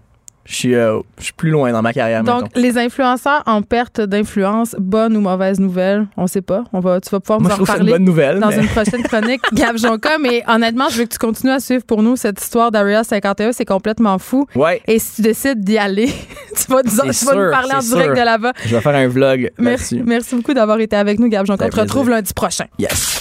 je 0.44 0.54
suis, 0.54 0.74
euh, 0.74 0.98
je 1.18 1.24
suis 1.24 1.32
plus 1.32 1.50
loin 1.50 1.70
dans 1.72 1.82
ma 1.82 1.92
carrière. 1.92 2.24
Donc, 2.24 2.42
mettons. 2.42 2.60
les 2.60 2.76
influenceurs 2.78 3.42
en 3.46 3.62
perte 3.62 4.00
d'influence, 4.00 4.74
bonne 4.78 5.16
ou 5.16 5.20
mauvaise 5.20 5.60
nouvelle, 5.60 6.06
on 6.16 6.26
sait 6.26 6.42
pas. 6.42 6.64
On 6.72 6.80
va, 6.80 7.00
tu 7.00 7.10
vas 7.10 7.20
pouvoir 7.20 7.40
moi, 7.40 7.50
nous 7.50 7.62
en 7.62 7.64
ça 7.66 7.72
une 7.74 7.78
reparler 7.78 7.92
bonne 7.92 8.04
nouvelle. 8.04 8.40
dans 8.40 8.48
mais- 8.48 8.56
une 8.58 8.66
prochaine 8.68 9.02
chronique, 9.04 9.40
Gab 9.52 9.78
Jonca. 9.78 10.18
Mais 10.20 10.42
honnêtement, 10.48 10.88
je 10.90 10.98
veux 10.98 11.04
que 11.04 11.12
tu 11.12 11.18
continues 11.18 11.52
à 11.52 11.60
suivre 11.60 11.84
pour 11.84 12.02
nous 12.02 12.16
cette 12.16 12.40
histoire 12.42 12.70
d'Area 12.72 13.04
51. 13.04 13.52
C'est 13.52 13.64
complètement 13.64 14.18
fou. 14.18 14.46
Ouais, 14.56 14.80
Et 14.88 14.98
si 14.98 15.16
tu 15.16 15.22
décides 15.22 15.60
d'y 15.62 15.78
aller, 15.78 16.06
tu 16.56 16.70
vas, 16.72 16.82
nous, 16.82 16.90
tu 16.90 16.96
vas 17.24 17.34
nous 17.34 17.50
parler 17.50 17.74
en 17.74 17.78
direct 17.78 18.04
sûr. 18.06 18.14
de 18.14 18.20
là-bas. 18.24 18.52
je 18.66 18.74
vais 18.74 18.80
faire 18.82 18.94
un 18.96 19.08
vlog 19.08 19.50
Merci, 19.58 20.02
merci 20.04 20.34
beaucoup 20.34 20.54
d'avoir 20.54 20.80
été 20.80 20.96
avec 20.96 21.18
nous, 21.20 21.28
Gab 21.28 21.46
Jonca. 21.46 21.66
On 21.66 21.68
te 21.68 21.80
retrouve 21.80 22.10
lundi 22.10 22.34
prochain. 22.34 22.64
Yes. 22.78 23.20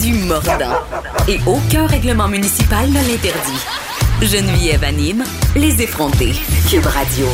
Du 0.00 0.12
mordant. 0.26 0.78
Et 1.28 1.38
aucun 1.46 1.86
règlement 1.86 2.28
municipal 2.28 2.88
ne 2.88 2.94
l'interdit. 2.94 3.64
Geneviève 4.22 4.84
anime 4.84 5.24
les 5.56 5.82
effrontés. 5.82 6.32
Cube 6.70 6.86
Radio. 6.86 7.26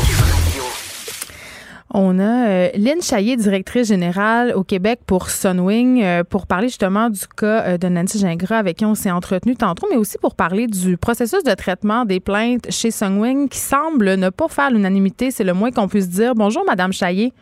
On 1.97 2.19
a 2.19 2.49
euh, 2.49 2.69
Lynn 2.75 3.01
Chaillé, 3.03 3.37
directrice 3.37 3.89
générale 3.89 4.53
au 4.57 4.65
Québec 4.65 5.01
pour 5.07 5.31
Sunwing, 5.31 6.03
euh, 6.03 6.25
pour 6.25 6.47
parler 6.47 6.69
justement 6.69 7.09
du 7.09 7.21
cas 7.37 7.63
euh, 7.63 7.79
de 7.79 7.89
Nancy 7.89 8.19
Gingras 8.19 8.59
avec 8.59 8.79
qui 8.79 8.85
on 8.85 8.97
s'est 8.97 9.13
entretenu 9.13 9.55
tantôt, 9.55 9.87
mais 9.91 9.97
aussi 9.97 10.19
pour 10.19 10.35
parler 10.35 10.67
du 10.67 10.97
processus 10.97 11.45
de 11.45 11.55
traitement 11.55 12.05
des 12.05 12.19
plaintes 12.19 12.71
chez 12.71 12.91
Sunwing 12.91 13.49
qui 13.49 13.59
semble 13.59 14.15
ne 14.15 14.29
pas 14.31 14.49
faire 14.49 14.71
l'unanimité, 14.71 15.31
c'est 15.31 15.45
le 15.45 15.55
moins 15.55 15.71
qu'on 15.71 15.87
puisse 15.87 16.09
dire. 16.09 16.35
Bonjour, 16.35 16.65
Madame 16.67 16.93
Chaillé. 16.93 17.33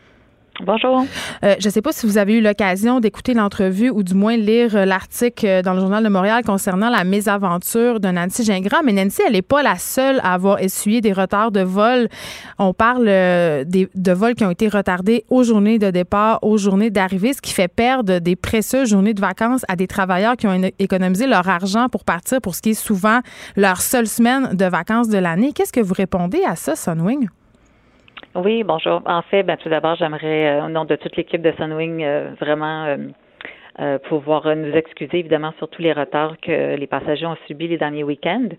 Bonjour. 0.59 1.07
Euh, 1.43 1.55
je 1.59 1.67
ne 1.67 1.71
sais 1.71 1.81
pas 1.81 1.91
si 1.91 2.05
vous 2.05 2.19
avez 2.19 2.37
eu 2.37 2.41
l'occasion 2.41 2.99
d'écouter 2.99 3.33
l'entrevue 3.33 3.89
ou 3.89 4.03
du 4.03 4.13
moins 4.13 4.37
lire 4.37 4.75
euh, 4.75 4.85
l'article 4.85 5.47
euh, 5.47 5.61
dans 5.63 5.73
le 5.73 5.79
Journal 5.79 6.03
de 6.03 6.09
Montréal 6.09 6.43
concernant 6.45 6.91
la 6.91 7.03
mésaventure 7.03 7.99
de 7.99 8.07
Nancy 8.09 8.45
Gingras. 8.45 8.83
Mais 8.83 8.93
Nancy, 8.93 9.23
elle 9.25 9.33
n'est 9.33 9.41
pas 9.41 9.63
la 9.63 9.79
seule 9.79 10.19
à 10.19 10.35
avoir 10.35 10.61
essuyé 10.61 11.01
des 11.01 11.11
retards 11.11 11.51
de 11.51 11.61
vol. 11.61 12.07
On 12.59 12.71
parle 12.71 13.05
de 13.05 14.11
vols 14.11 14.35
qui 14.35 14.45
ont 14.45 14.51
été 14.51 14.67
retardés 14.67 15.25
aux 15.31 15.41
journées 15.41 15.79
de 15.79 15.89
départ, 15.89 16.37
aux 16.43 16.57
journées 16.57 16.91
d'arrivée, 16.91 17.33
ce 17.33 17.41
qui 17.41 17.51
fait 17.51 17.67
perdre 17.67 18.19
des 18.19 18.35
précieuses 18.35 18.89
journées 18.89 19.15
de 19.15 19.21
vacances 19.21 19.63
à 19.67 19.75
des 19.75 19.87
travailleurs 19.87 20.37
qui 20.37 20.45
ont 20.45 20.61
économisé 20.77 21.25
leur 21.25 21.49
argent 21.49 21.89
pour 21.89 22.03
partir 22.03 22.39
pour 22.41 22.53
ce 22.53 22.61
qui 22.61 22.69
est 22.71 22.73
souvent 22.75 23.21
leur 23.55 23.81
seule 23.81 24.07
semaine 24.07 24.49
de 24.53 24.65
vacances 24.65 25.09
de 25.09 25.17
l'année. 25.17 25.51
Qu'est-ce 25.51 25.73
que 25.73 25.81
vous 25.81 25.95
répondez 25.95 26.43
à 26.47 26.55
ça, 26.55 26.75
Sunwing? 26.75 27.27
Oui, 28.35 28.63
bonjour. 28.63 28.99
En 29.05 29.21
fait, 29.21 29.43
ben, 29.43 29.57
tout 29.57 29.69
d'abord, 29.69 29.95
j'aimerais, 29.95 30.59
euh, 30.59 30.65
au 30.65 30.69
nom 30.69 30.85
de 30.85 30.95
toute 30.95 31.15
l'équipe 31.15 31.43
de 31.43 31.51
Sunwing, 31.51 32.03
euh, 32.03 32.31
vraiment 32.39 32.97
euh, 33.79 33.99
pouvoir 34.09 34.55
nous 34.55 34.71
excuser, 34.73 35.19
évidemment, 35.19 35.53
sur 35.59 35.69
tous 35.69 35.83
les 35.83 35.93
retards 35.93 36.39
que 36.41 36.75
les 36.75 36.87
passagers 36.87 37.27
ont 37.27 37.37
subis 37.45 37.67
les 37.67 37.77
derniers 37.77 38.03
week-ends. 38.03 38.49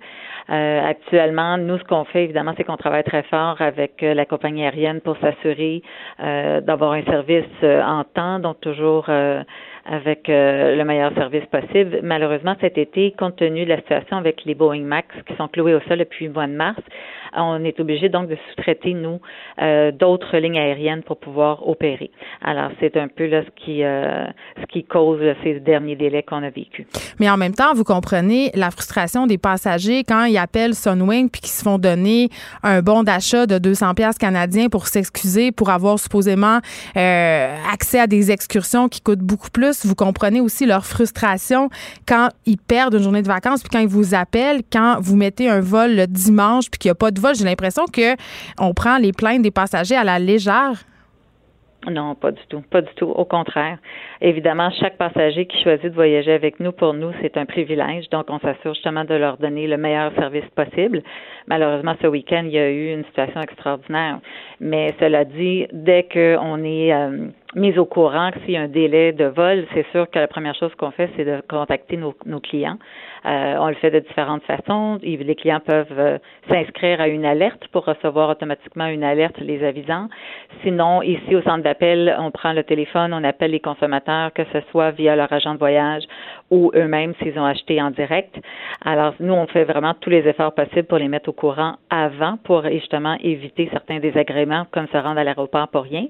actuellement, 0.49 1.59
nous, 1.59 1.77
ce 1.79 1.85
qu'on 1.85 2.05
fait, 2.05 2.23
évidemment, 2.23 2.55
c'est 2.57 2.63
qu'on 2.63 2.77
travaille 2.77 3.03
très 3.03 3.25
fort 3.25 3.61
avec 3.61 4.01
la 4.01 4.27
compagnie 4.27 4.65
aérienne 4.65 5.01
pour 5.01 5.17
s'assurer 5.19 5.83
d'avoir 6.19 6.93
un 6.93 7.03
service 7.05 7.63
en 7.63 8.03
temps, 8.05 8.41
donc 8.41 8.61
toujours 8.61 9.09
avec 9.09 10.27
le 10.27 10.83
meilleur 10.83 11.15
service 11.15 11.47
possible. 11.47 12.01
Malheureusement, 12.03 12.57
cet 12.61 12.77
été, 12.77 13.13
compte 13.13 13.37
tenu 13.37 13.65
de 13.65 13.71
la 13.71 13.77
situation 13.77 14.17
avec 14.17 14.45
les 14.45 14.57
Boeing 14.57 14.83
Max 14.83 15.07
qui 15.29 15.35
sont 15.37 15.47
cloués 15.47 15.75
au 15.75 15.81
sol 15.83 15.99
depuis 15.99 16.27
le 16.27 16.33
mois 16.33 16.49
de 16.49 16.55
mars, 16.55 16.81
on 17.37 17.65
est 17.65 17.79
obligé 17.81 18.09
donc 18.09 18.29
de 18.29 18.37
sous-traiter, 18.37 18.95
nous, 18.95 19.21
euh, 19.61 19.93
d'autres 19.93 20.37
lignes 20.37 20.59
aériennes 20.59 21.03
pour 21.03 21.19
pouvoir 21.19 21.67
opérer. 21.69 22.11
Alors, 22.43 22.71
c'est 22.81 22.97
un 22.97 23.09
peu 23.09 23.27
là 23.27 23.43
ce 23.43 23.65
qui, 23.65 23.83
euh, 23.83 24.27
ce 24.61 24.67
qui 24.67 24.85
cause 24.85 25.21
ces 25.43 25.61
derniers 25.61 25.97
délais 25.97 26.23
qu'on 26.23 26.43
a 26.43 26.51
vécu. 26.51 26.87
Mais 27.19 27.31
en 27.31 27.37
même 27.37 27.55
temps, 27.55 27.75
vous 27.75 27.85
comprenez 27.85 28.51
la 28.55 28.71
frustration 28.71 29.27
des 29.27 29.39
passagers 29.39 30.05
quand 30.05 30.25
ils 30.25 30.39
appellent 30.39 30.75
Sunwing 30.75 31.31
puis 31.31 31.41
qu'ils 31.41 31.51
se 31.51 31.63
font 31.63 31.79
donner 31.79 32.29
un 32.63 32.83
bon 32.83 33.03
d'achat 33.03 33.47
de 33.47 33.59
200 33.59 33.95
pièces 33.95 34.19
canadiens 34.19 34.69
pour 34.69 34.87
s'excuser 34.87 35.53
pour 35.53 35.71
avoir 35.71 35.99
supposément 35.99 36.59
euh, 36.97 37.57
accès 37.73 38.01
à 38.01 38.07
des 38.07 38.31
excursions 38.31 38.89
qui 38.89 39.01
coûtent 39.01 39.21
beaucoup 39.21 39.51
plus. 39.51 39.85
Vous 39.87 39.95
comprenez 39.95 40.41
aussi 40.41 40.67
leur 40.67 40.87
frustration 40.87 41.69
quand 42.07 42.29
ils 42.47 42.59
perdent 42.59 42.95
une 42.95 43.03
journée 43.03 43.23
de 43.23 43.29
vacances 43.29 43.63
puis 43.63 43.71
quand 43.71 43.81
ils 43.81 43.89
vous 43.89 44.15
appellent, 44.15 44.63
quand 44.73 44.97
vous 45.01 45.17
mettez 45.17 45.49
un 45.49 45.61
vol 45.61 45.95
le 45.97 46.07
dimanche 46.07 46.71
puis 46.71 46.79
qu'il 46.79 46.89
n'y 46.89 46.93
a 46.93 46.97
pas 46.97 47.11
de 47.11 47.21
j'ai 47.33 47.45
l'impression 47.45 47.85
que 47.87 48.15
on 48.59 48.75
prend 48.75 48.99
les 48.99 49.13
plaintes 49.13 49.43
des 49.43 49.51
passagers 49.51 49.97
à 49.97 50.05
la 50.05 50.19
légère. 50.19 50.85
Non, 51.91 52.15
pas 52.15 52.31
du 52.31 52.41
tout. 52.49 52.63
Pas 52.71 52.81
du 52.81 52.93
tout. 52.95 53.07
Au 53.07 53.25
contraire. 53.25 53.79
Évidemment, 54.21 54.71
chaque 54.81 54.97
passager 54.97 55.47
qui 55.47 55.63
choisit 55.63 55.87
de 55.87 55.95
voyager 55.95 56.33
avec 56.33 56.61
nous, 56.61 56.73
pour 56.73 56.95
nous, 56.95 57.13
c'est 57.21 57.37
un 57.37 57.45
privilège. 57.45 58.09
Donc, 58.11 58.27
on 58.29 58.39
s'assure 58.39 58.75
justement 58.75 59.05
de 59.05 59.15
leur 59.15 59.37
donner 59.37 59.67
le 59.67 59.77
meilleur 59.77 60.13
service 60.15 60.49
possible. 60.55 61.03
Malheureusement, 61.47 61.95
ce 62.01 62.07
week-end, 62.07 62.43
il 62.47 62.53
y 62.53 62.59
a 62.59 62.71
eu 62.71 62.93
une 62.93 63.05
situation 63.05 63.41
extraordinaire. 63.41 64.21
Mais 64.61 64.95
cela 64.99 65.25
dit, 65.25 65.67
dès 65.73 66.05
qu'on 66.05 66.65
est 66.65 66.95
euh, 66.95 67.29
mis 67.55 67.79
au 67.79 67.85
courant 67.85 68.31
que 68.31 68.41
s'il 68.41 68.53
y 68.53 68.57
a 68.57 68.63
un 68.63 68.69
délai 68.69 69.13
de 69.13 69.27
vol, 69.27 69.67
c'est 69.75 69.87
sûr 69.93 70.09
que 70.11 70.19
la 70.19 70.29
première 70.29 70.55
chose 70.55 70.75
qu'on 70.77 70.91
fait, 70.91 71.11
c'est 71.17 71.25
de 71.25 71.43
contacter 71.49 71.97
nos, 71.97 72.15
clients. 72.41 72.79
Euh, 73.27 73.57
on 73.59 73.69
le 73.69 73.75
fait 73.75 73.91
de 73.91 74.01
différentes 74.01 74.43
façons. 74.43 74.99
Les 75.03 75.35
clients 75.35 75.61
peuvent 75.61 75.99
euh, 75.99 76.19
s'inscrire 76.49 77.01
à 77.01 77.09
une 77.09 77.25
alerte 77.25 77.67
pour 77.73 77.85
recevoir 77.85 78.29
automatiquement 78.29 78.87
une 78.87 79.03
alerte 79.05 79.39
les 79.39 79.65
avisant. 79.65 80.09
Sinon, 80.63 81.03
ici 81.03 81.35
au 81.35 81.43
centre 81.43 81.63
d'appel, 81.63 82.15
on 82.19 82.31
prend 82.31 82.53
le 82.53 82.65
téléphone, 82.65 83.15
on 83.15 83.25
appelle 83.25 83.53
les 83.53 83.61
consommateurs, 83.61 84.33
que 84.33 84.43
ce 84.53 84.61
soit 84.71 84.91
via 84.91 85.17
leur 85.17 85.33
agent 85.33 85.55
de 85.55 85.59
voyage 85.59 86.05
ou 86.51 86.71
eux-mêmes 86.75 87.15
s'ils 87.23 87.39
ont 87.39 87.45
acheté 87.45 87.81
en 87.81 87.91
direct. 87.91 88.35
Alors, 88.85 89.15
nous, 89.21 89.33
on 89.33 89.47
fait 89.47 89.65
vraiment 89.65 89.95
tous 89.95 90.11
les 90.11 90.27
efforts 90.29 90.55
possibles 90.55 90.85
pour 90.85 90.99
les 90.99 91.09
mettre 91.09 91.29
au 91.29 91.33
courant 91.33 91.77
avant 91.91 92.37
pour 92.45 92.69
justement 92.69 93.17
éviter 93.23 93.69
certains 93.73 93.99
désagréments 93.99 94.67
comme 94.71 94.87
se 94.89 94.97
rendre 94.97 95.19
à 95.19 95.25
l'aéroport 95.25 95.69
pour 95.69 95.83
rien. 95.83 96.07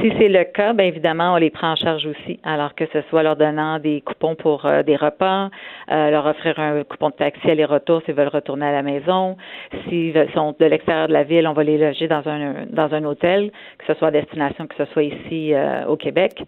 Si 0.00 0.12
c'est 0.18 0.28
le 0.28 0.44
cas, 0.44 0.72
bien 0.74 0.86
évidemment, 0.86 1.34
on 1.34 1.36
les 1.36 1.50
prend 1.50 1.72
en 1.72 1.76
charge 1.76 2.06
aussi. 2.06 2.38
Alors 2.44 2.74
que 2.74 2.84
ce 2.92 3.02
soit 3.10 3.22
leur 3.22 3.36
donnant 3.36 3.78
des 3.78 4.00
coupons 4.00 4.34
pour 4.36 4.64
euh, 4.64 4.82
des 4.82 4.96
repas, 4.96 5.50
euh, 5.90 6.10
leur 6.10 6.26
offrir 6.26 6.58
un 6.58 6.84
coupon 6.84 7.10
de 7.10 7.14
taxi 7.14 7.50
aller-retour 7.50 8.00
s'ils 8.04 8.14
veulent 8.14 8.28
retourner 8.28 8.66
à 8.66 8.72
la 8.72 8.82
maison. 8.82 9.36
S'ils 9.88 10.14
sont 10.34 10.54
de 10.58 10.66
l'extérieur 10.66 11.08
de 11.08 11.12
la 11.12 11.24
ville, 11.24 11.46
on 11.48 11.52
va 11.52 11.64
les 11.64 11.78
loger 11.78 12.06
dans 12.06 12.26
un 12.28 12.66
dans 12.70 12.94
un 12.94 13.04
hôtel, 13.04 13.50
que 13.78 13.86
ce 13.86 13.94
soit 13.94 14.08
à 14.08 14.10
destination, 14.12 14.66
que 14.66 14.76
ce 14.76 14.84
soit 14.92 15.04
ici 15.04 15.52
euh, 15.52 15.86
au 15.86 15.96
Québec. 15.96 16.42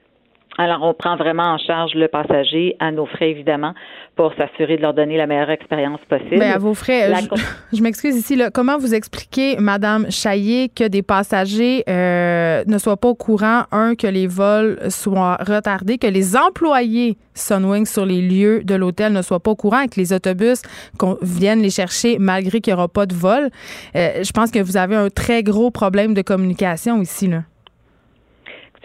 Alors, 0.58 0.82
on 0.82 0.94
prend 0.94 1.16
vraiment 1.16 1.54
en 1.54 1.58
charge 1.58 1.94
le 1.94 2.06
passager 2.08 2.76
à 2.78 2.92
nos 2.92 3.06
frais, 3.06 3.30
évidemment, 3.30 3.74
pour 4.14 4.32
s'assurer 4.34 4.76
de 4.76 4.82
leur 4.82 4.94
donner 4.94 5.16
la 5.16 5.26
meilleure 5.26 5.50
expérience 5.50 6.00
possible. 6.08 6.38
Mais 6.38 6.52
à 6.52 6.58
vos 6.58 6.74
frais, 6.74 7.12
je, 7.72 7.82
m'excuse 7.82 8.16
ici. 8.16 8.36
Là, 8.36 8.50
comment 8.50 8.78
vous 8.78 8.94
expliquez, 8.94 9.56
Madame 9.58 10.10
Chaillé, 10.10 10.68
que 10.68 10.86
des 10.86 11.02
passagers 11.02 11.82
euh, 11.88 12.62
ne 12.66 12.78
soient 12.78 12.96
pas 12.96 13.08
au 13.08 13.14
courant, 13.14 13.64
un, 13.72 13.94
que 13.96 14.06
les 14.06 14.26
vols 14.26 14.78
soient 14.90 15.38
retardés, 15.40 15.98
que 15.98 16.06
les 16.06 16.36
employés 16.36 17.16
Sunwing 17.34 17.84
sur 17.84 18.06
les 18.06 18.22
lieux 18.22 18.62
de 18.62 18.76
l'hôtel 18.76 19.12
ne 19.12 19.22
soient 19.22 19.40
pas 19.40 19.50
au 19.50 19.56
courant 19.56 19.80
et 19.80 19.88
que 19.88 19.98
les 19.98 20.12
autobus 20.12 20.62
viennent 21.20 21.62
les 21.62 21.70
chercher 21.70 22.18
malgré 22.20 22.60
qu'il 22.60 22.72
n'y 22.72 22.78
aura 22.78 22.88
pas 22.88 23.06
de 23.06 23.14
vol? 23.14 23.50
Euh, 23.96 24.22
je 24.22 24.30
pense 24.30 24.52
que 24.52 24.60
vous 24.60 24.76
avez 24.76 24.94
un 24.94 25.10
très 25.10 25.42
gros 25.42 25.72
problème 25.72 26.14
de 26.14 26.22
communication 26.22 27.02
ici, 27.02 27.26
là 27.26 27.40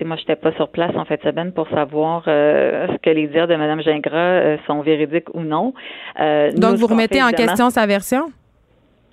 moi, 0.06 0.16
je 0.16 0.22
n'étais 0.22 0.36
pas 0.36 0.52
sur 0.54 0.70
place 0.70 0.96
en 0.96 1.06
fait 1.06 1.22
semaine 1.24 1.52
pour 1.52 1.68
savoir 1.70 2.24
euh, 2.28 2.88
ce 2.88 2.98
que 2.98 3.10
les 3.10 3.28
dires 3.28 3.48
de 3.48 3.56
Mme 3.56 3.82
Gingras 3.82 4.18
euh, 4.18 4.58
sont 4.68 4.82
véridiques 4.82 5.34
ou 5.34 5.42
non. 5.42 5.74
Euh, 6.20 6.52
Donc, 6.52 6.76
vous 6.78 6.88
remettez 6.88 7.22
en 7.22 7.30
question 7.30 7.70
sa 7.70 7.86
version? 7.86 8.32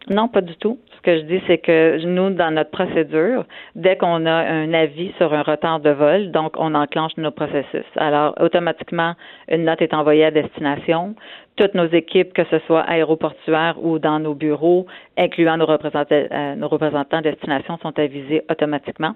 Non, 0.08 0.28
pas 0.28 0.40
du 0.40 0.54
tout. 0.56 0.78
Ce 0.96 1.00
que 1.02 1.18
je 1.18 1.22
dis, 1.22 1.40
c'est 1.46 1.58
que 1.58 2.04
nous, 2.04 2.30
dans 2.30 2.52
notre 2.52 2.70
procédure, 2.70 3.44
dès 3.74 3.96
qu'on 3.96 4.24
a 4.26 4.32
un 4.32 4.72
avis 4.72 5.12
sur 5.18 5.32
un 5.34 5.42
retard 5.42 5.80
de 5.80 5.90
vol, 5.90 6.30
donc 6.30 6.54
on 6.58 6.74
enclenche 6.74 7.16
nos 7.16 7.32
processus. 7.32 7.84
Alors, 7.96 8.34
automatiquement, 8.40 9.14
une 9.48 9.64
note 9.64 9.82
est 9.82 9.94
envoyée 9.94 10.24
à 10.24 10.30
destination. 10.30 11.16
Toutes 11.56 11.74
nos 11.74 11.86
équipes, 11.86 12.32
que 12.34 12.44
ce 12.50 12.58
soit 12.66 12.82
aéroportuaires 12.82 13.76
ou 13.82 13.98
dans 13.98 14.20
nos 14.20 14.34
bureaux, 14.34 14.86
incluant 15.16 15.56
nos 15.56 15.66
représentants, 15.66 16.54
nos 16.56 16.68
représentants 16.68 17.20
destination, 17.20 17.78
sont 17.82 17.98
avisés 17.98 18.42
automatiquement. 18.50 19.14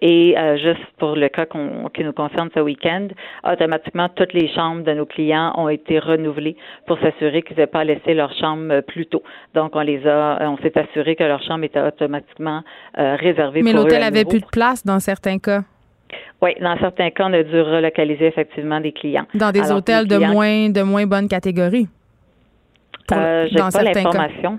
Et 0.00 0.36
euh, 0.36 0.56
juste 0.56 0.84
pour 0.98 1.14
le 1.14 1.28
cas 1.28 1.46
qui 1.46 2.04
nous 2.04 2.12
concerne 2.12 2.48
ce 2.54 2.60
week-end, 2.60 3.08
automatiquement, 3.44 4.08
toutes 4.08 4.32
les 4.32 4.48
chambres 4.48 4.82
de 4.82 4.92
nos 4.92 5.06
clients 5.06 5.52
ont 5.56 5.68
été 5.68 5.98
renouvelées 5.98 6.56
pour 6.86 6.98
s'assurer 6.98 7.42
qu'ils 7.42 7.56
n'aient 7.56 7.66
pas 7.66 7.84
laissé 7.84 8.14
leur 8.14 8.32
chambre 8.34 8.72
euh, 8.72 8.80
plus 8.80 9.06
tôt. 9.06 9.22
Donc, 9.54 9.76
on 9.76 9.80
les 9.80 10.04
a, 10.06 10.42
euh, 10.42 10.46
on 10.48 10.56
s'est 10.58 10.76
assuré 10.78 11.14
que 11.14 11.24
leur 11.24 11.42
chambre 11.42 11.64
était 11.64 11.80
automatiquement 11.80 12.62
euh, 12.98 13.16
réservée. 13.16 13.62
Mais 13.62 13.72
l'hôtel 13.72 14.02
avait 14.02 14.24
plus 14.24 14.40
de 14.40 14.46
place 14.46 14.84
dans 14.84 14.98
certains 14.98 15.38
cas? 15.38 15.62
Oui, 16.40 16.50
dans 16.60 16.76
certains 16.78 17.10
cas, 17.10 17.26
on 17.28 17.32
a 17.32 17.42
dû 17.42 17.60
relocaliser 17.60 18.26
effectivement 18.26 18.80
des 18.80 18.92
clients. 18.92 19.26
Dans 19.34 19.52
des 19.52 19.70
hôtels 19.70 20.08
de 20.08 20.16
moins 20.16 20.70
de 20.70 20.82
moins 20.82 21.06
bonne 21.06 21.28
catégorie? 21.28 21.86
Pour, 23.06 23.18
euh, 23.20 23.48
dans 23.52 23.70
pas 23.70 23.82
l'information. 23.82 24.58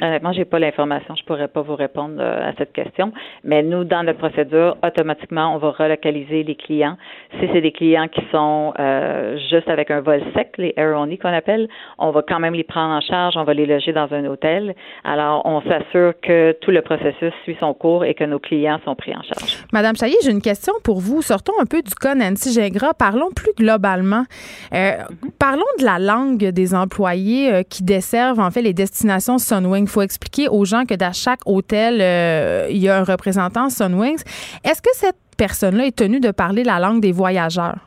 Honnêtement, 0.00 0.32
j'ai 0.32 0.44
pas 0.44 0.58
l'information, 0.58 1.14
je 1.16 1.24
pourrais 1.24 1.48
pas 1.48 1.62
vous 1.62 1.74
répondre 1.74 2.16
euh, 2.18 2.50
à 2.50 2.52
cette 2.56 2.72
question. 2.72 3.12
Mais 3.44 3.62
nous, 3.62 3.84
dans 3.84 4.02
notre 4.02 4.18
procédure, 4.18 4.76
automatiquement, 4.84 5.54
on 5.54 5.58
va 5.58 5.70
relocaliser 5.70 6.42
les 6.44 6.54
clients. 6.54 6.96
Si 7.40 7.48
c'est 7.52 7.60
des 7.60 7.72
clients 7.72 8.08
qui 8.08 8.22
sont 8.30 8.74
euh, 8.78 9.38
juste 9.50 9.68
avec 9.68 9.90
un 9.90 10.00
vol 10.00 10.22
sec, 10.34 10.52
les 10.58 10.72
air 10.76 10.96
only 10.98 11.18
qu'on 11.18 11.32
appelle, 11.32 11.68
on 11.98 12.10
va 12.10 12.22
quand 12.22 12.38
même 12.38 12.54
les 12.54 12.64
prendre 12.64 12.94
en 12.94 13.00
charge, 13.00 13.36
on 13.36 13.44
va 13.44 13.54
les 13.54 13.66
loger 13.66 13.92
dans 13.92 14.12
un 14.12 14.24
hôtel. 14.26 14.74
Alors, 15.04 15.42
on 15.44 15.62
s'assure 15.62 16.14
que 16.22 16.52
tout 16.60 16.70
le 16.70 16.82
processus 16.82 17.32
suit 17.42 17.56
son 17.58 17.74
cours 17.74 18.04
et 18.04 18.14
que 18.14 18.24
nos 18.24 18.38
clients 18.38 18.78
sont 18.84 18.94
pris 18.94 19.14
en 19.14 19.22
charge. 19.22 19.64
Madame 19.72 19.96
Chaillé, 19.96 20.16
j'ai 20.22 20.30
une 20.30 20.42
question 20.42 20.74
pour 20.84 21.00
vous. 21.00 21.22
Sortons 21.22 21.54
un 21.60 21.66
peu 21.66 21.82
du 21.82 21.94
cas 21.94 22.14
Nancy 22.14 22.52
Gingras. 22.52 22.94
Parlons 22.94 23.30
plus 23.34 23.52
globalement. 23.56 24.24
Euh, 24.74 24.92
Parlons 25.38 25.64
de 25.78 25.84
la 25.84 25.98
langue 25.98 26.46
des 26.50 26.74
employés 26.74 27.52
euh, 27.52 27.62
qui 27.62 27.82
desservent 27.82 28.40
en 28.40 28.50
fait 28.50 28.62
les 28.62 28.74
destinations 28.74 29.38
Sunwing 29.38 29.87
il 29.88 29.90
faut 29.90 30.02
expliquer 30.02 30.48
aux 30.48 30.64
gens 30.64 30.84
que 30.84 30.94
dans 30.94 31.12
chaque 31.12 31.40
hôtel, 31.46 31.98
euh, 32.00 32.66
il 32.70 32.78
y 32.78 32.88
a 32.88 32.98
un 32.98 33.04
représentant 33.04 33.70
Sunwings. 33.70 34.22
Est-ce 34.64 34.82
que 34.82 34.90
cette 34.92 35.16
personne-là 35.36 35.86
est 35.86 35.96
tenue 35.96 36.20
de 36.20 36.30
parler 36.30 36.62
la 36.62 36.78
langue 36.78 37.00
des 37.00 37.12
voyageurs? 37.12 37.78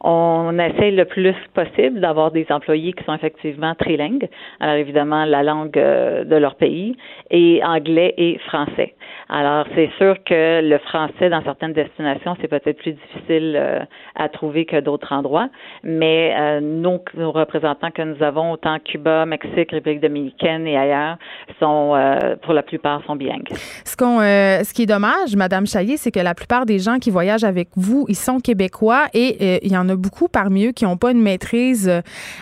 On 0.00 0.56
essaie 0.60 0.92
le 0.92 1.04
plus 1.06 1.34
possible 1.54 2.00
d'avoir 2.00 2.30
des 2.30 2.46
employés 2.50 2.92
qui 2.92 3.02
sont 3.02 3.14
effectivement 3.14 3.74
trilingues. 3.74 4.28
Alors 4.60 4.76
évidemment, 4.76 5.24
la 5.24 5.42
langue 5.42 5.76
euh, 5.76 6.22
de 6.22 6.36
leur 6.36 6.54
pays 6.54 6.96
et 7.32 7.60
anglais 7.64 8.14
et 8.16 8.38
français. 8.46 8.94
Alors, 9.30 9.66
c'est 9.74 9.90
sûr 9.98 10.16
que 10.24 10.62
le 10.62 10.78
français 10.78 11.28
dans 11.28 11.42
certaines 11.42 11.74
destinations, 11.74 12.34
c'est 12.40 12.48
peut-être 12.48 12.78
plus 12.78 12.92
difficile 12.92 13.56
euh, 13.56 13.80
à 14.14 14.30
trouver 14.30 14.64
que 14.64 14.80
d'autres 14.80 15.12
endroits, 15.12 15.50
mais 15.82 16.34
euh, 16.34 16.60
nos, 16.60 17.02
représentants 17.14 17.90
que 17.90 18.00
nous 18.00 18.22
avons, 18.22 18.52
autant 18.52 18.78
Cuba, 18.82 19.26
Mexique, 19.26 19.70
République 19.70 20.00
dominicaine 20.00 20.66
et 20.66 20.78
ailleurs, 20.78 21.18
sont 21.60 21.92
euh, 21.94 22.36
pour 22.42 22.54
la 22.54 22.62
plupart 22.62 23.04
sont 23.04 23.16
bilingues. 23.16 23.48
Ce, 23.84 23.96
qu'on, 23.96 24.20
ce 24.20 24.72
qui 24.72 24.84
est 24.84 24.86
dommage, 24.86 25.36
Madame 25.36 25.66
Chaillet, 25.66 25.98
c'est 25.98 26.10
que 26.10 26.20
la 26.20 26.34
plupart 26.34 26.64
des 26.64 26.78
gens 26.78 26.98
qui 26.98 27.10
voyagent 27.10 27.44
avec 27.44 27.68
vous, 27.76 28.06
ils 28.08 28.16
sont 28.16 28.40
québécois 28.40 29.04
et 29.12 29.64
il 29.64 29.72
y 29.72 29.76
en 29.76 29.88
a 29.90 29.96
beaucoup 29.96 30.28
parmi 30.28 30.66
eux 30.66 30.72
qui 30.72 30.84
n'ont 30.84 30.96
pas 30.96 31.10
une 31.10 31.22
maîtrise 31.22 31.90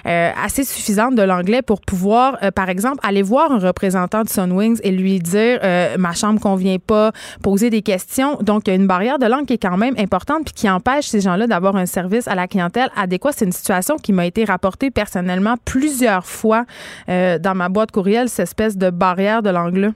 assez 0.05 0.65
suffisante 0.65 1.15
de 1.15 1.23
l'anglais 1.23 1.63
pour 1.63 1.81
pouvoir, 1.81 2.39
par 2.55 2.69
exemple, 2.69 2.99
aller 3.03 3.23
voir 3.23 3.51
un 3.51 3.59
représentant 3.59 4.23
de 4.23 4.29
Sunwings 4.29 4.81
et 4.85 4.91
lui 4.91 5.19
dire 5.19 5.59
ma 5.99 6.13
chambre 6.13 6.41
convient 6.41 6.76
pas 6.79 7.13
poser 7.43 7.71
des 7.71 7.83
questions. 7.83 8.39
Donc, 8.41 8.67
il 8.67 8.71
y 8.71 8.73
a 8.73 8.77
une 8.77 8.87
barrière 8.87 9.19
de 9.19 9.27
langue 9.27 9.47
qui 9.47 9.55
est 9.55 9.63
quand 9.63 9.77
même 9.77 9.95
importante 9.99 10.45
puis 10.45 10.55
qui 10.55 10.71
empêche 10.71 11.07
ces 11.07 11.21
gens-là 11.21 11.47
d'avoir 11.47 11.77
un 11.77 11.87
service 11.87 12.29
à 12.29 12.35
la 12.35 12.47
clientèle 12.49 12.91
adéquat. 12.97 13.33
C'est 13.33 13.45
une 13.45 13.53
situation 13.53 13.97
qui 13.97 14.13
m'a 14.13 14.27
été 14.27 14.45
rapportée 14.45 14.91
personnellement 14.91 15.57
plusieurs 15.65 16.27
fois 16.27 16.65
euh, 17.09 17.39
dans 17.39 17.55
ma 17.55 17.69
boîte 17.69 17.91
courriel, 17.91 18.29
cette 18.29 18.45
espèce 18.45 18.77
de 18.77 18.91
barrière 18.91 19.43
de 19.43 19.51
langue-là. 19.51 19.91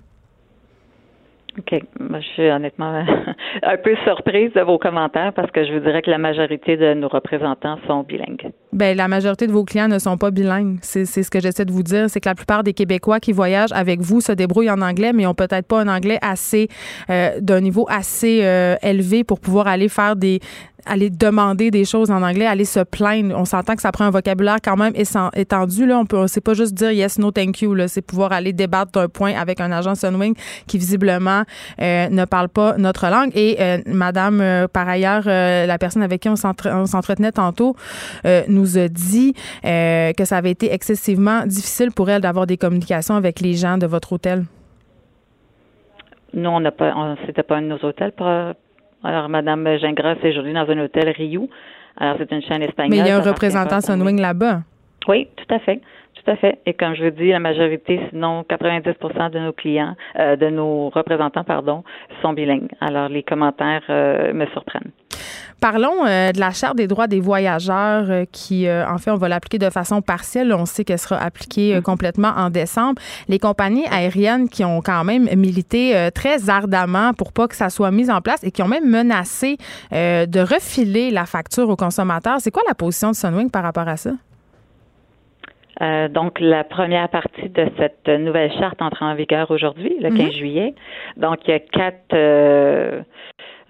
OK. 1.58 1.82
je 1.98 2.26
suis 2.34 2.48
honnêtement 2.48 3.04
un 3.62 3.76
peu 3.76 3.96
surprise 4.04 4.52
de 4.54 4.60
vos 4.60 4.78
commentaires 4.78 5.32
parce 5.34 5.50
que 5.50 5.64
je 5.64 5.72
vous 5.72 5.80
dirais 5.80 6.02
que 6.02 6.10
la 6.10 6.18
majorité 6.18 6.76
de 6.76 6.94
nos 6.94 7.08
représentants 7.08 7.78
sont 7.86 8.02
bilingues. 8.02 8.52
Bien, 8.72 8.94
la 8.94 9.08
majorité 9.08 9.46
de 9.46 9.52
vos 9.52 9.64
clients 9.64 9.88
ne 9.88 9.98
sont 9.98 10.16
pas 10.16 10.30
bilingues. 10.30 10.78
C'est 10.82 11.04
ce 11.04 11.30
que 11.30 11.40
j'essaie 11.40 11.64
de 11.64 11.72
vous 11.72 11.82
dire. 11.82 12.08
C'est 12.08 12.20
que 12.20 12.28
la 12.28 12.34
plupart 12.34 12.62
des 12.62 12.72
Québécois 12.72 13.18
qui 13.18 13.32
voyagent 13.32 13.72
avec 13.72 14.00
vous 14.00 14.20
se 14.20 14.32
débrouillent 14.32 14.70
en 14.70 14.80
anglais, 14.80 15.12
mais 15.12 15.24
n'ont 15.24 15.34
peut-être 15.34 15.66
pas 15.66 15.80
un 15.80 15.88
anglais 15.88 16.18
assez, 16.22 16.68
euh, 17.10 17.30
d'un 17.40 17.60
niveau 17.60 17.86
assez 17.88 18.40
euh, 18.44 18.76
élevé 18.82 19.24
pour 19.24 19.40
pouvoir 19.40 19.66
aller 19.66 19.88
faire 19.88 20.14
des, 20.14 20.40
aller 20.86 21.10
demander 21.10 21.70
des 21.70 21.84
choses 21.84 22.10
en 22.10 22.22
anglais, 22.22 22.46
aller 22.46 22.64
se 22.64 22.80
plaindre. 22.80 23.34
On 23.36 23.44
s'entend 23.44 23.76
que 23.76 23.82
ça 23.82 23.92
prend 23.92 24.04
un 24.04 24.10
vocabulaire 24.10 24.58
quand 24.62 24.76
même 24.76 24.92
étendu. 25.34 25.86
Là. 25.86 25.98
On 25.98 26.06
peut, 26.06 26.26
c'est 26.26 26.40
pas 26.40 26.54
juste 26.54 26.74
dire 26.74 26.92
yes, 26.92 27.18
no, 27.18 27.30
thank 27.30 27.62
you. 27.62 27.74
Là. 27.74 27.88
C'est 27.88 28.02
pouvoir 28.02 28.32
aller 28.32 28.52
débattre 28.52 28.92
d'un 28.92 29.08
point 29.08 29.34
avec 29.34 29.60
un 29.60 29.72
agent 29.72 29.94
Sunwing 29.94 30.34
qui 30.66 30.78
visiblement 30.78 31.42
euh, 31.80 32.08
ne 32.08 32.24
parle 32.24 32.48
pas 32.48 32.76
notre 32.76 33.08
langue. 33.08 33.30
Et 33.34 33.56
euh, 33.60 33.78
Madame, 33.86 34.40
euh, 34.40 34.68
par 34.68 34.88
ailleurs, 34.88 35.24
la 35.24 35.78
personne 35.78 36.02
avec 36.02 36.22
qui 36.22 36.28
on 36.28 36.36
s'entretenait 36.36 37.32
tantôt 37.32 37.76
nous 38.48 38.78
a 38.78 38.88
dit 38.88 39.34
que 39.62 40.24
ça 40.24 40.36
avait 40.36 40.50
été 40.50 40.72
excessivement 40.72 41.46
difficile 41.46 41.92
pour 41.92 42.10
elle 42.10 42.22
d'avoir 42.22 42.46
des 42.46 42.56
communications 42.56 43.14
avec 43.14 43.40
les 43.40 43.54
gens 43.54 43.78
de 43.78 43.86
votre 43.86 44.12
hôtel. 44.12 44.44
Non, 46.32 46.56
on 46.56 46.60
n'a 46.60 46.70
pas, 46.70 47.16
c'était 47.26 47.42
pas 47.42 47.56
un 47.56 47.62
de 47.62 47.66
nos 47.66 47.84
hôtels 47.84 48.12
pour 48.12 48.26
alors, 49.02 49.28
Mme 49.28 49.78
Gingras 49.78 50.16
aujourd'hui 50.22 50.52
dans 50.52 50.68
un 50.68 50.78
hôtel 50.78 51.08
Rio. 51.10 51.48
Alors, 51.96 52.16
c'est 52.18 52.30
une 52.32 52.42
chaîne 52.42 52.62
espagnole. 52.62 52.90
Mais 52.90 52.98
il 52.98 53.06
y 53.06 53.10
a 53.10 53.16
un 53.16 53.22
représentant 53.22 53.80
Sunwing 53.80 54.20
là-bas. 54.20 54.60
Oui, 55.08 55.28
tout 55.36 55.54
à 55.54 55.58
fait. 55.58 55.80
Tout 56.14 56.30
à 56.30 56.36
fait. 56.36 56.58
Et 56.66 56.74
comme 56.74 56.94
je 56.94 57.04
vous 57.04 57.10
dis, 57.10 57.28
la 57.28 57.38
majorité, 57.38 58.00
sinon 58.10 58.42
90% 58.42 59.30
de 59.30 59.38
nos 59.38 59.52
clients, 59.52 59.96
euh, 60.18 60.36
de 60.36 60.48
nos 60.50 60.90
représentants, 60.90 61.44
pardon, 61.44 61.82
sont 62.20 62.34
bilingues. 62.34 62.70
Alors, 62.80 63.08
les 63.08 63.22
commentaires 63.22 63.82
euh, 63.88 64.32
me 64.34 64.44
surprennent. 64.46 64.90
Parlons 65.60 66.06
euh, 66.06 66.32
de 66.32 66.40
la 66.40 66.52
Charte 66.52 66.76
des 66.76 66.86
droits 66.86 67.06
des 67.06 67.20
voyageurs 67.20 68.10
euh, 68.10 68.24
qui, 68.32 68.66
euh, 68.66 68.86
en 68.88 68.96
fait, 68.96 69.10
on 69.10 69.16
va 69.16 69.28
l'appliquer 69.28 69.58
de 69.58 69.68
façon 69.68 70.00
partielle. 70.00 70.54
On 70.54 70.64
sait 70.64 70.84
qu'elle 70.84 70.98
sera 70.98 71.16
appliquée 71.16 71.76
mm-hmm. 71.76 71.82
complètement 71.82 72.32
en 72.34 72.48
décembre. 72.48 73.00
Les 73.28 73.38
compagnies 73.38 73.84
aériennes 73.90 74.48
qui 74.48 74.64
ont 74.64 74.80
quand 74.80 75.04
même 75.04 75.28
milité 75.36 76.08
très 76.14 76.48
ardemment 76.48 77.12
pour 77.12 77.32
pas 77.32 77.46
que 77.46 77.54
ça 77.54 77.68
soit 77.68 77.90
mis 77.90 78.10
en 78.10 78.20
place 78.20 78.42
et 78.42 78.50
qui 78.50 78.62
ont 78.62 78.68
même 78.68 78.88
menacé 78.88 79.56
de 79.92 80.40
refiler 80.40 81.10
la 81.10 81.26
facture 81.26 81.68
aux 81.68 81.76
consommateurs. 81.76 82.36
C'est 82.38 82.50
quoi 82.50 82.62
la 82.66 82.74
position 82.74 83.10
de 83.10 83.16
Sunwing 83.16 83.50
par 83.50 83.62
rapport 83.62 83.88
à 83.88 83.96
ça? 83.96 84.10
donc, 86.10 86.40
la 86.40 86.62
première 86.62 87.08
partie 87.08 87.48
de 87.48 87.66
cette 87.78 88.06
nouvelle 88.06 88.52
charte 88.58 88.82
entre 88.82 89.02
en 89.02 89.14
vigueur 89.14 89.50
aujourd'hui, 89.50 89.96
le 89.98 90.10
15 90.10 90.18
mm-hmm. 90.18 90.32
juillet. 90.36 90.74
Donc, 91.16 91.38
il 91.46 91.52
y 91.52 91.54
a 91.54 91.58
quatre 91.58 92.12
euh, 92.12 93.00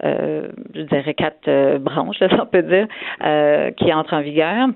je 0.03 0.81
dirais 0.81 1.13
quatre 1.13 1.47
euh, 1.47 1.77
branches, 1.79 2.17
si 2.19 2.39
on 2.39 2.45
peut 2.45 2.63
dire, 2.63 2.87
euh, 3.23 3.71
qui 3.71 3.93
entrent 3.93 4.13
en 4.13 4.21
vigueur. 4.21 4.67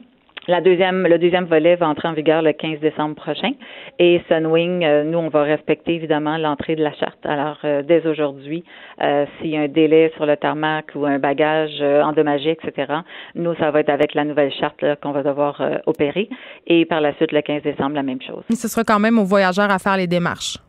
La 0.47 0.61
deuxième, 0.61 1.07
le 1.07 1.17
deuxième 1.17 1.45
volet 1.45 1.75
va 1.75 1.89
entrer 1.89 2.07
en 2.07 2.13
vigueur 2.13 2.43
le 2.43 2.53
15 2.53 2.79
décembre 2.79 3.15
prochain. 3.15 3.53
Et 3.97 4.21
Sunwing, 4.27 4.85
nous, 5.05 5.17
on 5.17 5.29
va 5.29 5.41
respecter 5.41 5.95
évidemment 5.95 6.37
l'entrée 6.37 6.75
de 6.75 6.83
la 6.83 6.93
charte. 6.93 7.17
Alors, 7.23 7.57
dès 7.63 8.05
aujourd'hui, 8.05 8.63
s'il 8.99 9.49
y 9.49 9.57
a 9.57 9.61
un 9.61 9.67
délai 9.67 10.11
sur 10.13 10.27
le 10.27 10.37
tarmac 10.37 10.91
ou 10.93 11.07
un 11.07 11.17
bagage 11.17 11.81
endommagé, 11.81 12.51
etc., 12.51 12.93
nous, 13.33 13.55
ça 13.55 13.71
va 13.71 13.79
être 13.79 13.89
avec 13.89 14.13
la 14.13 14.23
nouvelle 14.23 14.53
charte 14.53 14.85
qu'on 15.01 15.13
va 15.13 15.23
devoir 15.23 15.63
opérer. 15.87 16.29
Et 16.67 16.85
par 16.85 17.01
la 17.01 17.15
suite, 17.15 17.31
le 17.31 17.41
15 17.41 17.63
décembre, 17.63 17.95
la 17.95 18.03
même 18.03 18.21
chose. 18.21 18.43
ce 18.47 18.67
sera 18.67 18.83
quand 18.83 18.99
même 18.99 19.17
aux 19.17 19.25
voyageurs 19.25 19.71
à 19.71 19.79
faire 19.79 19.97
les 19.97 20.05
démarches. 20.05 20.59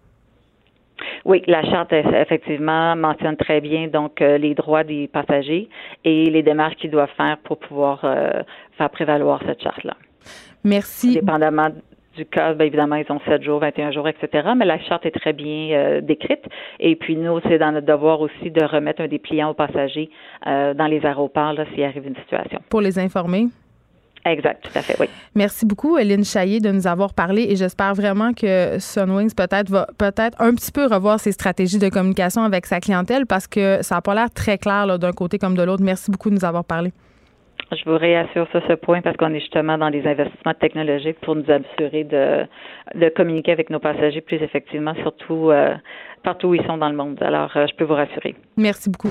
Oui, 1.25 1.43
la 1.47 1.63
charte 1.65 1.93
effectivement 1.93 2.97
mentionne 2.97 3.37
très 3.37 3.61
bien 3.61 3.89
donc 3.89 4.21
euh, 4.21 4.39
les 4.39 4.55
droits 4.55 4.85
des 4.85 5.09
passagers 5.09 5.69
et 6.05 6.27
les 6.27 6.43
démarches 6.43 6.77
qu'ils 6.77 6.91
doivent 6.91 7.11
faire 7.17 7.37
pour 7.45 7.59
pouvoir 7.59 8.01
euh, 8.05 8.43
faire 8.79 8.91
prévaloir 8.91 9.41
cette 9.47 9.63
charte-là. 9.63 9.97
Merci. 10.65 11.15
Dépendamment 11.15 11.69
du 12.17 12.25
cas, 12.25 12.55
bien 12.55 12.67
évidemment, 12.67 12.97
ils 12.97 13.13
ont 13.13 13.21
7 13.27 13.43
jours, 13.43 13.61
21 13.61 13.93
jours, 13.93 14.09
etc. 14.09 14.49
Mais 14.57 14.65
la 14.65 14.79
charte 14.81 15.05
est 15.05 15.11
très 15.11 15.35
bien 15.35 15.73
euh, 15.73 16.01
décrite. 16.01 16.45
Et 16.81 16.97
puis 16.97 17.15
nous, 17.15 17.41
c'est 17.47 17.59
dans 17.59 17.73
notre 17.73 17.87
devoir 17.87 18.21
aussi 18.21 18.51
de 18.51 18.65
remettre 18.65 19.03
un 19.03 19.09
dépliant 19.09 19.51
aux 19.51 19.55
passagers 19.55 20.09
dans 20.45 20.87
les 20.89 21.05
aéroports 21.05 21.55
s'il 21.75 21.85
arrive 21.85 22.07
une 22.07 22.17
situation. 22.17 22.61
Pour 22.71 22.81
les 22.81 22.99
informer. 22.99 23.49
Exact, 24.27 24.64
tout 24.64 24.77
à 24.77 24.83
fait, 24.83 24.97
oui. 24.99 25.07
Merci 25.37 25.64
beaucoup, 25.64 25.97
Eline 25.99 26.24
Chaillé, 26.24 26.59
de 26.59 26.72
nous 26.72 26.89
avoir 26.89 27.14
parlé 27.14 27.47
et 27.49 27.55
j'espère 27.55 27.95
vraiment 27.95 28.33
que 28.33 28.77
Sunwings 28.81 29.33
peut-être 29.35 29.70
va 29.70 29.87
peut-être 29.99 30.41
un 30.41 30.53
petit 30.55 30.72
peu 30.72 30.87
revoir 30.87 31.20
ses 31.20 31.31
stratégies 31.31 31.79
de 31.79 31.89
communication 31.89 32.43
avec 32.43 32.66
sa 32.66 32.81
clientèle 32.81 33.27
parce 33.27 33.47
que 33.47 33.79
ça 33.83 33.95
n'a 33.95 34.03
pas 34.03 34.14
l'air 34.14 34.31
très 34.31 34.59
clair 34.59 34.99
d'un 34.99 35.12
côté 35.12 35.39
comme 35.39 35.57
de 35.57 35.62
l'autre. 35.62 35.85
Merci 35.85 36.11
beaucoup 36.11 36.31
de 36.31 36.35
nous 36.35 36.45
avoir 36.45 36.64
parlé. 36.64 36.93
Je 37.70 37.89
vous 37.89 37.97
réassure 37.97 38.49
sur 38.51 38.62
ce 38.68 38.74
point 38.74 39.01
parce 39.01 39.16
qu'on 39.16 39.33
est 39.33 39.41
justement 39.41 39.79
dans 39.79 39.91
des 39.91 40.07
investissements 40.07 40.55
technologiques 40.55 41.20
pour 41.20 41.37
nous 41.37 41.45
assurer 41.49 42.05
de, 42.05 42.47
de 42.95 43.09
communiquer 43.09 43.53
avec 43.53 43.70
nos 43.70 43.81
passagers 43.81 44.20
plus 44.20 44.43
effectivement, 44.43 44.95
surtout 45.03 45.51
euh, 45.51 45.74
partout 46.22 46.49
où 46.49 46.55
ils 46.55 46.66
sont 46.66 46.79
dans 46.79 46.89
le 46.89 46.97
monde. 46.97 47.16
Alors, 47.22 47.57
euh, 47.57 47.66
je 47.68 47.74
peux 47.77 47.85
vous 47.85 47.95
rassurer. 47.95 48.35
Merci 48.57 48.91
beaucoup. 48.91 49.11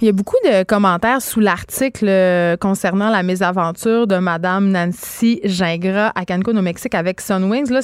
Il 0.00 0.06
y 0.06 0.08
a 0.08 0.12
beaucoup 0.12 0.36
de 0.44 0.64
commentaires 0.64 1.22
sous 1.22 1.40
l'article 1.40 2.06
euh, 2.08 2.56
concernant 2.56 3.10
la 3.10 3.22
mésaventure 3.22 4.06
de 4.06 4.16
Madame 4.16 4.68
Nancy 4.68 5.40
Gingras 5.44 6.12
à 6.14 6.24
Cancun 6.24 6.56
au 6.56 6.62
Mexique 6.62 6.94
avec 6.94 7.20
Sunwings. 7.20 7.70
Là, 7.70 7.80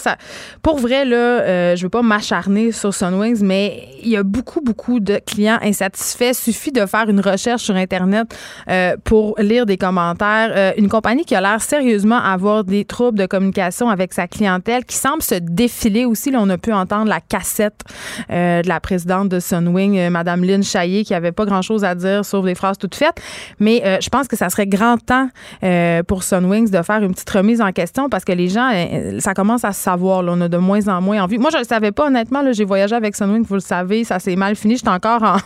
pour 0.63 0.79
vrai, 0.79 1.05
là, 1.05 1.17
euh, 1.17 1.77
je 1.77 1.83
veux 1.83 1.89
pas 1.89 2.03
m'acharner 2.03 2.73
sur 2.73 2.95
Sunwings, 2.95 3.41
mais 3.43 3.89
il 4.03 4.09
y 4.09 4.17
a 4.17 4.23
beaucoup, 4.23 4.61
beaucoup 4.61 5.01
de 5.01 5.21
clients 5.25 5.59
insatisfaits. 5.63 6.35
Suffit 6.35 6.73
de 6.73 6.87
faire 6.87 7.09
une 7.09 7.21
recherche 7.21 7.63
sur 7.63 7.77
Internet 7.77 8.35
euh, 8.69 8.97
pour 9.05 9.35
lire 9.39 9.67
des 9.67 9.77
commentaires. 9.77 10.75
une 10.77 10.89
compagnie 10.89 11.25
qui 11.25 11.35
a 11.35 11.41
l'air 11.41 11.61
sérieusement 11.61 12.19
avoir 12.19 12.65
des 12.65 12.85
troubles 12.85 13.19
de 13.19 13.27
communication 13.27 13.89
avec 13.89 14.13
sa 14.13 14.27
clientèle, 14.27 14.85
qui 14.85 14.97
semble 14.97 15.23
se 15.23 15.37
défiler 15.37 16.05
aussi. 16.05 16.33
On 16.35 16.49
a 16.51 16.59
pu 16.59 16.73
entendre 16.73 17.09
la 17.09 17.21
cassette 17.21 17.81
de 18.29 18.69
la 18.69 18.81
présidente 18.81 19.29
de 19.29 19.41
Sunwing, 19.41 20.09
Madame 20.11 20.45
Lynn 20.45 20.63
Chaillé, 20.63 21.05
qui 21.05 21.15
avait 21.15 21.33
pas 21.33 21.45
grand-chose 21.45 21.85
à 21.85 21.88
dire 21.95 22.25
sauf 22.25 22.45
des 22.45 22.55
phrases 22.55 22.79
toutes 22.79 22.95
faites. 22.95 23.21
Mais 23.59 23.83
euh, 23.85 23.99
je 24.01 24.09
pense 24.09 24.29
que 24.29 24.37
ça 24.37 24.49
serait 24.51 24.67
grand 24.67 24.97
temps 24.99 25.29
euh, 25.63 26.03
pour 26.03 26.23
Sunwings 26.23 26.71
de 26.71 26.83
faire 26.83 27.03
une 27.03 27.13
petite 27.13 27.31
remise 27.31 27.61
en 27.61 27.73
question 27.73 28.09
parce 28.09 28.25
que 28.25 28.33
les 28.33 28.49
gens, 28.49 28.71
euh, 28.73 29.21
ça 29.21 29.35
commence 29.35 29.65
à 29.65 29.73
se 29.73 29.83
savoir. 29.83 30.25
on 30.25 30.41
a 30.41 30.49
de 30.49 30.57
moins 30.57 30.87
en 30.89 31.01
moins 31.01 31.23
envie. 31.23 31.39
Moi, 31.39 31.51
je 31.51 31.57
ne 31.57 31.63
le 31.63 31.67
savais 31.67 31.93
pas, 31.93 32.07
honnêtement. 32.07 32.41
J'ai 32.53 32.65
voyagé 32.65 32.95
avec 32.95 33.17
Sunwings, 33.17 33.45
vous 33.45 33.55
le 33.55 33.61
savez, 33.61 34.05
ça 34.05 34.19
s'est 34.19 34.37
mal 34.37 34.57
fini. 34.57 34.77
J'étais 34.77 34.89
encore, 34.89 35.23
en, 35.23 35.37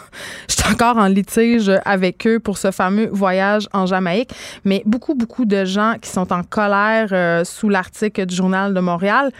encore 0.70 0.98
en 0.98 1.06
litige 1.06 1.70
avec 1.84 2.26
eux 2.26 2.38
pour 2.38 2.58
ce 2.58 2.70
fameux 2.70 3.08
voyage 3.12 3.68
en 3.72 3.86
Jamaïque. 3.86 4.30
Mais 4.64 4.82
beaucoup, 4.86 5.14
beaucoup 5.14 5.44
de 5.44 5.64
gens 5.64 5.94
qui 6.00 6.10
sont 6.10 6.32
en 6.32 6.42
colère 6.42 7.44
sous 7.46 7.68
l'article 7.68 8.26
du 8.26 8.34
Journal 8.34 8.74
de 8.74 8.80
Montréal. 8.80 9.30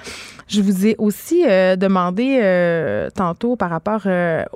Je 0.49 0.61
vous 0.61 0.87
ai 0.87 0.97
aussi 0.99 1.45
demandé 1.45 3.11
tantôt 3.15 3.57
par 3.57 3.71
rapport 3.71 4.03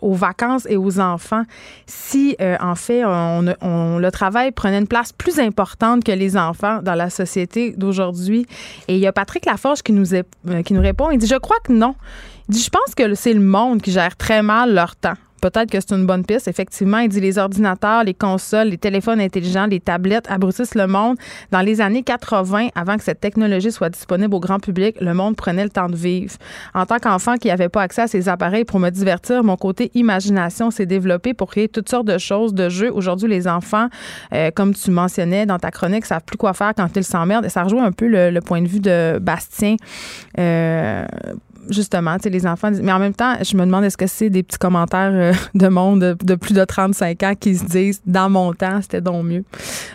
aux 0.02 0.14
vacances 0.14 0.66
et 0.68 0.76
aux 0.76 1.00
enfants 1.00 1.44
si 1.86 2.35
euh, 2.40 2.56
en 2.60 2.74
fait, 2.74 3.04
on, 3.04 3.98
le 3.98 4.10
travail 4.10 4.52
prenait 4.52 4.78
une 4.78 4.86
place 4.86 5.12
plus 5.12 5.38
importante 5.38 6.04
que 6.04 6.12
les 6.12 6.36
enfants 6.36 6.80
dans 6.82 6.94
la 6.94 7.10
société 7.10 7.72
d'aujourd'hui. 7.76 8.46
Et 8.88 8.94
il 8.94 9.00
y 9.00 9.06
a 9.06 9.12
Patrick 9.12 9.46
Laforge 9.46 9.82
qui 9.82 9.92
nous, 9.92 10.14
euh, 10.14 10.22
qui 10.64 10.74
nous 10.74 10.80
répond. 10.80 11.10
Il 11.10 11.18
dit, 11.18 11.26
je 11.26 11.36
crois 11.36 11.58
que 11.64 11.72
non. 11.72 11.94
Il 12.48 12.54
dit, 12.54 12.62
je 12.62 12.70
pense 12.70 12.94
que 12.94 13.14
c'est 13.14 13.32
le 13.32 13.40
monde 13.40 13.82
qui 13.82 13.92
gère 13.92 14.16
très 14.16 14.42
mal 14.42 14.74
leur 14.74 14.96
temps. 14.96 15.14
Peut-être 15.46 15.70
que 15.70 15.78
c'est 15.78 15.92
une 15.94 16.06
bonne 16.06 16.24
piste. 16.24 16.48
Effectivement, 16.48 16.98
il 16.98 17.08
dit 17.08 17.20
les 17.20 17.38
ordinateurs, 17.38 18.02
les 18.02 18.14
consoles, 18.14 18.66
les 18.66 18.78
téléphones 18.78 19.20
intelligents, 19.20 19.66
les 19.66 19.78
tablettes 19.78 20.28
abrutissent 20.28 20.74
le 20.74 20.88
monde. 20.88 21.16
Dans 21.52 21.60
les 21.60 21.80
années 21.80 22.02
80, 22.02 22.70
avant 22.74 22.96
que 22.96 23.04
cette 23.04 23.20
technologie 23.20 23.70
soit 23.70 23.88
disponible 23.88 24.34
au 24.34 24.40
grand 24.40 24.58
public, 24.58 24.96
le 25.00 25.14
monde 25.14 25.36
prenait 25.36 25.62
le 25.62 25.70
temps 25.70 25.88
de 25.88 25.94
vivre. 25.94 26.34
En 26.74 26.84
tant 26.84 26.98
qu'enfant 26.98 27.36
qui 27.36 27.46
n'avait 27.46 27.68
pas 27.68 27.82
accès 27.82 28.02
à 28.02 28.06
ces 28.08 28.28
appareils 28.28 28.64
pour 28.64 28.80
me 28.80 28.90
divertir, 28.90 29.44
mon 29.44 29.56
côté 29.56 29.92
imagination 29.94 30.72
s'est 30.72 30.84
développé 30.84 31.32
pour 31.32 31.48
créer 31.48 31.68
toutes 31.68 31.88
sortes 31.88 32.08
de 32.08 32.18
choses, 32.18 32.52
de 32.52 32.68
jeux. 32.68 32.90
Aujourd'hui, 32.92 33.28
les 33.28 33.46
enfants, 33.46 33.86
euh, 34.32 34.50
comme 34.52 34.74
tu 34.74 34.90
mentionnais 34.90 35.46
dans 35.46 35.60
ta 35.60 35.70
chronique, 35.70 36.06
savent 36.06 36.24
plus 36.26 36.38
quoi 36.38 36.54
faire 36.54 36.72
quand 36.76 36.88
ils 36.96 37.04
s'emmerdent. 37.04 37.44
Et 37.44 37.50
ça 37.50 37.62
rejoint 37.62 37.84
un 37.84 37.92
peu 37.92 38.08
le, 38.08 38.40
point 38.40 38.62
de 38.62 38.66
vue 38.66 38.80
de 38.80 39.20
Bastien. 39.20 39.76
Euh, 40.40 41.06
justement, 41.70 42.16
les 42.24 42.46
enfants 42.46 42.70
Mais 42.82 42.92
en 42.92 42.98
même 42.98 43.14
temps, 43.14 43.34
je 43.42 43.56
me 43.56 43.64
demande 43.64 43.84
est-ce 43.84 43.96
que 43.96 44.06
c'est 44.06 44.30
des 44.30 44.42
petits 44.42 44.58
commentaires 44.58 45.12
euh, 45.12 45.32
de 45.54 45.68
monde 45.68 46.00
de, 46.00 46.16
de 46.22 46.34
plus 46.34 46.54
de 46.54 46.64
35 46.64 47.22
ans 47.22 47.34
qui 47.38 47.56
se 47.56 47.64
disent 47.64 48.00
dans 48.06 48.28
mon 48.28 48.52
temps, 48.52 48.80
c'était 48.82 49.00
donc 49.00 49.24
mieux? 49.24 49.44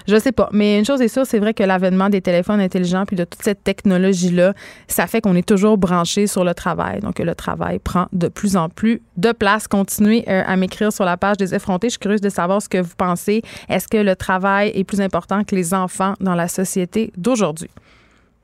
Je 0.08 0.18
sais 0.18 0.32
pas. 0.32 0.50
Mais 0.52 0.80
une 0.80 0.86
chose 0.86 1.02
est 1.02 1.08
sûre, 1.08 1.26
c'est 1.26 1.40
vrai 1.40 1.54
que 1.54 1.64
l'avènement 1.64 2.10
des 2.10 2.22
téléphones 2.22 2.60
intelligents 2.60 3.06
puis 3.06 3.16
de 3.16 3.24
toute 3.24 3.42
cette 3.42 3.64
technologie-là, 3.64 4.54
ça 4.88 5.08
fait 5.08 5.22
qu'on 5.22 5.36
est 5.36 5.48
toujours 5.48 5.78
branché 5.78 6.28
sur 6.28 6.44
le 6.44 6.54
travail. 6.54 7.00
Donc, 7.00 7.20
le 7.20 7.36
travail 7.36 7.80
prend 7.80 8.08
de 8.14 8.28
plus 8.28 8.56
en 8.56 8.70
plus 8.70 9.02
de 9.18 9.32
place. 9.32 9.68
Continuez 9.68 10.24
euh, 10.28 10.44
à 10.46 10.56
m'écrire 10.56 10.92
sur 10.92 11.06
la 11.06 11.18
page 11.18 11.38
des 11.38 11.54
effrontés. 11.54 11.88
Je 11.88 11.92
suis 11.92 12.00
curieuse 12.00 12.22
de 12.22 12.30
savoir 12.30 12.62
ce 12.62 12.70
que 12.70 12.80
vous 12.80 12.96
pensez. 12.98 13.42
Est-ce 13.70 13.88
que 13.88 13.98
le 13.98 14.16
travail 14.16 14.72
est 14.76 14.84
plus 14.84 15.02
important 15.02 15.44
que 15.44 15.56
les 15.56 15.74
enfants 15.74 16.14
dans 16.20 16.36
la 16.36 16.48
société 16.48 17.12
d'aujourd'hui? 17.18 17.70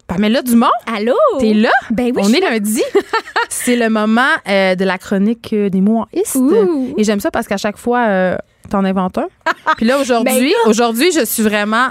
Pamela 0.07 0.41
Dumont? 0.41 0.67
Allô? 0.85 1.15
T'es 1.39 1.53
là? 1.53 1.69
Ben 1.91 2.11
oui, 2.15 2.21
On 2.23 2.31
est 2.33 2.39
là. 2.39 2.51
lundi. 2.51 2.81
c'est 3.49 3.75
le 3.75 3.89
moment 3.89 4.21
euh, 4.47 4.75
de 4.75 4.85
la 4.85 4.97
chronique 4.97 5.49
euh, 5.53 5.69
des 5.69 5.81
mots 5.81 5.99
en. 5.99 6.07
Ouh. 6.39 6.93
Et 6.97 7.03
j'aime 7.03 7.19
ça 7.19 7.29
parce 7.29 7.47
qu'à 7.47 7.57
chaque 7.57 7.77
fois, 7.77 8.05
euh, 8.07 8.37
t'en 8.69 8.85
inventes 8.85 9.17
un. 9.17 9.27
Puis 9.77 9.85
là, 9.85 9.97
aujourd'hui, 9.99 10.33
Ben 10.33 10.43
là. 10.43 10.55
aujourd'hui, 10.69 11.11
je 11.11 11.25
suis 11.25 11.43
vraiment. 11.43 11.87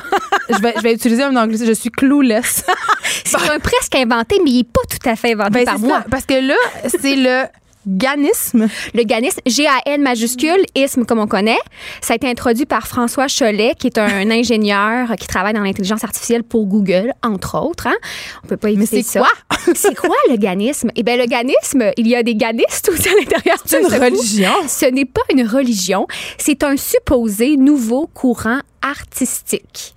je, 0.48 0.58
vais, 0.60 0.72
je 0.76 0.82
vais 0.82 0.94
utiliser 0.94 1.22
un 1.24 1.36
anglais. 1.36 1.58
Je 1.64 1.72
suis 1.72 1.90
clueless. 1.90 2.64
C'est 3.24 3.50
un 3.50 3.58
presque 3.58 3.94
inventé, 3.94 4.40
mais 4.42 4.50
il 4.50 4.56
n'est 4.58 4.64
pas 4.64 4.80
tout 4.88 5.08
à 5.08 5.14
fait 5.16 5.32
inventé 5.34 5.50
Ben, 5.50 5.64
par 5.66 5.78
moi. 5.78 5.98
ça, 5.98 6.04
parce 6.10 6.24
que 6.26 6.34
là, 6.34 6.54
c'est 6.88 7.16
le 7.16 7.44
ganisme. 7.86 8.68
Le 8.94 9.02
ganisme, 9.04 9.40
G-A-N 9.46 10.02
majuscule, 10.02 10.64
isme 10.74 11.04
comme 11.04 11.18
on 11.18 11.26
connaît. 11.26 11.58
Ça 12.00 12.14
a 12.14 12.16
été 12.16 12.28
introduit 12.28 12.66
par 12.66 12.86
François 12.86 13.26
Cholet, 13.28 13.74
qui 13.78 13.86
est 13.86 13.98
un 13.98 14.30
ingénieur 14.30 15.14
qui 15.18 15.26
travaille 15.26 15.54
dans 15.54 15.62
l'intelligence 15.62 16.04
artificielle 16.04 16.42
pour 16.42 16.66
Google, 16.66 17.12
entre 17.22 17.58
autres. 17.58 17.86
Hein. 17.86 17.96
On 18.44 18.48
peut 18.48 18.56
pas 18.56 18.70
éviter 18.70 19.02
c'est 19.02 19.18
ça. 19.18 19.20
quoi? 19.20 19.58
c'est 19.74 19.94
quoi 19.94 20.16
le 20.28 20.36
ganisme? 20.36 20.90
Eh 20.96 21.02
bien, 21.02 21.16
le 21.16 21.26
ganisme, 21.26 21.90
il 21.96 22.08
y 22.08 22.14
a 22.14 22.22
des 22.22 22.34
ganistes 22.34 22.88
aussi 22.88 23.08
à 23.08 23.12
l'intérieur. 23.12 23.58
C'est 23.64 23.80
une 23.80 23.88
ce 23.88 24.00
religion. 24.00 24.52
Ce 24.66 24.86
n'est 24.86 25.04
pas 25.04 25.22
une 25.32 25.46
religion. 25.46 26.06
C'est 26.38 26.62
un 26.62 26.76
supposé 26.76 27.56
nouveau 27.56 28.06
courant 28.06 28.60
artistique 28.82 29.95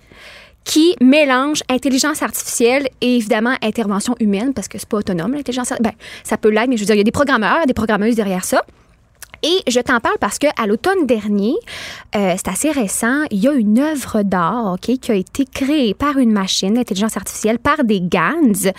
qui 0.64 0.94
mélange 1.00 1.62
intelligence 1.68 2.22
artificielle 2.22 2.88
et 3.00 3.16
évidemment 3.16 3.56
intervention 3.62 4.14
humaine 4.20 4.52
parce 4.54 4.68
que 4.68 4.78
c'est 4.78 4.88
pas 4.88 4.98
autonome 4.98 5.34
l'intelligence. 5.34 5.72
Ben, 5.80 5.92
ça 6.22 6.36
peut 6.36 6.50
l'être, 6.50 6.68
mais 6.68 6.76
je 6.76 6.82
veux 6.82 6.86
dire, 6.86 6.94
il 6.94 6.98
y 6.98 7.02
a 7.02 7.04
des 7.04 7.10
programmeurs, 7.10 7.66
des 7.66 7.74
programmeuses 7.74 8.16
derrière 8.16 8.44
ça. 8.44 8.62
Et 9.42 9.70
je 9.70 9.80
t'en 9.80 10.00
parle 10.00 10.18
parce 10.20 10.38
que 10.38 10.48
à 10.62 10.66
l'automne 10.66 11.06
dernier, 11.06 11.54
euh, 12.14 12.34
c'est 12.36 12.48
assez 12.48 12.70
récent, 12.70 13.24
il 13.30 13.38
y 13.38 13.48
a 13.48 13.52
une 13.52 13.78
œuvre 13.78 14.22
d'art 14.22 14.76
qui 14.80 15.00
a 15.10 15.14
été 15.14 15.46
créée 15.46 15.94
par 15.94 16.18
une 16.18 16.30
machine 16.30 16.74
d'intelligence 16.74 17.16
artificielle, 17.16 17.58
par 17.58 17.84
des 17.84 18.02
GANs, 18.02 18.72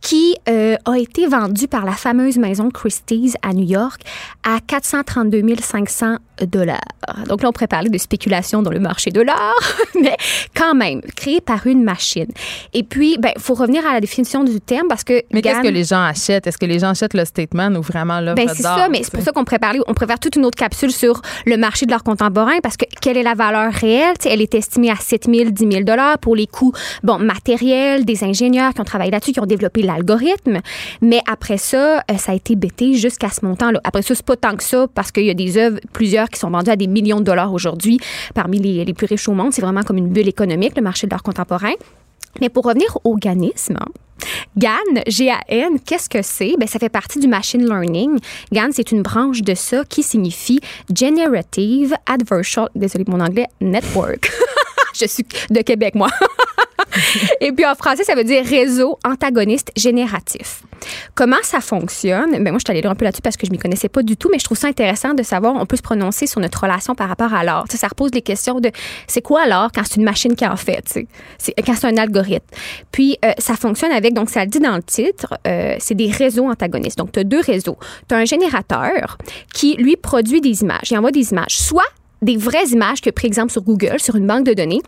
qui 0.00 0.36
euh, 0.48 0.76
a 0.84 0.98
été 0.98 1.26
vendue 1.26 1.68
par 1.68 1.84
la 1.84 1.92
fameuse 1.92 2.38
maison 2.38 2.70
Christie's 2.70 3.34
à 3.42 3.52
New 3.52 3.66
York 3.66 4.00
à 4.44 4.60
432 4.60 5.42
500 5.60 6.16
dollars. 6.46 6.80
Donc 7.28 7.42
là, 7.42 7.48
on 7.48 7.52
pourrait 7.52 7.66
parler 7.66 7.88
de 7.88 7.98
spéculation 7.98 8.62
dans 8.62 8.70
le 8.70 8.80
marché 8.80 9.10
de 9.10 9.20
l'art, 9.20 9.54
mais 10.00 10.16
quand 10.54 10.74
même, 10.74 11.00
créée 11.16 11.40
par 11.40 11.66
une 11.66 11.82
machine. 11.82 12.28
Et 12.74 12.82
puis, 12.82 13.16
ben, 13.18 13.32
faut 13.38 13.54
revenir 13.54 13.86
à 13.86 13.94
la 13.94 14.00
définition 14.00 14.44
du 14.44 14.60
terme 14.60 14.88
parce 14.88 15.04
que 15.04 15.22
Mais 15.32 15.42
qu'est-ce 15.42 15.62
que 15.62 15.68
les 15.68 15.84
gens 15.84 16.02
achètent? 16.02 16.46
Est-ce 16.46 16.58
que 16.58 16.66
les 16.66 16.80
gens 16.80 16.90
achètent 16.90 17.14
le 17.14 17.24
statement 17.24 17.68
ou 17.68 17.82
vraiment 17.82 18.20
l'œuvre 18.20 18.36
ben, 18.36 18.48
c'est 18.48 18.62
ça, 18.62 18.88
mais 18.90 19.02
c'est 19.02 19.12
pour 19.12 19.22
ça 19.22 19.32
qu'on 19.32 19.44
pourrait 19.44 19.58
parler, 19.58 19.80
on 19.86 19.94
faire 20.06 20.18
toute 20.18 20.36
une 20.36 20.44
autre 20.44 20.56
capsule 20.56 20.90
sur 20.90 21.20
le 21.46 21.56
marché 21.56 21.86
de 21.86 21.90
l'art 21.90 22.02
contemporain 22.02 22.58
parce 22.62 22.76
que 22.76 22.84
quelle 23.00 23.16
est 23.16 23.22
la 23.22 23.34
valeur 23.34 23.72
réelle? 23.72 24.14
Tu 24.18 24.28
sais, 24.28 24.34
elle 24.34 24.40
est 24.40 24.54
estimée 24.54 24.90
à 24.90 24.96
7 24.96 25.26
000, 25.30 25.50
10 25.50 25.70
000 25.70 25.84
dollars 25.84 26.18
pour 26.18 26.36
les 26.36 26.46
coûts, 26.46 26.72
bon, 27.02 27.18
matériels, 27.18 28.04
des 28.04 28.24
ingénieurs 28.24 28.74
qui 28.74 28.80
ont 28.80 28.84
travaillé 28.84 29.10
là-dessus, 29.10 29.32
qui 29.32 29.40
ont 29.40 29.46
développé 29.46 29.82
l'algorithme. 29.82 30.58
Mais 31.02 31.20
après 31.30 31.58
ça, 31.58 31.98
euh, 32.10 32.16
ça 32.16 32.32
a 32.32 32.34
été 32.34 32.56
bêté 32.56 32.94
jusqu'à 32.94 33.28
ce 33.28 33.44
montant-là. 33.44 33.80
Après 33.84 34.02
ça, 34.02 34.14
c'est 34.14 34.24
pas 34.24 34.36
tant 34.36 34.56
que 34.56 34.62
ça 34.62 34.86
parce 34.94 35.12
qu'il 35.12 35.24
y 35.24 35.30
a 35.30 35.34
des 35.34 35.56
œuvres, 35.56 35.78
plusieurs 35.92 36.27
qui 36.30 36.38
sont 36.38 36.50
vendues 36.50 36.70
à 36.70 36.76
des 36.76 36.86
millions 36.86 37.20
de 37.20 37.24
dollars 37.24 37.52
aujourd'hui 37.52 37.98
parmi 38.34 38.58
les, 38.58 38.92
plus 38.94 39.06
riches 39.06 39.28
au 39.28 39.34
monde. 39.34 39.52
C'est 39.52 39.62
vraiment 39.62 39.82
comme 39.82 39.98
une 39.98 40.08
bulle 40.08 40.28
économique, 40.28 40.72
le 40.76 40.82
marché 40.82 41.06
de 41.06 41.12
l'art 41.12 41.22
contemporain. 41.22 41.72
Mais 42.40 42.48
pour 42.48 42.64
revenir 42.64 42.98
au 43.04 43.16
ganisme, 43.16 43.78
GAN, 44.56 44.70
G-A-N, 45.06 45.78
qu'est-ce 45.84 46.08
que 46.08 46.22
c'est? 46.22 46.54
Ben, 46.58 46.66
ça 46.66 46.78
fait 46.78 46.88
partie 46.88 47.18
du 47.18 47.28
machine 47.28 47.64
learning. 47.64 48.18
GAN, 48.52 48.68
c'est 48.72 48.92
une 48.92 49.02
branche 49.02 49.42
de 49.42 49.54
ça 49.54 49.84
qui 49.84 50.02
signifie 50.02 50.60
Generative 50.94 51.94
Adversarial, 52.06 52.70
désolé 52.74 53.04
mon 53.06 53.20
anglais, 53.20 53.46
Network. 53.60 54.30
Je 55.00 55.06
suis 55.06 55.24
de 55.50 55.60
Québec, 55.62 55.94
moi. 55.94 56.08
Et 57.40 57.52
puis 57.52 57.64
en 57.66 57.74
français, 57.74 58.04
ça 58.04 58.14
veut 58.14 58.24
dire 58.24 58.44
réseau 58.44 58.98
antagoniste 59.04 59.70
génératif. 59.76 60.62
Comment 61.14 61.36
ça 61.42 61.60
fonctionne? 61.60 62.30
Ben 62.30 62.50
moi, 62.50 62.58
je 62.58 62.64
suis 62.64 62.70
allée 62.70 62.80
lire 62.82 62.90
un 62.90 62.94
peu 62.94 63.04
là-dessus 63.04 63.22
parce 63.22 63.36
que 63.36 63.46
je 63.46 63.50
m'y 63.50 63.58
connaissais 63.58 63.88
pas 63.88 64.02
du 64.02 64.16
tout, 64.16 64.28
mais 64.30 64.38
je 64.38 64.44
trouve 64.44 64.56
ça 64.58 64.68
intéressant 64.68 65.14
de 65.14 65.22
savoir, 65.22 65.54
on 65.56 65.66
peut 65.66 65.76
se 65.76 65.82
prononcer 65.82 66.26
sur 66.26 66.40
notre 66.40 66.60
relation 66.62 66.94
par 66.94 67.08
rapport 67.08 67.34
à 67.34 67.42
l'art. 67.44 67.64
Ça 67.68 67.88
repose 67.88 68.10
les 68.14 68.22
questions 68.22 68.60
de 68.60 68.70
c'est 69.06 69.22
quoi 69.22 69.46
l'art 69.46 69.70
quand 69.74 69.82
c'est 69.84 69.96
une 69.96 70.04
machine 70.04 70.34
qui 70.36 70.46
en 70.46 70.56
fait? 70.56 70.84
C'est- 71.38 71.54
quand 71.66 71.74
c'est 71.74 71.86
un 71.88 71.96
algorithme. 71.96 72.46
Puis 72.92 73.18
euh, 73.24 73.32
ça 73.38 73.54
fonctionne 73.56 73.92
avec, 73.92 74.14
donc 74.14 74.30
ça 74.30 74.40
le 74.44 74.50
dit 74.50 74.60
dans 74.60 74.76
le 74.76 74.82
titre, 74.82 75.34
euh, 75.46 75.76
c'est 75.80 75.94
des 75.94 76.10
réseaux 76.10 76.48
antagonistes. 76.48 76.98
Donc 76.98 77.12
tu 77.12 77.20
as 77.20 77.24
deux 77.24 77.40
réseaux. 77.40 77.78
Tu 78.08 78.14
as 78.14 78.18
un 78.18 78.24
générateur 78.24 79.18
qui, 79.52 79.74
lui, 79.76 79.96
produit 79.96 80.40
des 80.40 80.62
images. 80.62 80.90
Il 80.90 80.96
envoie 80.98 81.10
des 81.10 81.30
images, 81.32 81.58
soit 81.58 81.82
des 82.22 82.36
vraies 82.36 82.66
images 82.70 83.00
que, 83.00 83.10
par 83.10 83.24
exemple, 83.24 83.52
sur 83.52 83.62
Google, 83.62 83.98
sur 84.00 84.16
une 84.16 84.26
banque 84.26 84.44
de 84.44 84.54
données, 84.54 84.80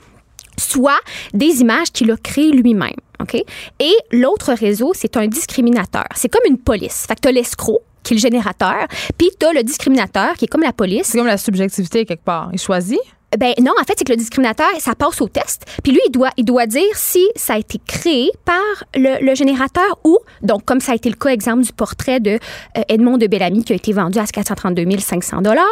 soit 0.60 1.00
des 1.32 1.60
images 1.60 1.90
qu'il 1.92 2.10
a 2.10 2.16
créées 2.16 2.52
lui-même. 2.52 2.90
OK? 3.20 3.34
Et 3.34 3.94
l'autre 4.12 4.52
réseau, 4.52 4.92
c'est 4.94 5.16
un 5.16 5.26
discriminateur. 5.26 6.06
C'est 6.14 6.28
comme 6.28 6.46
une 6.46 6.58
police. 6.58 7.04
Fait 7.06 7.14
que 7.14 7.20
tu 7.20 7.28
as 7.28 7.32
l'escroc, 7.32 7.80
qui 8.02 8.14
est 8.14 8.16
le 8.16 8.20
générateur, 8.20 8.86
puis 9.18 9.30
tu 9.38 9.46
as 9.46 9.52
le 9.52 9.62
discriminateur, 9.62 10.34
qui 10.34 10.46
est 10.46 10.48
comme 10.48 10.62
la 10.62 10.72
police. 10.72 11.06
C'est 11.06 11.18
comme 11.18 11.26
la 11.26 11.38
subjectivité 11.38 12.04
quelque 12.06 12.24
part. 12.24 12.50
Il 12.52 12.58
choisit. 12.58 13.00
Ben 13.38 13.52
non, 13.60 13.72
en 13.80 13.84
fait, 13.84 13.94
c'est 13.96 14.04
que 14.04 14.12
le 14.12 14.16
discriminateur, 14.16 14.66
ça 14.80 14.94
passe 14.96 15.20
au 15.20 15.28
test. 15.28 15.62
Puis 15.84 15.92
lui, 15.92 16.00
il 16.06 16.10
doit, 16.10 16.30
il 16.36 16.44
doit 16.44 16.66
dire 16.66 16.88
si 16.94 17.24
ça 17.36 17.54
a 17.54 17.58
été 17.58 17.78
créé 17.86 18.30
par 18.44 18.56
le, 18.94 19.24
le 19.24 19.34
générateur 19.36 19.98
ou, 20.04 20.18
donc 20.42 20.64
comme 20.64 20.80
ça 20.80 20.92
a 20.92 20.94
été 20.96 21.08
le 21.08 21.14
cas, 21.14 21.30
exemple 21.30 21.62
du 21.62 21.72
portrait 21.72 22.18
de 22.18 22.30
euh, 22.76 22.82
Edmond 22.88 23.18
de 23.18 23.26
Bellamy 23.28 23.62
qui 23.62 23.72
a 23.72 23.76
été 23.76 23.92
vendu 23.92 24.18
à 24.18 24.24
432 24.26 24.84
500 24.98 25.42
dollars, 25.42 25.64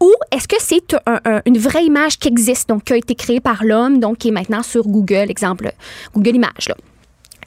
ou 0.00 0.12
est-ce 0.30 0.46
que 0.46 0.56
c'est 0.58 0.94
un- 1.06 1.20
un- 1.24 1.40
une 1.46 1.56
vraie 1.58 1.84
image 1.84 2.18
qui 2.18 2.28
existe, 2.28 2.68
donc 2.68 2.84
qui 2.84 2.92
a 2.92 2.96
été 2.96 3.14
créée 3.14 3.40
par 3.40 3.64
l'homme, 3.64 3.98
donc 3.98 4.18
qui 4.18 4.28
est 4.28 4.32
maintenant 4.32 4.62
sur 4.62 4.86
Google, 4.86 5.30
exemple 5.30 5.72
Google 6.14 6.36
Images 6.36 6.68
là. 6.68 6.74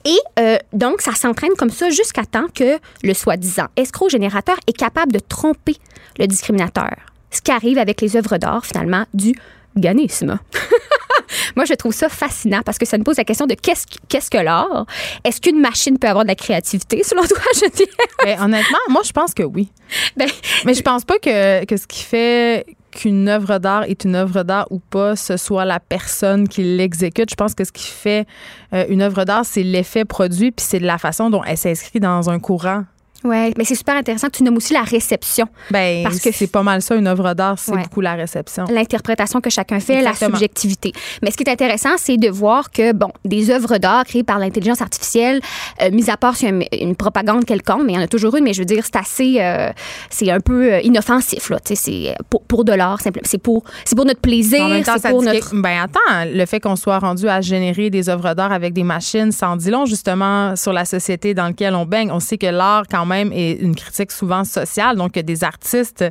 Et 0.06 0.18
euh, 0.40 0.58
donc, 0.74 1.00
ça 1.02 1.14
s'entraîne 1.14 1.54
comme 1.58 1.70
ça 1.70 1.90
jusqu'à 1.90 2.26
temps 2.26 2.48
que 2.54 2.78
le 3.04 3.14
soi-disant 3.14 3.68
escroc 3.78 4.10
générateur 4.10 4.58
est 4.68 4.76
capable 4.76 5.12
de 5.14 5.20
tromper 5.20 5.78
le 6.20 6.28
discriminateur. 6.28 6.94
Ce 7.34 7.42
qui 7.42 7.52
arrive 7.52 7.78
avec 7.78 8.00
les 8.00 8.16
œuvres 8.16 8.38
d'art, 8.38 8.66
finalement, 8.66 9.06
du 9.14 9.34
ganisme. 9.76 10.40
Moi, 11.56 11.66
je 11.66 11.74
trouve 11.74 11.94
ça 11.94 12.10
fascinant 12.10 12.62
parce 12.64 12.78
que 12.78 12.86
ça 12.86 12.98
nous 12.98 13.04
pose 13.04 13.18
la 13.18 13.24
question 13.24 13.48
de 13.48 13.56
qu'est-ce 13.56 13.86
qu'est-ce 14.08 14.30
que 14.30 14.38
l'art? 14.38 14.86
Est-ce 15.24 15.42
qu'une 15.42 15.60
machine 15.60 15.98
peut 15.98 16.08
avoir 16.08 16.26
de 16.26 16.30
la 16.30 16.36
créativité, 16.36 17.04
selon 17.04 17.24
toi, 17.24 17.40
Geneviève? 17.56 17.88
Ben, 18.24 18.40
honnêtement, 18.40 18.78
moi, 18.90 19.02
je 19.04 19.12
pense 19.12 19.34
que 19.34 19.44
oui. 19.44 19.72
Ben, 20.16 20.30
Mais 20.66 20.76
je 20.76 20.82
pense 20.82 21.04
pas 21.06 21.18
que, 21.18 21.66
que 21.66 21.76
ce 21.76 21.88
qui 21.88 22.04
fait 22.04 22.66
qu'une 22.92 23.28
œuvre 23.28 23.58
d'art 23.58 23.84
est 23.84 24.06
une 24.06 24.16
œuvre 24.16 24.44
d'art 24.44 24.68
ou 24.70 24.78
pas, 24.78 25.16
ce 25.16 25.36
soit 25.38 25.66
la 25.66 25.80
personne 25.80 26.48
qui 26.48 26.64
l'exécute. 26.64 27.32
Je 27.32 27.36
pense 27.36 27.56
que 27.56 27.64
ce 27.64 27.72
qui 27.72 27.88
fait 27.88 28.28
euh, 28.74 28.86
une 28.90 29.02
œuvre 29.02 29.26
d'art, 29.26 29.46
c'est 29.46 29.64
l'effet 29.64 30.06
produit, 30.06 30.52
puis 30.52 30.66
c'est 30.68 30.80
la 30.80 31.00
façon 31.00 31.32
dont 31.32 31.44
elle 31.44 31.58
s'inscrit 31.58 32.00
dans 32.00 32.30
un 32.30 32.40
courant 32.40 32.84
Ouais, 33.24 33.54
mais 33.58 33.64
c'est 33.64 33.76
super 33.76 33.96
intéressant 33.96 34.28
que 34.28 34.38
tu 34.38 34.44
nommes 34.44 34.58
aussi 34.58 34.74
la 34.74 34.82
réception. 34.84 35.48
Ben, 35.72 36.04
Parce 36.04 36.20
que- 36.20 36.32
c'est 36.32 36.48
pas 36.48 36.64
mal 36.64 36.82
ça, 36.82 36.96
une 36.96 37.08
œuvre 37.08 37.34
d'art, 37.34 37.58
c'est 37.58 37.72
Ouais. 37.72 37.84
beaucoup 37.84 38.02
la 38.02 38.14
réception. 38.14 38.66
l'interprétation 38.70 39.40
que 39.42 39.50
chacun 39.50 39.80
fait, 39.80 40.00
Exactement. 40.00 40.32
la 40.32 40.38
subjectivité. 40.38 40.92
Mais 41.22 41.32
ce 41.32 41.38
qui 41.38 41.44
est 41.44 41.50
intéressant, 41.50 41.92
c'est 41.98 42.18
de 42.18 42.30
voir 42.30 42.72
que, 42.72 42.92
bon, 42.94 43.10
des 43.26 43.50
œuvres 43.50 43.78
d'art 43.78 44.04
créées 44.06 44.24
par 44.24 44.40
l'intelligence 44.40 44.82
artificielle, 44.82 45.40
euh, 45.82 45.90
mis 45.92 46.10
à 46.10 46.18
part 46.18 46.36
sur 46.36 46.50
une, 46.50 46.64
une 46.80 46.96
propagande 46.96 47.46
quelconque, 47.46 47.84
mais 47.86 47.94
il 47.94 47.96
y 47.96 48.00
en 48.00 48.04
a 48.04 48.08
toujours 48.08 48.36
une, 48.36 48.44
mais 48.44 48.54
je 48.54 48.60
veux 48.60 48.66
dire, 48.66 48.84
c'est 48.84 48.96
assez, 48.98 49.38
euh, 49.40 49.70
c'est 50.10 50.30
un 50.32 50.40
peu 50.40 50.74
euh, 50.74 50.82
inoffensif, 50.82 51.50
là. 51.50 51.60
Tu 51.60 51.76
sais, 51.76 51.76
c'est 51.76 52.10
euh, 52.12 52.16
pour, 52.30 52.44
pour 52.44 52.66
de 52.66 52.74
l'art, 52.74 53.00
simplement. 53.02 53.26
C'est 53.28 53.38
pour, 53.42 53.64
c'est 53.86 53.96
pour 53.96 54.06
notre 54.06 54.22
plaisir, 54.22 54.64
En 54.66 54.70
même 54.70 54.84
temps, 54.84 54.96
c'est 55.02 55.10
pour 55.10 55.24
notre... 55.24 55.50
que- 55.52 55.56
ben 55.62 55.84
attends, 55.84 56.26
le 56.32 56.46
fait 56.46 56.60
qu'on 56.60 56.76
soit 56.76 57.00
rendu 57.00 57.28
à 57.30 57.42
générer 57.42 57.90
des 57.90 58.10
œuvres 58.10 58.34
d'art 58.34 58.52
avec 58.52 58.74
des 58.74 58.84
machines, 58.84 59.32
ça 59.32 59.50
en 59.50 59.56
dit 59.56 59.70
long 59.70 59.86
justement 59.86 60.56
sur 60.56 60.74
la 60.74 60.86
société 60.86 61.34
dans 61.34 61.46
laquelle 61.48 61.76
on 61.76 61.86
baigne. 61.86 62.12
On 62.12 62.20
sait 62.20 62.38
que 62.38 62.48
l'art 62.48 62.84
quand 62.90 63.06
même 63.06 63.13
est 63.14 63.54
une 63.54 63.76
critique 63.76 64.12
souvent 64.12 64.44
sociale, 64.44 64.98
donc 64.98 65.14
des 65.14 65.44
artistes 65.44 66.04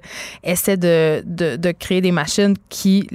essaient 0.42 0.76
de, 0.76 1.22
de, 1.26 1.56
de 1.56 1.72
créer 1.72 2.00
des 2.00 2.12
machines 2.12 2.56
qui 2.68 3.08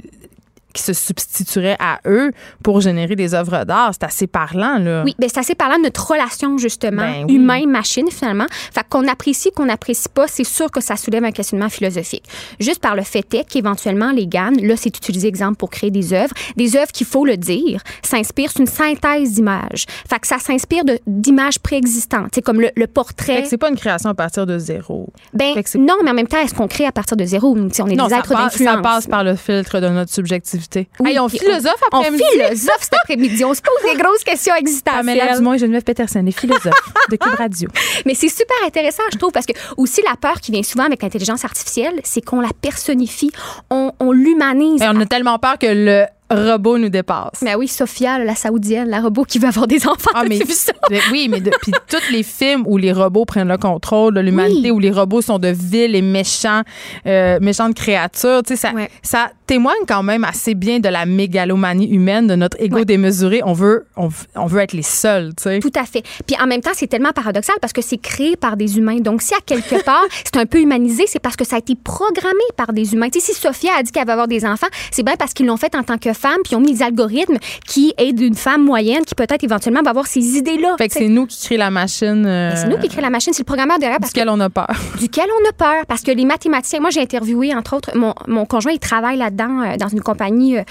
qui 0.74 0.82
se 0.82 0.92
substitueraient 0.92 1.76
à 1.80 1.98
eux 2.06 2.30
pour 2.62 2.80
générer 2.80 3.16
des 3.16 3.34
œuvres 3.34 3.64
d'art. 3.64 3.90
C'est 3.92 4.04
assez 4.04 4.26
parlant, 4.26 4.78
là. 4.78 5.02
Oui, 5.04 5.14
ben 5.18 5.28
c'est 5.32 5.40
assez 5.40 5.54
parlant 5.54 5.78
de 5.78 5.82
notre 5.84 6.06
relation, 6.10 6.58
justement, 6.58 7.02
Ben 7.02 7.24
oui. 7.26 7.34
humain-machine, 7.36 8.06
finalement. 8.10 8.46
Fait 8.74 8.84
qu'on 8.88 9.06
apprécie, 9.08 9.50
qu'on 9.50 9.64
n'apprécie 9.66 10.08
pas, 10.12 10.26
c'est 10.28 10.44
sûr 10.44 10.70
que 10.70 10.80
ça 10.80 10.96
soulève 10.96 11.24
un 11.24 11.30
questionnement 11.32 11.68
philosophique. 11.68 12.24
Juste 12.60 12.80
par 12.80 12.94
le 12.96 13.02
fait 13.02 13.32
est 13.34 13.44
qu'éventuellement, 13.48 14.10
les 14.12 14.26
GAN, 14.26 14.52
là, 14.62 14.74
c'est 14.76 14.96
utilisé, 14.96 15.26
exemple, 15.28 15.56
pour 15.56 15.70
créer 15.70 15.90
des 15.90 16.12
œuvres. 16.12 16.34
Des 16.56 16.76
œuvres 16.76 16.92
qu'il 16.92 17.06
faut 17.06 17.24
le 17.24 17.36
dire, 17.36 17.82
s'inspirent, 18.02 18.50
c'est 18.52 18.60
une 18.60 18.66
synthèse 18.66 19.32
d'images. 19.32 19.86
Fait 20.08 20.18
que 20.18 20.26
ça 20.26 20.38
s'inspire 20.38 20.84
d'images 21.06 21.58
préexistantes. 21.58 22.30
C'est 22.34 22.42
comme 22.42 22.60
le, 22.60 22.70
le 22.76 22.82
Fait 22.82 22.92
portrait. 22.92 23.42
que 23.42 23.48
c'est 23.48 23.56
pas 23.58 23.70
une 23.70 23.76
création 23.76 24.10
à 24.10 24.14
partir 24.14 24.44
de 24.46 24.58
zéro. 24.58 25.08
Ben, 25.32 25.54
non, 25.76 25.94
mais 26.04 26.10
en 26.10 26.14
même 26.14 26.28
temps, 26.28 26.40
est-ce 26.40 26.54
qu'on 26.54 26.68
crée 26.68 26.86
à 26.86 26.92
partir 26.92 27.16
de 27.16 27.24
zéro? 27.24 27.56
On 27.56 27.68
est 27.68 27.94
Non, 27.96 28.06
des 28.08 28.14
êtres 28.14 28.28
passe, 28.28 28.52
ça 28.54 28.64
d'influence. 28.64 28.82
passe 28.82 29.06
par 29.06 29.24
le 29.24 29.34
filtre 29.34 29.80
de 29.80 29.88
notre 29.88 30.12
subjectivité. 30.12 30.57
Oui, 31.00 31.10
Hey, 31.10 31.18
on 31.18 31.28
puis 31.28 31.38
philosophe 31.38 31.80
On 31.92 31.98
après-midi. 31.98 32.22
philosophe 32.32 32.78
cet 32.80 32.94
après-midi. 33.02 33.44
On 33.44 33.54
se 33.54 33.60
pose 33.62 33.92
des 33.92 33.98
grosses 33.98 34.24
questions 34.24 34.54
existentielles. 34.54 35.04
Pamela 35.18 35.36
Dumont 35.36 35.52
et 35.54 35.58
Geneviève 35.58 35.84
Peterson, 35.84 36.22
les 36.24 36.32
philosophes 36.32 36.72
de 37.10 37.16
Cube 37.16 37.34
Radio. 37.36 37.68
Mais 38.06 38.14
c'est 38.14 38.28
super 38.28 38.56
intéressant, 38.66 39.02
je 39.12 39.18
trouve, 39.18 39.32
parce 39.32 39.46
que 39.46 39.52
aussi 39.76 40.02
la 40.08 40.16
peur 40.16 40.40
qui 40.40 40.52
vient 40.52 40.62
souvent 40.62 40.84
avec 40.84 41.02
l'intelligence 41.02 41.44
artificielle, 41.44 42.00
c'est 42.04 42.20
qu'on 42.24 42.40
la 42.40 42.50
personnifie, 42.60 43.30
on, 43.70 43.92
on 44.00 44.12
l'humanise. 44.12 44.80
Mais 44.80 44.88
on 44.88 45.00
a 45.00 45.06
tellement 45.06 45.38
peur 45.38 45.58
que 45.58 45.66
le 45.66 46.04
robot 46.30 46.76
nous 46.76 46.90
dépasse. 46.90 47.40
Mais 47.40 47.54
oui, 47.54 47.68
Sophia, 47.68 48.18
la 48.18 48.34
saoudienne, 48.34 48.90
la 48.90 49.00
robot 49.00 49.24
qui 49.24 49.38
veut 49.38 49.48
avoir 49.48 49.66
des 49.66 49.86
enfants. 49.86 50.10
Ah, 50.14 50.24
mais, 50.28 50.38
ça? 50.44 50.72
mais 50.90 51.00
oui, 51.10 51.26
mais 51.30 51.40
depuis 51.40 51.72
tous 51.88 52.12
les 52.12 52.22
films 52.22 52.64
où 52.66 52.76
les 52.76 52.92
robots 52.92 53.24
prennent 53.24 53.48
le 53.48 53.56
contrôle 53.56 54.12
de 54.14 54.20
l'humanité, 54.20 54.70
Oui. 54.70 54.76
où 54.76 54.78
les 54.78 54.90
robots 54.90 55.22
sont 55.22 55.38
de 55.38 55.48
vils 55.48 55.94
et 55.96 56.02
méchants, 56.02 56.60
euh, 57.06 57.38
méchantes 57.40 57.74
créatures, 57.74 58.42
tu 58.46 58.54
sais, 58.54 58.56
ça, 58.56 58.72
Ouais. 58.74 58.90
ça 59.02 59.30
témoigne 59.48 59.84
quand 59.88 60.02
même 60.02 60.24
assez 60.24 60.54
bien 60.54 60.78
de 60.78 60.88
la 60.88 61.06
mégalomanie 61.06 61.88
humaine, 61.88 62.26
de 62.26 62.36
notre 62.36 62.60
ego 62.62 62.76
Ouais. 62.76 62.84
démesuré. 62.84 63.40
On 63.44 63.54
veut, 63.54 63.86
on, 63.96 64.46
veut 64.46 64.60
être 64.60 64.74
les 64.74 64.82
seuls, 64.82 65.30
tu 65.34 65.44
sais. 65.44 65.58
Tout 65.58 65.72
à 65.74 65.84
fait. 65.84 66.02
Puis 66.26 66.36
en 66.40 66.46
même 66.46 66.60
temps, 66.60 66.70
c'est 66.74 66.86
tellement 66.86 67.12
paradoxal 67.12 67.56
parce 67.60 67.72
que 67.72 67.80
c'est 67.82 67.96
créé 67.96 68.36
par 68.36 68.56
des 68.56 68.78
humains. 68.78 68.98
Donc, 69.00 69.22
si 69.22 69.34
à 69.34 69.38
quelque 69.44 69.82
part, 69.84 70.04
c'est 70.22 70.36
un 70.36 70.44
peu 70.46 70.60
humanisé, 70.60 71.04
c'est 71.06 71.18
parce 71.18 71.34
que 71.34 71.44
ça 71.44 71.56
a 71.56 71.58
été 71.60 71.74
programmé 71.74 72.44
par 72.56 72.72
des 72.74 72.92
humains. 72.92 73.08
Tu 73.08 73.20
sais, 73.20 73.32
si 73.32 73.40
Sophia 73.40 73.72
a 73.78 73.82
dit 73.82 73.90
qu'elle 73.90 74.06
va 74.06 74.12
avoir 74.12 74.28
des 74.28 74.44
enfants, 74.44 74.66
c'est 74.90 75.02
bien 75.02 75.14
parce 75.18 75.32
qu'ils 75.32 75.46
l'ont 75.46 75.56
fait 75.56 75.74
en 75.74 75.82
tant 75.82 75.96
que 75.96 76.12
femme, 76.12 76.36
puis 76.44 76.52
ils 76.52 76.56
ont 76.56 76.60
mis 76.60 76.74
des 76.74 76.82
algorithmes 76.82 77.38
qui 77.66 77.94
aident 77.96 78.20
une 78.20 78.34
femme 78.34 78.62
moyenne 78.62 79.04
qui 79.06 79.14
peut-être 79.14 79.42
éventuellement 79.42 79.82
va 79.82 79.90
avoir 79.90 80.06
ces 80.06 80.20
idées-là. 80.36 80.74
Fait 80.76 80.88
que 80.88 80.94
c'est 80.94 81.08
nous 81.08 81.26
qui 81.26 81.38
créons 81.46 81.58
la 81.58 81.70
machine 81.70 82.26
euh, 82.26 82.52
c'est 82.54 82.68
nous 82.68 82.76
qui 82.78 82.88
créons 82.88 83.02
la 83.02 83.10
machine, 83.10 83.32
c'est 83.32 83.42
le 83.42 83.46
programmeur 83.46 83.78
derrière 83.78 83.98
parce 83.98 84.12
que 84.12 84.18
duquel 84.20 84.28
on 84.30 84.40
a 84.40 84.50
peur. 84.50 84.68
duquel 85.00 85.26
on 85.42 85.48
a 85.48 85.52
peur. 85.52 85.86
Parce 85.88 86.02
que 86.02 86.10
les 86.10 86.26
mathématiciens, 86.26 86.80
moi 86.80 86.90
j'ai 86.90 87.00
interviewé 87.00 87.54
entre 87.54 87.76
autres, 87.76 87.96
mon, 87.96 88.14
mon 88.26 88.44
conjoint 88.44 88.72
il 88.72 88.78
travaille 88.78 89.16
là-dedans 89.16 89.37
euh, 89.46 89.76
dans 89.76 89.88
une 89.88 90.00
compagnie 90.00 90.58
euh, 90.58 90.62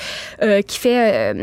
euh, 0.41 0.61
qui 0.61 0.77
fait, 0.79 1.35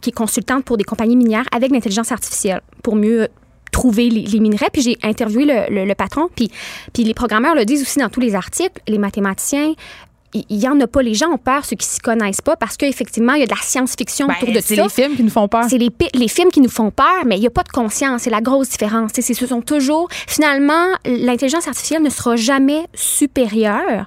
qui 0.00 0.10
est 0.10 0.12
consultante 0.12 0.64
pour 0.64 0.76
des 0.76 0.84
compagnies 0.84 1.16
minières 1.16 1.44
avec 1.54 1.70
l'intelligence 1.70 2.12
artificielle 2.12 2.60
pour 2.82 2.96
mieux 2.96 3.28
trouver 3.72 4.08
les, 4.08 4.22
les 4.22 4.40
minerais. 4.40 4.68
Puis 4.72 4.82
j'ai 4.82 4.96
interviewé 5.02 5.44
le, 5.44 5.74
le- 5.74 5.84
le 5.84 5.94
patron, 5.94 6.28
puis, 6.34 6.50
puis 6.92 7.04
les 7.04 7.14
programmeurs 7.14 7.54
le 7.54 7.64
disent 7.64 7.82
aussi 7.82 7.98
dans 7.98 8.08
tous 8.08 8.20
les 8.20 8.34
articles, 8.34 8.80
les 8.88 8.98
mathématiciens. 8.98 9.74
Il 10.34 10.56
y 10.60 10.66
en 10.68 10.80
a 10.80 10.86
pas. 10.88 11.00
Les 11.00 11.14
gens 11.14 11.30
ont 11.30 11.38
peur, 11.38 11.64
ceux 11.64 11.76
qui 11.76 11.86
s'y 11.86 12.00
connaissent 12.00 12.40
pas, 12.40 12.56
parce 12.56 12.76
qu'effectivement, 12.76 13.34
il 13.34 13.40
y 13.40 13.42
a 13.44 13.46
de 13.46 13.50
la 13.54 13.62
science-fiction 13.62 14.26
Ben, 14.26 14.34
autour 14.42 14.52
de 14.54 14.60
c'est 14.60 14.74
ça. 14.74 14.82
les 14.82 14.88
films 14.88 15.14
qui 15.16 15.22
nous 15.22 15.30
font 15.30 15.46
peur. 15.46 15.64
C'est 15.68 15.78
les, 15.78 16.28
films 16.28 16.50
qui 16.50 16.60
nous 16.60 16.68
font 16.68 16.90
peur, 16.90 17.24
mais 17.24 17.36
il 17.36 17.40
n'y 17.40 17.46
a 17.46 17.50
pas 17.50 17.62
de 17.62 17.68
conscience. 17.68 18.22
C'est 18.22 18.30
la 18.30 18.40
grosse 18.40 18.68
différence. 18.70 19.12
Sais, 19.14 19.22
Ce 19.22 19.46
sont 19.46 19.62
toujours. 19.62 20.08
Finalement, 20.26 20.88
l'intelligence 21.04 21.68
artificielle 21.68 22.02
ne 22.02 22.10
sera 22.10 22.34
jamais 22.36 22.86
supérieure 22.94 24.06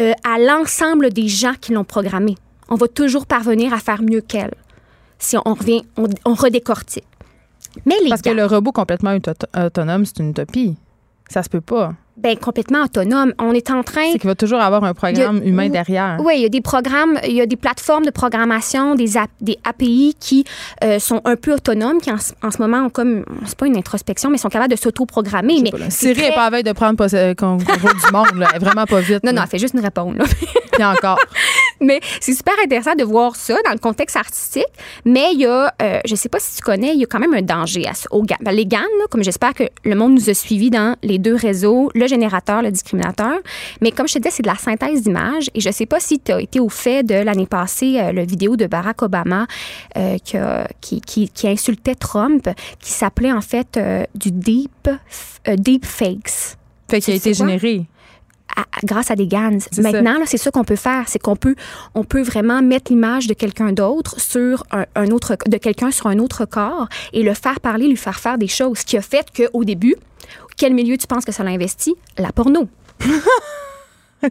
euh, 0.00 0.12
à 0.24 0.38
l'ensemble 0.38 1.10
des 1.12 1.28
gens 1.28 1.54
qui 1.60 1.72
l'ont 1.72 1.84
programmée. 1.84 2.36
On 2.68 2.74
va 2.74 2.88
toujours 2.88 3.26
parvenir 3.26 3.72
à 3.72 3.78
faire 3.78 4.02
mieux 4.02 4.20
qu'elle. 4.20 4.54
Si 5.18 5.36
on 5.44 5.54
revient, 5.54 5.82
on, 5.96 6.06
on 6.24 6.34
redécortique. 6.34 7.04
Mais 7.86 7.94
les 8.02 8.08
Parce 8.08 8.22
que 8.22 8.30
le 8.30 8.44
robot 8.46 8.72
complètement 8.72 9.14
auto- 9.14 9.32
autonome, 9.56 10.04
c'est 10.06 10.18
une 10.18 10.30
utopie. 10.30 10.76
Ça 11.30 11.42
se 11.42 11.48
peut 11.48 11.60
pas. 11.60 11.94
Ben, 12.18 12.36
complètement 12.36 12.82
autonome. 12.84 13.32
On 13.38 13.52
est 13.52 13.70
en 13.70 13.82
train. 13.82 14.10
C'est 14.12 14.18
qu'il 14.18 14.28
va 14.28 14.34
toujours 14.34 14.60
avoir 14.60 14.84
un 14.84 14.94
programme 14.94 15.40
a- 15.42 15.44
humain 15.46 15.68
derrière. 15.68 16.18
Oui, 16.22 16.34
il 16.36 16.42
y 16.42 16.46
a 16.46 16.48
des 16.48 16.60
programmes, 16.60 17.18
il 17.26 17.32
y 17.34 17.40
a 17.40 17.46
des 17.46 17.56
plateformes 17.56 18.04
de 18.04 18.10
programmation, 18.10 18.94
des, 18.94 19.10
des 19.40 19.58
API 19.64 20.14
qui 20.18 20.44
euh, 20.84 20.98
sont 20.98 21.20
un 21.24 21.36
peu 21.36 21.54
autonomes, 21.54 22.00
qui 22.00 22.10
en, 22.10 22.18
ce- 22.18 22.32
en 22.42 22.50
ce 22.50 22.58
moment 22.60 22.86
ont 22.86 22.90
comme, 22.90 23.24
c'est 23.46 23.56
pas 23.58 23.66
une 23.66 23.76
introspection, 23.76 24.30
mais 24.30 24.38
sont 24.38 24.48
capables 24.48 24.72
de 24.72 24.78
s'auto-programmer. 24.78 25.60
Mais 25.62 25.70
Siri 25.90 26.14
très- 26.14 26.28
est 26.28 26.34
pas 26.34 26.46
à 26.46 26.50
veille 26.50 26.62
de 26.64 26.72
prendre 26.72 26.96
con- 27.34 27.58
contrôle 27.58 27.94
du 27.94 28.12
monde. 28.12 28.38
Là. 28.40 28.48
Elle 28.50 28.56
est 28.62 28.64
vraiment 28.64 28.84
pas 28.86 29.00
vite. 29.00 29.22
Non, 29.24 29.32
non, 29.32 29.42
elle 29.42 29.48
fait 29.48 29.58
juste 29.58 29.74
une 29.74 29.80
réponse. 29.80 30.14
là. 30.16 30.24
Puis 30.72 30.84
encore. 30.84 31.18
mais 31.80 32.00
c'est 32.20 32.34
super 32.34 32.54
intéressant 32.64 32.94
de 32.94 33.04
voir 33.04 33.36
ça 33.36 33.56
dans 33.64 33.72
le 33.72 33.78
contexte 33.78 34.16
artistique. 34.16 34.64
Mais 35.04 35.32
il 35.32 35.40
y 35.40 35.46
a, 35.46 35.72
euh, 35.82 36.00
je 36.04 36.14
sais 36.14 36.28
pas 36.28 36.38
si 36.40 36.56
tu 36.56 36.62
connais, 36.62 36.94
il 36.94 37.00
y 37.00 37.04
a 37.04 37.06
quand 37.06 37.20
même 37.20 37.34
un 37.34 37.42
danger 37.42 37.86
à, 37.86 37.92
aux 38.10 38.22
GAN. 38.22 38.36
Ben, 38.40 38.52
les 38.52 38.66
GAN, 38.66 38.78
là, 38.78 39.06
comme 39.10 39.22
j'espère 39.22 39.54
que 39.54 39.64
le 39.84 39.94
monde 39.94 40.14
nous 40.14 40.30
a 40.30 40.34
suivis 40.34 40.70
dans 40.70 40.96
les 41.02 41.18
deux 41.18 41.34
réseaux, 41.34 41.90
le 41.94 42.06
générateur, 42.06 42.62
le 42.62 42.70
discriminateur. 42.70 43.38
Mais 43.80 43.90
comme 43.90 44.08
je 44.08 44.14
te 44.14 44.18
disais, 44.18 44.30
c'est 44.30 44.42
de 44.42 44.48
la 44.48 44.56
synthèse 44.56 45.02
d'images. 45.02 45.50
Et 45.54 45.60
je 45.60 45.70
sais 45.70 45.86
pas 45.86 46.00
si 46.00 46.20
tu 46.20 46.32
as 46.32 46.40
été 46.40 46.60
au 46.60 46.68
fait 46.68 47.02
de 47.02 47.14
l'année 47.14 47.46
passée, 47.46 47.98
euh, 47.98 48.12
le 48.12 48.24
vidéo 48.24 48.56
de 48.56 48.66
Barack 48.66 49.02
Obama 49.02 49.46
euh, 49.96 50.16
qui, 50.18 50.36
qui, 50.80 51.00
qui, 51.00 51.28
qui 51.28 51.48
insultait 51.48 51.94
Trump, 51.94 52.48
qui 52.80 52.90
s'appelait 52.90 53.32
en 53.32 53.40
fait 53.40 53.76
euh, 53.76 54.04
du 54.14 54.30
deep, 54.30 54.88
deep 55.46 55.84
fakes. 55.84 56.56
Fait 56.90 57.00
qu'il 57.00 57.12
a 57.14 57.16
été 57.16 57.34
généré. 57.34 57.84
À- 58.60 58.66
grâce 58.84 59.10
à 59.10 59.16
des 59.16 59.26
GANs. 59.26 59.58
Maintenant, 59.78 60.16
c'est 60.26 60.36
ça 60.38 60.50
qu'on 60.50 60.64
peut 60.64 60.76
faire, 60.76 61.04
c'est 61.06 61.18
qu'on 61.18 61.36
peut, 61.36 61.54
on 61.94 62.04
peut 62.04 62.22
vraiment 62.22 62.60
mettre 62.62 62.90
l'image 62.92 63.26
de 63.26 63.34
quelqu'un 63.34 63.72
d'autre 63.72 64.20
sur 64.20 64.64
un, 64.72 64.84
un 64.94 65.08
autre, 65.10 65.36
de 65.46 65.56
quelqu'un 65.56 65.90
sur 65.90 66.06
un 66.08 66.18
autre 66.18 66.44
corps 66.44 66.88
et 67.12 67.22
le 67.22 67.34
faire 67.34 67.60
parler, 67.60 67.88
lui 67.88 67.96
faire 67.96 68.18
faire 68.18 68.38
des 68.38 68.48
choses. 68.48 68.78
Ce 68.78 68.84
qui 68.84 68.96
a 68.96 69.02
fait 69.02 69.26
qu'au 69.34 69.64
début, 69.64 69.94
quel 70.56 70.74
milieu 70.74 70.96
tu 70.96 71.06
penses 71.06 71.24
que 71.24 71.32
ça 71.32 71.44
l'a 71.44 71.50
investi? 71.50 71.94
La 72.18 72.32
porno. 72.32 72.68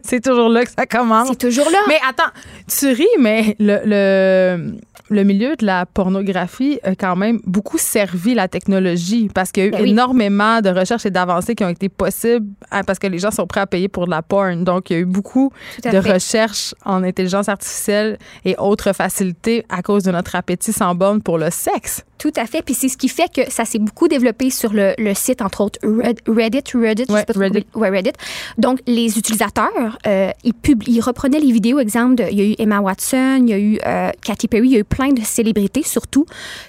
C'est 0.04 0.22
toujours 0.22 0.50
là 0.50 0.64
que 0.64 0.70
ça 0.76 0.84
commence. 0.86 1.28
C'est 1.28 1.48
toujours 1.48 1.70
là. 1.70 1.78
Mais 1.88 1.98
attends, 2.06 2.30
tu 2.68 2.88
ris, 2.88 3.06
mais 3.18 3.56
le, 3.58 3.80
le, 3.86 4.72
le 5.10 5.24
milieu 5.24 5.56
de 5.56 5.64
la 5.64 5.86
pornographie 5.86 6.78
a 6.82 6.94
quand 6.94 7.16
même 7.16 7.40
beaucoup 7.44 7.78
servi 7.78 8.34
la 8.34 8.48
technologie 8.48 9.28
parce 9.32 9.52
qu'il 9.52 9.62
y 9.62 9.66
a 9.66 9.68
eu 9.68 9.72
Ben 9.72 9.82
oui. 9.82 9.90
énormément 9.90 10.60
de 10.60 10.70
recherches 10.70 11.06
et 11.06 11.10
d'avancées 11.10 11.54
qui 11.54 11.64
ont 11.64 11.68
été 11.68 11.88
possibles 11.88 12.46
hein, 12.70 12.82
parce 12.84 12.98
que 12.98 13.06
les 13.06 13.18
gens 13.18 13.30
sont 13.30 13.46
prêts 13.46 13.60
à 13.60 13.66
payer 13.66 13.88
pour 13.88 14.06
de 14.06 14.10
la 14.10 14.22
porn. 14.22 14.64
Donc, 14.64 14.90
il 14.90 14.92
y 14.92 14.96
a 14.96 15.00
eu 15.00 15.04
beaucoup 15.04 15.52
de 15.84 15.90
fait. 15.90 16.12
recherches 16.12 16.74
en 16.84 17.02
intelligence 17.02 17.48
artificielle 17.48 18.18
et 18.44 18.56
autres 18.58 18.92
facilités 18.92 19.64
à 19.68 19.82
cause 19.82 20.02
de 20.04 20.10
notre 20.10 20.34
appétit 20.36 20.72
sans 20.72 20.94
borne 20.94 21.22
pour 21.22 21.38
le 21.38 21.50
sexe. 21.50 22.04
Tout 22.18 22.32
à 22.36 22.46
fait. 22.46 22.62
Puis 22.62 22.74
c'est 22.74 22.88
ce 22.88 22.96
qui 22.96 23.08
fait 23.08 23.30
que 23.32 23.50
ça 23.50 23.64
s'est 23.64 23.78
beaucoup 23.78 24.08
développé 24.08 24.50
sur 24.50 24.72
le, 24.72 24.94
le 24.98 25.14
site, 25.14 25.40
entre 25.42 25.60
autres 25.62 25.78
Red- 25.82 26.20
Reddit, 26.26 26.62
Reddit, 26.74 27.04
je 27.08 27.12
Ouais, 27.12 27.20
sais 27.20 27.26
pas 27.26 27.32
trop 27.32 27.42
Reddit. 27.42 27.66
ouais, 27.74 27.88
Reddit. 27.90 28.12
Donc, 28.58 28.80
les 28.86 29.18
utilisateurs, 29.18 29.98
euh, 30.06 30.30
ils, 30.44 30.52
ils 30.86 31.00
reprenaient 31.00 31.40
les 31.40 31.52
vidéos, 31.52 31.78
exemple, 31.78 32.16
de, 32.16 32.24
il 32.30 32.38
y 32.38 32.42
a 32.42 32.44
eu 32.44 32.54
Emma 32.58 32.80
Watson, 32.80 33.38
il 33.42 33.48
y 33.50 33.52
a 33.52 33.58
eu 33.58 33.78
euh, 33.86 34.10
Katy 34.20 34.48
Perry, 34.48 34.68
il 34.68 34.72
y 34.72 34.76
a 34.76 34.80
eu 34.80 34.84
plein 34.84 35.12
de 35.12 35.22
célébrités, 35.22 35.82
surtout, 35.82 36.26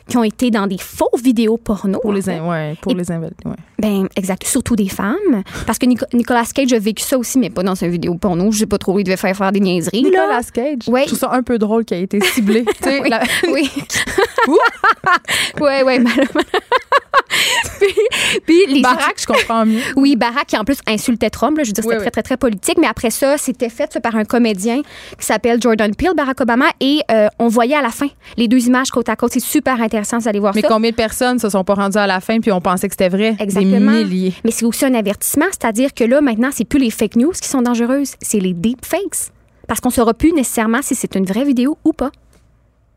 qui 0.08 0.18
ont 0.18 0.24
été 0.24 0.52
dans 0.52 0.68
des 0.68 0.78
faux 0.78 1.10
vidéos 1.22 1.58
porno. 1.58 2.00
Pour 2.00 2.14
les, 2.14 2.30
in- 2.30 2.48
ouais, 2.48 2.76
pour 2.82 2.92
Et- 2.92 2.96
les 2.96 3.12
invalides. 3.12 3.36
Ouais. 3.46 3.56
Ben, 3.80 4.08
exact. 4.16 4.46
Surtout 4.46 4.76
des 4.76 4.90
femmes. 4.90 5.44
Parce 5.66 5.80
que 5.80 5.86
Nico- 5.86 6.06
Nicolas 6.14 6.44
Cage 6.54 6.74
a 6.74 6.80
vécu 6.80 7.02
ça 7.04 7.18
aussi, 7.18 7.40
mais 7.40 7.50
pas 7.50 7.64
dans 7.64 7.76
une 7.76 7.90
vidéo 7.90 8.16
porno. 8.16 8.52
Je 8.52 8.60
sais 8.60 8.66
pas 8.66 8.78
trop, 8.78 9.00
il 9.00 9.04
devait 9.06 9.16
faire 9.18 9.36
faire 9.36 9.52
des 9.52 9.60
niaiseries. 9.62 10.04
là. 10.04 10.10
Nicolas 10.10 10.44
Cage? 10.54 10.88
Ouais. 10.88 11.02
Je 11.04 11.08
trouve 11.08 11.20
ça 11.20 11.32
un 11.32 11.42
peu 11.44 11.58
drôle 11.58 11.86
qu'il 11.86 11.98
a 11.98 12.00
été 12.02 12.20
ciblé. 12.22 12.66
Oui. 12.86 13.10
la- 13.10 13.24
Oui. 13.52 13.70
ouais, 15.60 15.84
ouais, 15.84 16.00
mal- 16.00 16.28
Puis 18.46 18.66
les 18.68 18.82
Barack, 18.82 19.16
je 19.20 19.26
comprends 19.26 19.66
mieux. 19.66 19.80
Oui, 19.96 20.16
Barack 20.16 20.48
qui 20.48 20.58
en 20.58 20.64
plus 20.64 20.78
insultait 20.88 21.30
Trump. 21.30 21.58
là. 21.58 21.64
je 21.64 21.70
veux 21.70 21.74
dire, 21.74 21.84
c'était 21.84 21.96
Oui, 21.96 22.00
très, 22.00 22.06
oui. 22.08 22.12
très, 22.12 22.24
très 22.24 22.38
politique. 22.38 22.78
Mais 22.80 22.88
après 22.88 23.10
ça, 23.10 23.38
c'était 23.38 23.70
fait 23.70 23.92
ça, 23.92 24.00
par 24.02 24.16
un 24.16 24.26
comédien 24.26 24.82
qui 25.18 25.26
s'appelle 25.26 25.62
Jordan 25.62 25.94
Peele, 25.96 26.14
Barack 26.16 26.42
Obama. 26.42 26.66
Et 26.80 27.02
euh, 27.12 27.28
on 27.40 27.48
voyait 27.48 27.76
à 27.76 27.82
la 27.82 27.90
fin 27.90 28.08
les 28.38 28.48
deux 28.48 28.66
images 28.68 28.90
côte 28.90 29.10
à 29.10 29.16
côte. 29.16 29.32
C'est 29.34 29.40
super 29.40 29.82
intéressant 29.82 30.18
d'aller 30.18 30.40
voir 30.40 30.54
Mais 30.56 30.62
ça. 30.62 30.68
combien 30.68 30.92
de 30.92 30.96
personnes 30.96 31.40
se 31.40 31.50
sont 31.50 31.64
pas 31.64 31.76
rendues 31.76 31.98
à 31.98 32.08
la 32.08 32.20
fin 32.20 32.40
puis 32.40 32.52
on 32.52 32.62
pensait 32.62 32.88
que 32.88 32.94
c'était 32.94 33.10
vrai? 33.10 33.36
Exactement. 33.40 33.92
Des 33.92 34.04
milliers. 34.06 34.34
Mais 34.44 34.52
c'est 34.52 34.66
aussi 34.66 34.86
un 34.86 34.94
avertissement, 34.94 35.46
c'est-à-dire 35.52 35.94
que 35.94 36.04
là, 36.04 36.22
maintenant, 36.22 36.50
c'est 36.52 36.66
plus 36.66 36.80
les 36.80 36.92
fake 36.92 37.16
news 37.16 37.32
qui 37.40 37.48
sont 37.48 37.62
dangereuses, 37.62 38.14
c'est 38.22 38.40
les 38.40 38.54
deepfakes. 38.54 39.32
Parce 39.68 39.80
qu'on 39.80 39.90
ne 39.90 39.94
saura 39.94 40.14
plus 40.14 40.34
nécessairement 40.34 40.82
si 40.82 40.96
c'est 40.96 41.16
une 41.16 41.26
vraie 41.26 41.46
vidéo 41.46 41.78
ou 41.86 41.94
pas. 41.94 42.10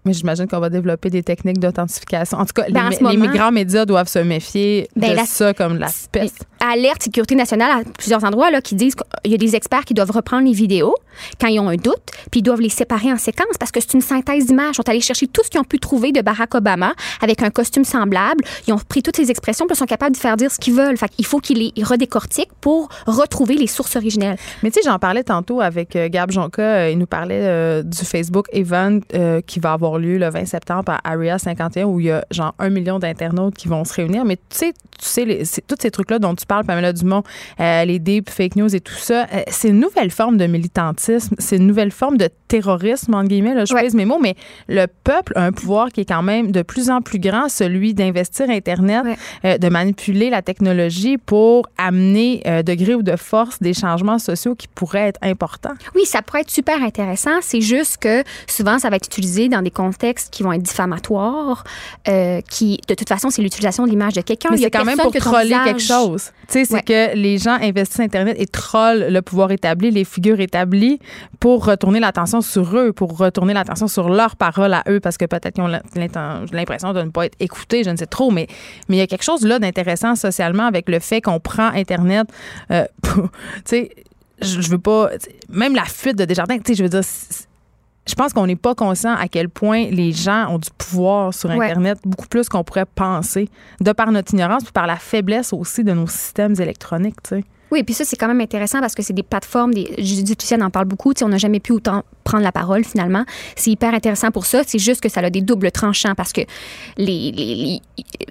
Mais 0.05 0.13
j'imagine 0.13 0.49
qu'on 0.49 0.59
va 0.59 0.69
développer 0.69 1.11
des 1.11 1.23
techniques 1.23 1.59
d'authentification. 1.61 2.39
En 2.39 2.45
tout 2.45 2.53
cas, 2.55 2.65
Ben, 2.71 2.89
les, 2.91 2.97
ce 2.97 3.05
les 3.05 3.17
moment- 3.17 3.33
grands 3.33 3.53
médias 3.53 3.85
doivent 3.85 4.09
se 4.09 4.19
méfier 4.19 4.89
Ben, 4.97 5.11
de 5.13 5.17
la- 5.17 5.25
ça 5.27 5.55
comme 5.55 5.75
de 5.75 5.81
la 5.81 5.89
peste. 6.11 6.45
Alerte 6.61 7.03
Sécurité 7.03 7.35
nationale 7.35 7.71
à 7.71 7.83
plusieurs 7.99 8.23
endroits 8.25 8.51
là, 8.51 8.61
qui 8.61 8.75
disent 8.75 8.95
qu'il 8.95 9.31
y 9.31 9.35
a 9.35 9.39
des 9.39 9.55
experts 9.57 9.85
qui 9.85 9.95
doivent 9.95 10.11
reprendre 10.13 10.47
les 10.47 10.53
vidéos 10.53 10.95
quand 11.41 11.49
ils 11.49 11.59
ont 11.61 11.69
un 11.69 11.77
doute, 11.77 12.03
puis 12.31 12.41
ils 12.41 12.43
doivent 12.43 12.61
les 12.61 12.69
séparer 12.69 13.13
en 13.13 13.17
séquences 13.17 13.57
parce 13.59 13.71
que 13.73 13.81
c'est 13.81 13.95
une 13.95 14.01
synthèse 14.01 14.47
d'images. 14.47 14.71
Ils 14.73 14.77
sont 14.77 14.89
allés 14.89 15.01
chercher 15.01 15.27
tout 15.27 15.43
ce 15.45 15.51
qu'ils 15.51 15.61
ont 15.61 15.65
pu 15.65 15.79
trouver 15.79 16.13
de 16.13 16.21
Barack 16.21 16.55
Obama 16.55 16.95
avec 17.21 17.43
un 17.43 17.51
costume 17.51 17.85
semblable. 17.85 18.45
Ils 18.67 18.73
ont 18.73 18.79
pris 18.79 19.03
toutes 19.03 19.17
ces 19.17 19.31
expressions, 19.31 19.67
puis 19.67 19.75
ils 19.75 19.79
sont 19.79 19.87
capables 19.87 20.15
de 20.17 20.21
faire 20.21 20.37
dire 20.37 20.51
ce 20.51 20.59
qu'ils 20.59 20.75
veulent. 20.75 20.97
Fait 20.97 21.09
qu'il 21.09 21.27
faut 21.27 21.39
qu'ils 21.41 21.73
les 21.77 21.83
redécortiquent 21.85 22.53
pour 22.61 22.89
retrouver 23.07 23.55
les 23.55 23.67
sources 23.67 23.97
originelles. 23.97 24.37
Mais 24.63 24.71
tu 24.71 24.81
sais, 24.81 24.89
j'en 24.89 24.99
parlais 24.99 25.25
tantôt 25.25 25.61
avec 25.61 25.95
euh, 25.97 26.09
Gab 26.09 26.31
Jonca. 26.31 26.63
euh, 26.63 26.91
il 26.91 26.99
nous 26.99 27.07
parlait 27.07 27.41
euh, 27.43 27.83
du 27.83 28.05
Facebook 28.05 28.47
Event 28.53 29.01
euh, 29.15 29.41
qui 29.41 29.59
va 29.61 29.73
avoir 29.73 29.92
lieu 29.99 30.19
le 30.19 30.29
20 30.31 30.47
septembre 30.47 30.93
à 30.93 31.11
Area 31.13 31.39
51 31.39 31.85
où 31.87 32.01
il 32.01 32.07
y 32.07 32.11
a 32.11 32.25
genre 32.31 32.55
un 32.59 32.71
million 32.71 32.99
d'internautes 32.99 33.55
qui 33.55 33.69
vont 33.69 33.85
se 33.85 33.95
réunir. 33.95 34.25
Mais 34.25 34.37
tu 34.37 34.43
sais, 34.51 34.73
tu 34.73 35.07
sais, 35.07 35.25
les- 35.25 35.43
tous 35.67 35.77
ces 35.81 35.91
trucs-là 35.91 36.19
dont 36.19 36.35
tu 36.35 36.47
parles, 36.47 36.65
Pamela 36.65 36.93
Dumont, 36.93 37.23
euh, 37.61 37.85
les 37.85 37.99
deep 37.99 38.31
fake 38.31 38.57
news 38.57 38.75
et 38.75 38.81
tout 38.81 38.93
ça, 38.95 39.27
euh, 39.33 39.43
c'est 39.49 39.69
une 39.69 39.81
nouvelle 39.81 40.11
forme 40.11 40.37
de 40.37 40.47
militantisme, 40.47 41.35
c'est 41.39 41.57
une 41.57 41.67
nouvelle 41.67 41.91
forme 41.91 42.17
de 42.17 42.29
terrorisme, 42.49 43.15
entre 43.15 43.29
guillemets, 43.29 43.55
là, 43.55 43.65
je 43.65 43.75
Ouais. 43.75 43.83
pèse 43.83 43.95
mes 43.95 44.05
mots, 44.05 44.19
mais 44.21 44.35
le 44.69 44.87
peuple 44.87 45.33
a 45.37 45.45
un 45.45 45.53
pouvoir 45.53 45.89
qui 45.89 46.03
est 46.03 46.05
quand 46.05 46.23
même 46.23 46.53
de 46.53 46.63
plus 46.63 46.91
en 46.91 47.01
plus 47.01 47.19
grand, 47.19 47.49
celui 47.49 47.95
d'investir 47.95 48.51
Internet, 48.51 49.05
Ouais. 49.05 49.17
euh, 49.45 49.59
de 49.59 49.69
manipuler 49.69 50.29
la 50.31 50.43
technologie 50.43 51.17
pour 51.19 51.67
amener 51.79 52.43
euh, 52.47 52.63
de 52.63 52.75
gré 52.75 52.95
ou 52.95 53.03
de 53.03 53.17
force 53.17 53.59
des 53.61 53.73
changements 53.75 54.19
sociaux 54.19 54.55
qui 54.55 54.69
pourraient 54.69 55.09
être 55.09 55.19
importants. 55.23 55.73
Oui, 55.95 56.03
ça 56.05 56.23
pourrait 56.23 56.43
être 56.43 56.51
super 56.51 56.83
intéressant. 56.83 57.31
C'est 57.41 57.61
juste 57.61 57.97
que 57.99 58.23
souvent, 58.47 58.79
ça 58.79 58.91
va 58.91 58.97
être 58.97 59.07
utilisé 59.07 59.49
dans 59.49 59.63
des 59.63 59.71
contextes 59.71 59.82
qui 60.31 60.43
vont 60.43 60.53
être 60.53 60.63
diffamatoires, 60.63 61.65
euh, 62.09 62.41
qui, 62.49 62.79
de 62.89 62.95
toute 62.95 63.09
façon, 63.09 63.31
c'est 63.31 63.43
l'utilisation 63.43 63.85
de 63.85 63.91
l'image 63.91 64.13
de 64.15 64.21
quelqu'un. 64.21 64.49
Mais 64.51 64.59
c'est 64.59 64.71
quand 64.71 64.85
même 64.85 64.99
pour 64.99 65.13
que 65.13 65.19
troller 65.19 65.45
visage- 65.47 65.65
quelque 65.65 65.81
chose. 65.83 66.31
Tu 66.49 66.53
sais, 66.53 66.65
c'est 66.65 66.75
Ouais. 66.75 66.83
que 66.83 67.17
les 67.17 67.39
gens 67.39 67.59
investissent 67.61 68.01
Internet 68.01 68.37
et 68.39 68.47
trollent 68.47 69.07
le 69.11 69.23
pouvoir 69.23 69.51
établi, 69.51 69.91
les 69.91 70.05
figures 70.05 70.41
établies, 70.41 70.99
pour 71.41 71.65
retourner 71.65 72.01
l'attention 72.01 72.41
sur 72.41 72.77
eux, 72.77 72.93
pour 72.93 73.17
retourner 73.17 73.55
l'attention 73.55 73.89
sur 73.89 74.09
leurs 74.09 74.37
paroles 74.37 74.75
à 74.75 74.83
eux, 74.89 75.01
parce 75.01 75.17
que 75.17 75.25
peut-être 75.25 75.55
qu'ils 75.55 75.65
ont 75.65 75.71
l'impression 76.53 76.93
de 76.93 77.03
ne 77.03 77.11
pas 77.11 77.27
être 77.27 77.37
écoutés, 77.41 77.85
je 77.85 77.91
ne 77.91 77.97
sais 77.97 78.07
trop, 78.07 78.31
mais 78.31 78.47
mais 78.89 78.97
il 78.97 78.99
y 78.99 79.03
a 79.03 79.07
quelque 79.07 79.25
chose 79.25 79.45
là 79.47 79.59
d'intéressant 79.59 80.15
socialement 80.17 80.65
avec 80.67 80.89
le 80.89 80.99
fait 81.01 81.21
qu'on 81.21 81.41
prend 81.41 81.69
Internet, 81.75 82.27
euh, 82.71 82.85
tu 83.03 83.11
sais, 83.65 83.91
je, 84.41 84.69
veux 84.71 84.79
pas, 84.79 85.11
même 85.49 85.75
la 85.75 85.85
fuite 85.85 86.17
de 86.17 86.25
Desjardins, 86.25 86.59
tu 86.59 86.63
sais, 86.67 86.75
je 86.75 86.83
veux 86.83 86.89
dire. 86.89 87.01
Je 88.09 88.15
pense 88.15 88.33
qu'on 88.33 88.47
n'est 88.47 88.57
pas 88.57 88.75
conscient 88.75 89.15
à 89.15 89.29
quel 89.29 89.49
point 89.49 89.87
les 89.91 90.13
gens 90.13 90.49
ont 90.49 90.59
du 90.59 90.71
pouvoir 90.77 91.33
sur 91.33 91.51
Ouais. 91.51 91.67
Internet, 91.67 91.99
beaucoup 92.05 92.27
plus 92.27 92.49
qu'on 92.49 92.65
pourrait 92.65 92.87
penser, 92.87 93.49
de 93.81 93.93
par 93.93 94.11
notre 94.11 94.33
ignorance, 94.35 94.65
puis 94.65 94.73
par 94.73 94.87
la 94.87 94.97
faiblesse 94.97 95.53
aussi 95.53 95.85
de 95.85 95.93
nos 95.93 96.07
systèmes 96.09 96.55
électroniques. 96.59 97.23
Tu 97.23 97.37
sais. 97.37 97.45
Oui, 97.73 97.83
puis 97.83 97.95
ça, 97.95 98.05
c'est 98.05 98.17
quand 98.17 98.29
même 98.29 98.41
intéressant 98.41 98.81
parce 98.81 98.95
que 98.95 99.03
c'est 99.03 99.13
des 99.15 99.23
plateformes, 99.25 99.73
des, 99.75 99.95
Judith 99.99 100.41
Lucienne 100.41 100.63
en 100.63 100.71
parle 100.71 100.85
beaucoup, 100.85 101.13
on 101.23 101.29
n'a 101.29 101.39
jamais 101.39 101.59
pu 101.59 101.73
autant 101.73 102.05
prendre 102.23 102.45
la 102.45 102.53
parole 102.53 102.85
finalement. 102.85 103.25
C'est 103.57 103.71
hyper 103.71 103.95
intéressant 103.95 104.31
pour 104.31 104.47
ça, 104.47 104.63
c'est 104.67 104.79
juste 104.79 105.01
que 105.01 105.09
ça 105.09 105.21
a 105.21 105.31
des 105.31 105.41
doubles 105.41 105.71
tranchants 105.73 106.15
parce 106.15 106.33
que 106.33 106.43
les, 106.99 107.33
les- 107.33 107.55
les- 107.57 107.81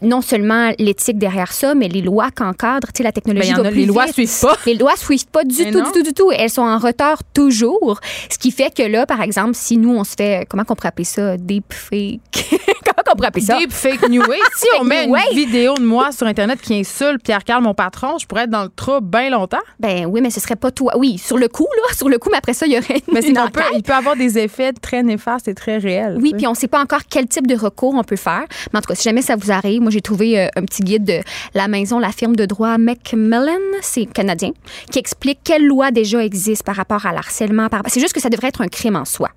non 0.07 0.21
seulement 0.21 0.71
l'éthique 0.79 1.17
derrière 1.17 1.51
ça, 1.51 1.73
mais 1.75 1.87
les 1.89 2.01
lois 2.01 2.29
qu'encadrent, 2.31 2.87
tu 2.93 2.99
sais, 2.99 3.03
la 3.03 3.11
technologie 3.11 3.49
Ben, 3.51 3.57
y 3.57 3.59
en 3.59 3.63
va 3.63 3.69
a- 3.69 3.71
plus 3.71 3.79
les 3.81 3.85
lois 3.87 4.05
vite. 4.05 4.13
suivent 4.13 4.39
pas. 4.41 4.57
Les 4.65 4.75
lois 4.75 4.95
suivent 4.95 5.27
pas 5.27 5.43
du 5.43 5.63
Mais 5.63 5.71
tout, 5.71 5.79
non. 5.79 5.85
du 5.85 5.91
tout, 5.91 6.03
du 6.03 6.13
tout. 6.13 6.31
Elles 6.31 6.49
sont 6.49 6.61
en 6.61 6.77
retard 6.77 7.17
toujours, 7.33 7.99
ce 8.29 8.37
qui 8.37 8.51
fait 8.51 8.73
que 8.73 8.83
là, 8.83 9.05
par 9.05 9.21
exemple, 9.21 9.55
si 9.55 9.77
nous, 9.77 9.91
on 9.95 10.03
se 10.03 10.13
fait, 10.15 10.45
comment 10.47 10.63
qu'on 10.63 10.75
pourrait 10.75 10.89
appeler 10.89 11.05
ça, 11.05 11.35
deepfake, 11.37 12.19
comment 13.03 13.13
qu'on 13.13 13.15
pourrait 13.17 13.27
appeler 13.27 13.45
ça? 13.45 13.57
Deep 13.57 13.71
fake 13.71 14.09
new 14.09 14.21
way. 14.25 14.37
si 14.55 14.67
on 14.79 14.83
met 14.83 15.05
une 15.05 15.11
way. 15.11 15.21
vidéo 15.33 15.73
de 15.75 15.83
moi 15.83 16.11
sur 16.11 16.27
Internet 16.27 16.61
qui 16.61 16.75
insulte 16.79 17.23
Pierre-Carl, 17.23 17.63
mon 17.63 17.73
patron, 17.73 18.17
je 18.19 18.25
pourrais 18.25 18.43
être 18.43 18.49
dans 18.49 18.63
le 18.63 18.69
trouble 18.69 19.07
bien 19.07 19.29
longtemps. 19.29 19.59
Ben 19.79 20.05
oui, 20.05 20.21
mais 20.21 20.29
ce 20.29 20.39
serait 20.39 20.55
pas 20.55 20.71
toi. 20.71 20.93
Oui, 20.97 21.17
sur 21.17 21.37
le 21.37 21.47
coup, 21.47 21.67
là, 21.87 21.93
sur 21.95 22.09
le 22.09 22.17
coup, 22.17 22.29
mais 22.31 22.37
après 22.37 22.53
ça, 22.53 22.65
il 22.65 22.73
y 22.73 22.77
aurait 22.77 23.01
Mais 23.11 23.21
c'est 23.21 23.29
une 23.29 23.35
peut, 23.51 23.61
il 23.75 23.83
peut 23.83 23.93
avoir 23.93 24.15
des 24.15 24.37
effets 24.37 24.73
très 24.73 25.03
néfastes 25.03 25.47
et 25.47 25.53
très 25.53 25.77
réels. 25.77 26.17
Oui, 26.21 26.33
puis 26.37 26.47
on 26.47 26.51
ne 26.51 26.55
sait 26.55 26.67
pas 26.67 26.79
encore 26.81 27.01
quel 27.09 27.27
type 27.27 27.47
de 27.47 27.55
recours 27.55 27.93
on 27.95 28.03
peut 28.03 28.15
faire. 28.15 28.43
Mais 28.73 28.79
en 28.79 28.81
tout 28.81 28.87
cas, 28.87 28.95
si 28.95 29.03
jamais 29.03 29.21
ça 29.21 29.35
vous 29.35 29.51
arrive, 29.51 29.81
moi 29.81 29.91
j'ai 29.91 30.01
trouvé 30.01 30.39
euh, 30.39 30.47
un 30.55 30.63
petit 30.63 30.81
guide 30.83 31.03
de 31.05 31.19
la 31.53 31.67
maison, 31.67 31.99
la 31.99 32.11
firme 32.11 32.35
de 32.35 32.45
droit 32.45 32.77
Macmillan, 32.77 33.57
c'est 33.81 34.05
canadien, 34.05 34.51
qui 34.91 34.99
explique 34.99 35.39
quelles 35.43 35.65
lois 35.65 35.91
déjà 35.91 36.23
existent 36.23 36.63
par 36.65 36.75
rapport 36.75 37.05
à 37.05 37.13
l'harcèlement. 37.13 37.67
par- 37.69 37.81
C'est 37.87 37.99
juste 37.99 38.13
que 38.13 38.19
ça 38.21 38.29
devrait 38.29 38.47
être 38.49 38.61
un 38.61 38.67
crime 38.67 38.95
en 38.95 39.05
soi. 39.05 39.29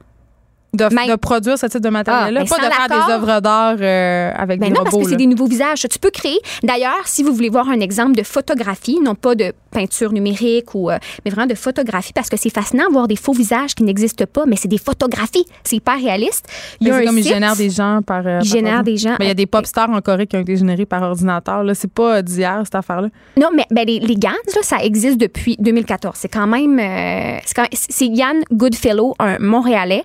De, 0.75 1.11
de 1.11 1.17
produire 1.17 1.59
ce 1.59 1.67
type 1.67 1.81
de 1.81 1.89
matériel-là, 1.89 2.41
Ah, 2.43 2.45
ben, 2.45 2.49
pas 2.49 2.69
de 2.69 2.73
faire 2.73 3.07
des 3.07 3.13
œuvres 3.13 3.41
d'art 3.41 3.77
euh, 3.81 4.31
avec 4.37 4.61
Ben 4.61 4.69
des 4.69 4.75
non, 4.75 4.83
parce 4.85 4.95
robots. 4.95 5.05
que 5.05 5.11
c'est 5.11 5.17
des 5.17 5.27
nouveaux 5.27 5.47
visages. 5.47 5.87
Tu 5.91 5.99
peux 5.99 6.11
créer. 6.11 6.39
D'ailleurs, 6.63 7.03
si 7.07 7.23
vous 7.23 7.33
voulez 7.33 7.49
voir 7.51 7.69
un 7.69 7.81
exemple 7.81 8.15
de 8.17 8.23
photographie, 8.23 8.99
non 9.01 9.15
pas 9.15 9.35
de 9.35 9.53
peinture 9.71 10.13
numérique 10.13 10.75
ou, 10.75 10.91
euh, 10.91 10.99
mais 11.25 11.31
vraiment 11.33 11.47
de 11.49 11.55
photographie, 11.55 12.13
parce 12.13 12.29
que 12.29 12.37
c'est 12.37 12.51
fascinant 12.53 12.87
de 12.89 12.93
voir 12.93 13.09
des 13.09 13.17
faux 13.17 13.33
visages 13.33 13.75
qui 13.75 13.83
n'existent 13.83 14.25
pas, 14.33 14.45
mais 14.47 14.57
c'est 14.57 14.69
des 14.69 14.79
photographies. 14.79 15.47
C'est 15.65 15.77
hyper 15.77 15.97
réaliste. 15.97 16.47
Il 16.81 16.87
y 16.87 16.91
a 16.91 16.95
Mais 16.95 16.99
c'est 17.01 17.05
un 17.05 17.07
comme 17.09 17.19
ils 17.19 17.25
site- 17.25 17.33
génèrent 17.35 17.57
des 17.57 17.71
gens 17.71 18.01
par. 18.07 18.27
euh, 18.27 18.39
Ils 18.43 18.49
génèrent 18.49 18.85
des 18.85 18.97
gens. 18.97 19.17
Mais 19.19 19.27
il 19.27 19.29
y 19.29 19.33
a 19.33 19.35
des 19.35 19.47
pop 19.47 19.67
stars 19.67 19.91
en 19.91 20.01
Corée 20.01 20.27
qui 20.27 20.37
ont 20.37 20.41
été 20.41 20.57
générés 20.57 20.87
par 20.87 21.03
ordinateur. 21.03 21.65
Là, 21.65 21.75
c'est 21.75 21.91
pas 21.93 22.17
euh, 22.19 22.23
d'hier 22.23 22.61
cette 22.65 22.75
affaire-là. 22.75 23.09
Non, 23.37 23.49
mais 23.55 23.65
ben, 23.71 23.85
les, 23.87 23.99
les 23.99 24.15
Gans, 24.17 24.31
là, 24.55 24.63
ça 24.63 24.79
existe 24.79 25.19
depuis 25.19 25.57
2014. 25.59 26.15
C'est 26.19 26.29
quand 26.29 26.47
même. 26.47 26.79
euh, 26.79 27.39
c'est, 27.45 27.55
quand 27.55 27.63
même- 27.63 27.71
c'est 27.73 28.07
Yann 28.07 28.43
Goodfellow, 28.53 29.15
un 29.19 29.39
Montréalais, 29.41 30.05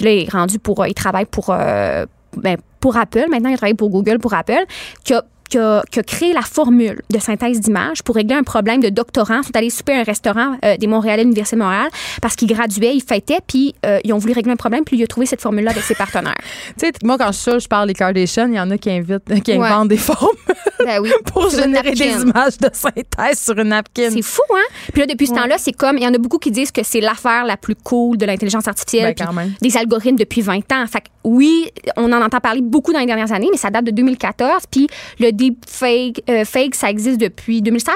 là, 0.00 0.10
est 0.12 0.30
rendu 0.30 0.58
pour. 0.58 0.86
il 0.86 0.94
travaille 0.94 1.26
pour, 1.26 1.50
euh, 1.50 2.06
ben, 2.36 2.56
pour 2.80 2.96
Apple. 2.96 3.26
Maintenant, 3.30 3.50
il 3.50 3.56
travaille 3.56 3.74
pour 3.74 3.90
Google, 3.90 4.18
pour 4.18 4.34
Apple, 4.34 4.64
qui 5.04 5.14
qui 5.52 5.58
a, 5.58 5.82
qui 5.90 5.98
a 6.00 6.02
créé 6.02 6.32
la 6.32 6.40
formule 6.40 7.02
de 7.10 7.18
synthèse 7.18 7.60
d'images 7.60 8.02
pour 8.02 8.14
régler 8.14 8.36
un 8.36 8.42
problème 8.42 8.80
de 8.80 8.88
doctorants. 8.88 9.40
Ils 9.42 9.46
sont 9.46 9.56
allés 9.56 9.68
souper 9.68 9.92
à 9.92 10.00
un 10.00 10.02
restaurant 10.02 10.56
euh, 10.64 10.78
des 10.78 10.86
Montréalais 10.86 11.24
de 11.24 11.28
l'Université 11.28 11.56
de 11.56 11.60
Montréal 11.62 11.88
parce 12.22 12.36
qu'ils 12.36 12.48
graduaient, 12.48 12.94
ils 12.94 13.02
fêtaient, 13.02 13.40
puis 13.46 13.74
euh, 13.84 13.98
ils 14.02 14.14
ont 14.14 14.18
voulu 14.18 14.32
régler 14.32 14.52
un 14.52 14.56
problème, 14.56 14.82
puis 14.84 14.96
il 14.96 15.02
a 15.02 15.06
trouvé 15.06 15.26
cette 15.26 15.42
formule-là 15.42 15.72
avec 15.72 15.82
ses 15.82 15.94
partenaires. 15.94 16.34
Tu 16.78 16.86
sais, 16.86 16.92
moi, 17.04 17.18
quand 17.18 17.30
je 17.32 17.38
suis 17.38 17.60
je 17.60 17.68
parle 17.68 17.86
des 17.88 17.92
Kardashians, 17.94 18.48
il 18.48 18.54
y 18.54 18.60
en 18.60 18.70
a 18.70 18.78
qui 18.78 18.90
invitent, 18.90 19.42
qui 19.42 19.52
Ouais. 19.52 19.66
inventent 19.68 19.88
des 19.88 19.98
formes 19.98 20.28
Ben 20.86 21.00
oui. 21.00 21.10
pour 21.26 21.50
générer 21.50 21.92
des 21.92 22.22
images 22.22 22.56
de 22.58 22.70
synthèse 22.72 23.38
sur 23.40 23.56
une 23.58 23.68
napkin. 23.68 24.10
C'est 24.10 24.22
fou, 24.22 24.42
hein? 24.54 24.64
Puis 24.92 25.00
là, 25.02 25.06
depuis 25.06 25.26
ce 25.26 25.34
temps-là, 25.34 25.56
c'est 25.58 25.72
comme. 25.72 25.96
Il 25.98 26.02
y 26.02 26.06
en 26.06 26.14
a 26.14 26.18
beaucoup 26.18 26.38
qui 26.38 26.50
disent 26.50 26.72
que 26.72 26.82
c'est 26.82 27.00
l'affaire 27.00 27.44
la 27.44 27.56
plus 27.56 27.74
cool 27.76 28.16
de 28.16 28.24
l'intelligence 28.26 28.66
artificielle. 28.66 29.14
Ben, 29.16 29.26
puis. 29.60 29.70
Des 29.70 29.76
algorithmes 29.76 30.16
depuis 30.16 30.40
20 30.40 30.72
ans. 30.72 30.86
Fait 30.90 31.00
que 31.02 31.06
oui, 31.24 31.70
on 31.96 32.10
en 32.12 32.20
entend 32.22 32.40
parler 32.40 32.62
beaucoup 32.62 32.92
dans 32.92 32.98
les 32.98 33.06
dernières 33.06 33.32
années, 33.32 33.48
mais 33.50 33.58
ça 33.58 33.70
date 33.70 33.84
de 33.84 33.90
2014. 33.92 34.62
Puis 34.70 34.88
le 35.20 35.30
deepfake, 35.50 36.22
euh, 36.30 36.44
fake, 36.44 36.74
ça 36.74 36.90
existe 36.90 37.20
depuis 37.20 37.62
2016. 37.62 37.94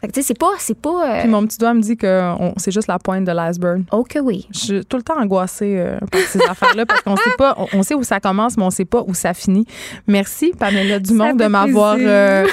Fait 0.00 0.06
que 0.06 0.12
tu 0.12 0.20
sais, 0.20 0.28
c'est 0.28 0.38
pas. 0.38 0.52
C'est 0.58 0.78
pas. 0.78 1.16
euh, 1.16 1.20
Puis 1.22 1.28
mon 1.28 1.44
petit 1.44 1.58
doigt 1.58 1.74
me 1.74 1.80
dit 1.80 1.96
que 1.96 2.32
on- 2.38 2.54
c'est 2.56 2.70
juste 2.70 2.86
la 2.86 3.00
pointe 3.00 3.24
de 3.24 3.32
l'iceberg. 3.32 3.82
Oh 3.90 4.04
que 4.04 4.20
oui. 4.20 4.46
Je 4.52 4.58
suis 4.58 4.84
tout 4.84 4.96
le 4.96 5.02
temps 5.02 5.18
angoissée 5.20 5.74
euh, 5.76 5.98
par 6.12 6.20
ces 6.20 6.40
affaires-là 6.48 6.86
parce 6.86 7.00
qu'on 7.02 7.16
sait 7.16 7.34
pas, 7.36 7.56
on, 7.58 7.66
on 7.78 7.82
sait 7.82 7.94
où 7.94 8.04
ça 8.04 8.20
commence, 8.20 8.56
mais 8.56 8.62
on 8.62 8.70
sait 8.70 8.84
pas 8.84 9.02
où 9.06 9.14
ça 9.14 9.34
finit. 9.34 9.66
Merci, 10.06 10.52
Pamela 10.56 11.00
Dumont, 11.00 11.34
de 11.34 11.46
m'avoir 11.46 11.96
euh, 11.98 12.46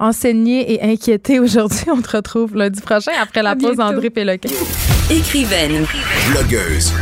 enseigné 0.00 0.72
et 0.74 0.82
inquiété 0.92 1.38
aujourd'hui. 1.38 1.84
On 1.92 2.00
te 2.02 2.16
retrouve 2.16 2.56
lundi 2.56 2.80
prochain 2.80 3.12
après 3.22 3.42
la 3.44 3.50
À 3.50 3.54
pause 3.54 3.76
bientôt. 3.76 3.82
André 3.94 4.10
Péloquin. 4.10 4.48
Écrivaine, 5.10 5.86
Blogueuse. 6.32 6.92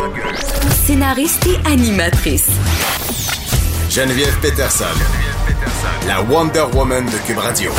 scénariste 0.85 1.47
et 1.47 1.67
animatrice. 1.73 2.51
Geneviève 3.91 4.39
Peterson. 4.43 4.85
La 6.07 6.23
Wonder 6.23 6.65
Woman 6.75 7.05
de 7.07 7.27
Cube 7.27 7.39
Radio. 7.39 7.71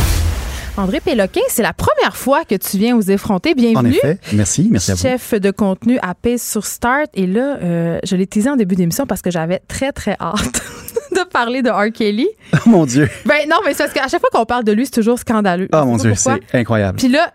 André 0.77 0.99
Péloquin, 0.99 1.41
c'est 1.49 1.63
la 1.63 1.73
première 1.73 2.15
fois 2.15 2.45
que 2.45 2.55
tu 2.55 2.77
viens 2.77 2.95
aux 2.95 3.01
effronter. 3.01 3.51
En 3.51 3.55
Bienvenue. 3.55 3.95
effet. 3.95 4.17
Merci. 4.33 4.67
Merci 4.71 4.91
à 4.91 4.95
vous. 4.95 5.01
Chef 5.01 5.33
de 5.33 5.51
contenu 5.51 5.99
à 6.01 6.13
Pace 6.15 6.41
sur 6.41 6.65
Start. 6.65 7.09
Et 7.15 7.27
là, 7.27 7.57
euh, 7.61 7.99
je 8.03 8.15
l'ai 8.15 8.27
teasé 8.27 8.49
en 8.49 8.55
début 8.55 8.75
d'émission 8.75 9.05
parce 9.05 9.21
que 9.21 9.31
j'avais 9.31 9.59
très, 9.67 9.91
très 9.91 10.15
hâte 10.21 10.61
de 11.11 11.23
parler 11.29 11.61
de 11.61 11.69
R. 11.69 11.91
Kelly. 11.91 12.27
Oh 12.65 12.69
mon 12.69 12.85
Dieu. 12.85 13.09
Ben 13.25 13.47
non, 13.49 13.57
mais 13.65 13.73
c'est 13.73 13.83
parce 13.83 13.93
qu'à 13.93 14.07
chaque 14.07 14.21
fois 14.21 14.29
qu'on 14.31 14.45
parle 14.45 14.63
de 14.63 14.71
lui, 14.71 14.85
c'est 14.85 14.91
toujours 14.93 15.19
scandaleux. 15.19 15.67
Oh 15.73 15.85
mon 15.85 15.97
Dieu, 15.97 16.13
c'est 16.15 16.39
incroyable. 16.53 16.97
Puis 16.97 17.09
là, 17.09 17.31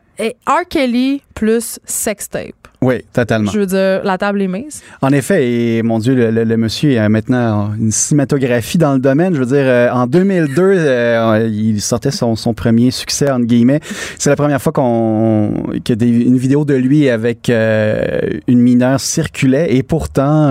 R. 0.46 0.68
Kelly 0.68 1.22
plus 1.34 1.78
sextape. 1.84 2.63
Oui, 2.84 2.96
totalement. 3.14 3.50
Je 3.50 3.58
veux 3.60 3.66
dire, 3.66 4.02
la 4.04 4.18
table 4.18 4.42
est 4.42 4.48
mise. 4.48 4.82
En 5.00 5.08
effet, 5.10 5.50
et 5.50 5.82
mon 5.82 5.98
Dieu, 5.98 6.14
le, 6.14 6.30
le- 6.30 6.44
le 6.44 6.56
monsieur 6.58 7.00
a 7.00 7.08
maintenant 7.08 7.72
une 7.80 7.90
cinématographie 7.90 8.76
dans 8.76 8.92
le 8.92 8.98
domaine. 8.98 9.34
Je 9.34 9.40
veux 9.40 9.46
dire, 9.46 9.64
euh, 9.64 9.88
en 9.90 10.06
2002, 10.06 10.60
euh, 10.62 11.48
il 11.50 11.80
sortait 11.80 12.10
son, 12.10 12.36
son 12.36 12.52
premier 12.52 12.90
succès, 12.90 13.30
entre 13.30 13.46
guillemets. 13.46 13.80
C'est 14.18 14.28
la 14.28 14.36
première 14.36 14.60
fois 14.60 14.72
qu'on 14.72 15.64
que 15.82 15.94
des, 15.94 16.08
une 16.08 16.36
vidéo 16.36 16.66
de 16.66 16.74
lui 16.74 17.08
avec 17.08 17.48
euh, 17.48 18.18
une 18.46 18.60
mineure 18.60 19.00
circulait 19.00 19.74
et 19.74 19.82
pourtant, 19.82 20.50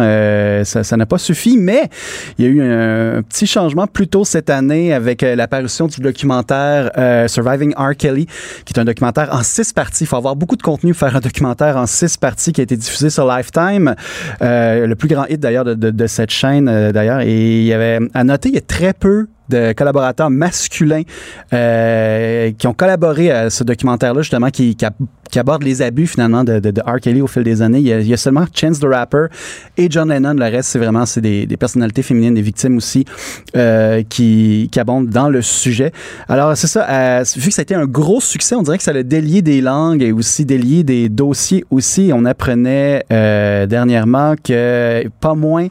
ça 0.64 0.84
ça 0.84 0.98
n'a 0.98 1.06
pas 1.06 1.20
suffi. 1.20 1.58
Mais 1.60 1.84
il 2.40 2.46
y 2.46 2.48
a 2.48 2.52
eu 2.52 2.62
un, 2.64 3.22
petit 3.22 3.46
changement 3.46 3.86
plus 3.86 4.08
tôt 4.08 4.26
cette 4.26 4.50
année 4.50 4.92
avec 4.92 5.22
l'apparition 5.22 5.86
du 5.86 6.02
documentaire 6.02 6.90
Surviving 7.30 7.74
R. 7.76 7.96
Kelly, 7.96 8.26
qui 8.66 8.74
est 8.74 8.80
un 8.80 8.86
documentaire 8.86 9.30
en 9.32 9.44
six 9.44 9.72
parties. 9.72 10.06
Il 10.06 10.08
faut 10.08 10.18
avoir 10.18 10.36
beaucoup 10.36 10.56
de 10.56 10.64
contenu 10.64 10.94
pour 10.94 11.00
faire 11.08 11.16
un 11.16 11.20
documentaire 11.20 11.78
en 11.78 11.86
six 11.86 12.18
parties 12.18 12.23
qui 12.54 12.62
a 12.62 12.64
été 12.64 12.78
diffusé 12.78 13.10
sur 13.10 13.28
Lifetime. 13.28 13.96
Euh, 14.42 14.88
le 14.88 14.96
plus 14.96 15.08
grand 15.08 15.26
hit 15.26 15.40
d'ailleurs 15.40 15.66
de, 15.66 15.74
de- 15.74 15.92
de 15.92 16.08
cette 16.08 16.30
chaîne 16.32 16.68
euh, 16.68 16.92
d'ailleurs. 16.92 17.22
Et 17.22 17.60
il 17.60 17.64
y 17.66 17.74
avait 17.74 18.00
à 18.14 18.24
noter, 18.24 18.50
il 18.50 18.56
y 18.56 18.58
a 18.58 18.62
très 18.62 18.94
peu 18.94 19.28
de 19.54 19.74
collaborateurs 19.74 20.30
masculins 20.30 21.04
euh, 21.54 22.52
qui 22.58 22.68
ont 22.68 22.74
collaboré 22.74 23.32
à 23.32 23.50
ce 23.50 23.64
documentaire-là, 23.64 24.22
justement, 24.22 24.50
qui, 24.50 24.76
qui, 24.76 24.86
ab- 24.86 24.94
qui 25.30 25.40
aborde 25.40 25.64
les 25.64 25.82
abus, 25.82 26.08
finalement, 26.08 26.44
de, 26.44 26.60
de, 26.60 27.22
au 27.22 27.28
fil 27.28 27.44
des 27.44 27.62
années. 27.62 27.80
Il 27.80 28.08
y 28.08 28.14
a, 28.14 28.18
seulement 28.18 28.46
Chance 28.54 28.80
the 28.80 28.86
Rapper 28.86 29.26
et 29.78 29.88
John 29.90 30.10
Lennon. 30.10 30.34
Le 30.34 30.44
reste, 30.46 30.70
c'est 30.70 30.80
vraiment 30.80 31.06
c'est 31.06 31.22
des, 31.22 31.48
personnalités 31.58 32.02
féminines, 32.04 32.34
des 32.34 32.42
victimes 32.42 32.78
aussi, 32.78 33.06
euh, 33.56 34.04
qui, 34.08 34.70
abondent 34.78 35.10
dans 35.10 35.30
le 35.30 35.42
sujet. 35.42 35.92
Alors, 36.28 36.58
c'est 36.58 36.68
ça. 36.68 36.88
euh, 36.90 37.24
vu 37.38 37.50
que 37.50 37.54
ça 37.54 37.62
a 37.62 37.64
été 37.64 37.76
un 37.76 37.86
gros 37.86 38.20
succès, 38.20 38.56
on 38.56 38.64
dirait 38.64 38.78
que 38.78 38.84
ça 38.84 38.92
a 38.92 39.04
délié 39.04 39.42
des 39.42 39.62
langues 39.62 40.02
et 40.02 40.12
aussi 40.12 40.46
délié 40.46 40.84
des 40.84 41.10
dossiers 41.10 41.64
aussi. 41.70 42.12
On 42.14 42.26
apprenait 42.26 43.04
dernièrement 43.10 44.36
que 44.44 45.08
pas 45.20 45.36
moins 45.36 45.68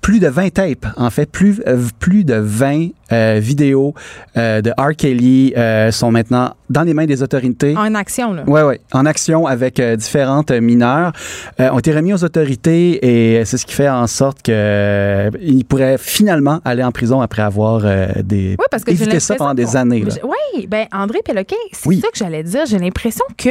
plus 0.00 0.20
de 0.20 0.28
20 0.28 0.50
tapes, 0.54 0.86
en 0.96 1.10
fait, 1.10 1.30
plus, 1.30 1.60
plus 1.98 2.24
de 2.24 2.34
20 2.34 2.88
euh, 3.12 3.38
vidéos 3.40 3.94
euh, 4.36 4.60
de 4.60 4.70
R. 4.78 4.94
Kelly 4.96 5.52
euh, 5.56 5.90
sont 5.90 6.10
maintenant 6.10 6.54
dans 6.70 6.82
les 6.82 6.92
mains 6.94 7.06
des 7.06 7.22
autorités. 7.22 7.74
En 7.76 7.94
action, 7.94 8.32
là. 8.34 8.42
Ouais, 8.46 8.62
ouais, 8.62 8.80
en 8.92 9.06
action 9.06 9.46
avec 9.46 9.80
euh, 9.80 9.96
différentes 9.96 10.50
mineures, 10.50 11.12
euh, 11.60 11.70
ont 11.70 11.78
été 11.78 11.92
remis 11.94 12.12
aux 12.12 12.22
autorités 12.24 13.38
et 13.38 13.44
c'est 13.44 13.56
ce 13.56 13.64
qui 13.66 13.74
fait 13.74 13.88
en 13.88 14.06
sorte 14.06 14.42
que 14.42 14.52
euh, 14.52 15.30
ils 15.40 15.64
pourraient 15.64 15.96
finalement 15.98 16.60
aller 16.64 16.82
en 16.84 16.92
prison 16.92 17.20
après 17.20 17.42
avoir 17.42 17.82
des 18.22 18.56
Oui, 18.58 18.66
parce 18.70 18.84
que 18.84 18.94
j'ai 18.94 19.02
évité 19.02 19.20
ça 19.20 19.34
pendant 19.36 19.54
des 19.54 19.76
années. 19.76 20.00
là. 20.02 20.12
Oui, 20.24 20.66
ben 20.66 20.86
André 20.92 21.20
Péloquin, 21.24 21.56
c'est 21.72 21.88
Oui. 21.88 22.00
ça 22.00 22.08
que 22.10 22.18
j'allais 22.18 22.42
dire. 22.42 22.66
J'ai 22.66 22.78
l'impression 22.78 23.24
que 23.36 23.50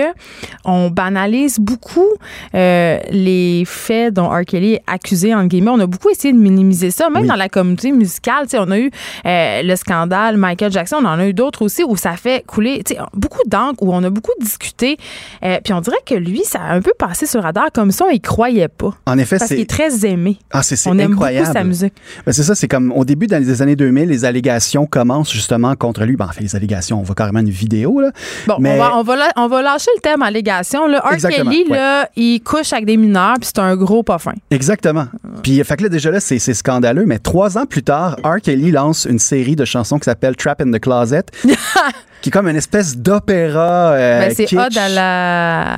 on 0.65 0.89
banalise 0.89 1.59
beaucoup 1.59 2.09
les 2.53 3.63
faits 3.65 4.13
dont 4.13 4.29
R. 4.29 4.41
Kelly 4.45 4.73
est 4.75 4.83
accusé, 4.87 5.33
en 5.33 5.45
guillemets. 5.45 5.71
On 5.71 5.79
a 5.79 5.87
beaucoup 5.87 6.09
essayé 6.09 6.33
de 6.33 6.39
minimiser 6.39 6.91
ça, 6.91 7.09
même 7.09 7.23
Oui. 7.23 7.27
dans 7.27 7.35
la 7.35 7.49
communauté 7.49 7.91
musicale. 7.91 8.43
tu 8.43 8.51
sais, 8.51 8.59
On 8.59 8.69
a 8.71 8.77
eu 8.79 8.91
euh, 9.25 9.46
le 9.63 9.75
scandale 9.75 10.37
Michael 10.37 10.71
Jackson, 10.71 10.97
on 11.01 11.05
en 11.05 11.19
a 11.19 11.27
eu 11.27 11.33
d'autres 11.33 11.61
aussi 11.63 11.83
où 11.83 11.95
ça 11.95 12.13
fait 12.17 12.43
couler 12.45 12.83
beaucoup 13.13 13.41
d'encre, 13.47 13.83
où 13.83 13.93
on 13.93 14.03
a 14.03 14.09
beaucoup 14.09 14.31
discuté. 14.39 14.97
Euh, 15.43 15.59
puis 15.63 15.73
on 15.73 15.81
dirait 15.81 15.97
que 16.05 16.15
lui, 16.15 16.43
ça 16.43 16.59
a 16.61 16.73
un 16.73 16.81
peu 16.81 16.91
passé 16.97 17.25
sur 17.25 17.41
radar 17.43 17.67
comme 17.73 17.91
ça, 17.91 18.05
on 18.05 18.09
y 18.11 18.19
croyait 18.19 18.67
pas. 18.67 18.93
En 19.05 19.17
effet, 19.17 19.37
Parce 19.37 19.49
c'est 19.49 19.55
qu'il 19.55 19.63
est 19.63 19.69
très 19.69 20.05
aimé. 20.05 20.37
ah, 20.51 20.63
c'est 20.63 20.75
On 20.89 20.97
aime 20.99 21.11
incroyable. 21.13 21.45
beaucoup 21.47 21.57
sa 21.57 21.63
musique. 21.63 21.93
Ben, 22.25 22.31
c'est 22.31 22.43
ça, 22.43 22.55
c'est 22.55 22.67
comme 22.67 22.91
au 22.91 23.05
début 23.05 23.27
dans 23.27 23.41
les 23.41 23.61
années 23.61 23.75
2000, 23.75 24.09
les 24.09 24.25
allégations 24.25 24.85
commencent 24.85 25.31
justement 25.31 25.75
contre 25.75 26.03
lui. 26.05 26.15
Ben, 26.15 26.25
en 26.25 26.29
fait, 26.31 26.41
les 26.41 26.55
allégations, 26.55 26.99
on 26.99 27.03
voit 27.03 27.15
carrément 27.15 27.39
une 27.39 27.49
vidéo 27.49 27.99
là. 28.01 28.11
Bon, 28.47 28.55
Mais- 28.59 28.73
on, 28.73 28.77
va, 28.77 28.97
on, 28.97 29.03
va 29.03 29.15
la- 29.15 29.31
on 29.35 29.47
va 29.47 29.61
lâcher 29.61 29.91
le 29.95 30.01
thème 30.01 30.21
allégation. 30.21 30.87
Là. 30.87 30.99
R. 30.99 31.13
Exactement, 31.13 31.51
Kelly, 31.51 31.63
ouais. 31.69 31.77
là, 31.77 32.09
il 32.15 32.39
couche 32.41 32.73
avec 32.73 32.85
des 32.85 32.97
mineurs, 32.97 33.35
puis 33.39 33.49
c'est 33.53 33.59
un 33.59 33.75
gros 33.75 34.03
pas 34.03 34.17
fin. 34.17 34.33
Exactement. 34.51 35.05
Puis, 35.43 35.63
fait 35.63 35.77
que 35.77 35.83
là, 35.83 35.89
déjà 35.89 36.11
là, 36.11 36.19
c'est 36.19 36.39
c'est 36.39 36.53
scandaleux. 36.53 37.05
Mais 37.05 37.19
trois 37.19 37.57
ans 37.57 37.65
plus 37.65 37.83
tard, 37.83 38.17
R. 38.23 38.41
Kelly 38.41 38.71
lance 38.71 39.05
une 39.09 39.19
série 39.19 39.36
de 39.43 39.65
chansons 39.65 39.97
qui 39.99 40.05
s'appelle 40.05 40.35
Trap 40.35 40.61
in 40.61 40.71
the 40.71 40.79
Closet, 40.79 41.23
qui 42.21 42.29
est 42.29 42.31
comme 42.31 42.47
une 42.47 42.55
espèce 42.55 42.97
d'opéra. 42.97 43.91
euh, 43.91 44.19
Ben, 44.27 44.33
c'est 44.35 44.45
kitsch. 44.45 44.59
odd 44.59 44.77
à 44.77 44.89
la. 44.89 45.77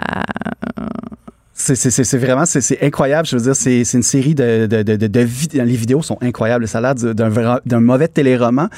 C'est- 1.61 2.18
vraiment, 2.18 2.45
c'est 2.45 2.81
incroyable. 2.81 3.27
Je 3.27 3.36
veux 3.36 3.41
dire, 3.44 3.56
c'est 3.56 3.84
c'est 3.84 3.98
une 3.98 4.03
série 4.03 4.34
de, 4.34 4.65
de, 4.65 4.81
de, 4.81 4.95
de, 4.95 5.07
de 5.07 5.19
vid- 5.19 5.53
Les 5.61 5.76
vidéos 5.76 6.02
sont 6.02 6.18
incroyables. 6.22 6.68
Ça 6.68 6.80
a 6.80 6.94
d'un 6.94 7.80
mauvais 7.81 8.07
téléroman. 8.07 8.69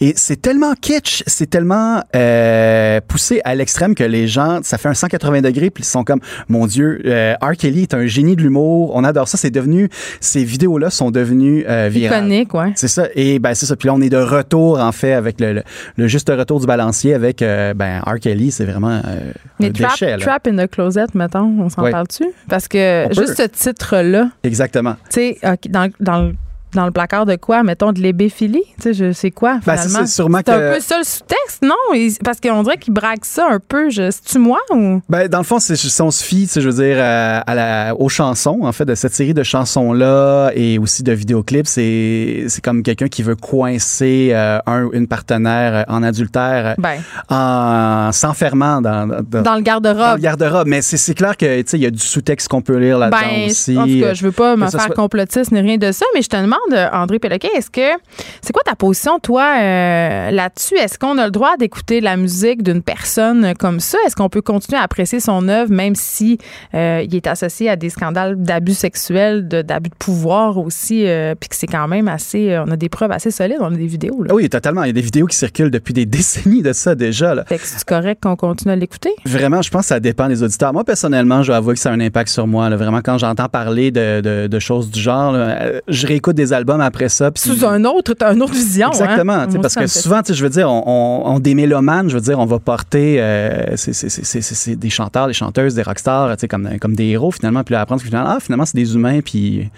Et 0.00 0.12
c'est 0.16 0.40
tellement 0.40 0.74
kitsch, 0.80 1.24
c'est 1.26 1.50
tellement 1.50 2.02
euh, 2.14 3.00
poussé 3.06 3.40
à 3.44 3.54
l'extrême 3.56 3.94
que 3.96 4.04
les 4.04 4.28
gens, 4.28 4.60
ça 4.62 4.78
fait 4.78 4.88
un 4.88 4.94
180 4.94 5.40
degrés, 5.42 5.70
puis 5.70 5.82
ils 5.82 5.86
sont 5.86 6.04
comme, 6.04 6.20
mon 6.48 6.66
Dieu, 6.66 7.00
euh, 7.06 7.34
R. 7.42 7.56
Kelly 7.56 7.82
est 7.82 7.94
un 7.94 8.06
génie 8.06 8.36
de 8.36 8.42
l'humour. 8.42 8.92
On 8.94 9.02
adore 9.04 9.26
ça. 9.26 9.36
C'est 9.36 9.50
devenu, 9.50 9.88
ces 10.20 10.44
vidéos-là 10.44 10.90
sont 10.90 11.10
devenues 11.10 11.64
euh, 11.68 11.88
virales. 11.90 12.24
Iconique, 12.26 12.54
ouais. 12.54 12.72
C'est 12.76 12.88
ça. 12.88 13.08
Et 13.16 13.38
ben 13.40 13.54
c'est 13.54 13.66
ça. 13.66 13.74
Puis 13.76 13.88
là, 13.88 13.94
on 13.94 14.00
est 14.00 14.10
de 14.10 14.16
retour, 14.16 14.78
en 14.78 14.92
fait, 14.92 15.12
avec 15.12 15.40
le, 15.40 15.54
le, 15.54 15.62
le 15.96 16.06
juste 16.06 16.28
retour 16.30 16.60
du 16.60 16.66
balancier 16.66 17.14
avec 17.14 17.42
euh, 17.42 17.74
ben, 17.74 18.00
R. 18.06 18.20
Kelly. 18.20 18.52
C'est 18.52 18.64
vraiment 18.64 19.00
euh, 19.04 19.32
Mais 19.58 19.66
un 19.68 19.72
trap, 19.72 19.90
déchet. 19.92 20.10
là. 20.12 20.18
trap 20.18 20.46
in 20.46 20.56
the 20.64 20.70
Closet, 20.70 21.06
mettons, 21.14 21.52
on 21.58 21.68
s'en 21.68 21.82
Ouais. 21.82 21.90
parle-tu? 21.90 22.26
Parce 22.48 22.68
que 22.68 23.06
juste 23.16 23.36
ce 23.36 23.42
titre-là, 23.48 24.30
Exactement. 24.42 24.94
tu 25.10 25.34
sais, 25.34 25.38
dans, 25.68 25.90
dans, 26.00 26.22
le- 26.22 26.34
dans 26.74 26.84
le 26.84 26.90
placard 26.90 27.26
de 27.26 27.36
quoi? 27.36 27.62
Mettons 27.62 27.92
de 27.92 28.00
l'ébéphilie? 28.00 28.62
Tu 28.76 28.82
sais, 28.82 28.94
je 28.94 29.12
sais 29.12 29.30
quoi, 29.30 29.58
Ben, 29.66 29.76
finalement? 29.76 30.00
c'est 30.06 30.14
sûrement 30.14 30.38
C'est 30.44 30.52
un 30.52 30.58
que- 30.58 30.74
peu 30.74 30.80
ça 30.80 30.98
le 30.98 31.04
sous-texte, 31.04 31.62
non? 31.62 31.74
Il- 31.94 32.16
Parce 32.24 32.40
qu'on 32.40 32.62
dirait 32.62 32.76
qu'il 32.76 32.92
braque 32.92 33.24
ça 33.24 33.46
un 33.50 33.58
peu. 33.58 33.90
C'est-tu 33.90 34.38
moi 34.38 34.58
ou? 34.72 35.00
Ben, 35.08 35.28
dans 35.28 35.38
le 35.38 35.44
fond, 35.44 35.58
c'est, 35.58 35.76
si 35.76 36.02
on 36.02 36.10
se 36.10 36.22
fie, 36.22 36.42
tu 36.46 36.52
sais, 36.54 36.60
je 36.60 36.68
veux 36.68 36.82
dire, 36.84 36.98
à, 37.00 37.38
à 37.38 37.54
la, 37.54 37.94
aux 37.96 38.08
chansons, 38.08 38.60
en 38.62 38.72
fait, 38.72 38.84
de 38.84 38.94
cette 38.94 39.14
série 39.14 39.34
de 39.34 39.42
chansons-là 39.42 40.50
et 40.54 40.78
aussi 40.78 41.02
de 41.02 41.12
vidéoclips, 41.12 41.66
c'est, 41.66 42.44
c'est 42.48 42.62
comme 42.62 42.82
quelqu'un 42.82 43.08
qui 43.08 43.22
veut 43.22 43.36
coincer 43.36 44.30
euh, 44.32 44.58
un, 44.66 44.88
une 44.92 45.06
partenaire 45.08 45.84
en 45.88 46.02
adultère 46.02 46.74
Ben, 46.78 46.98
en 47.28 48.10
s'enfermant 48.12 48.80
dans, 48.80 49.06
dans, 49.06 49.22
dans 49.22 49.38
le 49.38 49.42
dans 49.44 49.54
le 49.56 49.62
garde-robe. 49.62 50.20
garde-robe. 50.20 50.66
Mais 50.68 50.82
c'est, 50.82 50.96
c'est 50.96 51.14
clair 51.14 51.36
que, 51.36 51.60
tu 51.62 51.68
sais, 51.68 51.78
il 51.78 51.82
y 51.82 51.86
a 51.86 51.90
du 51.90 51.98
sous-texte 51.98 52.48
qu'on 52.48 52.60
peut 52.62 52.76
lire 52.76 52.98
là-dedans 52.98 53.18
Ben, 53.20 53.46
aussi. 53.50 53.78
en 53.78 53.86
tout 53.86 54.00
cas, 54.00 54.14
je 54.14 54.22
veux 54.24 54.32
pas 54.32 54.56
me 54.56 54.68
faire 54.68 54.82
soit- 54.82 54.94
complotiste 54.94 55.52
ni 55.52 55.60
rien 55.60 55.76
de 55.76 55.92
ça, 55.92 56.04
mais 56.14 56.22
je 56.22 56.28
te 56.28 56.36
demande, 56.36 56.57
euh, 56.72 56.88
André 56.92 57.18
Péloquin, 57.18 57.48
est-ce 57.56 57.70
que 57.70 57.98
c'est 58.42 58.52
quoi 58.52 58.62
ta 58.64 58.74
position, 58.74 59.18
toi, 59.18 59.54
euh, 59.58 60.30
là-dessus? 60.30 60.76
Est-ce 60.76 60.98
qu'on 60.98 61.18
a 61.18 61.24
le 61.24 61.30
droit 61.30 61.56
d'écouter 61.58 62.00
la 62.00 62.16
musique 62.16 62.62
d'une 62.62 62.82
personne 62.82 63.54
comme 63.58 63.80
ça? 63.80 63.98
Est-ce 64.06 64.16
qu'on 64.16 64.28
peut 64.28 64.42
continuer 64.42 64.78
à 64.78 64.82
apprécier 64.84 65.20
son 65.20 65.48
œuvre, 65.48 65.70
même 65.72 65.94
si 65.94 66.38
euh, 66.74 67.02
il 67.04 67.14
est 67.14 67.26
associé 67.26 67.68
à 67.68 67.76
des 67.76 67.90
scandales 67.90 68.36
d'abus 68.42 68.74
sexuels, 68.74 69.46
d'abus 69.48 69.90
de 69.90 69.94
pouvoir 69.98 70.58
aussi, 70.58 71.06
euh, 71.06 71.34
puis 71.38 71.48
que 71.48 71.56
c'est 71.56 71.66
quand 71.66 71.88
même 71.88 72.08
assez, 72.08 72.58
on 72.66 72.70
a 72.70 72.76
des 72.76 72.88
preuves 72.88 73.12
assez 73.12 73.30
solides, 73.30 73.58
on 73.60 73.66
a 73.74 73.76
des 73.76 73.86
vidéos. 73.86 74.22
Là? 74.22 74.28
Ah 74.30 74.34
oui, 74.34 74.48
totalement. 74.48 74.82
Il 74.84 74.88
y 74.88 74.90
a 74.90 74.94
des 74.94 75.00
vidéos 75.00 75.26
qui 75.26 75.36
circulent 75.36 75.70
depuis 75.70 75.92
des 75.94 76.06
décennies 76.18 76.62
de 76.62 76.72
ça 76.72 76.94
déjà. 76.94 77.34
Là. 77.34 77.44
Fait 77.46 77.58
que 77.58 77.64
c'est 77.66 77.84
correct 77.84 78.22
qu'on 78.22 78.36
continue 78.36 78.72
à 78.72 78.76
l'écouter? 78.76 79.10
Vraiment, 79.24 79.62
je 79.62 79.70
pense 79.70 79.82
que 79.82 79.88
ça 79.88 80.00
dépend 80.00 80.28
des 80.28 80.42
auditeurs. 80.42 80.72
Moi, 80.72 80.84
personnellement, 80.84 81.42
je 81.42 81.48
dois 81.48 81.56
avouer 81.56 81.74
que 81.74 81.80
ça 81.80 81.90
a 81.90 81.92
un 81.92 82.00
impact 82.00 82.30
sur 82.30 82.46
moi. 82.46 82.68
là. 82.68 82.76
Vraiment, 82.76 83.00
quand 83.02 83.18
j'entends 83.18 83.48
parler 83.48 83.90
de, 83.90 84.20
de- 84.20 84.46
de 84.46 84.58
choses 84.58 84.90
du 84.90 85.00
genre, 85.00 85.32
là, 85.32 85.72
je 85.88 86.06
réécoute 86.06 86.36
des 86.36 86.47
albums 86.52 86.80
après 86.80 87.08
ça. 87.08 87.30
Sous 87.36 87.64
un 87.64 87.84
autre, 87.84 88.14
t'as 88.14 88.34
une 88.34 88.42
autre 88.42 88.52
vision. 88.52 88.88
Exactement, 88.88 89.32
hein? 89.34 89.46
Moi 89.50 89.60
parce 89.62 89.74
que 89.74 89.86
souvent, 89.86 90.22
tu 90.22 90.28
sais, 90.32 90.34
je 90.38 90.42
veux 90.44 90.50
dire, 90.50 90.68
on, 90.70 90.82
on, 90.86 91.34
on- 91.34 91.38
des 91.40 91.54
mélomanes, 91.54 92.08
je 92.08 92.14
veux 92.14 92.20
dire, 92.20 92.38
on 92.38 92.46
va 92.46 92.58
porter 92.58 93.16
euh, 93.20 93.76
c'est- 93.76 94.74
des 94.76 94.90
chanteurs, 94.90 95.26
des 95.26 95.32
chanteuses, 95.32 95.74
des 95.74 95.82
rockstars, 95.82 96.36
tu 96.36 96.40
sais, 96.42 96.48
comme, 96.48 96.68
comme 96.80 96.94
des 96.94 97.06
héros 97.06 97.30
finalement, 97.30 97.62
puis 97.64 97.72
là, 97.74 97.80
apprendre 97.82 98.00
que 98.02 98.06
finalement, 98.08 98.30
ah, 98.36 98.40
finalement, 98.40 98.64
c'est 98.64 98.76
des 98.76 98.94
humains, 98.94 99.20
puis 99.24 99.70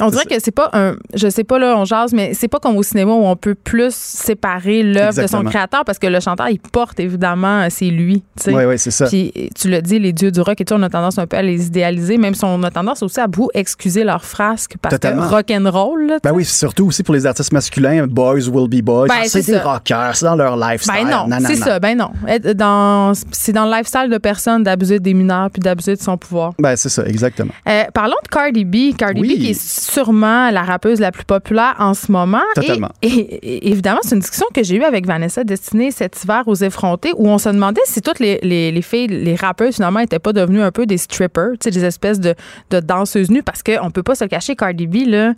On 0.00 0.10
dirait 0.10 0.24
que 0.26 0.34
c'est 0.38 0.52
pas 0.52 0.70
un. 0.72 0.94
Je 1.14 1.28
sais 1.28 1.44
pas, 1.44 1.58
là, 1.58 1.74
on 1.76 1.84
jase, 1.84 2.12
mais 2.12 2.32
c'est 2.34 2.46
pas 2.48 2.58
comme 2.60 2.76
au 2.76 2.82
cinéma 2.84 3.12
où 3.12 3.24
on 3.26 3.34
peut 3.36 3.56
plus 3.56 3.92
séparer 3.94 4.82
l'œuvre 4.82 5.08
de 5.08 5.12
son 5.14 5.20
Exactement. 5.22 5.50
créateur 5.50 5.84
parce 5.84 5.98
que 5.98 6.06
le 6.06 6.20
chanteur, 6.20 6.48
il 6.50 6.60
porte 6.60 7.00
évidemment, 7.00 7.66
c'est 7.70 7.86
lui. 7.90 8.22
tu 8.36 8.44
sais. 8.44 8.54
Oui, 8.54 8.64
oui, 8.64 8.78
c'est 8.78 8.90
ça. 8.92 9.06
Puis 9.06 9.32
tu 9.58 9.68
l'as 9.68 9.80
dit, 9.80 9.98
les 9.98 10.12
dieux 10.12 10.30
du 10.30 10.40
rock 10.40 10.60
et 10.60 10.64
tout, 10.64 10.74
on 10.74 10.82
a 10.82 10.88
tendance 10.88 11.18
un 11.18 11.26
peu 11.26 11.36
à 11.36 11.42
les 11.42 11.66
idéaliser, 11.66 12.16
même 12.18 12.34
si 12.34 12.44
on 12.44 12.62
a 12.62 12.70
tendance 12.70 13.02
aussi 13.02 13.18
à 13.20 13.26
beaucoup 13.26 13.50
excuser 13.54 14.04
leurs 14.04 14.24
frasques 14.24 14.76
parce 14.80 14.94
Totalement. 14.94 15.22
que 15.28 15.34
rock 15.34 15.50
and 15.50 15.68
roll, 15.70 16.12
là, 16.24 16.30
Ben 16.30 16.36
oui, 16.36 16.44
surtout 16.44 16.86
aussi 16.86 17.02
pour 17.02 17.14
les 17.14 17.26
artistes 17.26 17.52
masculins, 17.52 18.06
boys 18.06 18.48
will 18.48 18.68
be 18.68 18.82
boys. 18.84 19.06
Ben, 19.08 19.24
c'est 19.26 19.44
des 19.46 19.58
rockers, 19.58 20.16
c'est 20.16 20.26
dans 20.26 20.36
leur 20.36 20.56
lifestyle. 20.56 20.94
Ben 21.04 21.26
non, 21.28 21.38
c'est 21.46 21.56
ça, 21.56 21.78
ben 21.80 21.96
non. 21.96 22.10
Dans, 22.54 23.12
c'est 23.32 23.52
dans 23.52 23.64
le 23.66 23.70
lifestyle 23.76 24.08
de 24.10 24.18
personne 24.18 24.62
d'abuser 24.62 25.00
des 25.00 25.14
mineurs 25.14 25.50
puis 25.50 25.60
d'abuser 25.60 25.94
de 25.96 26.00
son 26.00 26.16
pouvoir. 26.16 26.52
Ben 26.58 26.76
c'est 26.76 26.88
ça, 26.88 27.04
exactement. 27.06 27.52
Euh, 27.68 27.84
parlons 27.94 28.16
de 28.22 28.28
Cardi 28.28 28.64
B. 28.64 28.96
Cardi 28.96 29.20
Oui. 29.20 29.36
B 29.36 29.40
qui 29.40 29.50
est 29.50 29.60
sûrement 29.60 30.50
la 30.50 30.62
rappeuse 30.62 31.00
la 31.00 31.12
plus 31.12 31.24
populaire 31.24 31.74
en 31.78 31.94
ce 31.94 32.10
moment. 32.10 32.40
Totalement. 32.54 32.90
Et, 33.02 33.08
et 33.08 33.70
évidemment, 33.70 34.00
c'est 34.02 34.14
une 34.14 34.20
discussion 34.20 34.46
que 34.54 34.62
j'ai 34.62 34.76
eue 34.76 34.84
avec 34.84 35.06
Vanessa 35.06 35.44
Destinée 35.44 35.90
cet 35.90 36.22
hiver 36.22 36.42
aux 36.46 36.54
effrontés 36.54 37.12
où 37.16 37.28
on 37.28 37.38
se 37.38 37.48
demandait 37.48 37.80
si 37.86 38.02
toutes 38.02 38.18
les, 38.20 38.38
les, 38.42 38.72
les 38.72 38.82
filles, 38.82 39.08
les 39.08 39.34
rappeuses 39.34 39.76
finalement 39.76 40.00
n'étaient 40.00 40.18
pas 40.18 40.32
devenues 40.32 40.62
un 40.62 40.70
peu 40.72 40.86
des 40.86 40.98
strippers, 40.98 41.52
des 41.64 41.84
espèces 41.84 42.20
de, 42.20 42.34
de 42.70 42.80
danseuses 42.80 43.30
nues 43.30 43.42
parce 43.42 43.62
qu'on 43.62 43.90
peut 43.90 44.02
pas 44.02 44.14
se 44.14 44.24
le 44.24 44.28
cacher, 44.28 44.56
Cardi 44.56 44.86
B, 44.86 45.06
là, 45.06 45.32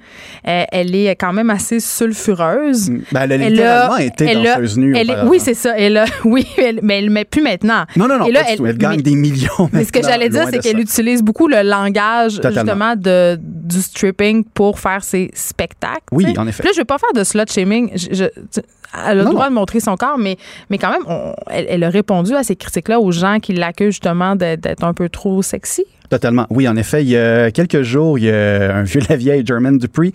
euh, 0.48 0.64
elle 0.72 0.94
est 0.94 1.14
quand 1.16 1.32
même 1.32 1.50
assez 1.50 1.80
sulfureuse. 1.80 2.90
Ben, 3.12 3.22
elle 3.22 3.32
a 3.32 3.34
Elle 3.36 3.52
littéralement 3.52 3.94
a- 3.94 4.02
été 4.02 4.24
elle 4.26 4.42
danseuse 4.42 4.78
nue. 4.78 4.96
elle 4.96 5.10
est- 5.10 5.22
oui, 5.24 5.38
c'est 5.40 5.54
ça. 5.54 5.74
Elle 5.76 5.96
a, 5.96 6.04
oui, 6.24 6.46
elle- 6.58 6.80
mais 6.82 6.98
elle 6.98 7.10
met 7.10 7.24
plus 7.24 7.42
maintenant. 7.42 7.84
Non, 7.96 8.06
non, 8.08 8.18
non, 8.18 8.26
Et 8.26 8.32
là, 8.32 8.44
pas 8.44 8.50
du 8.52 8.56
tout. 8.56 8.66
Elle 8.66 8.78
gagne 8.78 8.96
mais- 8.96 9.02
des 9.02 9.14
millions 9.16 9.70
Mais 9.72 9.84
ce 9.84 9.92
que 9.92 10.02
j'allais 10.02 10.28
dire, 10.28 10.46
c'est 10.50 10.58
qu'elle 10.58 10.78
utilise 10.80 11.22
beaucoup 11.22 11.48
le 11.48 11.62
langage 11.62 12.36
Totalement. 12.36 12.60
justement 12.60 12.94
de, 12.96 13.38
du 13.42 13.80
stripping 13.80 14.44
pour 14.44 14.78
faire 14.78 15.02
ses 15.04 15.30
spectacles. 15.34 16.00
Oui, 16.12 16.26
en 16.36 16.46
effet. 16.46 16.62
Puis 16.62 16.68
Là, 16.68 16.72
je 16.74 16.80
vais 16.80 16.84
pas 16.84 16.98
faire 16.98 17.12
de 17.14 17.24
slut 17.24 17.42
shaming. 17.50 17.90
Je- 17.94 18.14
je- 18.14 18.24
tu- 18.52 18.60
elle 18.92 19.10
a 19.10 19.14
le 19.14 19.24
droit 19.24 19.44
non. 19.44 19.50
de 19.50 19.54
montrer 19.54 19.78
son 19.80 19.96
corps, 19.96 20.18
mais, 20.18 20.36
mais 20.68 20.76
quand 20.78 20.90
même, 20.90 21.02
on- 21.06 21.32
elle, 21.48 21.66
elle 21.68 21.84
a 21.84 21.90
répondu 21.90 22.34
à 22.34 22.42
ces 22.42 22.56
critiques-là 22.56 22.98
aux 23.00 23.12
gens 23.12 23.38
qui 23.40 23.52
l'accusent 23.52 23.90
justement 23.94 24.34
d'être 24.36 24.82
un 24.84 24.92
peu 24.94 25.08
trop 25.08 25.42
sexy. 25.42 25.84
Totalement. 26.10 26.44
Oui, 26.50 26.66
en 26.66 26.76
effet, 26.76 27.02
il 27.04 27.08
y 27.10 27.16
a 27.16 27.52
quelques 27.52 27.82
jours, 27.82 28.18
il 28.18 28.24
y 28.24 28.30
a 28.30 28.74
un 28.76 28.82
vieux 28.82 29.00
la 29.08 29.14
vieille, 29.16 29.46
Jermaine 29.46 29.78
Dupree, 29.78 30.12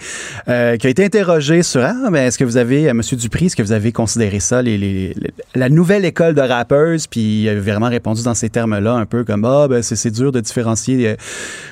euh, 0.50 0.76
qui 0.76 0.88
a 0.88 0.90
été 0.90 1.06
interrogé 1.06 1.64
sur 1.64 1.82
Ah, 1.84 2.10
mais 2.12 2.28
est-ce 2.28 2.38
que 2.38 2.44
vous 2.44 2.58
avez, 2.58 2.90
euh, 2.90 2.94
Monsieur 2.94 3.16
Dupree, 3.16 3.46
est-ce 3.46 3.56
que 3.56 3.64
vous 3.64 3.72
avez 3.72 3.94
considéré 3.94 4.42
ça, 4.42 4.62
les, 4.62 4.78
les- 4.78 5.14
les- 5.16 5.32
la 5.56 5.70
nouvelle 5.70 6.04
école 6.04 6.34
de 6.34 6.42
rappeuses? 6.42 7.08
Puis 7.08 7.44
il 7.44 7.50
a 7.50 7.56
vraiment 7.58 7.88
répondu 7.88 8.24
dans 8.24 8.34
ces 8.34 8.50
termes-là, 8.50 8.92
un 8.94 9.06
peu 9.06 9.24
comme 9.24 9.46
Ah, 9.46 9.68
ben 9.70 9.82
c'est 9.82 10.12
dur 10.12 10.34
de 10.34 10.42
différencier 10.42 11.08
euh, 11.08 11.16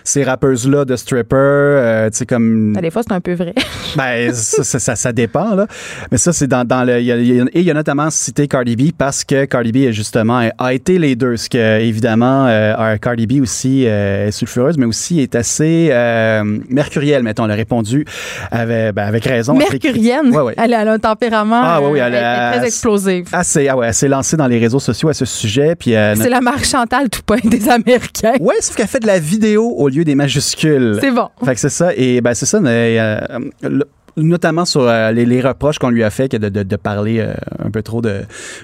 ces 0.05 0.23
rappeuses-là 0.23 0.85
de 0.85 0.95
strippers. 0.95 1.35
euh, 1.37 2.09
tu 2.09 2.19
sais, 2.19 2.25
comme. 2.25 2.71
Ben, 2.73 2.81
des 2.81 2.91
fois, 2.91 3.01
c'est 3.05 3.13
un 3.13 3.19
peu 3.21 3.33
vrai. 3.33 3.53
Ben, 3.95 4.33
ça, 4.33 4.63
ça, 4.63 4.79
ça, 4.79 4.95
ça 4.95 5.11
dépend, 5.11 5.53
là. 5.53 5.67
Mais 6.11 6.17
ça, 6.17 6.33
c'est 6.33 6.47
dans, 6.47 6.65
dans 6.65 6.83
le. 6.83 6.99
il 6.99 7.05
y 7.05 7.11
a- 7.11 7.17
et 7.19 7.59
il 7.59 7.61
y 7.63 7.69
a 7.69 7.73
notamment 7.75 8.09
cité 8.09 8.47
Cardi 8.47 8.75
B 8.75 8.91
parce 8.97 9.23
que 9.23 9.45
Cardi 9.45 9.71
B, 9.71 9.91
justement, 9.91 10.49
a 10.57 10.73
été 10.73 10.97
les 10.97 11.15
deux. 11.15 11.35
Ce 11.37 11.47
que, 11.49 11.79
évidemment, 11.81 12.47
euh, 12.47 12.95
Cardi 12.97 13.27
B 13.27 13.41
aussi 13.41 13.83
euh, 13.85 14.12
est 14.27 14.31
sulfureuse, 14.31 14.77
mais 14.77 14.85
aussi 14.85 15.19
est 15.19 15.35
assez 15.35 15.89
euh, 15.91 16.43
mercurielle, 16.69 17.23
mettons. 17.23 17.45
Elle 17.45 17.51
a 17.51 17.55
répondu 17.55 18.05
avec, 18.51 18.93
ben, 18.95 19.03
avec 19.05 19.25
raison. 19.25 19.53
Mercurienne? 19.55 20.29
Ouais, 20.35 20.41
ouais. 20.41 20.53
Elle, 20.57 20.73
elle 20.73 20.87
a 20.87 20.93
un 20.93 20.99
tempérament. 20.99 21.61
Ah, 21.63 21.79
oui, 21.81 21.89
oui, 21.93 21.99
euh, 21.99 22.07
elle 22.07 22.13
elle, 22.15 22.23
a- 22.23 22.49
est 22.53 22.57
très 22.57 22.67
explosive. 22.67 23.27
Assez, 23.31 23.67
ah 23.67 23.77
ouais, 23.77 23.87
elle 23.87 23.93
s'est 23.93 24.07
lancée 24.07 24.37
dans 24.37 24.47
les 24.47 24.59
réseaux 24.59 24.79
sociaux 24.79 25.09
à 25.09 25.13
ce 25.13 25.25
sujet. 25.25 25.75
Puis, 25.75 25.95
euh, 25.95 26.15
C'est 26.15 26.29
la 26.29 26.41
marque 26.41 26.65
Chantal 26.65 27.09
Toupin 27.09 27.37
des 27.43 27.69
Américains. 27.69 28.33
Ouais, 28.39 28.55
sauf 28.61 28.75
qu'elle 28.75 28.87
fait 28.87 28.99
de 28.99 29.07
la 29.07 29.19
vidéo 29.19 29.69
au 29.77 29.89
lieu 29.89 30.03
des 30.03 30.15
majuscules. 30.15 30.97
C'est 31.01 31.11
bon. 31.11 31.29
Fait 31.45 31.53
que 31.55 31.59
c'est 31.59 31.69
ça. 31.69 31.91
Et 31.95 32.21
ben 32.21 32.33
c'est 32.33 32.45
ça. 32.45 32.59
mais, 32.59 32.97
euh, 32.99 33.19
le- 33.61 33.85
notamment 34.17 34.65
sur 34.65 34.81
euh, 34.81 35.11
les, 35.11 35.25
les 35.25 35.41
reproches 35.41 35.79
qu'on 35.79 35.89
lui 35.89 36.03
a 36.03 36.09
fait 36.09 36.29
que 36.29 36.37
de, 36.37 36.49
de, 36.49 36.63
de 36.63 36.75
parler 36.75 37.19
euh, 37.19 37.33
un 37.63 37.71
peu 37.71 37.81
trop 37.81 38.01
de, 38.01 38.21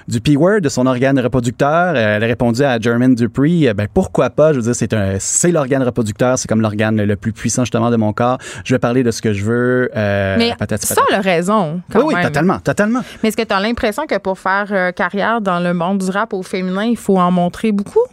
du 0.08 0.20
P-word, 0.20 0.60
de 0.60 0.68
son 0.68 0.86
organe 0.86 1.18
reproducteur. 1.18 1.94
Euh, 1.96 2.16
elle 2.16 2.24
a 2.24 2.26
répondu 2.26 2.62
à 2.62 2.78
Jermaine 2.78 3.14
Dupree, 3.14 3.72
ben 3.74 3.88
pourquoi 3.92 4.30
pas, 4.30 4.52
je 4.52 4.58
veux 4.58 4.64
dire, 4.64 4.74
c'est 4.74 4.92
un 4.92 5.16
c'est 5.18 5.52
l'organe 5.52 5.82
reproducteur, 5.82 6.38
c'est 6.38 6.48
comme 6.48 6.60
l'organe 6.60 6.96
le, 6.96 7.04
le 7.04 7.16
plus 7.16 7.32
puissant 7.32 7.64
justement 7.64 7.90
de 7.90 7.96
mon 7.96 8.12
corps. 8.12 8.38
Je 8.64 8.74
vais 8.74 8.78
parler 8.78 9.02
de 9.02 9.10
ce 9.10 9.20
que 9.22 9.32
je 9.32 9.44
veux. 9.44 9.90
Mais 9.94 10.54
patati 10.58 10.86
ça, 10.86 11.02
a 11.12 11.20
raison. 11.20 11.80
Quand 11.90 12.00
oui, 12.04 12.14
oui, 12.16 12.22
totalement, 12.22 12.58
totalement. 12.60 13.00
Mais 13.22 13.28
est-ce 13.28 13.36
que 13.36 13.42
tu 13.42 13.54
as 13.54 13.60
l'impression 13.60 14.06
que 14.06 14.18
pour 14.18 14.38
faire 14.38 14.92
carrière 14.94 15.40
dans 15.40 15.60
le 15.60 15.74
monde 15.74 15.98
du 15.98 16.10
rap 16.10 16.32
au 16.32 16.42
féminin, 16.42 16.84
il 16.84 16.96
faut 16.96 17.18
en 17.18 17.30
montrer 17.30 17.72
beaucoup? 17.72 18.06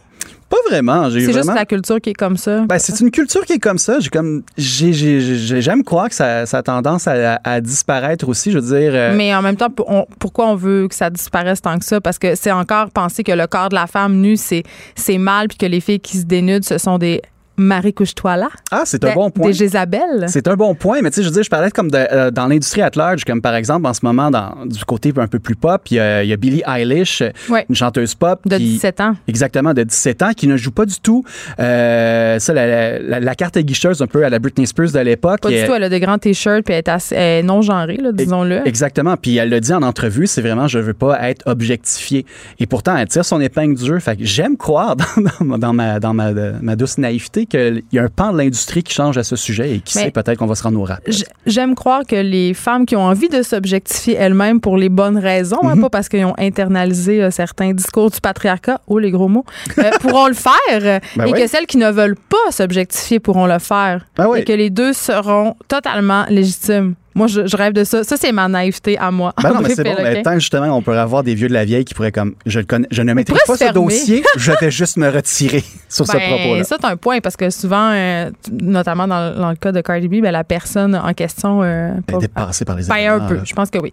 Pas 0.48 0.56
vraiment. 0.70 1.10
J'ai 1.10 1.20
C'est 1.20 1.26
juste 1.26 1.38
vraiment... 1.40 1.54
la 1.54 1.66
culture 1.66 2.00
qui 2.00 2.10
est 2.10 2.14
comme 2.14 2.36
ça. 2.38 2.60
Ben, 2.62 2.78
c'est 2.78 3.00
une 3.00 3.10
culture 3.10 3.44
qui 3.44 3.52
est 3.54 3.58
comme 3.58 3.76
ça. 3.78 4.00
J'ai 4.00 4.08
comme, 4.08 4.42
j'ai, 4.56 4.92
j'ai- 4.94 5.20
j'ai- 5.20 5.60
j'aime 5.60 5.84
croire 5.84 6.08
que 6.08 6.14
ça, 6.14 6.46
ça 6.46 6.58
a 6.58 6.62
tendance 6.62 7.06
à, 7.06 7.38
à 7.44 7.60
disparaître 7.60 8.26
aussi. 8.28 8.50
Je 8.50 8.58
veux 8.58 8.78
dire. 8.78 8.92
euh, 8.94 9.14
Mais 9.16 9.34
en 9.34 9.42
même 9.42 9.56
temps, 9.56 9.68
on- 9.86 10.06
pourquoi 10.18 10.46
on 10.48 10.54
veut 10.54 10.88
que 10.88 10.94
ça 10.94 11.10
disparaisse 11.10 11.60
tant 11.60 11.78
que 11.78 11.84
ça? 11.84 12.00
Parce 12.00 12.18
que 12.18 12.34
c'est 12.34 12.50
encore 12.52 12.90
penser 12.90 13.24
que 13.24 13.32
le 13.32 13.46
corps 13.46 13.68
de 13.68 13.74
la 13.74 13.86
femme 13.86 14.16
nue, 14.16 14.36
c'est, 14.38 14.62
c'est 14.94 15.18
mal, 15.18 15.48
puis 15.48 15.58
que 15.58 15.66
les 15.66 15.80
filles 15.80 16.00
qui 16.00 16.16
se 16.18 16.24
dénudent, 16.24 16.64
ce 16.64 16.78
sont 16.78 16.96
des 16.98 17.20
Marie 17.58 17.92
couche-toi 17.92 18.36
là. 18.36 18.48
Ah, 18.70 18.82
c'est 18.84 19.04
un 19.04 19.12
bon 19.14 19.30
point. 19.30 19.48
Des 19.48 19.52
Jézabel. 19.52 20.26
C'est 20.28 20.46
un 20.48 20.54
bon 20.54 20.74
point, 20.74 21.00
mais 21.02 21.10
tu 21.10 21.16
sais, 21.16 21.22
je 21.22 21.28
veux 21.28 21.34
dire, 21.34 21.42
je 21.42 21.50
parlais 21.50 21.70
comme 21.70 21.90
de, 21.90 21.98
euh, 21.98 22.30
dans 22.30 22.46
l'industrie 22.46 22.82
at 22.82 22.90
large, 22.96 23.24
comme 23.24 23.42
par 23.42 23.54
exemple 23.54 23.86
en 23.86 23.92
ce 23.94 24.00
moment, 24.04 24.30
dans, 24.30 24.54
du 24.64 24.84
côté 24.84 25.12
un 25.16 25.26
peu 25.26 25.38
plus 25.38 25.56
pop, 25.56 25.82
il 25.90 25.94
y 25.96 26.00
a, 26.00 26.22
il 26.22 26.28
y 26.28 26.32
a 26.32 26.36
Billie 26.36 26.62
Eilish, 26.66 27.22
Ouais. 27.50 27.66
une 27.68 27.74
chanteuse 27.74 28.14
pop. 28.14 28.40
De 28.46 28.56
qui- 28.56 28.64
17 28.74 29.00
ans. 29.00 29.14
Exactement, 29.26 29.74
de 29.74 29.82
17 29.82 30.22
ans, 30.22 30.30
qui 30.36 30.46
ne 30.46 30.56
joue 30.56 30.70
pas 30.70 30.86
du 30.86 30.98
tout 31.00 31.24
euh, 31.58 32.38
ça, 32.38 32.52
la, 32.54 32.98
la- 32.98 33.20
la 33.20 33.34
carte 33.34 33.58
guicheuse 33.58 34.00
un 34.02 34.06
peu 34.06 34.24
à 34.24 34.30
la 34.30 34.38
Britney 34.38 34.66
Spears 34.66 34.92
de 34.92 35.00
l'époque. 35.00 35.40
Pas 35.40 35.48
du 35.50 35.64
tout. 35.66 35.74
Elle 35.74 35.84
a 35.84 35.88
de 35.88 35.98
grands 35.98 36.18
t-shirts, 36.18 36.64
puis 36.64 36.74
elle 36.74 36.78
est, 36.78 36.88
assez- 36.88 37.14
elle 37.14 37.40
est 37.40 37.42
non 37.42 37.62
genrée, 37.62 37.98
disons-le. 38.12 38.66
Exactement. 38.66 39.16
Puis 39.16 39.36
elle 39.36 39.48
l'a 39.50 39.60
dit 39.60 39.72
en 39.72 39.82
entrevue, 39.82 40.26
c'est 40.26 40.40
vraiment 40.42 40.68
je 40.68 40.78
veux 40.78 40.94
pas 40.94 41.28
être 41.28 41.42
objectifiée. 41.46 42.24
Et 42.58 42.66
pourtant, 42.66 42.96
elle 42.96 43.08
tire 43.08 43.24
son 43.24 43.40
épingle 43.40 43.74
du 43.76 43.84
jeu. 43.84 43.98
Fait 43.98 44.16
que 44.16 44.24
j'aime 44.24 44.56
croire 44.56 44.96
dans, 45.40 45.46
dans- 45.46 45.58
dans 45.58 45.72
ma, 45.72 46.00
dans 46.00 46.14
ma, 46.14 46.32
ma 46.32 46.76
douce 46.76 46.98
naïveté 46.98 47.46
qu'il 47.48 47.82
y 47.92 47.98
a 47.98 48.02
un 48.04 48.08
pan 48.08 48.32
de 48.32 48.38
l'industrie 48.38 48.82
qui 48.82 48.92
change 48.94 49.16
à 49.18 49.24
ce 49.24 49.36
sujet 49.36 49.76
et 49.76 49.80
qui 49.80 49.96
Mais- 49.98 50.04
sait 50.04 50.10
peut-être 50.10 50.38
qu'on 50.38 50.46
va 50.46 50.54
se 50.54 50.62
rendre 50.62 50.80
au 50.80 50.84
rap. 50.84 51.00
J'aime 51.46 51.74
croire 51.74 52.02
que 52.06 52.16
les 52.16 52.54
femmes 52.54 52.86
qui 52.86 52.94
ont 52.96 53.02
envie 53.04 53.28
de 53.28 53.42
s'objectifier 53.42 54.14
elles-mêmes 54.14 54.60
pour 54.60 54.76
les 54.76 54.88
bonnes 54.88 55.18
raisons, 55.18 55.60
hein, 55.64 55.74
Mhm. 55.74 55.82
pas 55.82 55.90
parce 55.90 56.08
qu'ils 56.08 56.24
ont 56.24 56.34
internalisé 56.38 57.22
euh, 57.22 57.30
certains 57.30 57.72
discours 57.72 58.10
du 58.10 58.20
patriarcat, 58.20 58.80
oh 58.86 58.98
les 58.98 59.10
gros 59.10 59.28
mots, 59.28 59.44
euh, 59.78 59.90
pourront 60.00 60.28
le 60.28 60.34
faire 60.34 60.52
euh, 60.72 60.98
Ben 61.16 61.26
et 61.26 61.32
que 61.32 61.46
celles 61.46 61.66
qui 61.66 61.78
ne 61.78 61.90
veulent 61.90 62.16
pas 62.28 62.50
s'objectifier 62.50 63.20
pourront 63.20 63.46
le 63.46 63.58
faire. 63.58 64.04
Ben. 64.16 64.34
Et 64.36 64.44
que 64.44 64.52
les 64.52 64.70
deux 64.70 64.92
seront 64.92 65.54
totalement 65.68 66.24
légitimes. 66.28 66.94
Moi, 67.18 67.26
je, 67.26 67.46
je 67.46 67.56
rêve 67.56 67.72
de 67.72 67.84
ça. 67.84 68.04
Ça, 68.04 68.16
c'est 68.16 68.32
ma 68.32 68.48
naïveté 68.48 68.96
à 68.98 69.10
moi. 69.10 69.32
Ben 69.42 69.52
non, 69.52 69.60
mais 69.62 69.74
c'est 69.74 69.84
bon. 69.84 69.94
Mais 70.02 70.22
tant 70.22 70.34
que 70.34 70.40
justement, 70.40 70.66
on 70.76 70.82
pourrait 70.82 70.98
avoir 70.98 71.22
des 71.22 71.34
vieux 71.34 71.48
de 71.48 71.52
la 71.52 71.64
vieille 71.64 71.84
qui 71.84 71.94
pourraient 71.94 72.12
comme, 72.12 72.34
je, 72.46 72.60
le 72.60 72.64
connais, 72.64 72.86
je 72.90 73.02
ne 73.02 73.12
maîtrise 73.12 73.38
pas 73.46 73.56
ce 73.56 73.72
dossier, 73.72 74.22
je 74.36 74.52
vais 74.60 74.70
juste 74.70 74.96
me 74.96 75.08
retirer 75.10 75.62
sur 75.88 76.06
ce 76.06 76.12
Ben, 76.12 76.20
propos-là. 76.20 76.64
Ça, 76.64 76.76
c'est 76.80 76.86
un 76.86 76.96
point 76.96 77.20
parce 77.20 77.36
que 77.36 77.50
souvent, 77.50 77.90
euh, 77.92 78.30
notamment 78.50 79.06
dans, 79.08 79.34
dans 79.38 79.50
le 79.50 79.56
cas 79.56 79.72
de 79.72 79.80
Cardi 79.80 80.08
B, 80.08 80.22
ben, 80.22 80.30
la 80.30 80.44
personne 80.44 80.94
en 80.94 81.12
question. 81.12 81.62
euh, 81.62 81.92
pas- 82.06 82.18
dépassée 82.18 82.64
par 82.64 82.76
les 82.76 82.84
Ben, 82.84 83.08
un 83.08 83.20
peu, 83.20 83.34
là. 83.34 83.40
je 83.44 83.54
pense 83.54 83.70
que 83.70 83.78
oui. 83.78 83.90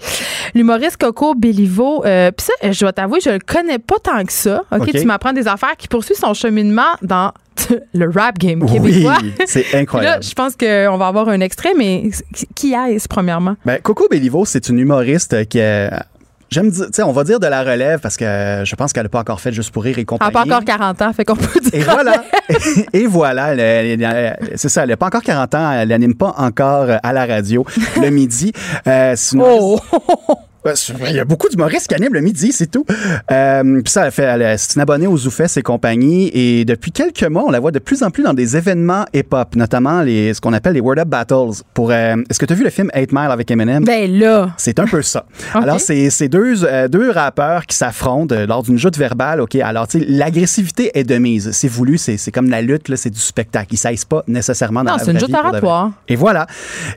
L'humoriste 0.53 0.97
Coco 0.97 1.34
Bellivo, 1.35 2.03
euh, 2.06 2.31
puis 2.31 2.45
ça, 2.45 2.72
je 2.72 2.80
dois 2.80 2.93
t'avouer, 2.93 3.19
je 3.23 3.30
le 3.31 3.39
connais 3.39 3.80
pas 3.80 3.95
tant 4.03 4.23
que 4.23 4.31
ça. 4.34 4.64
OK, 4.72 4.91
tu 4.91 5.06
m'apprends 5.06 5.34
des 5.34 5.47
affaires 5.47 5.76
qui 5.77 5.88
poursuit 5.88 6.15
son 6.15 6.34
cheminement 6.34 6.84
dans 7.02 7.31
le 7.94 8.10
rap 8.10 8.38
game 8.38 8.61
Oui, 8.64 8.72
québécois. 8.73 9.18
c'est 9.45 9.61
Puis 9.61 9.73
Là, 9.73 9.80
incroyable. 9.80 10.23
je 10.23 10.34
pense 10.34 10.56
qu'on 10.56 10.98
va 10.98 11.07
avoir 11.07 11.30
un 11.30 11.40
extrait, 11.41 11.73
mais 11.77 12.10
qui 12.56 12.73
est-ce, 12.73 13.07
premièrement? 13.07 13.56
Ben, 13.65 13.80
Coco 13.82 14.07
Bellivo, 14.10 14.45
c'est 14.45 14.69
une 14.69 14.80
humoriste 14.80 15.48
qui 15.49 15.60
est. 15.60 15.90
J'aime 16.52 16.69
dire, 16.69 16.86
tu 16.86 16.94
sais, 16.94 17.03
on 17.03 17.11
va 17.11 17.23
dire 17.23 17.40
de 17.40 17.48
la 17.48 17.64
relève 17.64 17.99
parce 17.99 18.18
que 18.18 18.61
je 18.64 18.76
pense 18.76 18.94
qu'elle 18.94 19.03
n'a 19.03 19.10
pas 19.10 19.19
encore 19.19 19.41
fait 19.41 19.52
juste 19.52 19.72
pour 19.72 19.84
rire 19.84 19.98
et 19.98 20.02
Elle 20.02 20.06
compagnie. 20.06 20.32
n'a 20.32 20.41
pas 20.41 20.45
encore 20.45 20.64
40 20.64 21.02
ans, 21.02 21.11
fait 21.11 21.26
qu'on 21.26 21.36
peut 21.36 21.60
dire. 21.60 21.73
Et 21.73 21.82
voilà. 21.82 22.23
et 22.94 23.07
voilà. 23.07 23.53
elle- 23.53 23.60
elle- 23.60 24.03
elle- 24.03 24.38
C'est 24.56 24.69
ça. 24.69 24.84
Elle 24.84 24.90
n'a 24.90 24.95
pas 24.98 25.07
encore 25.07 25.23
40 25.23 25.56
ans. 25.56 25.72
Elle 25.72 25.90
n'anime 25.90 26.14
pas 26.14 26.36
encore 26.38 26.88
à 27.02 27.14
la 27.14 27.26
radio 27.26 27.65
le 27.99 28.10
midi. 28.11 28.52
Euh, 28.88 29.15
Oh! 29.40 29.80
Il 31.08 31.16
y 31.16 31.20
a 31.20 31.26
beaucoup 31.26 31.48
d'humoristes 31.48 31.88
qui 31.88 31.94
animent 31.94 32.14
le 32.14 32.22
midi, 32.22 32.52
c'est 32.52 32.72
tout. 32.72 32.86
Euh, 33.32 33.82
puis 33.84 33.92
ça, 33.92 34.06
elle 34.06 34.12
fait, 34.12 34.58
c'est 34.58 34.76
une 34.76 34.82
abonnée 34.82 35.06
aux 35.06 35.18
Zoufès 35.18 35.56
et 35.58 35.62
compagnie. 35.62 36.32
Et 36.34 36.66
depuis 36.66 36.92
quelques 36.92 37.24
mois, 37.24 37.44
on 37.46 37.52
la 37.52 37.60
voit 37.60 37.72
de 37.72 37.78
plus 37.78 38.02
en 38.02 38.10
plus 38.10 38.24
dans 38.24 38.34
des 38.34 38.58
événements 38.58 39.06
hip-hop, 39.14 39.56
notamment 39.56 40.02
les, 40.02 40.34
ce 40.34 40.42
qu'on 40.42 40.54
appelle 40.54 40.74
les 40.74 40.82
Word 40.82 40.98
Up 40.98 41.08
Battles. 41.08 41.62
Pour, 41.76 41.92
euh, 41.92 42.16
est-ce 42.30 42.40
que 42.40 42.46
tu 42.46 42.54
as 42.54 42.56
vu 42.56 42.64
le 42.64 42.72
film 42.72 42.90
8 42.96 43.12
Mile 43.12 43.30
avec 43.30 43.52
Eminem? 43.52 43.84
Ben 43.84 44.12
là, 44.12 44.54
C'est 44.58 44.80
un 44.80 44.88
peu 44.88 45.04
ça. 45.04 45.26
Alors, 45.54 45.80
c'est 45.80 46.10
c'est 46.10 46.30
deux, 46.30 46.64
euh, 46.64 46.88
deux 46.88 47.12
rappeurs 47.12 47.68
qui 47.68 47.76
s'affrontent 47.76 48.36
lors 48.48 48.64
d'une 48.64 48.80
joute 48.80 48.98
verbale. 48.98 49.42
OK, 49.42 49.56
alors, 49.56 49.88
tu 49.88 50.00
sais, 50.00 50.06
l'agressivité 50.08 50.98
est 50.98 51.04
de 51.04 51.18
mise. 51.18 51.52
C'est 51.52 51.68
voulu, 51.68 51.98
c'est 51.98 52.18
c'est 52.18 52.32
comme 52.32 52.50
la 52.50 52.62
lutte, 52.62 52.90
là, 52.90 52.98
c'est 52.98 53.10
du 53.10 53.20
spectacle. 53.20 53.74
Ils 53.74 53.92
ne 53.92 54.06
pas 54.06 54.24
nécessairement 54.28 54.84
dans 54.84 54.92
non, 54.92 54.98
la 54.98 55.04
c'est 55.04 55.12
une 55.12 55.20
joute 55.20 55.34
oratoire. 55.34 55.92
Et 56.08 56.16
voilà. 56.16 56.48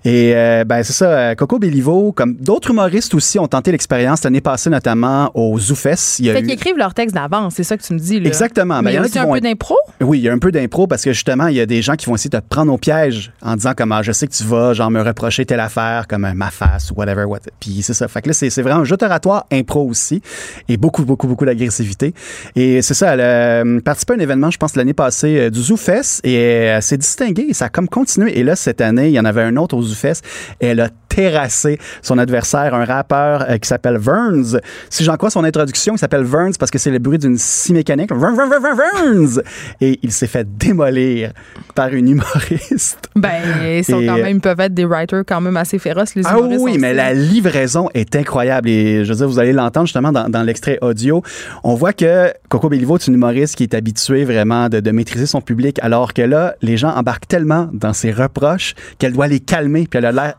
Et 0.04 0.32
ben 0.66 0.82
c'est 0.82 0.92
ça, 0.92 1.34
Coco 1.34 1.58
Bellivo, 1.58 2.12
comme 2.12 2.34
d'autres 2.34 2.70
humoristes 2.70 3.14
aussi, 3.14 3.38
ont 3.38 3.48
tenté 3.58 3.72
l'expérience 3.72 4.22
l'année 4.22 4.40
passée, 4.40 4.70
notamment 4.70 5.32
au 5.34 5.58
Zoufès. 5.58 6.20
Il 6.20 6.26
y 6.26 6.30
a 6.30 6.34
Fait 6.34 6.40
eu- 6.40 6.42
qu'ils 6.44 6.52
écrivent 6.54 6.76
leur 6.76 6.94
texte 6.94 7.14
d'avance, 7.14 7.54
c'est 7.56 7.64
ça 7.64 7.76
que 7.76 7.82
tu 7.82 7.92
me 7.92 7.98
dis. 7.98 8.20
Là. 8.20 8.28
Exactement. 8.28 8.76
Ben, 8.76 8.82
Mais 8.82 8.92
il 8.92 8.96
y 8.96 8.98
en 9.00 9.02
a 9.02 9.08
qui 9.08 9.18
un 9.18 9.24
vont 9.24 9.32
peu 9.32 9.40
d'impro? 9.40 9.74
Oui, 10.00 10.18
il 10.20 10.22
y 10.22 10.28
a 10.28 10.32
un 10.32 10.38
peu 10.38 10.52
d'impro 10.52 10.86
parce 10.86 11.02
que 11.02 11.12
justement, 11.12 11.48
il 11.48 11.56
y 11.56 11.60
a 11.60 11.66
des 11.66 11.82
gens 11.82 11.96
qui 11.96 12.06
vont 12.06 12.14
essayer 12.14 12.30
de 12.30 12.38
te 12.38 12.44
prendre 12.48 12.72
au 12.72 12.78
piège 12.78 13.32
en 13.42 13.56
disant 13.56 13.72
comme 13.76 13.90
ah, 13.90 14.02
je 14.02 14.12
sais 14.12 14.28
que 14.28 14.32
tu 14.32 14.44
vas 14.44 14.74
genre 14.74 14.90
me 14.92 15.02
reprocher 15.02 15.44
telle 15.44 15.58
affaire 15.60 16.06
comme 16.06 16.24
euh, 16.24 16.34
ma 16.34 16.50
face 16.50 16.90
ou 16.92 16.94
whatever. 16.94 17.24
What. 17.24 17.40
Puis 17.58 17.82
c'est 17.82 17.94
ça. 17.94 18.06
Fait 18.06 18.22
que 18.22 18.28
là, 18.28 18.32
c'est 18.34 18.62
vraiment 18.62 18.80
un 18.82 18.84
jeu 18.84 18.96
oratoire 19.00 19.44
impro 19.52 19.84
aussi 19.88 20.22
et 20.68 20.76
beaucoup, 20.76 21.04
beaucoup, 21.04 21.26
beaucoup 21.26 21.44
d'agressivité. 21.44 22.14
Et 22.54 22.80
c'est 22.82 22.94
ça, 22.94 23.14
elle 23.14 23.20
a 23.20 23.24
euh, 23.64 23.80
participé 23.80 24.12
à 24.12 24.16
un 24.16 24.20
événement, 24.20 24.50
je 24.52 24.58
pense, 24.58 24.76
l'année 24.76 24.94
passée 24.94 25.38
euh, 25.38 25.50
du 25.50 25.60
ZooFest 25.60 26.20
et 26.22 26.34
elle 26.34 26.82
s'est 26.82 26.96
distinguée 26.96 27.46
et 27.48 27.54
ça 27.54 27.64
a 27.66 27.68
comme 27.70 27.88
continué. 27.88 28.38
Et 28.38 28.44
là, 28.44 28.54
cette 28.54 28.80
année, 28.80 29.08
il 29.08 29.14
y 29.14 29.20
en 29.20 29.24
avait 29.24 29.42
un 29.42 29.56
autre 29.56 29.76
au 29.76 29.82
ZooFest 29.82 30.22
elle 30.60 30.80
a 30.80 30.90
terrassé 31.08 31.78
son 32.02 32.18
adversaire, 32.18 32.74
un 32.74 32.84
rappeur 32.84 33.47
qui 33.56 33.66
s'appelle 33.68 33.96
Verns. 33.98 34.58
Si 34.90 35.04
j'en 35.04 35.16
crois 35.16 35.30
son 35.30 35.44
introduction, 35.44 35.94
il 35.94 35.98
s'appelle 35.98 36.24
Verns 36.24 36.52
parce 36.58 36.70
que 36.70 36.78
c'est 36.78 36.90
le 36.90 36.98
bruit 36.98 37.18
d'une 37.18 37.38
scie 37.38 37.72
mécanique. 37.72 38.12
Vern, 38.12 38.36
Vern, 38.36 38.50
Vern, 38.50 38.62
Vern, 38.62 38.76
Verns! 38.76 39.40
Et 39.80 39.98
il 40.02 40.12
s'est 40.12 40.26
fait 40.26 40.46
démolir 40.58 41.32
par 41.74 41.88
une 41.94 42.08
humoriste. 42.08 42.98
Ben, 43.16 43.30
ils 43.78 43.84
sont 43.84 44.00
Et- 44.00 44.06
quand 44.06 44.16
même, 44.16 44.36
ils 44.36 44.40
peuvent 44.40 44.60
être 44.60 44.74
des 44.74 44.84
writers 44.84 45.24
quand 45.26 45.40
même 45.40 45.56
assez 45.56 45.78
féroces, 45.80 46.14
les 46.14 46.22
Ah 46.26 46.36
humoristes 46.38 46.60
oui, 46.62 46.70
aussi. 46.72 46.80
mais 46.80 46.94
la 46.94 47.12
livraison 47.14 47.88
est 47.94 48.14
incroyable 48.14 48.68
et 48.68 49.04
je 49.04 49.10
veux 49.12 49.16
dire, 49.16 49.28
vous 49.28 49.38
allez 49.40 49.52
l'entendre 49.52 49.86
justement 49.86 50.12
dans, 50.12 50.28
dans 50.28 50.42
l'extrait 50.42 50.78
audio. 50.82 51.22
On 51.64 51.74
voit 51.74 51.92
que 51.92 52.32
Coco 52.48 52.68
Bellivo 52.68 52.96
est 52.96 53.06
une 53.08 53.14
humoriste 53.14 53.56
qui 53.56 53.64
est 53.64 53.74
habituée 53.74 54.24
vraiment 54.24 54.68
de, 54.68 54.78
de 54.80 54.90
maîtriser 54.92 55.26
son 55.26 55.40
public 55.40 55.78
alors 55.82 56.14
que 56.14 56.22
là, 56.22 56.54
les 56.62 56.76
gens 56.76 56.90
embarquent 56.90 57.26
tellement 57.26 57.68
dans 57.72 57.92
ses 57.92 58.12
reproches 58.12 58.74
qu'elle 58.98 59.12
doit 59.12 59.26
les 59.26 59.40
calmer 59.40 59.86
puis 59.90 59.98
elle 59.98 60.06
a 60.06 60.12
l'air 60.12 60.34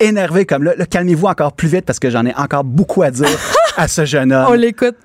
énervé 0.00 0.46
comme 0.46 0.64
là. 0.64 0.74
Là, 0.76 0.86
calmez-vous 0.86 1.26
encore 1.26 1.52
plus 1.52 1.68
vite 1.68 1.84
parce 1.84 1.98
que 1.98 2.10
j'en 2.10 2.26
ai 2.26 2.34
encore 2.34 2.64
beaucoup 2.64 3.02
à 3.02 3.10
dire 3.10 3.28
à 3.76 3.88
ce 3.88 4.04
jeune 4.04 4.32
homme. 4.32 4.46
On 4.48 4.54
l'écoute. 4.54 4.96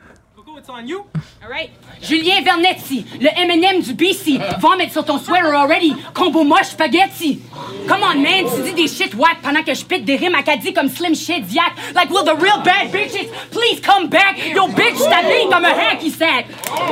Julien 2.08 2.42
Vernetti, 2.44 3.06
le 3.20 3.30
M&M 3.36 3.82
du 3.82 3.94
BC. 3.94 4.40
Mettre 4.78 4.92
sur 4.92 5.06
ton 5.06 5.20
sweater 5.20 5.56
already. 5.56 5.96
Combo 6.14 6.44
moche 6.44 6.72
spaghetti. 6.72 7.40
Come 7.88 8.02
on, 8.04 8.20
man. 8.20 8.46
Tu 8.54 8.62
dis 8.64 8.74
des 8.74 8.88
shit 8.88 9.14
whack 9.16 9.38
pendant 9.42 9.64
que 9.64 9.74
je 9.74 9.86
pite 9.86 10.04
des 10.04 10.18
rimes 10.18 10.36
acadies 10.36 10.74
comme 10.74 10.90
Slim 10.90 11.16
Shit 11.16 11.46
Yak. 11.54 11.72
Like, 11.96 12.10
will 12.10 12.26
the 12.26 12.36
real 12.42 12.62
bad 12.64 12.92
bitches 12.92 13.30
please 13.52 13.80
come 13.80 14.10
back? 14.10 14.36
Yo, 14.54 14.68
bitch, 14.68 14.98
t'habilles 14.98 15.48
comme 15.50 15.64
un 15.64 15.70
hacky 15.70 16.12
sack. 16.12 16.48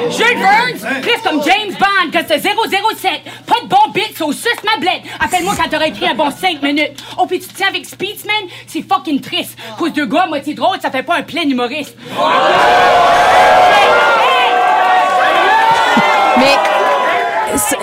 Jules 0.09 0.37
Burns, 0.37 1.01
Chris 1.01 1.21
comme 1.23 1.43
James 1.43 1.75
Bond, 1.77 2.11
que 2.11 2.19
c'est 2.25 2.39
007. 2.39 3.21
Pas 3.45 3.61
de 3.61 3.67
bon 3.67 3.91
beat, 3.93 4.17
so 4.17 4.31
suce 4.31 4.63
ma 4.63 4.77
blette. 4.77 5.01
Appelle-moi 5.19 5.53
quand 5.57 5.69
t'auras 5.69 5.87
écrit 5.87 6.07
un 6.07 6.15
bon 6.15 6.31
5 6.31 6.61
minutes. 6.61 7.03
Oh, 7.17 7.25
puis 7.25 7.39
tu 7.39 7.47
tiens 7.49 7.67
avec 7.67 7.85
Speedsman? 7.85 8.47
C'est 8.67 8.83
fucking 8.87 9.19
triste. 9.19 9.57
Cause 9.77 9.91
deux 9.91 10.05
gars 10.05 10.21
à 10.21 10.27
moitié 10.27 10.53
drôle, 10.53 10.79
ça 10.81 10.89
fait 10.89 11.03
pas 11.03 11.17
un 11.17 11.23
plein 11.23 11.41
humoriste. 11.41 11.97
Mais 12.09 12.15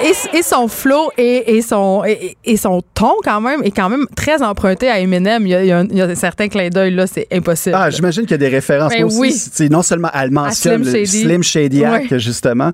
et, 0.04 0.38
et 0.38 0.42
son 0.42 0.68
flow 0.68 1.10
et, 1.16 1.56
et 1.56 1.62
son 1.62 2.02
et, 2.04 2.36
et 2.44 2.56
son 2.56 2.82
ton 2.94 3.12
quand 3.22 3.40
même 3.40 3.62
est 3.62 3.70
quand 3.70 3.88
même 3.88 4.06
très 4.16 4.42
emprunté 4.42 4.88
à 4.88 4.98
Eminem. 5.00 5.46
Il 5.46 5.50
y 5.50 5.54
a, 5.54 5.62
il 5.62 5.68
y 5.68 5.72
a, 5.72 5.78
un, 5.78 5.86
il 5.86 5.96
y 5.96 6.02
a 6.02 6.06
un 6.06 6.14
certain 6.14 6.48
clin 6.48 6.68
d'œil 6.68 6.94
là, 6.94 7.06
c'est 7.06 7.26
impossible. 7.32 7.76
Ah, 7.78 7.90
j'imagine 7.90 8.22
qu'il 8.22 8.32
y 8.32 8.34
a 8.34 8.38
des 8.38 8.48
références 8.48 8.92
Ben 8.92 9.04
aussi. 9.04 9.18
oui. 9.60 9.68
Non 9.70 9.82
seulement 9.82 10.10
elle 10.14 10.30
mentionne 10.30 10.84
Slim. 10.84 11.06
Slim 11.06 11.42
Shady 11.42 11.84
Act, 11.84 12.18
justement. 12.18 12.70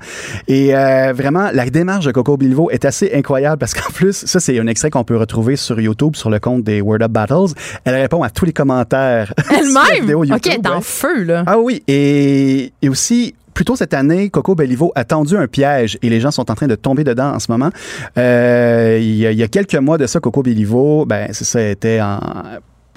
Et 0.48 0.74
euh, 0.74 1.12
vraiment, 1.14 1.50
la 1.52 1.68
démarche 1.68 2.06
de 2.06 2.12
Coco 2.12 2.36
Bilvo 2.36 2.70
est 2.70 2.84
assez 2.84 3.10
incroyable 3.14 3.58
parce 3.58 3.74
qu'en 3.74 3.90
plus, 3.92 4.24
ça, 4.26 4.40
c'est 4.40 4.58
un 4.58 4.66
extrait 4.66 4.90
qu'on 4.90 5.04
peut 5.04 5.16
retrouver 5.16 5.56
sur 5.56 5.78
YouTube, 5.80 6.16
sur 6.16 6.30
le 6.30 6.38
compte 6.38 6.64
des 6.64 6.80
Word 6.80 7.02
Up 7.02 7.10
Battles. 7.10 7.54
Elle 7.84 7.94
répond 7.94 8.22
à 8.22 8.30
tous 8.30 8.44
les 8.44 8.52
commentaires. 8.52 9.32
Elle-même. 9.50 10.16
Ok, 10.36 10.48
en 10.66 10.76
ouais. 10.76 10.80
feu 10.82 11.24
là. 11.24 11.44
Ah 11.46 11.58
oui, 11.58 11.82
et, 11.88 12.72
et 12.82 12.88
aussi, 12.88 13.34
plus 13.56 13.64
tôt 13.64 13.74
cette 13.74 13.94
année, 13.94 14.28
Coco 14.28 14.54
Bellivo 14.54 14.92
a 14.94 15.04
tendu 15.04 15.34
un 15.34 15.46
piège 15.46 15.98
et 16.02 16.10
les 16.10 16.20
gens 16.20 16.30
sont 16.30 16.50
en 16.50 16.54
train 16.54 16.66
de 16.66 16.74
tomber 16.74 17.04
dedans 17.04 17.32
en 17.32 17.38
ce 17.38 17.50
moment. 17.50 17.70
Euh, 18.18 18.98
il, 19.00 19.14
y 19.16 19.26
a, 19.26 19.32
il 19.32 19.38
y 19.38 19.42
a 19.42 19.48
quelques 19.48 19.76
mois 19.76 19.96
de 19.96 20.06
ça, 20.06 20.20
Coco 20.20 20.42
Bellivo, 20.42 21.06
ben, 21.06 21.28
c'est 21.32 21.46
ça, 21.46 21.62
était 21.62 22.02
en, 22.02 22.20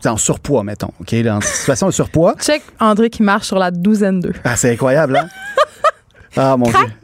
en 0.05 0.17
surpoids, 0.17 0.65
mettons, 0.65 0.91
OK, 0.99 1.13
en 1.13 1.39
situation 1.39 1.87
de 1.87 1.93
surpoids. 1.93 2.35
Check 2.41 2.61
André 2.81 3.09
qui 3.09 3.23
marche 3.23 3.47
sur 3.47 3.57
la 3.57 3.71
douzaine 3.71 4.19
d'eux. 4.19 4.33
Ah, 4.43 4.57
c'est 4.57 4.73
incroyable, 4.73 5.15
hein? 5.17 5.27
Ah, 6.37 6.55
mon 6.57 6.65
Crac, 6.65 6.85
Dieu. 6.85 6.95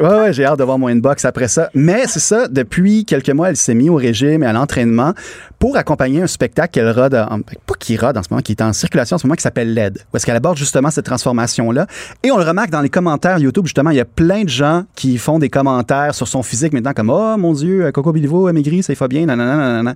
ouais, 0.00 0.32
j'ai 0.32 0.44
hâte 0.44 0.58
de 0.58 0.64
voir 0.64 0.78
mon 0.78 0.88
inbox 0.88 1.24
après 1.24 1.48
ça. 1.48 1.68
Mais 1.74 2.06
c'est 2.06 2.20
ça, 2.20 2.48
depuis 2.48 3.04
quelques 3.04 3.30
mois, 3.30 3.50
elle 3.50 3.56
s'est 3.56 3.74
mise 3.74 3.90
au 3.90 3.96
régime 3.96 4.42
et 4.42 4.46
à 4.46 4.52
l'entraînement 4.52 5.14
pour 5.58 5.76
accompagner 5.76 6.22
un 6.22 6.26
spectacle 6.26 6.70
qu'elle 6.72 6.90
rode, 6.90 7.14
en- 7.14 7.40
pas 7.40 7.74
qui 7.78 7.96
rode 7.96 8.16
en 8.16 8.22
ce 8.22 8.28
moment, 8.30 8.42
qui 8.42 8.52
est 8.52 8.62
en 8.62 8.72
circulation 8.72 9.16
en 9.16 9.18
ce 9.18 9.26
moment, 9.26 9.34
qui 9.34 9.42
s'appelle 9.42 9.74
LED, 9.74 9.98
où 10.12 10.16
est-ce 10.16 10.24
qu'elle 10.26 10.36
aborde 10.36 10.56
justement 10.56 10.90
cette 10.90 11.04
transformation-là. 11.06 11.86
Et 12.22 12.30
on 12.30 12.38
le 12.38 12.44
remarque 12.44 12.70
dans 12.70 12.80
les 12.80 12.88
commentaires 12.88 13.38
YouTube, 13.38 13.66
justement, 13.66 13.90
il 13.90 13.96
y 13.96 14.00
a 14.00 14.04
plein 14.04 14.44
de 14.44 14.48
gens 14.48 14.84
qui 14.94 15.18
font 15.18 15.38
des 15.38 15.48
commentaires 15.48 16.14
sur 16.14 16.28
son 16.28 16.42
physique 16.42 16.72
maintenant, 16.72 16.92
comme 16.92 17.10
«Oh, 17.12 17.36
mon 17.36 17.52
Dieu, 17.52 17.90
Coco 17.92 18.12
Bilivo 18.12 18.46
a 18.46 18.52
maigri, 18.52 18.82
ça 18.82 18.92
y 18.92 18.96
va 18.96 19.08
bien, 19.08 19.26
nanana, 19.26 19.56
nanana.» 19.56 19.94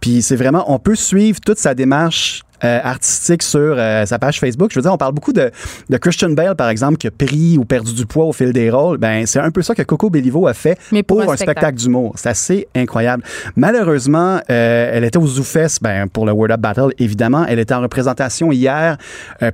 Puis 0.00 0.22
c'est 0.22 0.36
vraiment, 0.36 0.64
on 0.72 0.78
peut 0.78 0.94
suivre 0.94 1.40
toute 1.44 1.58
sa 1.58 1.74
démarche 1.74 2.42
euh, 2.64 2.80
artistique 2.82 3.42
sur 3.42 3.74
euh, 3.76 4.06
sa 4.06 4.18
page 4.18 4.40
Facebook. 4.40 4.70
Je 4.72 4.78
veux 4.78 4.82
dire, 4.82 4.92
on 4.92 4.98
parle 4.98 5.14
beaucoup 5.14 5.32
de, 5.32 5.50
de 5.88 5.96
Christian 5.96 6.30
Bale, 6.30 6.56
par 6.56 6.68
exemple, 6.68 6.98
qui 6.98 7.06
a 7.06 7.10
pris 7.10 7.58
ou 7.58 7.64
perdu 7.64 7.94
du 7.94 8.06
poids 8.06 8.26
au 8.26 8.32
fil 8.32 8.52
des 8.52 8.70
rôles. 8.70 8.98
Ben, 8.98 9.26
c'est 9.26 9.38
un 9.38 9.50
peu 9.50 9.62
ça 9.62 9.74
que 9.74 9.82
Coco 9.82 10.10
Bellivo 10.10 10.46
a 10.46 10.54
fait 10.54 10.78
Mais 10.92 11.02
pour 11.02 11.18
pour, 11.18 11.32
un 11.32 11.36
spectacle, 11.36 11.58
spectacle. 11.60 11.78
d'humour. 11.78 12.12
C'est 12.16 12.28
assez 12.28 12.68
incroyable. 12.74 13.22
Malheureusement, 13.56 14.40
euh, 14.50 14.90
elle 14.92 15.04
était 15.04 15.18
aux 15.18 15.26
Zoufest, 15.26 15.82
ben, 15.82 16.08
pour 16.08 16.26
le 16.26 16.32
Word 16.32 16.50
Up 16.50 16.60
Battle, 16.60 16.90
évidemment. 16.98 17.44
Elle 17.48 17.58
était 17.58 17.74
en 17.74 17.80
représentation 17.80 18.52
hier 18.52 18.98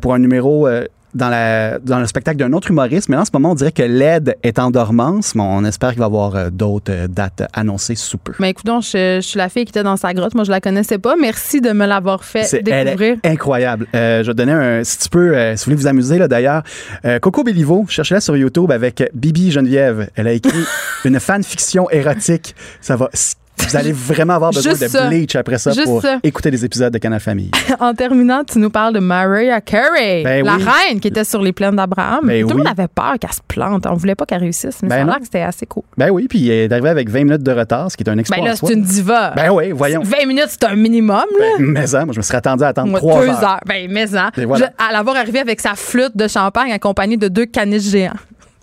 pour 0.00 0.14
un 0.14 0.18
numéro... 0.18 0.68
dans, 1.14 1.28
la, 1.28 1.78
dans 1.78 1.98
le 1.98 2.06
spectacle 2.06 2.36
d'un 2.38 2.52
autre 2.52 2.70
humoriste, 2.70 3.08
mais 3.08 3.16
en 3.16 3.24
ce 3.24 3.30
moment, 3.32 3.52
on 3.52 3.54
dirait 3.54 3.72
que 3.72 3.82
l'aide 3.82 4.36
est 4.42 4.58
en 4.58 4.70
dormance, 4.70 5.34
mais 5.34 5.42
on 5.42 5.64
espère 5.64 5.90
qu'il 5.90 5.98
va 6.00 6.04
y 6.04 6.06
avoir 6.06 6.36
euh, 6.36 6.50
d'autres 6.50 6.92
euh, 6.92 7.08
dates 7.08 7.48
annoncées 7.54 7.94
sous 7.94 8.18
peu. 8.18 8.32
Mais 8.38 8.50
écoute, 8.50 8.66
donc, 8.66 8.82
je, 8.82 9.16
je 9.22 9.26
suis 9.26 9.38
la 9.38 9.48
fille 9.48 9.64
qui 9.64 9.70
était 9.70 9.82
dans 9.82 9.96
sa 9.96 10.12
grotte. 10.12 10.34
Moi, 10.34 10.44
je 10.44 10.50
la 10.50 10.60
connaissais 10.60 10.98
pas. 10.98 11.14
Merci 11.20 11.60
de 11.60 11.70
me 11.72 11.86
l'avoir 11.86 12.22
fait 12.24 12.44
C'est- 12.44 12.62
elle 12.68 12.84
découvrir. 12.86 13.16
est 13.22 13.28
incroyable. 13.30 13.86
Euh, 13.94 14.22
je 14.22 14.26
vais 14.28 14.32
te 14.34 14.36
donner 14.38 14.52
un, 14.52 14.84
si 14.84 14.98
tu 14.98 15.08
peux, 15.08 15.34
euh, 15.36 15.56
si 15.56 15.64
vous 15.64 15.70
voulez 15.70 15.76
vous 15.82 15.86
amuser 15.86 16.18
là 16.18 16.28
d'ailleurs, 16.28 16.62
euh, 17.04 17.18
Coco 17.18 17.42
Bellivo, 17.44 17.86
cherchez-la 17.88 18.20
sur 18.20 18.36
YouTube 18.36 18.70
avec 18.70 19.02
Bibi 19.14 19.50
Geneviève. 19.52 20.10
Elle 20.16 20.26
a 20.28 20.32
écrit 20.32 20.64
une 21.04 21.18
fanfiction 21.20 21.88
érotique. 21.90 22.54
Ça 22.80 22.96
va. 22.96 23.08
Vous 23.58 23.76
allez 23.76 23.92
vraiment 23.92 24.34
avoir 24.34 24.52
besoin 24.52 24.72
de 24.74 24.78
ça. 24.78 25.08
bleach 25.08 25.34
après 25.34 25.58
ça 25.58 25.72
Juste 25.72 25.86
pour 25.86 26.00
ça. 26.02 26.18
écouter 26.22 26.50
des 26.50 26.64
épisodes 26.64 26.92
de 26.92 26.98
Canal 26.98 27.20
Famille. 27.20 27.50
En 27.80 27.94
terminant, 27.94 28.42
tu 28.44 28.58
nous 28.58 28.70
parles 28.70 28.94
de 28.94 29.00
Mariah 29.00 29.60
Carey, 29.60 30.22
Ben 30.24 30.44
la 30.44 30.56
oui. 30.56 30.62
reine 30.64 31.00
qui 31.00 31.08
était 31.08 31.24
sur 31.24 31.42
les 31.42 31.52
plaines 31.52 31.76
d'Abraham. 31.76 32.20
Ben 32.26 32.42
Tout 32.42 32.48
le 32.50 32.54
oui. 32.54 32.58
monde 32.62 32.68
avait 32.78 32.88
peur 32.88 33.14
qu'elle 33.20 33.32
se 33.32 33.40
plante. 33.46 33.86
On 33.86 33.94
voulait 33.94 34.14
pas 34.14 34.24
qu'elle 34.24 34.40
réussisse, 34.40 34.78
mais 34.82 34.88
Ben 34.88 34.94
ça 34.96 35.00
a 35.00 35.04
non. 35.04 35.10
l'air 35.10 35.18
que 35.18 35.24
c'était 35.24 35.42
assez 35.42 35.66
cool. 35.66 35.82
Ben 35.98 36.10
oui, 36.10 36.26
puis 36.28 36.48
elle 36.48 36.70
est 36.70 36.72
arrivée 36.72 36.88
avec 36.90 37.08
20 37.10 37.24
minutes 37.24 37.42
de 37.42 37.52
retard, 37.52 37.90
ce 37.90 37.96
qui 37.96 38.02
est 38.04 38.08
un 38.08 38.18
exploit. 38.18 38.38
Ben 38.42 38.50
là, 38.50 38.56
c'est 38.56 38.72
une 38.72 38.82
diva. 38.82 39.32
Ben 39.34 39.50
oui, 39.50 39.72
voyons. 39.72 40.02
20 40.02 40.26
minutes, 40.26 40.46
c'est 40.48 40.64
un 40.64 40.76
minimum, 40.76 41.16
là. 41.38 41.46
Ben, 41.58 41.66
mais 41.66 41.86
ça, 41.86 42.04
moi, 42.04 42.12
je 42.12 42.18
me 42.18 42.22
serais 42.22 42.38
attendu 42.38 42.62
à 42.64 42.68
attendre 42.68 42.90
Moi, 42.90 43.00
3 43.00 43.20
deux 43.20 43.28
heures. 43.30 43.44
heures. 43.44 43.60
Ben, 43.66 43.88
mais 43.90 44.06
voilà. 44.06 44.66
Je- 44.78 44.84
à 44.88 44.92
l'avoir 44.92 45.16
arrivé 45.16 45.38
avec 45.40 45.60
sa 45.60 45.74
flûte 45.74 46.16
de 46.16 46.28
champagne 46.28 46.72
accompagnée 46.72 47.16
de 47.16 47.28
deux 47.28 47.46
caniches 47.46 47.82
géants. 47.90 48.12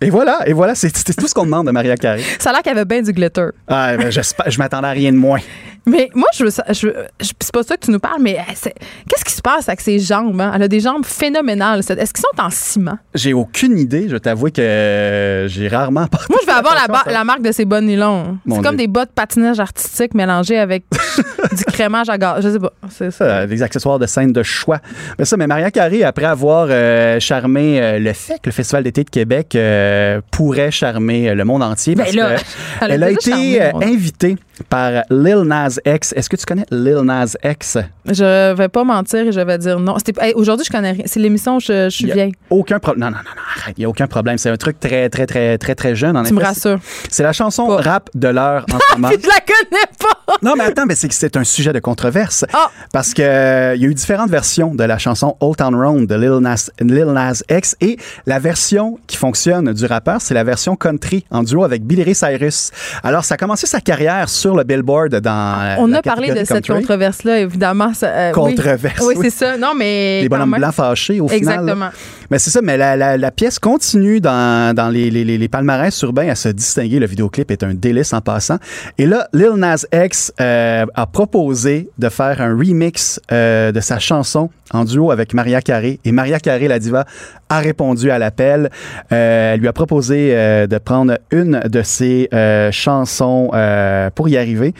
Et 0.03 0.09
voilà, 0.09 0.39
et 0.45 0.53
voilà, 0.53 0.73
tout 0.75 1.27
ce 1.27 1.33
qu'on 1.33 1.45
demande 1.45 1.67
de 1.67 1.71
Maria 1.71 1.95
Carey. 1.95 2.21
Ça 2.39 2.49
a 2.49 2.53
l'air 2.53 2.61
qu'il 2.61 2.71
y 2.71 2.75
avait 2.75 2.85
bien 2.85 3.01
du 3.01 3.11
glitter. 3.13 3.47
Ah, 3.67 3.95
ben, 3.97 4.09
je 4.11 4.57
m'attendais 4.57 4.87
à 4.87 4.91
rien 4.91 5.11
de 5.11 5.17
moins. 5.17 5.39
Mais 5.85 6.09
moi, 6.15 6.27
je 6.33 6.45
je, 6.45 6.73
je- 6.73 6.87
c'est 7.19 7.51
pas 7.51 7.63
ça 7.63 7.75
que 7.75 7.85
tu 7.85 7.91
nous 7.91 7.99
parles, 7.99 8.21
mais 8.21 8.37
c'est- 8.55 8.73
qu'est-ce 9.09 9.25
qui 9.25 9.33
se 9.33 9.41
passe 9.41 9.67
avec 9.67 9.81
ses 9.81 9.99
jambes? 9.99 10.39
hein? 10.39 10.53
Elle 10.55 10.63
a 10.63 10.67
des 10.69 10.79
jambes 10.79 11.05
phénoménales. 11.05 11.79
Est-ce 11.79 12.13
qu'ils 12.13 12.21
sont 12.21 12.41
en 12.41 12.49
ciment? 12.49 12.97
J'ai 13.13 13.33
aucune 13.33 13.77
idée, 13.77 14.07
je 14.07 14.15
t'avoue 14.15 14.49
que 14.49 15.45
j'ai 15.49 15.67
rarement 15.67 16.07
porté 16.07 16.27
Moi, 16.29 16.39
je 16.41 16.45
vais 16.47 16.53
avoir 16.57 16.75
la, 16.75 16.95
à 16.99 17.11
la 17.11 17.23
marque 17.25 17.41
de 17.41 17.51
ces 17.51 17.65
bas 17.65 17.81
nylons. 17.81 18.37
Mon 18.45 18.55
C'est 18.57 18.61
comme 18.61 18.77
des 18.77 18.87
bas 18.87 19.03
de 19.05 19.11
patinage 19.11 19.59
artistique 19.59 20.13
mélangés 20.13 20.57
avec 20.57 20.85
du 21.57 21.65
crémage 21.65 22.07
à 22.09 22.17
gaz. 22.17 22.41
Je 22.43 22.49
sais 22.49 22.59
pas. 22.59 22.71
C'est 22.89 23.11
ça. 23.11 23.23
Euh, 23.25 23.47
des 23.47 23.61
accessoires 23.61 23.99
de 23.99 24.05
scène 24.05 24.31
de 24.31 24.41
choix. 24.43 24.79
Mais 25.19 25.25
ça, 25.25 25.35
mais 25.35 25.47
Maria 25.47 25.69
Carré, 25.69 26.03
après 26.03 26.25
avoir 26.25 26.67
euh, 26.69 27.19
charmé 27.19 27.81
euh, 27.81 27.99
le 27.99 28.13
que 28.13 28.45
le 28.45 28.51
Festival 28.51 28.83
d'été 28.83 29.03
de 29.03 29.09
Québec 29.09 29.53
euh, 29.55 29.92
pourrait 30.31 30.71
charmer 30.71 31.29
euh, 31.29 31.35
le 31.35 31.45
monde 31.45 31.63
entier, 31.63 31.95
Ben 31.95 32.03
parce 32.03 32.15
là, 32.15 32.35
que 32.35 32.41
elle 32.81 32.91
a 32.91 32.95
elle 32.95 33.03
a 33.03 33.13
déjà 33.13 33.37
été 33.39 33.61
euh, 33.61 33.71
invitée 33.81 34.35
par 34.69 35.03
Lil 35.09 35.41
Nas 35.43 35.77
X. 35.85 36.13
Est-ce 36.15 36.29
que 36.29 36.35
tu 36.35 36.45
connais 36.45 36.65
Lil 36.71 36.99
Nas 37.03 37.35
X? 37.43 37.77
Je 38.05 38.53
vais 38.53 38.67
pas 38.69 38.83
mentir 38.83 39.27
et 39.27 39.31
je 39.31 39.39
vais 39.39 39.57
dire 39.57 39.79
non. 39.79 39.95
Hey, 40.19 40.33
Aujourd'hui, 40.35 40.65
je 40.65 40.71
connais 40.71 40.91
rien. 40.91 41.03
C'est 41.05 41.19
l'émission, 41.19 41.59
je, 41.59 41.85
je 41.85 41.89
suis 41.89 42.11
vieille. 42.11 42.33
Aucun 42.49 42.79
problème. 42.79 43.05
Non, 43.05 43.11
non, 43.11 43.17
non, 43.17 43.31
non, 43.35 43.41
arrête. 43.61 43.75
Il 43.77 43.81
n'y 43.81 43.85
a 43.85 43.89
aucun 43.89 44.07
problème. 44.07 44.37
C'est 44.37 44.49
un 44.49 44.57
truc 44.57 44.79
très, 44.79 45.09
très, 45.09 45.25
très, 45.25 45.57
très, 45.57 45.75
très 45.75 45.95
jeune. 45.95 46.15
En 46.17 46.23
Tu 46.23 46.33
me 46.33 46.41
rassures. 46.43 46.79
C'est 47.09 47.23
la 47.23 47.33
chanson 47.33 47.67
Pas. 47.67 47.77
rap 47.81 48.09
de 48.13 48.27
l'heure 48.27 48.65
en 48.71 48.77
ce 48.89 48.93
moment. 48.95 49.09
Je 49.11 49.27
la 49.27 49.39
connais 49.39 49.85
pas! 49.99 50.37
Non, 50.41 50.53
mais 50.57 50.65
attends, 50.65 50.85
mais 50.85 50.95
c'est 50.95 51.07
que 51.07 51.13
c'est 51.15 51.37
un 51.37 51.43
sujet 51.43 51.73
de 51.73 51.79
controverse. 51.79 52.45
Ah. 52.53 52.69
Parce 52.91 53.13
que 53.13 53.21
euh, 53.21 53.75
y 53.75 53.85
a 53.85 53.87
eu 53.87 53.93
différentes 53.93 54.29
versions 54.29 54.75
de 54.75 54.83
la 54.83 54.97
chanson 54.97 55.35
Old 55.39 55.57
Town 55.57 55.73
Road 55.75 56.07
de 56.07 56.15
Lil 56.15 56.39
Nas, 56.41 56.69
Lil 56.79 57.05
Nas 57.05 57.41
X 57.49 57.75
et 57.81 57.97
la 58.25 58.39
version 58.39 58.99
qui 59.07 59.17
fonctionne 59.17 59.73
du 59.73 59.85
rappeur, 59.85 60.21
c'est 60.21 60.33
la 60.33 60.43
version 60.43 60.75
country 60.75 61.25
en 61.31 61.43
duo 61.43 61.63
avec 61.63 61.83
Billy 61.85 62.03
Ray 62.03 62.15
Cyrus. 62.15 62.71
Alors, 63.03 63.23
ça 63.25 63.35
a 63.35 63.37
commencé 63.37 63.65
sa 63.67 63.79
carrière 63.79 64.27
sur 64.29 64.42
le 64.55 64.63
Billboard 64.63 65.15
dans 65.21 65.75
On 65.79 65.87
la 65.87 65.99
a 65.99 66.01
parlé 66.01 66.33
de 66.33 66.43
cette 66.43 66.67
controverse-là, 66.67 67.39
évidemment. 67.39 67.93
ça, 67.93 68.07
euh. 68.07 68.31
Controverse, 68.31 68.99
Oui, 69.05 69.13
oui. 69.17 69.29
c'est 69.29 69.45
ça. 69.45 69.57
Non, 69.57 69.73
mais. 69.77 70.21
Les 70.21 70.29
bonhommes 70.29 70.49
même. 70.49 70.59
blancs 70.59 70.73
fâchés 70.73 71.19
au 71.21 71.27
final. 71.27 71.59
Exactement. 71.61 71.89
Mais 72.29 72.39
c'est 72.39 72.49
ça, 72.49 72.61
mais 72.61 72.77
la, 72.77 72.95
la- 72.95 73.17
la 73.17 73.31
pièce 73.31 73.59
continue 73.59 74.19
dans, 74.19 74.75
dans 74.75 74.89
les, 74.89 75.09
les, 75.11 75.23
les- 75.23 75.37
les 75.37 75.47
palmarès 75.47 76.01
urbains 76.01 76.29
à 76.29 76.35
se 76.35 76.49
distinguer. 76.49 76.99
Le 76.99 77.05
vidéoclip 77.05 77.51
est 77.51 77.63
un 77.63 77.73
délice 77.73 78.13
en 78.13 78.21
passant. 78.21 78.57
Et 78.97 79.05
là, 79.05 79.27
Lil 79.33 79.51
Nas 79.55 79.85
X 79.93 80.33
euh, 80.41 80.85
a 80.95 81.05
proposé 81.05 81.89
de 81.97 82.09
faire 82.09 82.41
un 82.41 82.57
remix 82.57 83.19
euh, 83.31 83.71
de 83.71 83.79
sa 83.79 83.99
chanson 83.99 84.49
en 84.71 84.83
duo 84.85 85.11
avec 85.11 85.33
Maria 85.33 85.61
Carey. 85.61 85.99
Et 86.05 86.11
Maria 86.11 86.39
Carey, 86.39 86.67
la 86.67 86.79
diva, 86.79 87.05
a 87.53 87.59
répondu 87.59 88.09
à 88.11 88.19
l'appel. 88.19 88.69
Euh, 89.11 89.53
elle 89.53 89.59
lui 89.59 89.67
a 89.67 89.73
proposé 89.73 90.31
euh, 90.33 90.67
de 90.67 90.77
prendre 90.77 91.17
une 91.31 91.59
de 91.69 91.81
ses 91.81 92.29
euh, 92.33 92.71
chansons 92.71 93.51
euh, 93.53 94.09
pour 94.13 94.29
y 94.29 94.37
arriver. 94.37 94.73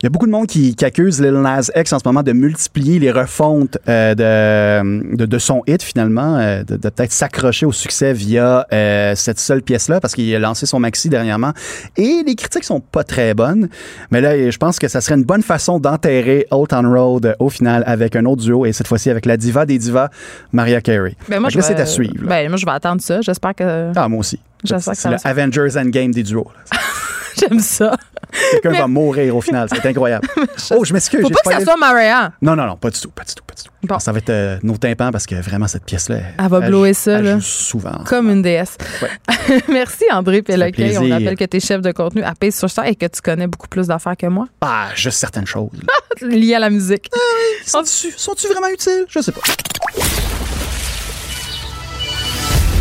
Il 0.00 0.04
y 0.04 0.06
a 0.06 0.10
beaucoup 0.10 0.26
de 0.26 0.30
monde 0.32 0.46
qui, 0.46 0.74
qui 0.74 0.84
accuse 0.84 1.20
Lil 1.20 1.32
Nas 1.32 1.70
X 1.76 1.92
en 1.92 1.98
ce 1.98 2.04
moment 2.06 2.22
de 2.22 2.32
multiplier 2.32 2.98
les 2.98 3.10
refontes 3.10 3.78
euh, 3.88 4.14
de, 4.14 5.16
de, 5.16 5.26
de 5.26 5.38
son 5.38 5.62
hit 5.66 5.82
finalement, 5.82 6.36
euh, 6.38 6.62
de, 6.64 6.76
de 6.76 6.88
peut-être 6.88 7.12
s'accrocher 7.12 7.66
au 7.66 7.72
succès 7.72 8.12
via 8.12 8.66
euh, 8.72 9.14
cette 9.14 9.38
seule 9.40 9.62
pièce-là 9.62 10.00
parce 10.00 10.14
qu'il 10.14 10.34
a 10.34 10.38
lancé 10.38 10.66
son 10.66 10.78
maxi 10.80 11.08
dernièrement. 11.08 11.52
Et 11.96 12.22
les 12.26 12.34
critiques 12.34 12.64
sont 12.64 12.80
pas 12.80 13.04
très 13.04 13.34
bonnes. 13.34 13.68
Mais 14.10 14.20
là, 14.20 14.50
je 14.50 14.56
pense 14.58 14.78
que 14.78 14.88
ça 14.88 15.00
serait 15.00 15.16
une 15.16 15.24
bonne 15.24 15.42
façon 15.42 15.78
d'enterrer 15.80 16.46
Old 16.50 16.68
Town 16.68 16.86
Road 16.86 17.36
au 17.38 17.48
final 17.50 17.82
avec 17.86 18.16
un 18.16 18.24
autre 18.24 18.42
duo 18.42 18.64
et 18.66 18.72
cette 18.72 18.86
fois-ci 18.86 19.10
avec 19.10 19.26
la 19.26 19.36
diva 19.36 19.66
des 19.66 19.78
divas, 19.78 20.08
Maria 20.52 20.80
Carey. 20.80 21.14
Ben, 21.28 21.40
moi, 21.40 21.50
je 21.50 21.56
vais- 21.56 21.62
c'est 21.62 21.80
à 21.80 21.86
suivre. 21.86 22.19
Là. 22.20 22.28
Ben, 22.28 22.48
moi, 22.48 22.56
je 22.56 22.64
vais 22.66 22.72
attendre 22.72 23.00
ça. 23.02 23.20
J'espère 23.20 23.54
que. 23.54 23.92
Ah, 23.96 24.08
moi 24.08 24.20
aussi. 24.20 24.40
J'espère 24.64 24.92
que 24.92 24.96
C'est 24.96 25.02
ça 25.02 25.08
le 25.10 25.14
va 25.16 25.18
se- 25.18 25.28
Avengers 25.28 25.76
Endgame 25.78 26.12
des 26.12 26.22
duos. 26.22 26.50
J'aime 27.38 27.60
ça. 27.60 27.96
Quelqu'un 28.52 28.72
va 28.80 28.86
mourir 28.86 29.34
au 29.36 29.40
final. 29.40 29.68
C'est 29.72 29.86
incroyable. 29.88 30.28
oh, 30.72 30.84
je 30.84 30.92
m'excuse. 30.92 31.20
Faut 31.22 31.30
pas 31.30 31.40
que 31.50 31.58
ça 31.58 31.64
soit 31.64 31.76
Maria. 31.76 32.32
Non, 32.42 32.54
non, 32.54 32.66
non, 32.66 32.76
pas 32.76 32.90
du 32.90 33.00
tout, 33.00 33.10
pas 33.10 33.22
du 33.24 33.34
tout, 33.34 33.42
pas 33.46 33.54
du 33.54 33.62
tout. 33.62 33.70
Bon. 33.84 33.98
Ça 33.98 34.12
va 34.12 34.18
être 34.18 34.28
euh, 34.30 34.58
nos 34.62 34.76
tympans 34.76 35.10
parce 35.10 35.26
que 35.26 35.36
vraiment, 35.36 35.66
cette 35.66 35.84
pièce-là. 35.84 36.18
Elle 36.38 36.48
va 36.48 36.60
blower 36.60 36.92
ça, 36.92 37.12
elle 37.12 37.24
là. 37.24 37.34
joue 37.36 37.40
souvent. 37.40 38.04
Comme 38.04 38.28
une 38.30 38.42
déesse. 38.42 38.76
Merci 39.68 40.04
André 40.12 40.42
Péloquet. 40.42 40.98
On 40.98 41.08
rappelle 41.08 41.36
que 41.36 41.44
tu 41.44 41.56
es 41.56 41.60
chef 41.60 41.80
de 41.80 41.92
contenu 41.92 42.22
à 42.22 42.34
Pace 42.34 42.56
sur 42.58 42.68
Star 42.68 42.84
et 42.86 42.94
que 42.94 43.06
tu 43.06 43.22
connais 43.22 43.46
beaucoup 43.46 43.68
plus 43.68 43.86
d'affaires 43.86 44.16
que 44.18 44.26
moi 44.26 44.46
Ah, 44.60 44.88
juste 44.94 45.18
certaines 45.18 45.46
choses. 45.46 45.70
liées 46.20 46.54
à 46.56 46.58
la 46.58 46.68
musique. 46.70 47.10
Sont-tu 47.64 48.10
sont-tu 48.16 48.48
vraiment 48.48 48.68
utiles? 48.68 49.06
Je 49.08 49.20
sais 49.20 49.32
pas. 49.32 49.40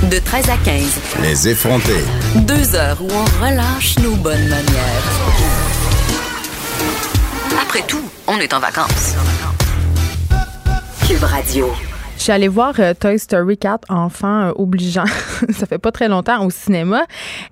De 0.09 0.17
13 0.17 0.49
à 0.49 0.57
15, 0.57 0.83
Les 1.21 1.47
effrontés. 1.49 2.03
deux 2.35 2.75
heures 2.75 2.97
où 3.01 3.07
on 3.11 3.45
relâche 3.45 3.97
nos 3.99 4.15
bonnes 4.15 4.47
manières. 4.47 5.03
Après 7.61 7.81
tout, 7.87 8.01
on 8.27 8.37
est 8.39 8.53
en 8.53 8.59
vacances. 8.59 9.13
Cube 11.07 11.23
Radio. 11.23 11.71
Je 12.19 12.25
suis 12.25 12.33
allée 12.33 12.49
voir 12.49 12.73
euh, 12.79 12.93
Toy 12.93 13.17
Story 13.17 13.57
4, 13.57 13.89
enfant 13.89 14.41
euh, 14.41 14.51
obligeant. 14.57 15.05
ça 15.51 15.65
fait 15.65 15.77
pas 15.77 15.93
très 15.93 16.09
longtemps 16.09 16.45
au 16.45 16.49
cinéma. 16.49 17.03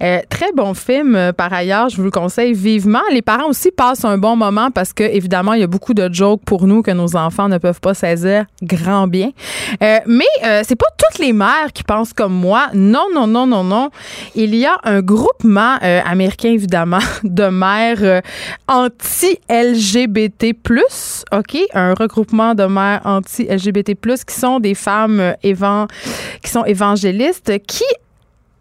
Euh, 0.03 0.19
très 0.29 0.51
bon 0.51 0.73
film, 0.73 1.15
euh, 1.15 1.31
par 1.31 1.53
ailleurs. 1.53 1.87
Je 1.87 1.95
vous 1.95 2.03
le 2.03 2.11
conseille 2.11 2.51
vivement. 2.51 2.99
Les 3.13 3.21
parents 3.21 3.47
aussi 3.47 3.71
passent 3.71 4.03
un 4.03 4.17
bon 4.17 4.35
moment 4.35 4.69
parce 4.69 4.91
que, 4.91 5.05
évidemment, 5.05 5.53
il 5.53 5.61
y 5.61 5.63
a 5.63 5.67
beaucoup 5.67 5.93
de 5.93 6.13
jokes 6.13 6.41
pour 6.45 6.67
nous 6.67 6.81
que 6.81 6.91
nos 6.91 7.15
enfants 7.15 7.47
ne 7.47 7.59
peuvent 7.59 7.79
pas 7.79 7.93
saisir 7.93 8.43
grand 8.61 9.07
bien. 9.07 9.31
Mais 9.79 10.25
c'est 10.63 10.75
pas 10.75 10.89
toutes 10.97 11.19
les 11.19 11.31
mères 11.31 11.71
qui 11.73 11.83
pensent 11.83 12.11
comme 12.11 12.33
moi. 12.33 12.67
Non, 12.73 13.05
non, 13.15 13.25
non, 13.25 13.47
non, 13.47 13.63
non. 13.63 13.89
Il 14.35 14.53
y 14.53 14.65
a 14.65 14.77
un 14.83 14.99
groupement 15.01 15.77
américain, 15.81 16.49
évidemment, 16.49 16.99
de 17.23 17.45
mères 17.45 18.21
anti-LGBT+, 18.67 20.53
OK? 21.31 21.57
Un 21.73 21.93
regroupement 21.93 22.53
de 22.53 22.65
mères 22.65 22.99
anti-LGBT+, 23.05 23.95
qui 23.95 24.35
sont 24.35 24.56
des 24.59 24.75
femmes 24.75 25.19
euh, 25.19 25.85
qui 26.41 26.51
sont 26.51 26.65
évangélistes, 26.65 27.51
qui 27.65 27.85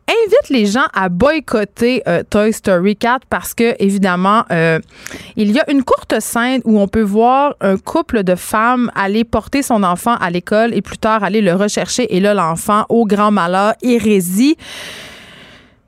invite 0.08 0.50
les 0.50 0.66
gens 0.66 0.86
à 0.94 1.08
boycotter 1.08 2.02
euh, 2.06 2.22
Toy 2.28 2.52
Story 2.52 2.96
4 2.96 3.26
parce 3.28 3.54
que 3.54 3.74
évidemment 3.82 4.44
euh, 4.52 4.78
il 5.34 5.50
y 5.50 5.58
a 5.58 5.68
une 5.70 5.82
courte 5.82 6.20
scène 6.20 6.60
où 6.64 6.78
on 6.80 6.86
peut 6.86 7.02
voir 7.02 7.56
un 7.60 7.76
couple 7.76 8.22
de 8.22 8.36
femmes 8.36 8.90
aller 8.94 9.24
porter 9.24 9.62
son 9.62 9.82
enfant 9.82 10.14
à 10.16 10.30
l'école 10.30 10.74
et 10.74 10.82
plus 10.82 10.98
tard 10.98 11.24
aller 11.24 11.40
le 11.40 11.54
rechercher 11.54 12.14
et 12.14 12.20
là 12.20 12.34
l'enfant 12.34 12.86
au 12.88 13.04
grand 13.04 13.32
malheur 13.32 13.74
hérésie 13.82 14.56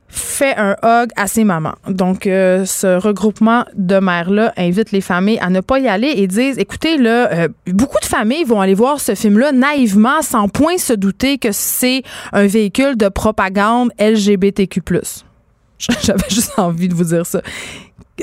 fait 0.09 0.57
un 0.57 0.77
hug 0.83 1.11
à 1.17 1.27
ses 1.27 1.45
mamans. 1.45 1.75
Donc, 1.87 2.27
euh, 2.27 2.65
ce 2.65 2.99
regroupement 2.99 3.65
de 3.75 3.99
mères-là 3.99 4.53
invite 4.57 4.93
les 4.93 5.01
familles 5.01 5.39
à 5.41 5.51
ne 5.51 5.61
pas 5.61 5.79
y 5.79 5.89
aller 5.89 6.13
et 6.17 6.27
disent, 6.27 6.59
écoutez, 6.59 6.97
là, 6.97 7.31
euh, 7.33 7.49
beaucoup 7.67 8.01
de 8.01 8.07
familles 8.07 8.45
vont 8.45 8.61
aller 8.61 8.75
voir 8.75 9.01
ce 9.01 9.15
film-là 9.15 9.53
naïvement, 9.53 10.23
sans 10.23 10.49
point 10.49 10.79
se 10.79 10.93
douter 10.93 11.39
que 11.39 11.53
c'est 11.53 12.03
un 12.33 12.47
véhicule 12.47 12.97
de 12.97 13.09
propagande 13.09 13.91
LGBTQ+. 13.99 14.81
J'avais 15.79 16.29
juste 16.29 16.59
envie 16.59 16.89
de 16.89 16.95
vous 16.95 17.05
dire 17.05 17.27
ça. 17.27 17.43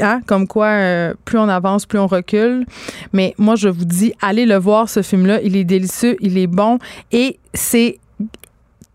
Hein? 0.01 0.21
Comme 0.25 0.47
quoi, 0.47 0.67
euh, 0.67 1.13
plus 1.23 1.37
on 1.37 1.47
avance, 1.47 1.85
plus 1.85 1.99
on 1.99 2.07
recule. 2.07 2.65
Mais 3.13 3.33
moi, 3.37 3.55
je 3.55 3.69
vous 3.69 3.85
dis, 3.85 4.13
allez 4.21 4.45
le 4.45 4.57
voir, 4.57 4.89
ce 4.89 5.01
film-là. 5.01 5.41
Il 5.41 5.55
est 5.55 5.63
délicieux, 5.63 6.17
il 6.19 6.37
est 6.37 6.47
bon 6.47 6.79
et 7.11 7.39
c'est 7.53 7.99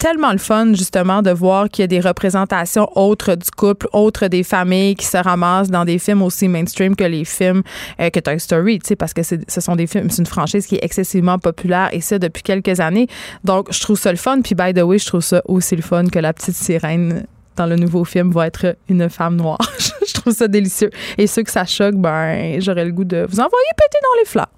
tellement 0.00 0.32
le 0.32 0.38
fun, 0.38 0.72
justement, 0.72 1.20
de 1.20 1.30
voir 1.30 1.68
qu'il 1.68 1.82
y 1.82 1.84
a 1.84 1.86
des 1.86 2.00
représentations 2.00 2.88
autres 2.96 3.34
du 3.34 3.50
couple, 3.50 3.86
autres 3.92 4.28
des 4.28 4.42
familles 4.42 4.96
qui 4.96 5.04
se 5.04 5.18
ramassent 5.18 5.70
dans 5.70 5.84
des 5.84 5.98
films 5.98 6.22
aussi 6.22 6.48
mainstream 6.48 6.96
que 6.96 7.04
les 7.04 7.26
films 7.26 7.62
euh, 8.00 8.08
que 8.08 8.18
Toy 8.18 8.40
Story, 8.40 8.78
tu 8.78 8.88
sais, 8.88 8.96
parce 8.96 9.12
que 9.12 9.22
ce 9.22 9.60
sont 9.60 9.76
des 9.76 9.86
films, 9.86 10.08
c'est 10.08 10.22
une 10.22 10.26
franchise 10.26 10.66
qui 10.66 10.76
est 10.76 10.84
excessivement 10.84 11.38
populaire 11.38 11.90
et 11.92 12.00
ça 12.00 12.18
depuis 12.18 12.42
quelques 12.42 12.80
années. 12.80 13.08
Donc, 13.44 13.68
je 13.70 13.78
trouve 13.78 13.98
ça 13.98 14.10
le 14.10 14.16
fun. 14.16 14.40
Puis, 14.40 14.54
by 14.54 14.72
the 14.72 14.82
way, 14.82 14.98
je 14.98 15.06
trouve 15.06 15.20
ça 15.20 15.42
aussi 15.44 15.76
le 15.76 15.82
fun 15.82 16.06
que 16.06 16.18
la 16.18 16.32
petite 16.32 16.56
sirène 16.56 17.26
dans 17.56 17.66
le 17.66 17.76
nouveau 17.76 18.04
film 18.04 18.32
va 18.32 18.46
être 18.46 18.76
une 18.88 19.10
femme 19.10 19.36
noire. 19.36 19.60
je 20.06 20.14
trouve 20.14 20.32
ça 20.32 20.48
délicieux. 20.48 20.90
Et 21.18 21.26
ceux 21.26 21.42
que 21.42 21.50
ça 21.50 21.64
choque, 21.64 21.94
ben, 21.96 22.60
j'aurais 22.60 22.84
le 22.84 22.92
goût 22.92 23.04
de 23.04 23.26
vous 23.28 23.40
envoyer 23.40 23.66
péter 23.76 23.98
dans 24.02 24.20
les 24.20 24.26
fleurs. 24.26 24.50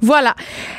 Voilà. 0.00 0.34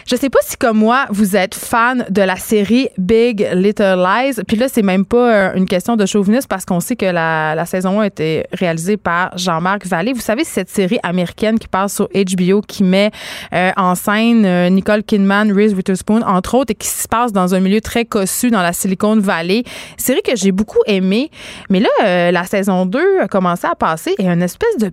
Je 0.07 0.15
sais 0.15 0.30
pas 0.30 0.40
si, 0.44 0.57
comme 0.57 0.77
moi, 0.77 1.06
vous 1.10 1.36
êtes 1.36 1.56
fan 1.56 2.06
de 2.10 2.22
la 2.22 2.36
série 2.36 2.90
Big 2.98 3.48
Little 3.53 3.98
Lies. 3.98 4.41
Puis 4.48 4.57
là, 4.57 4.68
c'est 4.68 4.82
même 4.82 5.06
pas 5.06 5.34
euh, 5.34 5.53
une 5.56 5.65
question 5.65 5.95
de 5.95 6.06
chauvinisme 6.06 6.48
parce 6.48 6.65
qu'on 6.65 6.80
sait 6.80 6.95
que 6.95 7.06
la, 7.06 7.56
la 7.56 7.65
saison 7.65 7.99
1 7.99 8.03
a 8.03 8.07
été 8.07 8.45
réalisée 8.53 8.98
par 8.98 9.38
Jean-Marc 9.38 9.86
Vallée. 9.86 10.14
Vous 10.14 10.22
savez, 10.22 10.44
cette 10.44 10.69
série 10.69 10.99
américaine 11.03 11.60
qui 11.60 11.68
passe 11.68 11.95
sur 11.95 12.10
HBO 12.10 12.61
qui 12.61 12.84
met 12.84 13.11
euh, 13.53 13.72
en 13.77 13.95
scène 13.95 14.45
euh, 14.45 14.69
Nicole 14.69 15.03
Kidman, 15.03 15.52
Reese 15.52 15.73
Witherspoon, 15.73 16.22
entre 16.22 16.56
autres, 16.56 16.72
et 16.72 16.76
qui 16.76 16.88
se 16.88 17.07
passe 17.07 17.32
dans 17.32 17.56
un 17.56 17.60
milieu 17.60 17.82
très 17.82 18.06
cossu 18.06 18.52
dans 18.52 18.61
la 18.61 18.73
Silicon 18.73 19.18
Valley. 19.18 19.64
Série 19.98 20.22
que 20.22 20.36
j'ai 20.36 20.52
beaucoup 20.52 20.80
aimée. 20.88 21.32
Mais 21.69 21.80
là, 21.80 22.32
la 22.32 22.44
saison 22.45 22.86
2 22.86 23.22
a 23.22 23.27
commencé 23.27 23.68
à 23.68 23.76
passer 23.76 24.05
et 24.18 24.27
une 24.27 24.41
espèce 24.41 24.77
de 24.77 24.90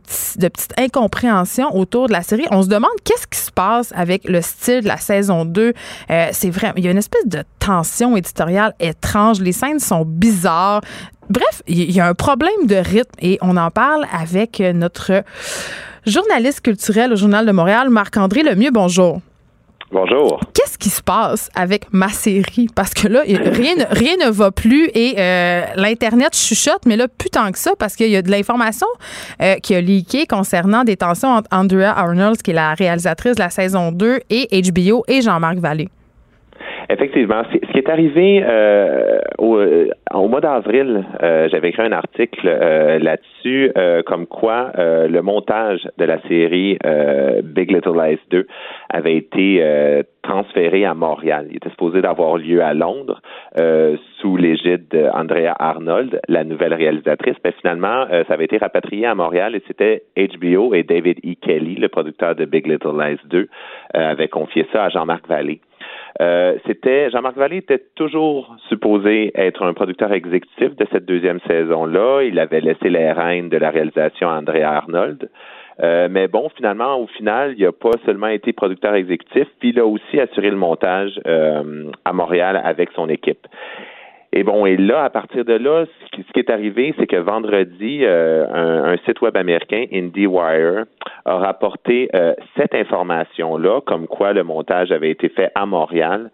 petite 0.48 0.74
incompréhension 0.78 1.74
autour 1.76 2.08
de 2.08 2.12
la 2.12 2.22
série. 2.22 2.46
On 2.50 2.62
se 2.62 2.68
demande 2.68 2.90
qu'est-ce 3.04 3.26
qui 3.26 3.38
se 3.38 3.50
passe 3.50 3.92
avec 3.94 4.28
le 4.28 4.40
style 4.42 4.82
de 4.82 4.88
la 4.88 4.96
saison 4.96 5.44
2. 5.44 5.72
Euh, 6.10 6.28
c'est 6.32 6.50
vrai, 6.50 6.72
il 6.76 6.84
y 6.84 6.88
a 6.88 6.90
une 6.90 6.98
espèce 6.98 7.26
de 7.26 7.44
tension 7.58 8.16
éditoriale 8.16 8.74
étrange. 8.80 9.40
Les 9.40 9.52
scènes 9.52 9.80
sont 9.80 10.04
bizarres. 10.04 10.82
Bref, 11.30 11.62
il 11.66 11.90
y 11.90 12.00
a 12.00 12.06
un 12.06 12.14
problème 12.14 12.66
de 12.66 12.76
rythme 12.76 13.14
et 13.20 13.38
on 13.42 13.56
en 13.56 13.70
parle 13.70 14.06
avec 14.12 14.60
notre 14.60 15.22
journaliste 16.06 16.60
culturel 16.60 17.12
au 17.12 17.16
Journal 17.16 17.46
de 17.46 17.52
Montréal, 17.52 17.90
Marc-André 17.90 18.42
Lemieux. 18.42 18.70
Bonjour. 18.72 19.20
Bonjour. 19.92 20.40
Qu'est-ce 20.54 20.78
qui 20.78 20.88
se 20.88 21.02
passe 21.02 21.50
avec 21.54 21.92
ma 21.92 22.08
série? 22.08 22.66
Parce 22.74 22.94
que 22.94 23.08
là, 23.08 23.20
rien, 23.26 23.74
ne- 23.76 23.94
rien 23.94 24.16
ne 24.24 24.30
va 24.30 24.50
plus 24.50 24.88
et 24.94 25.16
euh, 25.18 25.62
l'Internet 25.76 26.34
chuchote, 26.34 26.80
mais 26.86 26.96
là, 26.96 27.08
plus 27.08 27.28
tant 27.28 27.52
que 27.52 27.58
ça, 27.58 27.72
parce 27.78 27.94
qu'il 27.94 28.08
y 28.10 28.16
a 28.16 28.22
de 28.22 28.30
l'information 28.30 28.86
euh, 29.42 29.56
qui 29.56 29.74
a 29.74 29.80
leaké 29.82 30.26
concernant 30.26 30.84
des 30.84 30.96
tensions 30.96 31.28
entre 31.28 31.48
Andrea 31.52 31.92
Arnold, 31.94 32.40
qui 32.40 32.52
est 32.52 32.54
la 32.54 32.72
réalisatrice 32.74 33.34
de 33.34 33.40
la 33.40 33.50
saison 33.50 33.92
2, 33.92 34.20
et 34.30 34.48
HBO 34.72 35.04
et 35.08 35.20
Jean-Marc 35.20 35.58
Vallée. 35.58 35.88
Effectivement, 36.88 37.42
ce 37.52 37.58
qui 37.58 37.78
est 37.78 37.88
arrivé 37.88 38.42
euh, 38.44 39.18
au, 39.38 39.56
euh, 39.56 39.88
au 40.12 40.28
mois 40.28 40.40
d'avril, 40.40 41.04
euh, 41.22 41.48
j'avais 41.50 41.70
écrit 41.70 41.82
un 41.82 41.92
article 41.92 42.46
euh, 42.46 42.98
là-dessus, 42.98 43.70
euh, 43.76 44.02
comme 44.02 44.26
quoi 44.26 44.72
euh, 44.78 45.08
le 45.08 45.22
montage 45.22 45.88
de 45.98 46.04
la 46.04 46.20
série 46.22 46.78
Big 47.42 47.70
Little 47.70 47.96
Lies 47.96 48.18
2 48.30 48.46
avait 48.90 49.16
été 49.16 49.62
transféré 50.22 50.84
à 50.84 50.94
Montréal. 50.94 51.46
Il 51.50 51.56
était 51.56 51.70
supposé 51.70 52.00
d'avoir 52.00 52.36
lieu 52.36 52.62
à 52.62 52.74
Londres 52.74 53.20
euh, 53.58 53.96
sous 54.18 54.36
l'égide 54.36 54.88
d'Andrea 54.88 55.54
Arnold, 55.58 56.20
la 56.28 56.44
nouvelle 56.44 56.74
réalisatrice. 56.74 57.36
Mais 57.44 57.52
finalement, 57.60 58.06
euh, 58.10 58.24
ça 58.28 58.34
avait 58.34 58.44
été 58.44 58.58
rapatrié 58.58 59.06
à 59.06 59.14
Montréal 59.14 59.54
et 59.54 59.62
c'était 59.66 60.04
HBO 60.16 60.74
et 60.74 60.84
David 60.84 61.18
E. 61.24 61.34
Kelly, 61.40 61.74
le 61.74 61.88
producteur 61.88 62.34
de 62.34 62.44
Big 62.44 62.66
Little 62.66 62.98
Lies 62.98 63.18
2, 63.24 63.38
euh, 63.38 63.46
avait 63.94 64.28
confié 64.28 64.66
ça 64.72 64.84
à 64.84 64.88
Jean-Marc 64.88 65.26
Vallée. 65.28 65.60
Euh, 66.20 66.58
c'était 66.66 67.10
Jean-Marc 67.10 67.36
Vallée 67.36 67.58
était 67.58 67.82
toujours 67.94 68.54
supposé 68.68 69.32
être 69.34 69.62
un 69.62 69.72
producteur 69.72 70.12
exécutif 70.12 70.76
de 70.76 70.86
cette 70.92 71.06
deuxième 71.06 71.40
saison-là. 71.46 72.22
Il 72.22 72.38
avait 72.38 72.60
laissé 72.60 72.90
les 72.90 73.10
rênes 73.12 73.48
de 73.48 73.56
la 73.56 73.70
réalisation 73.70 74.28
à 74.28 74.34
Andrea 74.38 74.64
Arnold. 74.64 75.30
Euh, 75.82 76.08
mais 76.10 76.28
bon, 76.28 76.48
finalement, 76.54 76.98
au 76.98 77.06
final, 77.06 77.54
il 77.56 77.64
n'a 77.64 77.72
pas 77.72 77.92
seulement 78.04 78.28
été 78.28 78.52
producteur 78.52 78.94
exécutif, 78.94 79.48
puis 79.58 79.70
il 79.70 79.80
a 79.80 79.86
aussi 79.86 80.20
assuré 80.20 80.50
le 80.50 80.56
montage 80.56 81.18
euh, 81.26 81.90
à 82.04 82.12
Montréal 82.12 82.60
avec 82.62 82.90
son 82.94 83.08
équipe. 83.08 83.46
Et 84.34 84.44
bon, 84.44 84.64
et 84.64 84.76
là, 84.76 85.04
à 85.04 85.10
partir 85.10 85.44
de 85.44 85.52
là, 85.52 85.84
ce 85.84 86.16
qui, 86.16 86.22
ce 86.26 86.32
qui 86.32 86.38
est 86.40 86.50
arrivé, 86.50 86.94
c'est 86.98 87.06
que 87.06 87.16
vendredi, 87.16 88.00
euh, 88.02 88.46
un, 88.50 88.92
un 88.92 88.96
site 89.04 89.20
web 89.20 89.36
américain, 89.36 89.84
IndieWire, 89.92 90.84
a 91.26 91.36
rapporté 91.36 92.08
euh, 92.14 92.34
cette 92.56 92.74
information-là, 92.74 93.80
comme 93.82 94.06
quoi 94.06 94.32
le 94.32 94.42
montage 94.42 94.90
avait 94.90 95.10
été 95.10 95.28
fait 95.28 95.50
à 95.54 95.66
Montréal. 95.66 96.30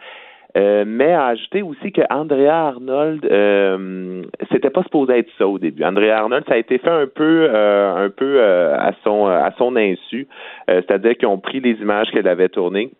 Euh, 0.56 0.84
mais 0.86 1.12
a 1.12 1.26
ajouté 1.26 1.60
aussi 1.62 1.92
que 1.92 2.00
Andrea 2.10 2.68
Arnold, 2.68 3.24
euh, 3.26 4.22
c'était 4.50 4.70
pas 4.70 4.82
supposé 4.82 5.18
être 5.18 5.30
ça 5.36 5.46
au 5.46 5.58
début. 5.58 5.84
Andrea 5.84 6.12
Arnold, 6.12 6.44
ça 6.48 6.54
a 6.54 6.56
été 6.56 6.78
fait 6.78 6.88
un 6.88 7.06
peu, 7.06 7.48
euh, 7.52 8.06
un 8.06 8.10
peu 8.10 8.40
euh, 8.40 8.74
à 8.78 8.92
son 9.04 9.26
à 9.26 9.50
son 9.58 9.76
insu, 9.76 10.26
Euh, 10.70 10.80
c'est-à-dire 10.86 11.16
qu'ils 11.16 11.28
ont 11.28 11.38
pris 11.38 11.60
les 11.60 11.72
images 11.82 12.10
qu'elle 12.10 12.28
avait 12.28 12.48
tournées 12.48 12.90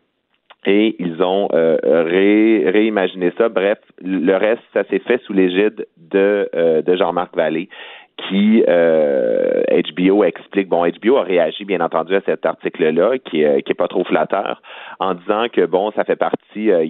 et 0.69 0.97
ils 0.99 1.23
ont 1.23 1.49
euh, 1.55 1.78
ré- 1.82 2.69
réimaginé 2.70 3.32
ça. 3.39 3.49
Bref, 3.49 3.78
le 4.05 4.36
reste, 4.36 4.62
ça 4.74 4.85
s'est 4.85 4.99
fait 4.99 5.19
sous 5.23 5.32
l'égide 5.32 5.86
de, 5.97 6.49
euh, 6.55 6.82
de 6.82 6.95
Jean-Marc 6.95 7.35
Vallée, 7.35 7.70
qui 8.27 8.65
euh, 8.69 9.62
HBO 9.69 10.24
explique. 10.24 10.69
Bon, 10.69 10.85
HBO 10.86 11.16
a 11.19 11.23
réagi 11.23 11.65
bien 11.65 11.81
entendu 11.81 12.15
à 12.15 12.20
cet 12.27 12.45
article-là, 12.45 13.19
qui 13.19 13.43
est, 13.43 13.62
qui 13.62 13.73
est 13.73 13.77
pas 13.77 13.89
trop 13.89 14.05
flatteur, 14.05 14.61
en 14.99 15.15
disant 15.15 15.47
que 15.53 15.65
bon, 15.66 15.93
ça 15.93 16.05
fait 16.05 16.16
partie. 16.16 16.70
Euh, 16.70 16.85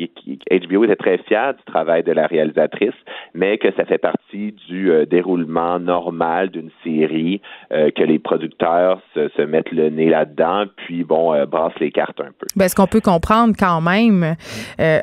HBO 0.50 0.84
était 0.84 0.96
très 0.96 1.18
fier 1.18 1.54
du 1.54 1.62
travail 1.64 2.02
de 2.02 2.12
la 2.12 2.26
réalisatrice, 2.26 2.94
mais 3.34 3.58
que 3.58 3.68
ça 3.76 3.84
fait 3.84 3.98
partie 3.98 4.54
du 4.68 4.90
euh, 4.90 5.04
déroulement 5.04 5.78
normal 5.78 6.50
d'une 6.50 6.70
série, 6.82 7.40
euh, 7.72 7.90
que 7.90 8.02
les 8.02 8.18
producteurs 8.18 9.00
se, 9.14 9.28
se, 9.36 9.42
mettent 9.42 9.72
le 9.72 9.90
nez 9.90 10.08
là-dedans, 10.08 10.64
puis 10.76 11.04
bon, 11.04 11.34
brassent 11.46 11.78
les 11.80 11.90
cartes 11.90 12.20
un 12.20 12.32
peu. 12.38 12.46
Ben, 12.56 12.68
ce 12.68 12.74
qu'on 12.74 12.86
peut 12.86 13.00
comprendre 13.00 13.54
quand 13.58 13.80
même, 13.80 14.34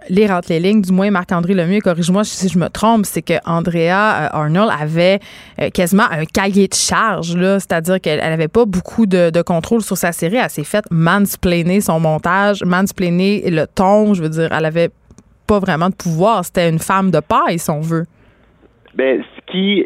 lire 0.09 0.31
entre 0.31 0.49
les 0.49 0.59
lignes, 0.59 0.81
du 0.81 0.91
moins 0.91 1.09
Marc-André 1.11 1.53
Lemieux, 1.53 1.81
corrige-moi 1.81 2.23
si 2.23 2.49
je 2.49 2.59
me 2.59 2.67
trompe, 2.69 3.05
c'est 3.05 3.21
que 3.21 3.33
Andrea 3.45 4.29
Arnold 4.31 4.71
avait 4.79 5.19
quasiment 5.73 6.03
un 6.15 6.25
cahier 6.25 6.67
de 6.67 6.73
charge, 6.73 7.35
là, 7.35 7.59
c'est-à-dire 7.59 7.99
qu'elle 7.99 8.19
n'avait 8.19 8.47
pas 8.47 8.65
beaucoup 8.65 9.05
de, 9.05 9.41
contrôle 9.41 9.81
sur 9.81 9.97
sa 9.97 10.11
série. 10.11 10.37
Elle 10.37 10.49
s'est 10.49 10.63
faite 10.63 10.85
mansplainer 10.91 11.81
son 11.81 11.99
montage, 11.99 12.63
mansplainer 12.63 13.49
le 13.49 13.65
ton. 13.67 14.13
Je 14.13 14.23
veux 14.23 14.29
dire, 14.29 14.49
elle 14.51 14.65
avait 14.65 14.89
pas 15.47 15.59
vraiment 15.59 15.89
de 15.89 15.95
pouvoir. 15.95 16.45
C'était 16.45 16.69
une 16.69 16.79
femme 16.79 17.11
de 17.11 17.19
paille, 17.19 17.59
si 17.59 17.69
on 17.69 17.81
veut. 17.81 18.05
Ben, 18.95 19.21
ce 19.21 19.51
qui 19.51 19.83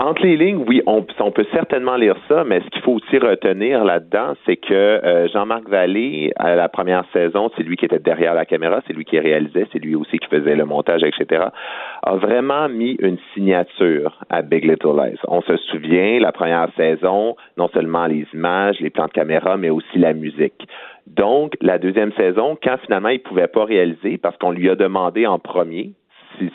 entre 0.00 0.22
les 0.22 0.36
lignes, 0.36 0.64
oui, 0.68 0.80
on, 0.86 1.02
peut 1.02 1.46
certainement 1.52 1.96
lire 1.96 2.16
ça, 2.28 2.44
mais 2.44 2.60
ce 2.60 2.66
qu'il 2.70 2.82
faut 2.82 2.92
aussi 2.92 3.18
retenir 3.18 3.82
là-dedans, 3.84 4.34
c'est 4.46 4.56
que 4.56 4.72
euh, 4.72 5.26
Jean-Marc 5.28 5.68
Vallée, 5.68 6.32
à 6.36 6.54
la 6.54 6.68
première 6.68 7.04
saison, 7.12 7.50
c'est 7.56 7.64
lui 7.64 7.76
qui 7.76 7.84
était 7.84 7.98
derrière 7.98 8.34
la 8.34 8.46
caméra, 8.46 8.80
c'est 8.86 8.92
lui 8.92 9.04
qui 9.04 9.18
réalisait, 9.18 9.66
c'est 9.72 9.80
lui 9.80 9.96
aussi 9.96 10.18
qui 10.18 10.28
faisait 10.28 10.54
le 10.54 10.64
montage, 10.64 11.02
etc., 11.02 11.46
a 12.04 12.14
vraiment 12.14 12.68
mis 12.68 12.92
une 13.00 13.18
signature 13.34 14.16
à 14.30 14.42
Big 14.42 14.64
Little 14.64 14.96
Lies. 14.96 15.18
On 15.26 15.42
se 15.42 15.56
souvient, 15.56 16.20
la 16.20 16.30
première 16.30 16.68
saison, 16.76 17.34
non 17.56 17.68
seulement 17.74 18.06
les 18.06 18.24
images, 18.32 18.78
les 18.78 18.90
plans 18.90 19.06
de 19.06 19.12
caméra, 19.12 19.56
mais 19.56 19.70
aussi 19.70 19.98
la 19.98 20.12
musique. 20.12 20.68
Donc, 21.08 21.54
la 21.60 21.78
deuxième 21.78 22.12
saison, 22.12 22.56
quand 22.62 22.76
finalement 22.84 23.08
il 23.08 23.20
pouvait 23.20 23.48
pas 23.48 23.64
réaliser, 23.64 24.18
parce 24.18 24.36
qu'on 24.36 24.52
lui 24.52 24.70
a 24.70 24.76
demandé 24.76 25.26
en 25.26 25.40
premier, 25.40 25.92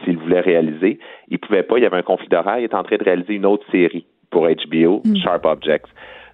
s'il 0.03 0.17
voulait 0.17 0.41
réaliser. 0.41 0.99
Il 1.29 1.39
pouvait 1.39 1.63
pas, 1.63 1.77
il 1.77 1.83
y 1.83 1.85
avait 1.85 1.97
un 1.97 2.03
conflit 2.03 2.27
d'horaire, 2.27 2.59
il 2.59 2.65
était 2.65 2.75
en 2.75 2.83
train 2.83 2.97
de 2.97 3.03
réaliser 3.03 3.33
une 3.35 3.45
autre 3.45 3.65
série 3.71 4.05
pour 4.29 4.47
HBO, 4.47 5.01
mm. 5.05 5.17
Sharp 5.17 5.45
Objects. 5.45 5.87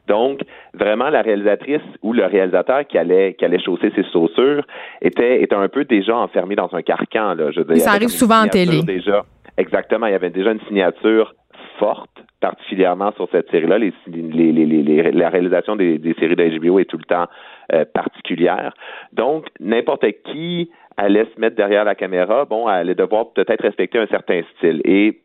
Donc, 0.07 0.41
vraiment, 0.73 1.09
la 1.09 1.21
réalisatrice 1.21 1.83
ou 2.01 2.13
le 2.13 2.25
réalisateur 2.25 2.85
qui 2.87 2.97
allait, 2.97 3.35
qui 3.35 3.45
allait 3.45 3.59
chausser 3.59 3.91
ses 3.95 4.03
chaussures 4.11 4.65
était, 5.01 5.43
était 5.43 5.55
un 5.55 5.69
peu 5.69 5.85
déjà 5.85 6.17
enfermé 6.17 6.55
dans 6.55 6.69
un 6.73 6.81
carcan. 6.81 7.35
Là. 7.35 7.51
Je 7.51 7.61
ça 7.77 7.91
arrive 7.91 8.09
souvent 8.09 8.43
en 8.43 8.47
télé. 8.47 8.81
Déjà. 8.81 9.23
Exactement. 9.57 10.07
Il 10.07 10.13
y 10.13 10.15
avait 10.15 10.31
déjà 10.31 10.51
une 10.51 10.61
signature 10.61 11.35
forte, 11.77 12.09
particulièrement 12.41 13.11
sur 13.13 13.29
cette 13.31 13.51
série-là. 13.51 13.77
Les, 13.77 13.93
les, 14.07 14.51
les, 14.51 15.11
la 15.11 15.29
réalisation 15.29 15.75
des, 15.75 16.15
séries 16.19 16.35
d'HBO 16.35 16.79
est 16.79 16.85
tout 16.85 16.97
le 16.97 17.03
temps 17.03 17.27
euh, 17.73 17.85
particulière. 17.85 18.73
Donc, 19.13 19.45
n'importe 19.59 20.05
qui 20.31 20.71
allait 20.99 21.27
se 21.33 21.39
mettre 21.39 21.55
derrière 21.55 21.83
la 21.85 21.95
caméra, 21.95 22.45
bon, 22.45 22.67
elle 22.69 22.75
allait 22.75 22.95
devoir 22.95 23.31
peut-être 23.33 23.61
respecter 23.61 23.99
un 23.99 24.07
certain 24.07 24.41
style. 24.55 24.81
Et 24.85 25.19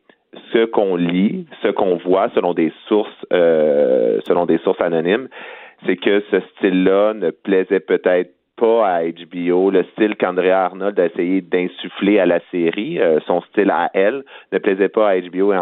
ce 0.53 0.65
qu'on 0.67 0.97
lit, 0.97 1.47
ce 1.63 1.69
qu'on 1.69 1.97
voit 1.97 2.31
selon 2.35 2.55
des 2.55 2.73
sources, 2.89 3.27
euh, 3.33 4.21
selon 4.27 4.47
des 4.47 4.59
sources 4.59 4.81
anonymes, 4.81 5.29
c'est 5.87 5.97
que 5.97 6.23
ce 6.31 6.41
style-là 6.57 7.15
ne 7.15 7.31
plaisait 7.31 7.81
peut-être 7.81 8.31
pas 8.57 8.87
à 8.87 9.03
HBO, 9.03 9.71
le 9.71 9.85
style 9.93 10.15
qu'Andrea 10.17 10.65
Arnold 10.65 10.99
a 11.01 11.07
essayé 11.07 11.41
d'insuffler 11.41 12.21
à 12.21 12.27
la 12.27 12.39
série, 12.53 13.01
euh, 13.01 13.19
son 13.27 13.43
style 13.43 13.71
à 13.71 13.91
elle, 13.95 14.25
ne 14.53 14.59
plaisait 14.59 14.89
pas 14.89 15.11
à 15.11 15.21
HBO 15.21 15.53
et, 15.53 15.57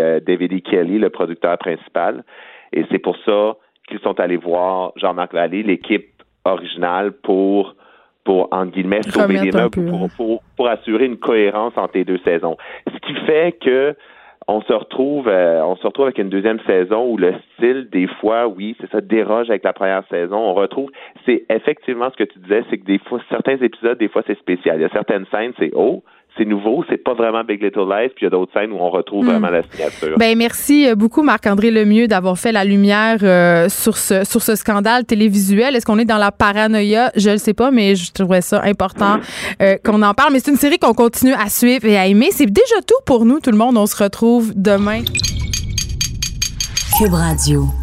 euh, 0.00 0.20
David 0.20 0.52
E. 0.52 0.58
Kelly, 0.58 0.98
le 0.98 1.10
producteur 1.10 1.56
principal. 1.58 2.24
Et 2.72 2.84
c'est 2.90 2.98
pour 2.98 3.16
ça 3.18 3.56
qu'ils 3.88 4.00
sont 4.00 4.18
allés 4.18 4.36
voir 4.36 4.92
Jean-Marc 4.96 5.32
Vallée, 5.32 5.62
l'équipe 5.62 6.08
originale, 6.44 7.12
pour 7.12 7.76
pour, 8.24 8.48
en 8.52 8.66
guillemets, 8.66 9.02
sauver 9.02 9.38
les 9.38 9.50
meubles, 9.50 9.90
pour, 9.90 10.08
pour, 10.16 10.42
pour, 10.56 10.68
assurer 10.68 11.06
une 11.06 11.18
cohérence 11.18 11.72
entre 11.76 11.94
les 11.94 12.04
deux 12.04 12.20
saisons. 12.24 12.56
Ce 12.86 12.98
qui 12.98 13.14
fait 13.26 13.58
que 13.60 13.96
on 14.48 14.60
se 14.62 14.72
retrouve 14.72 15.28
euh, 15.28 15.64
on 15.64 15.76
se 15.76 15.86
retrouve 15.86 16.06
avec 16.06 16.18
une 16.18 16.28
deuxième 16.28 16.58
saison 16.66 17.06
où 17.06 17.16
le 17.16 17.34
style 17.54 17.88
des 17.90 18.08
fois 18.20 18.48
oui 18.48 18.76
c'est 18.80 18.90
ça 18.90 19.00
déroge 19.00 19.50
avec 19.50 19.62
la 19.62 19.72
première 19.72 20.02
saison. 20.08 20.36
On 20.36 20.54
retrouve 20.54 20.90
c'est 21.24 21.44
effectivement 21.48 22.10
ce 22.10 22.16
que 22.16 22.24
tu 22.24 22.38
disais 22.40 22.64
c'est 22.70 22.78
que 22.78 22.84
des 22.84 22.98
fois 22.98 23.20
certains 23.28 23.56
épisodes 23.56 23.98
des 23.98 24.08
fois 24.08 24.22
c'est 24.26 24.38
spécial. 24.38 24.78
Il 24.78 24.82
y 24.82 24.84
a 24.84 24.88
certaines 24.88 25.26
scènes 25.26 25.52
c'est 25.58 25.70
oh 25.74 26.02
c'est 26.36 26.46
nouveau, 26.46 26.84
c'est 26.88 27.02
pas 27.02 27.14
vraiment 27.14 27.44
Big 27.44 27.62
Little 27.62 27.88
Lies, 27.88 28.08
puis 28.08 28.22
il 28.22 28.24
y 28.24 28.26
a 28.26 28.30
d'autres 28.30 28.52
scènes 28.52 28.72
où 28.72 28.76
on 28.76 28.90
retrouve 28.90 29.26
vraiment 29.26 29.48
hmm. 29.48 29.52
la 29.52 29.62
signature. 29.62 30.18
Ben 30.18 30.36
merci 30.36 30.88
euh, 30.88 30.94
beaucoup 30.94 31.22
Marc-André 31.22 31.70
Lemieux 31.70 32.08
d'avoir 32.08 32.38
fait 32.38 32.52
la 32.52 32.64
lumière 32.64 33.18
euh, 33.22 33.68
sur 33.68 33.96
ce 33.96 34.24
sur 34.24 34.40
ce 34.40 34.54
scandale 34.54 35.04
télévisuel. 35.04 35.76
Est-ce 35.76 35.84
qu'on 35.84 35.98
est 35.98 36.06
dans 36.06 36.18
la 36.18 36.32
paranoïa? 36.32 37.10
Je 37.16 37.30
le 37.30 37.38
sais 37.38 37.54
pas, 37.54 37.70
mais 37.70 37.96
je 37.96 38.12
trouvais 38.12 38.40
ça 38.40 38.62
important 38.64 39.18
euh, 39.60 39.76
qu'on 39.84 40.02
en 40.02 40.14
parle. 40.14 40.32
Mais 40.32 40.38
c'est 40.40 40.50
une 40.50 40.56
série 40.56 40.78
qu'on 40.78 40.94
continue 40.94 41.34
à 41.34 41.48
suivre 41.48 41.84
et 41.86 41.98
à 41.98 42.06
aimer. 42.06 42.28
C'est 42.30 42.46
déjà 42.46 42.80
tout 42.86 43.02
pour 43.04 43.24
nous, 43.24 43.40
tout 43.40 43.50
le 43.50 43.58
monde. 43.58 43.76
On 43.76 43.86
se 43.86 44.02
retrouve 44.02 44.52
demain. 44.56 45.02
Cube 46.98 47.12
Radio. 47.12 47.81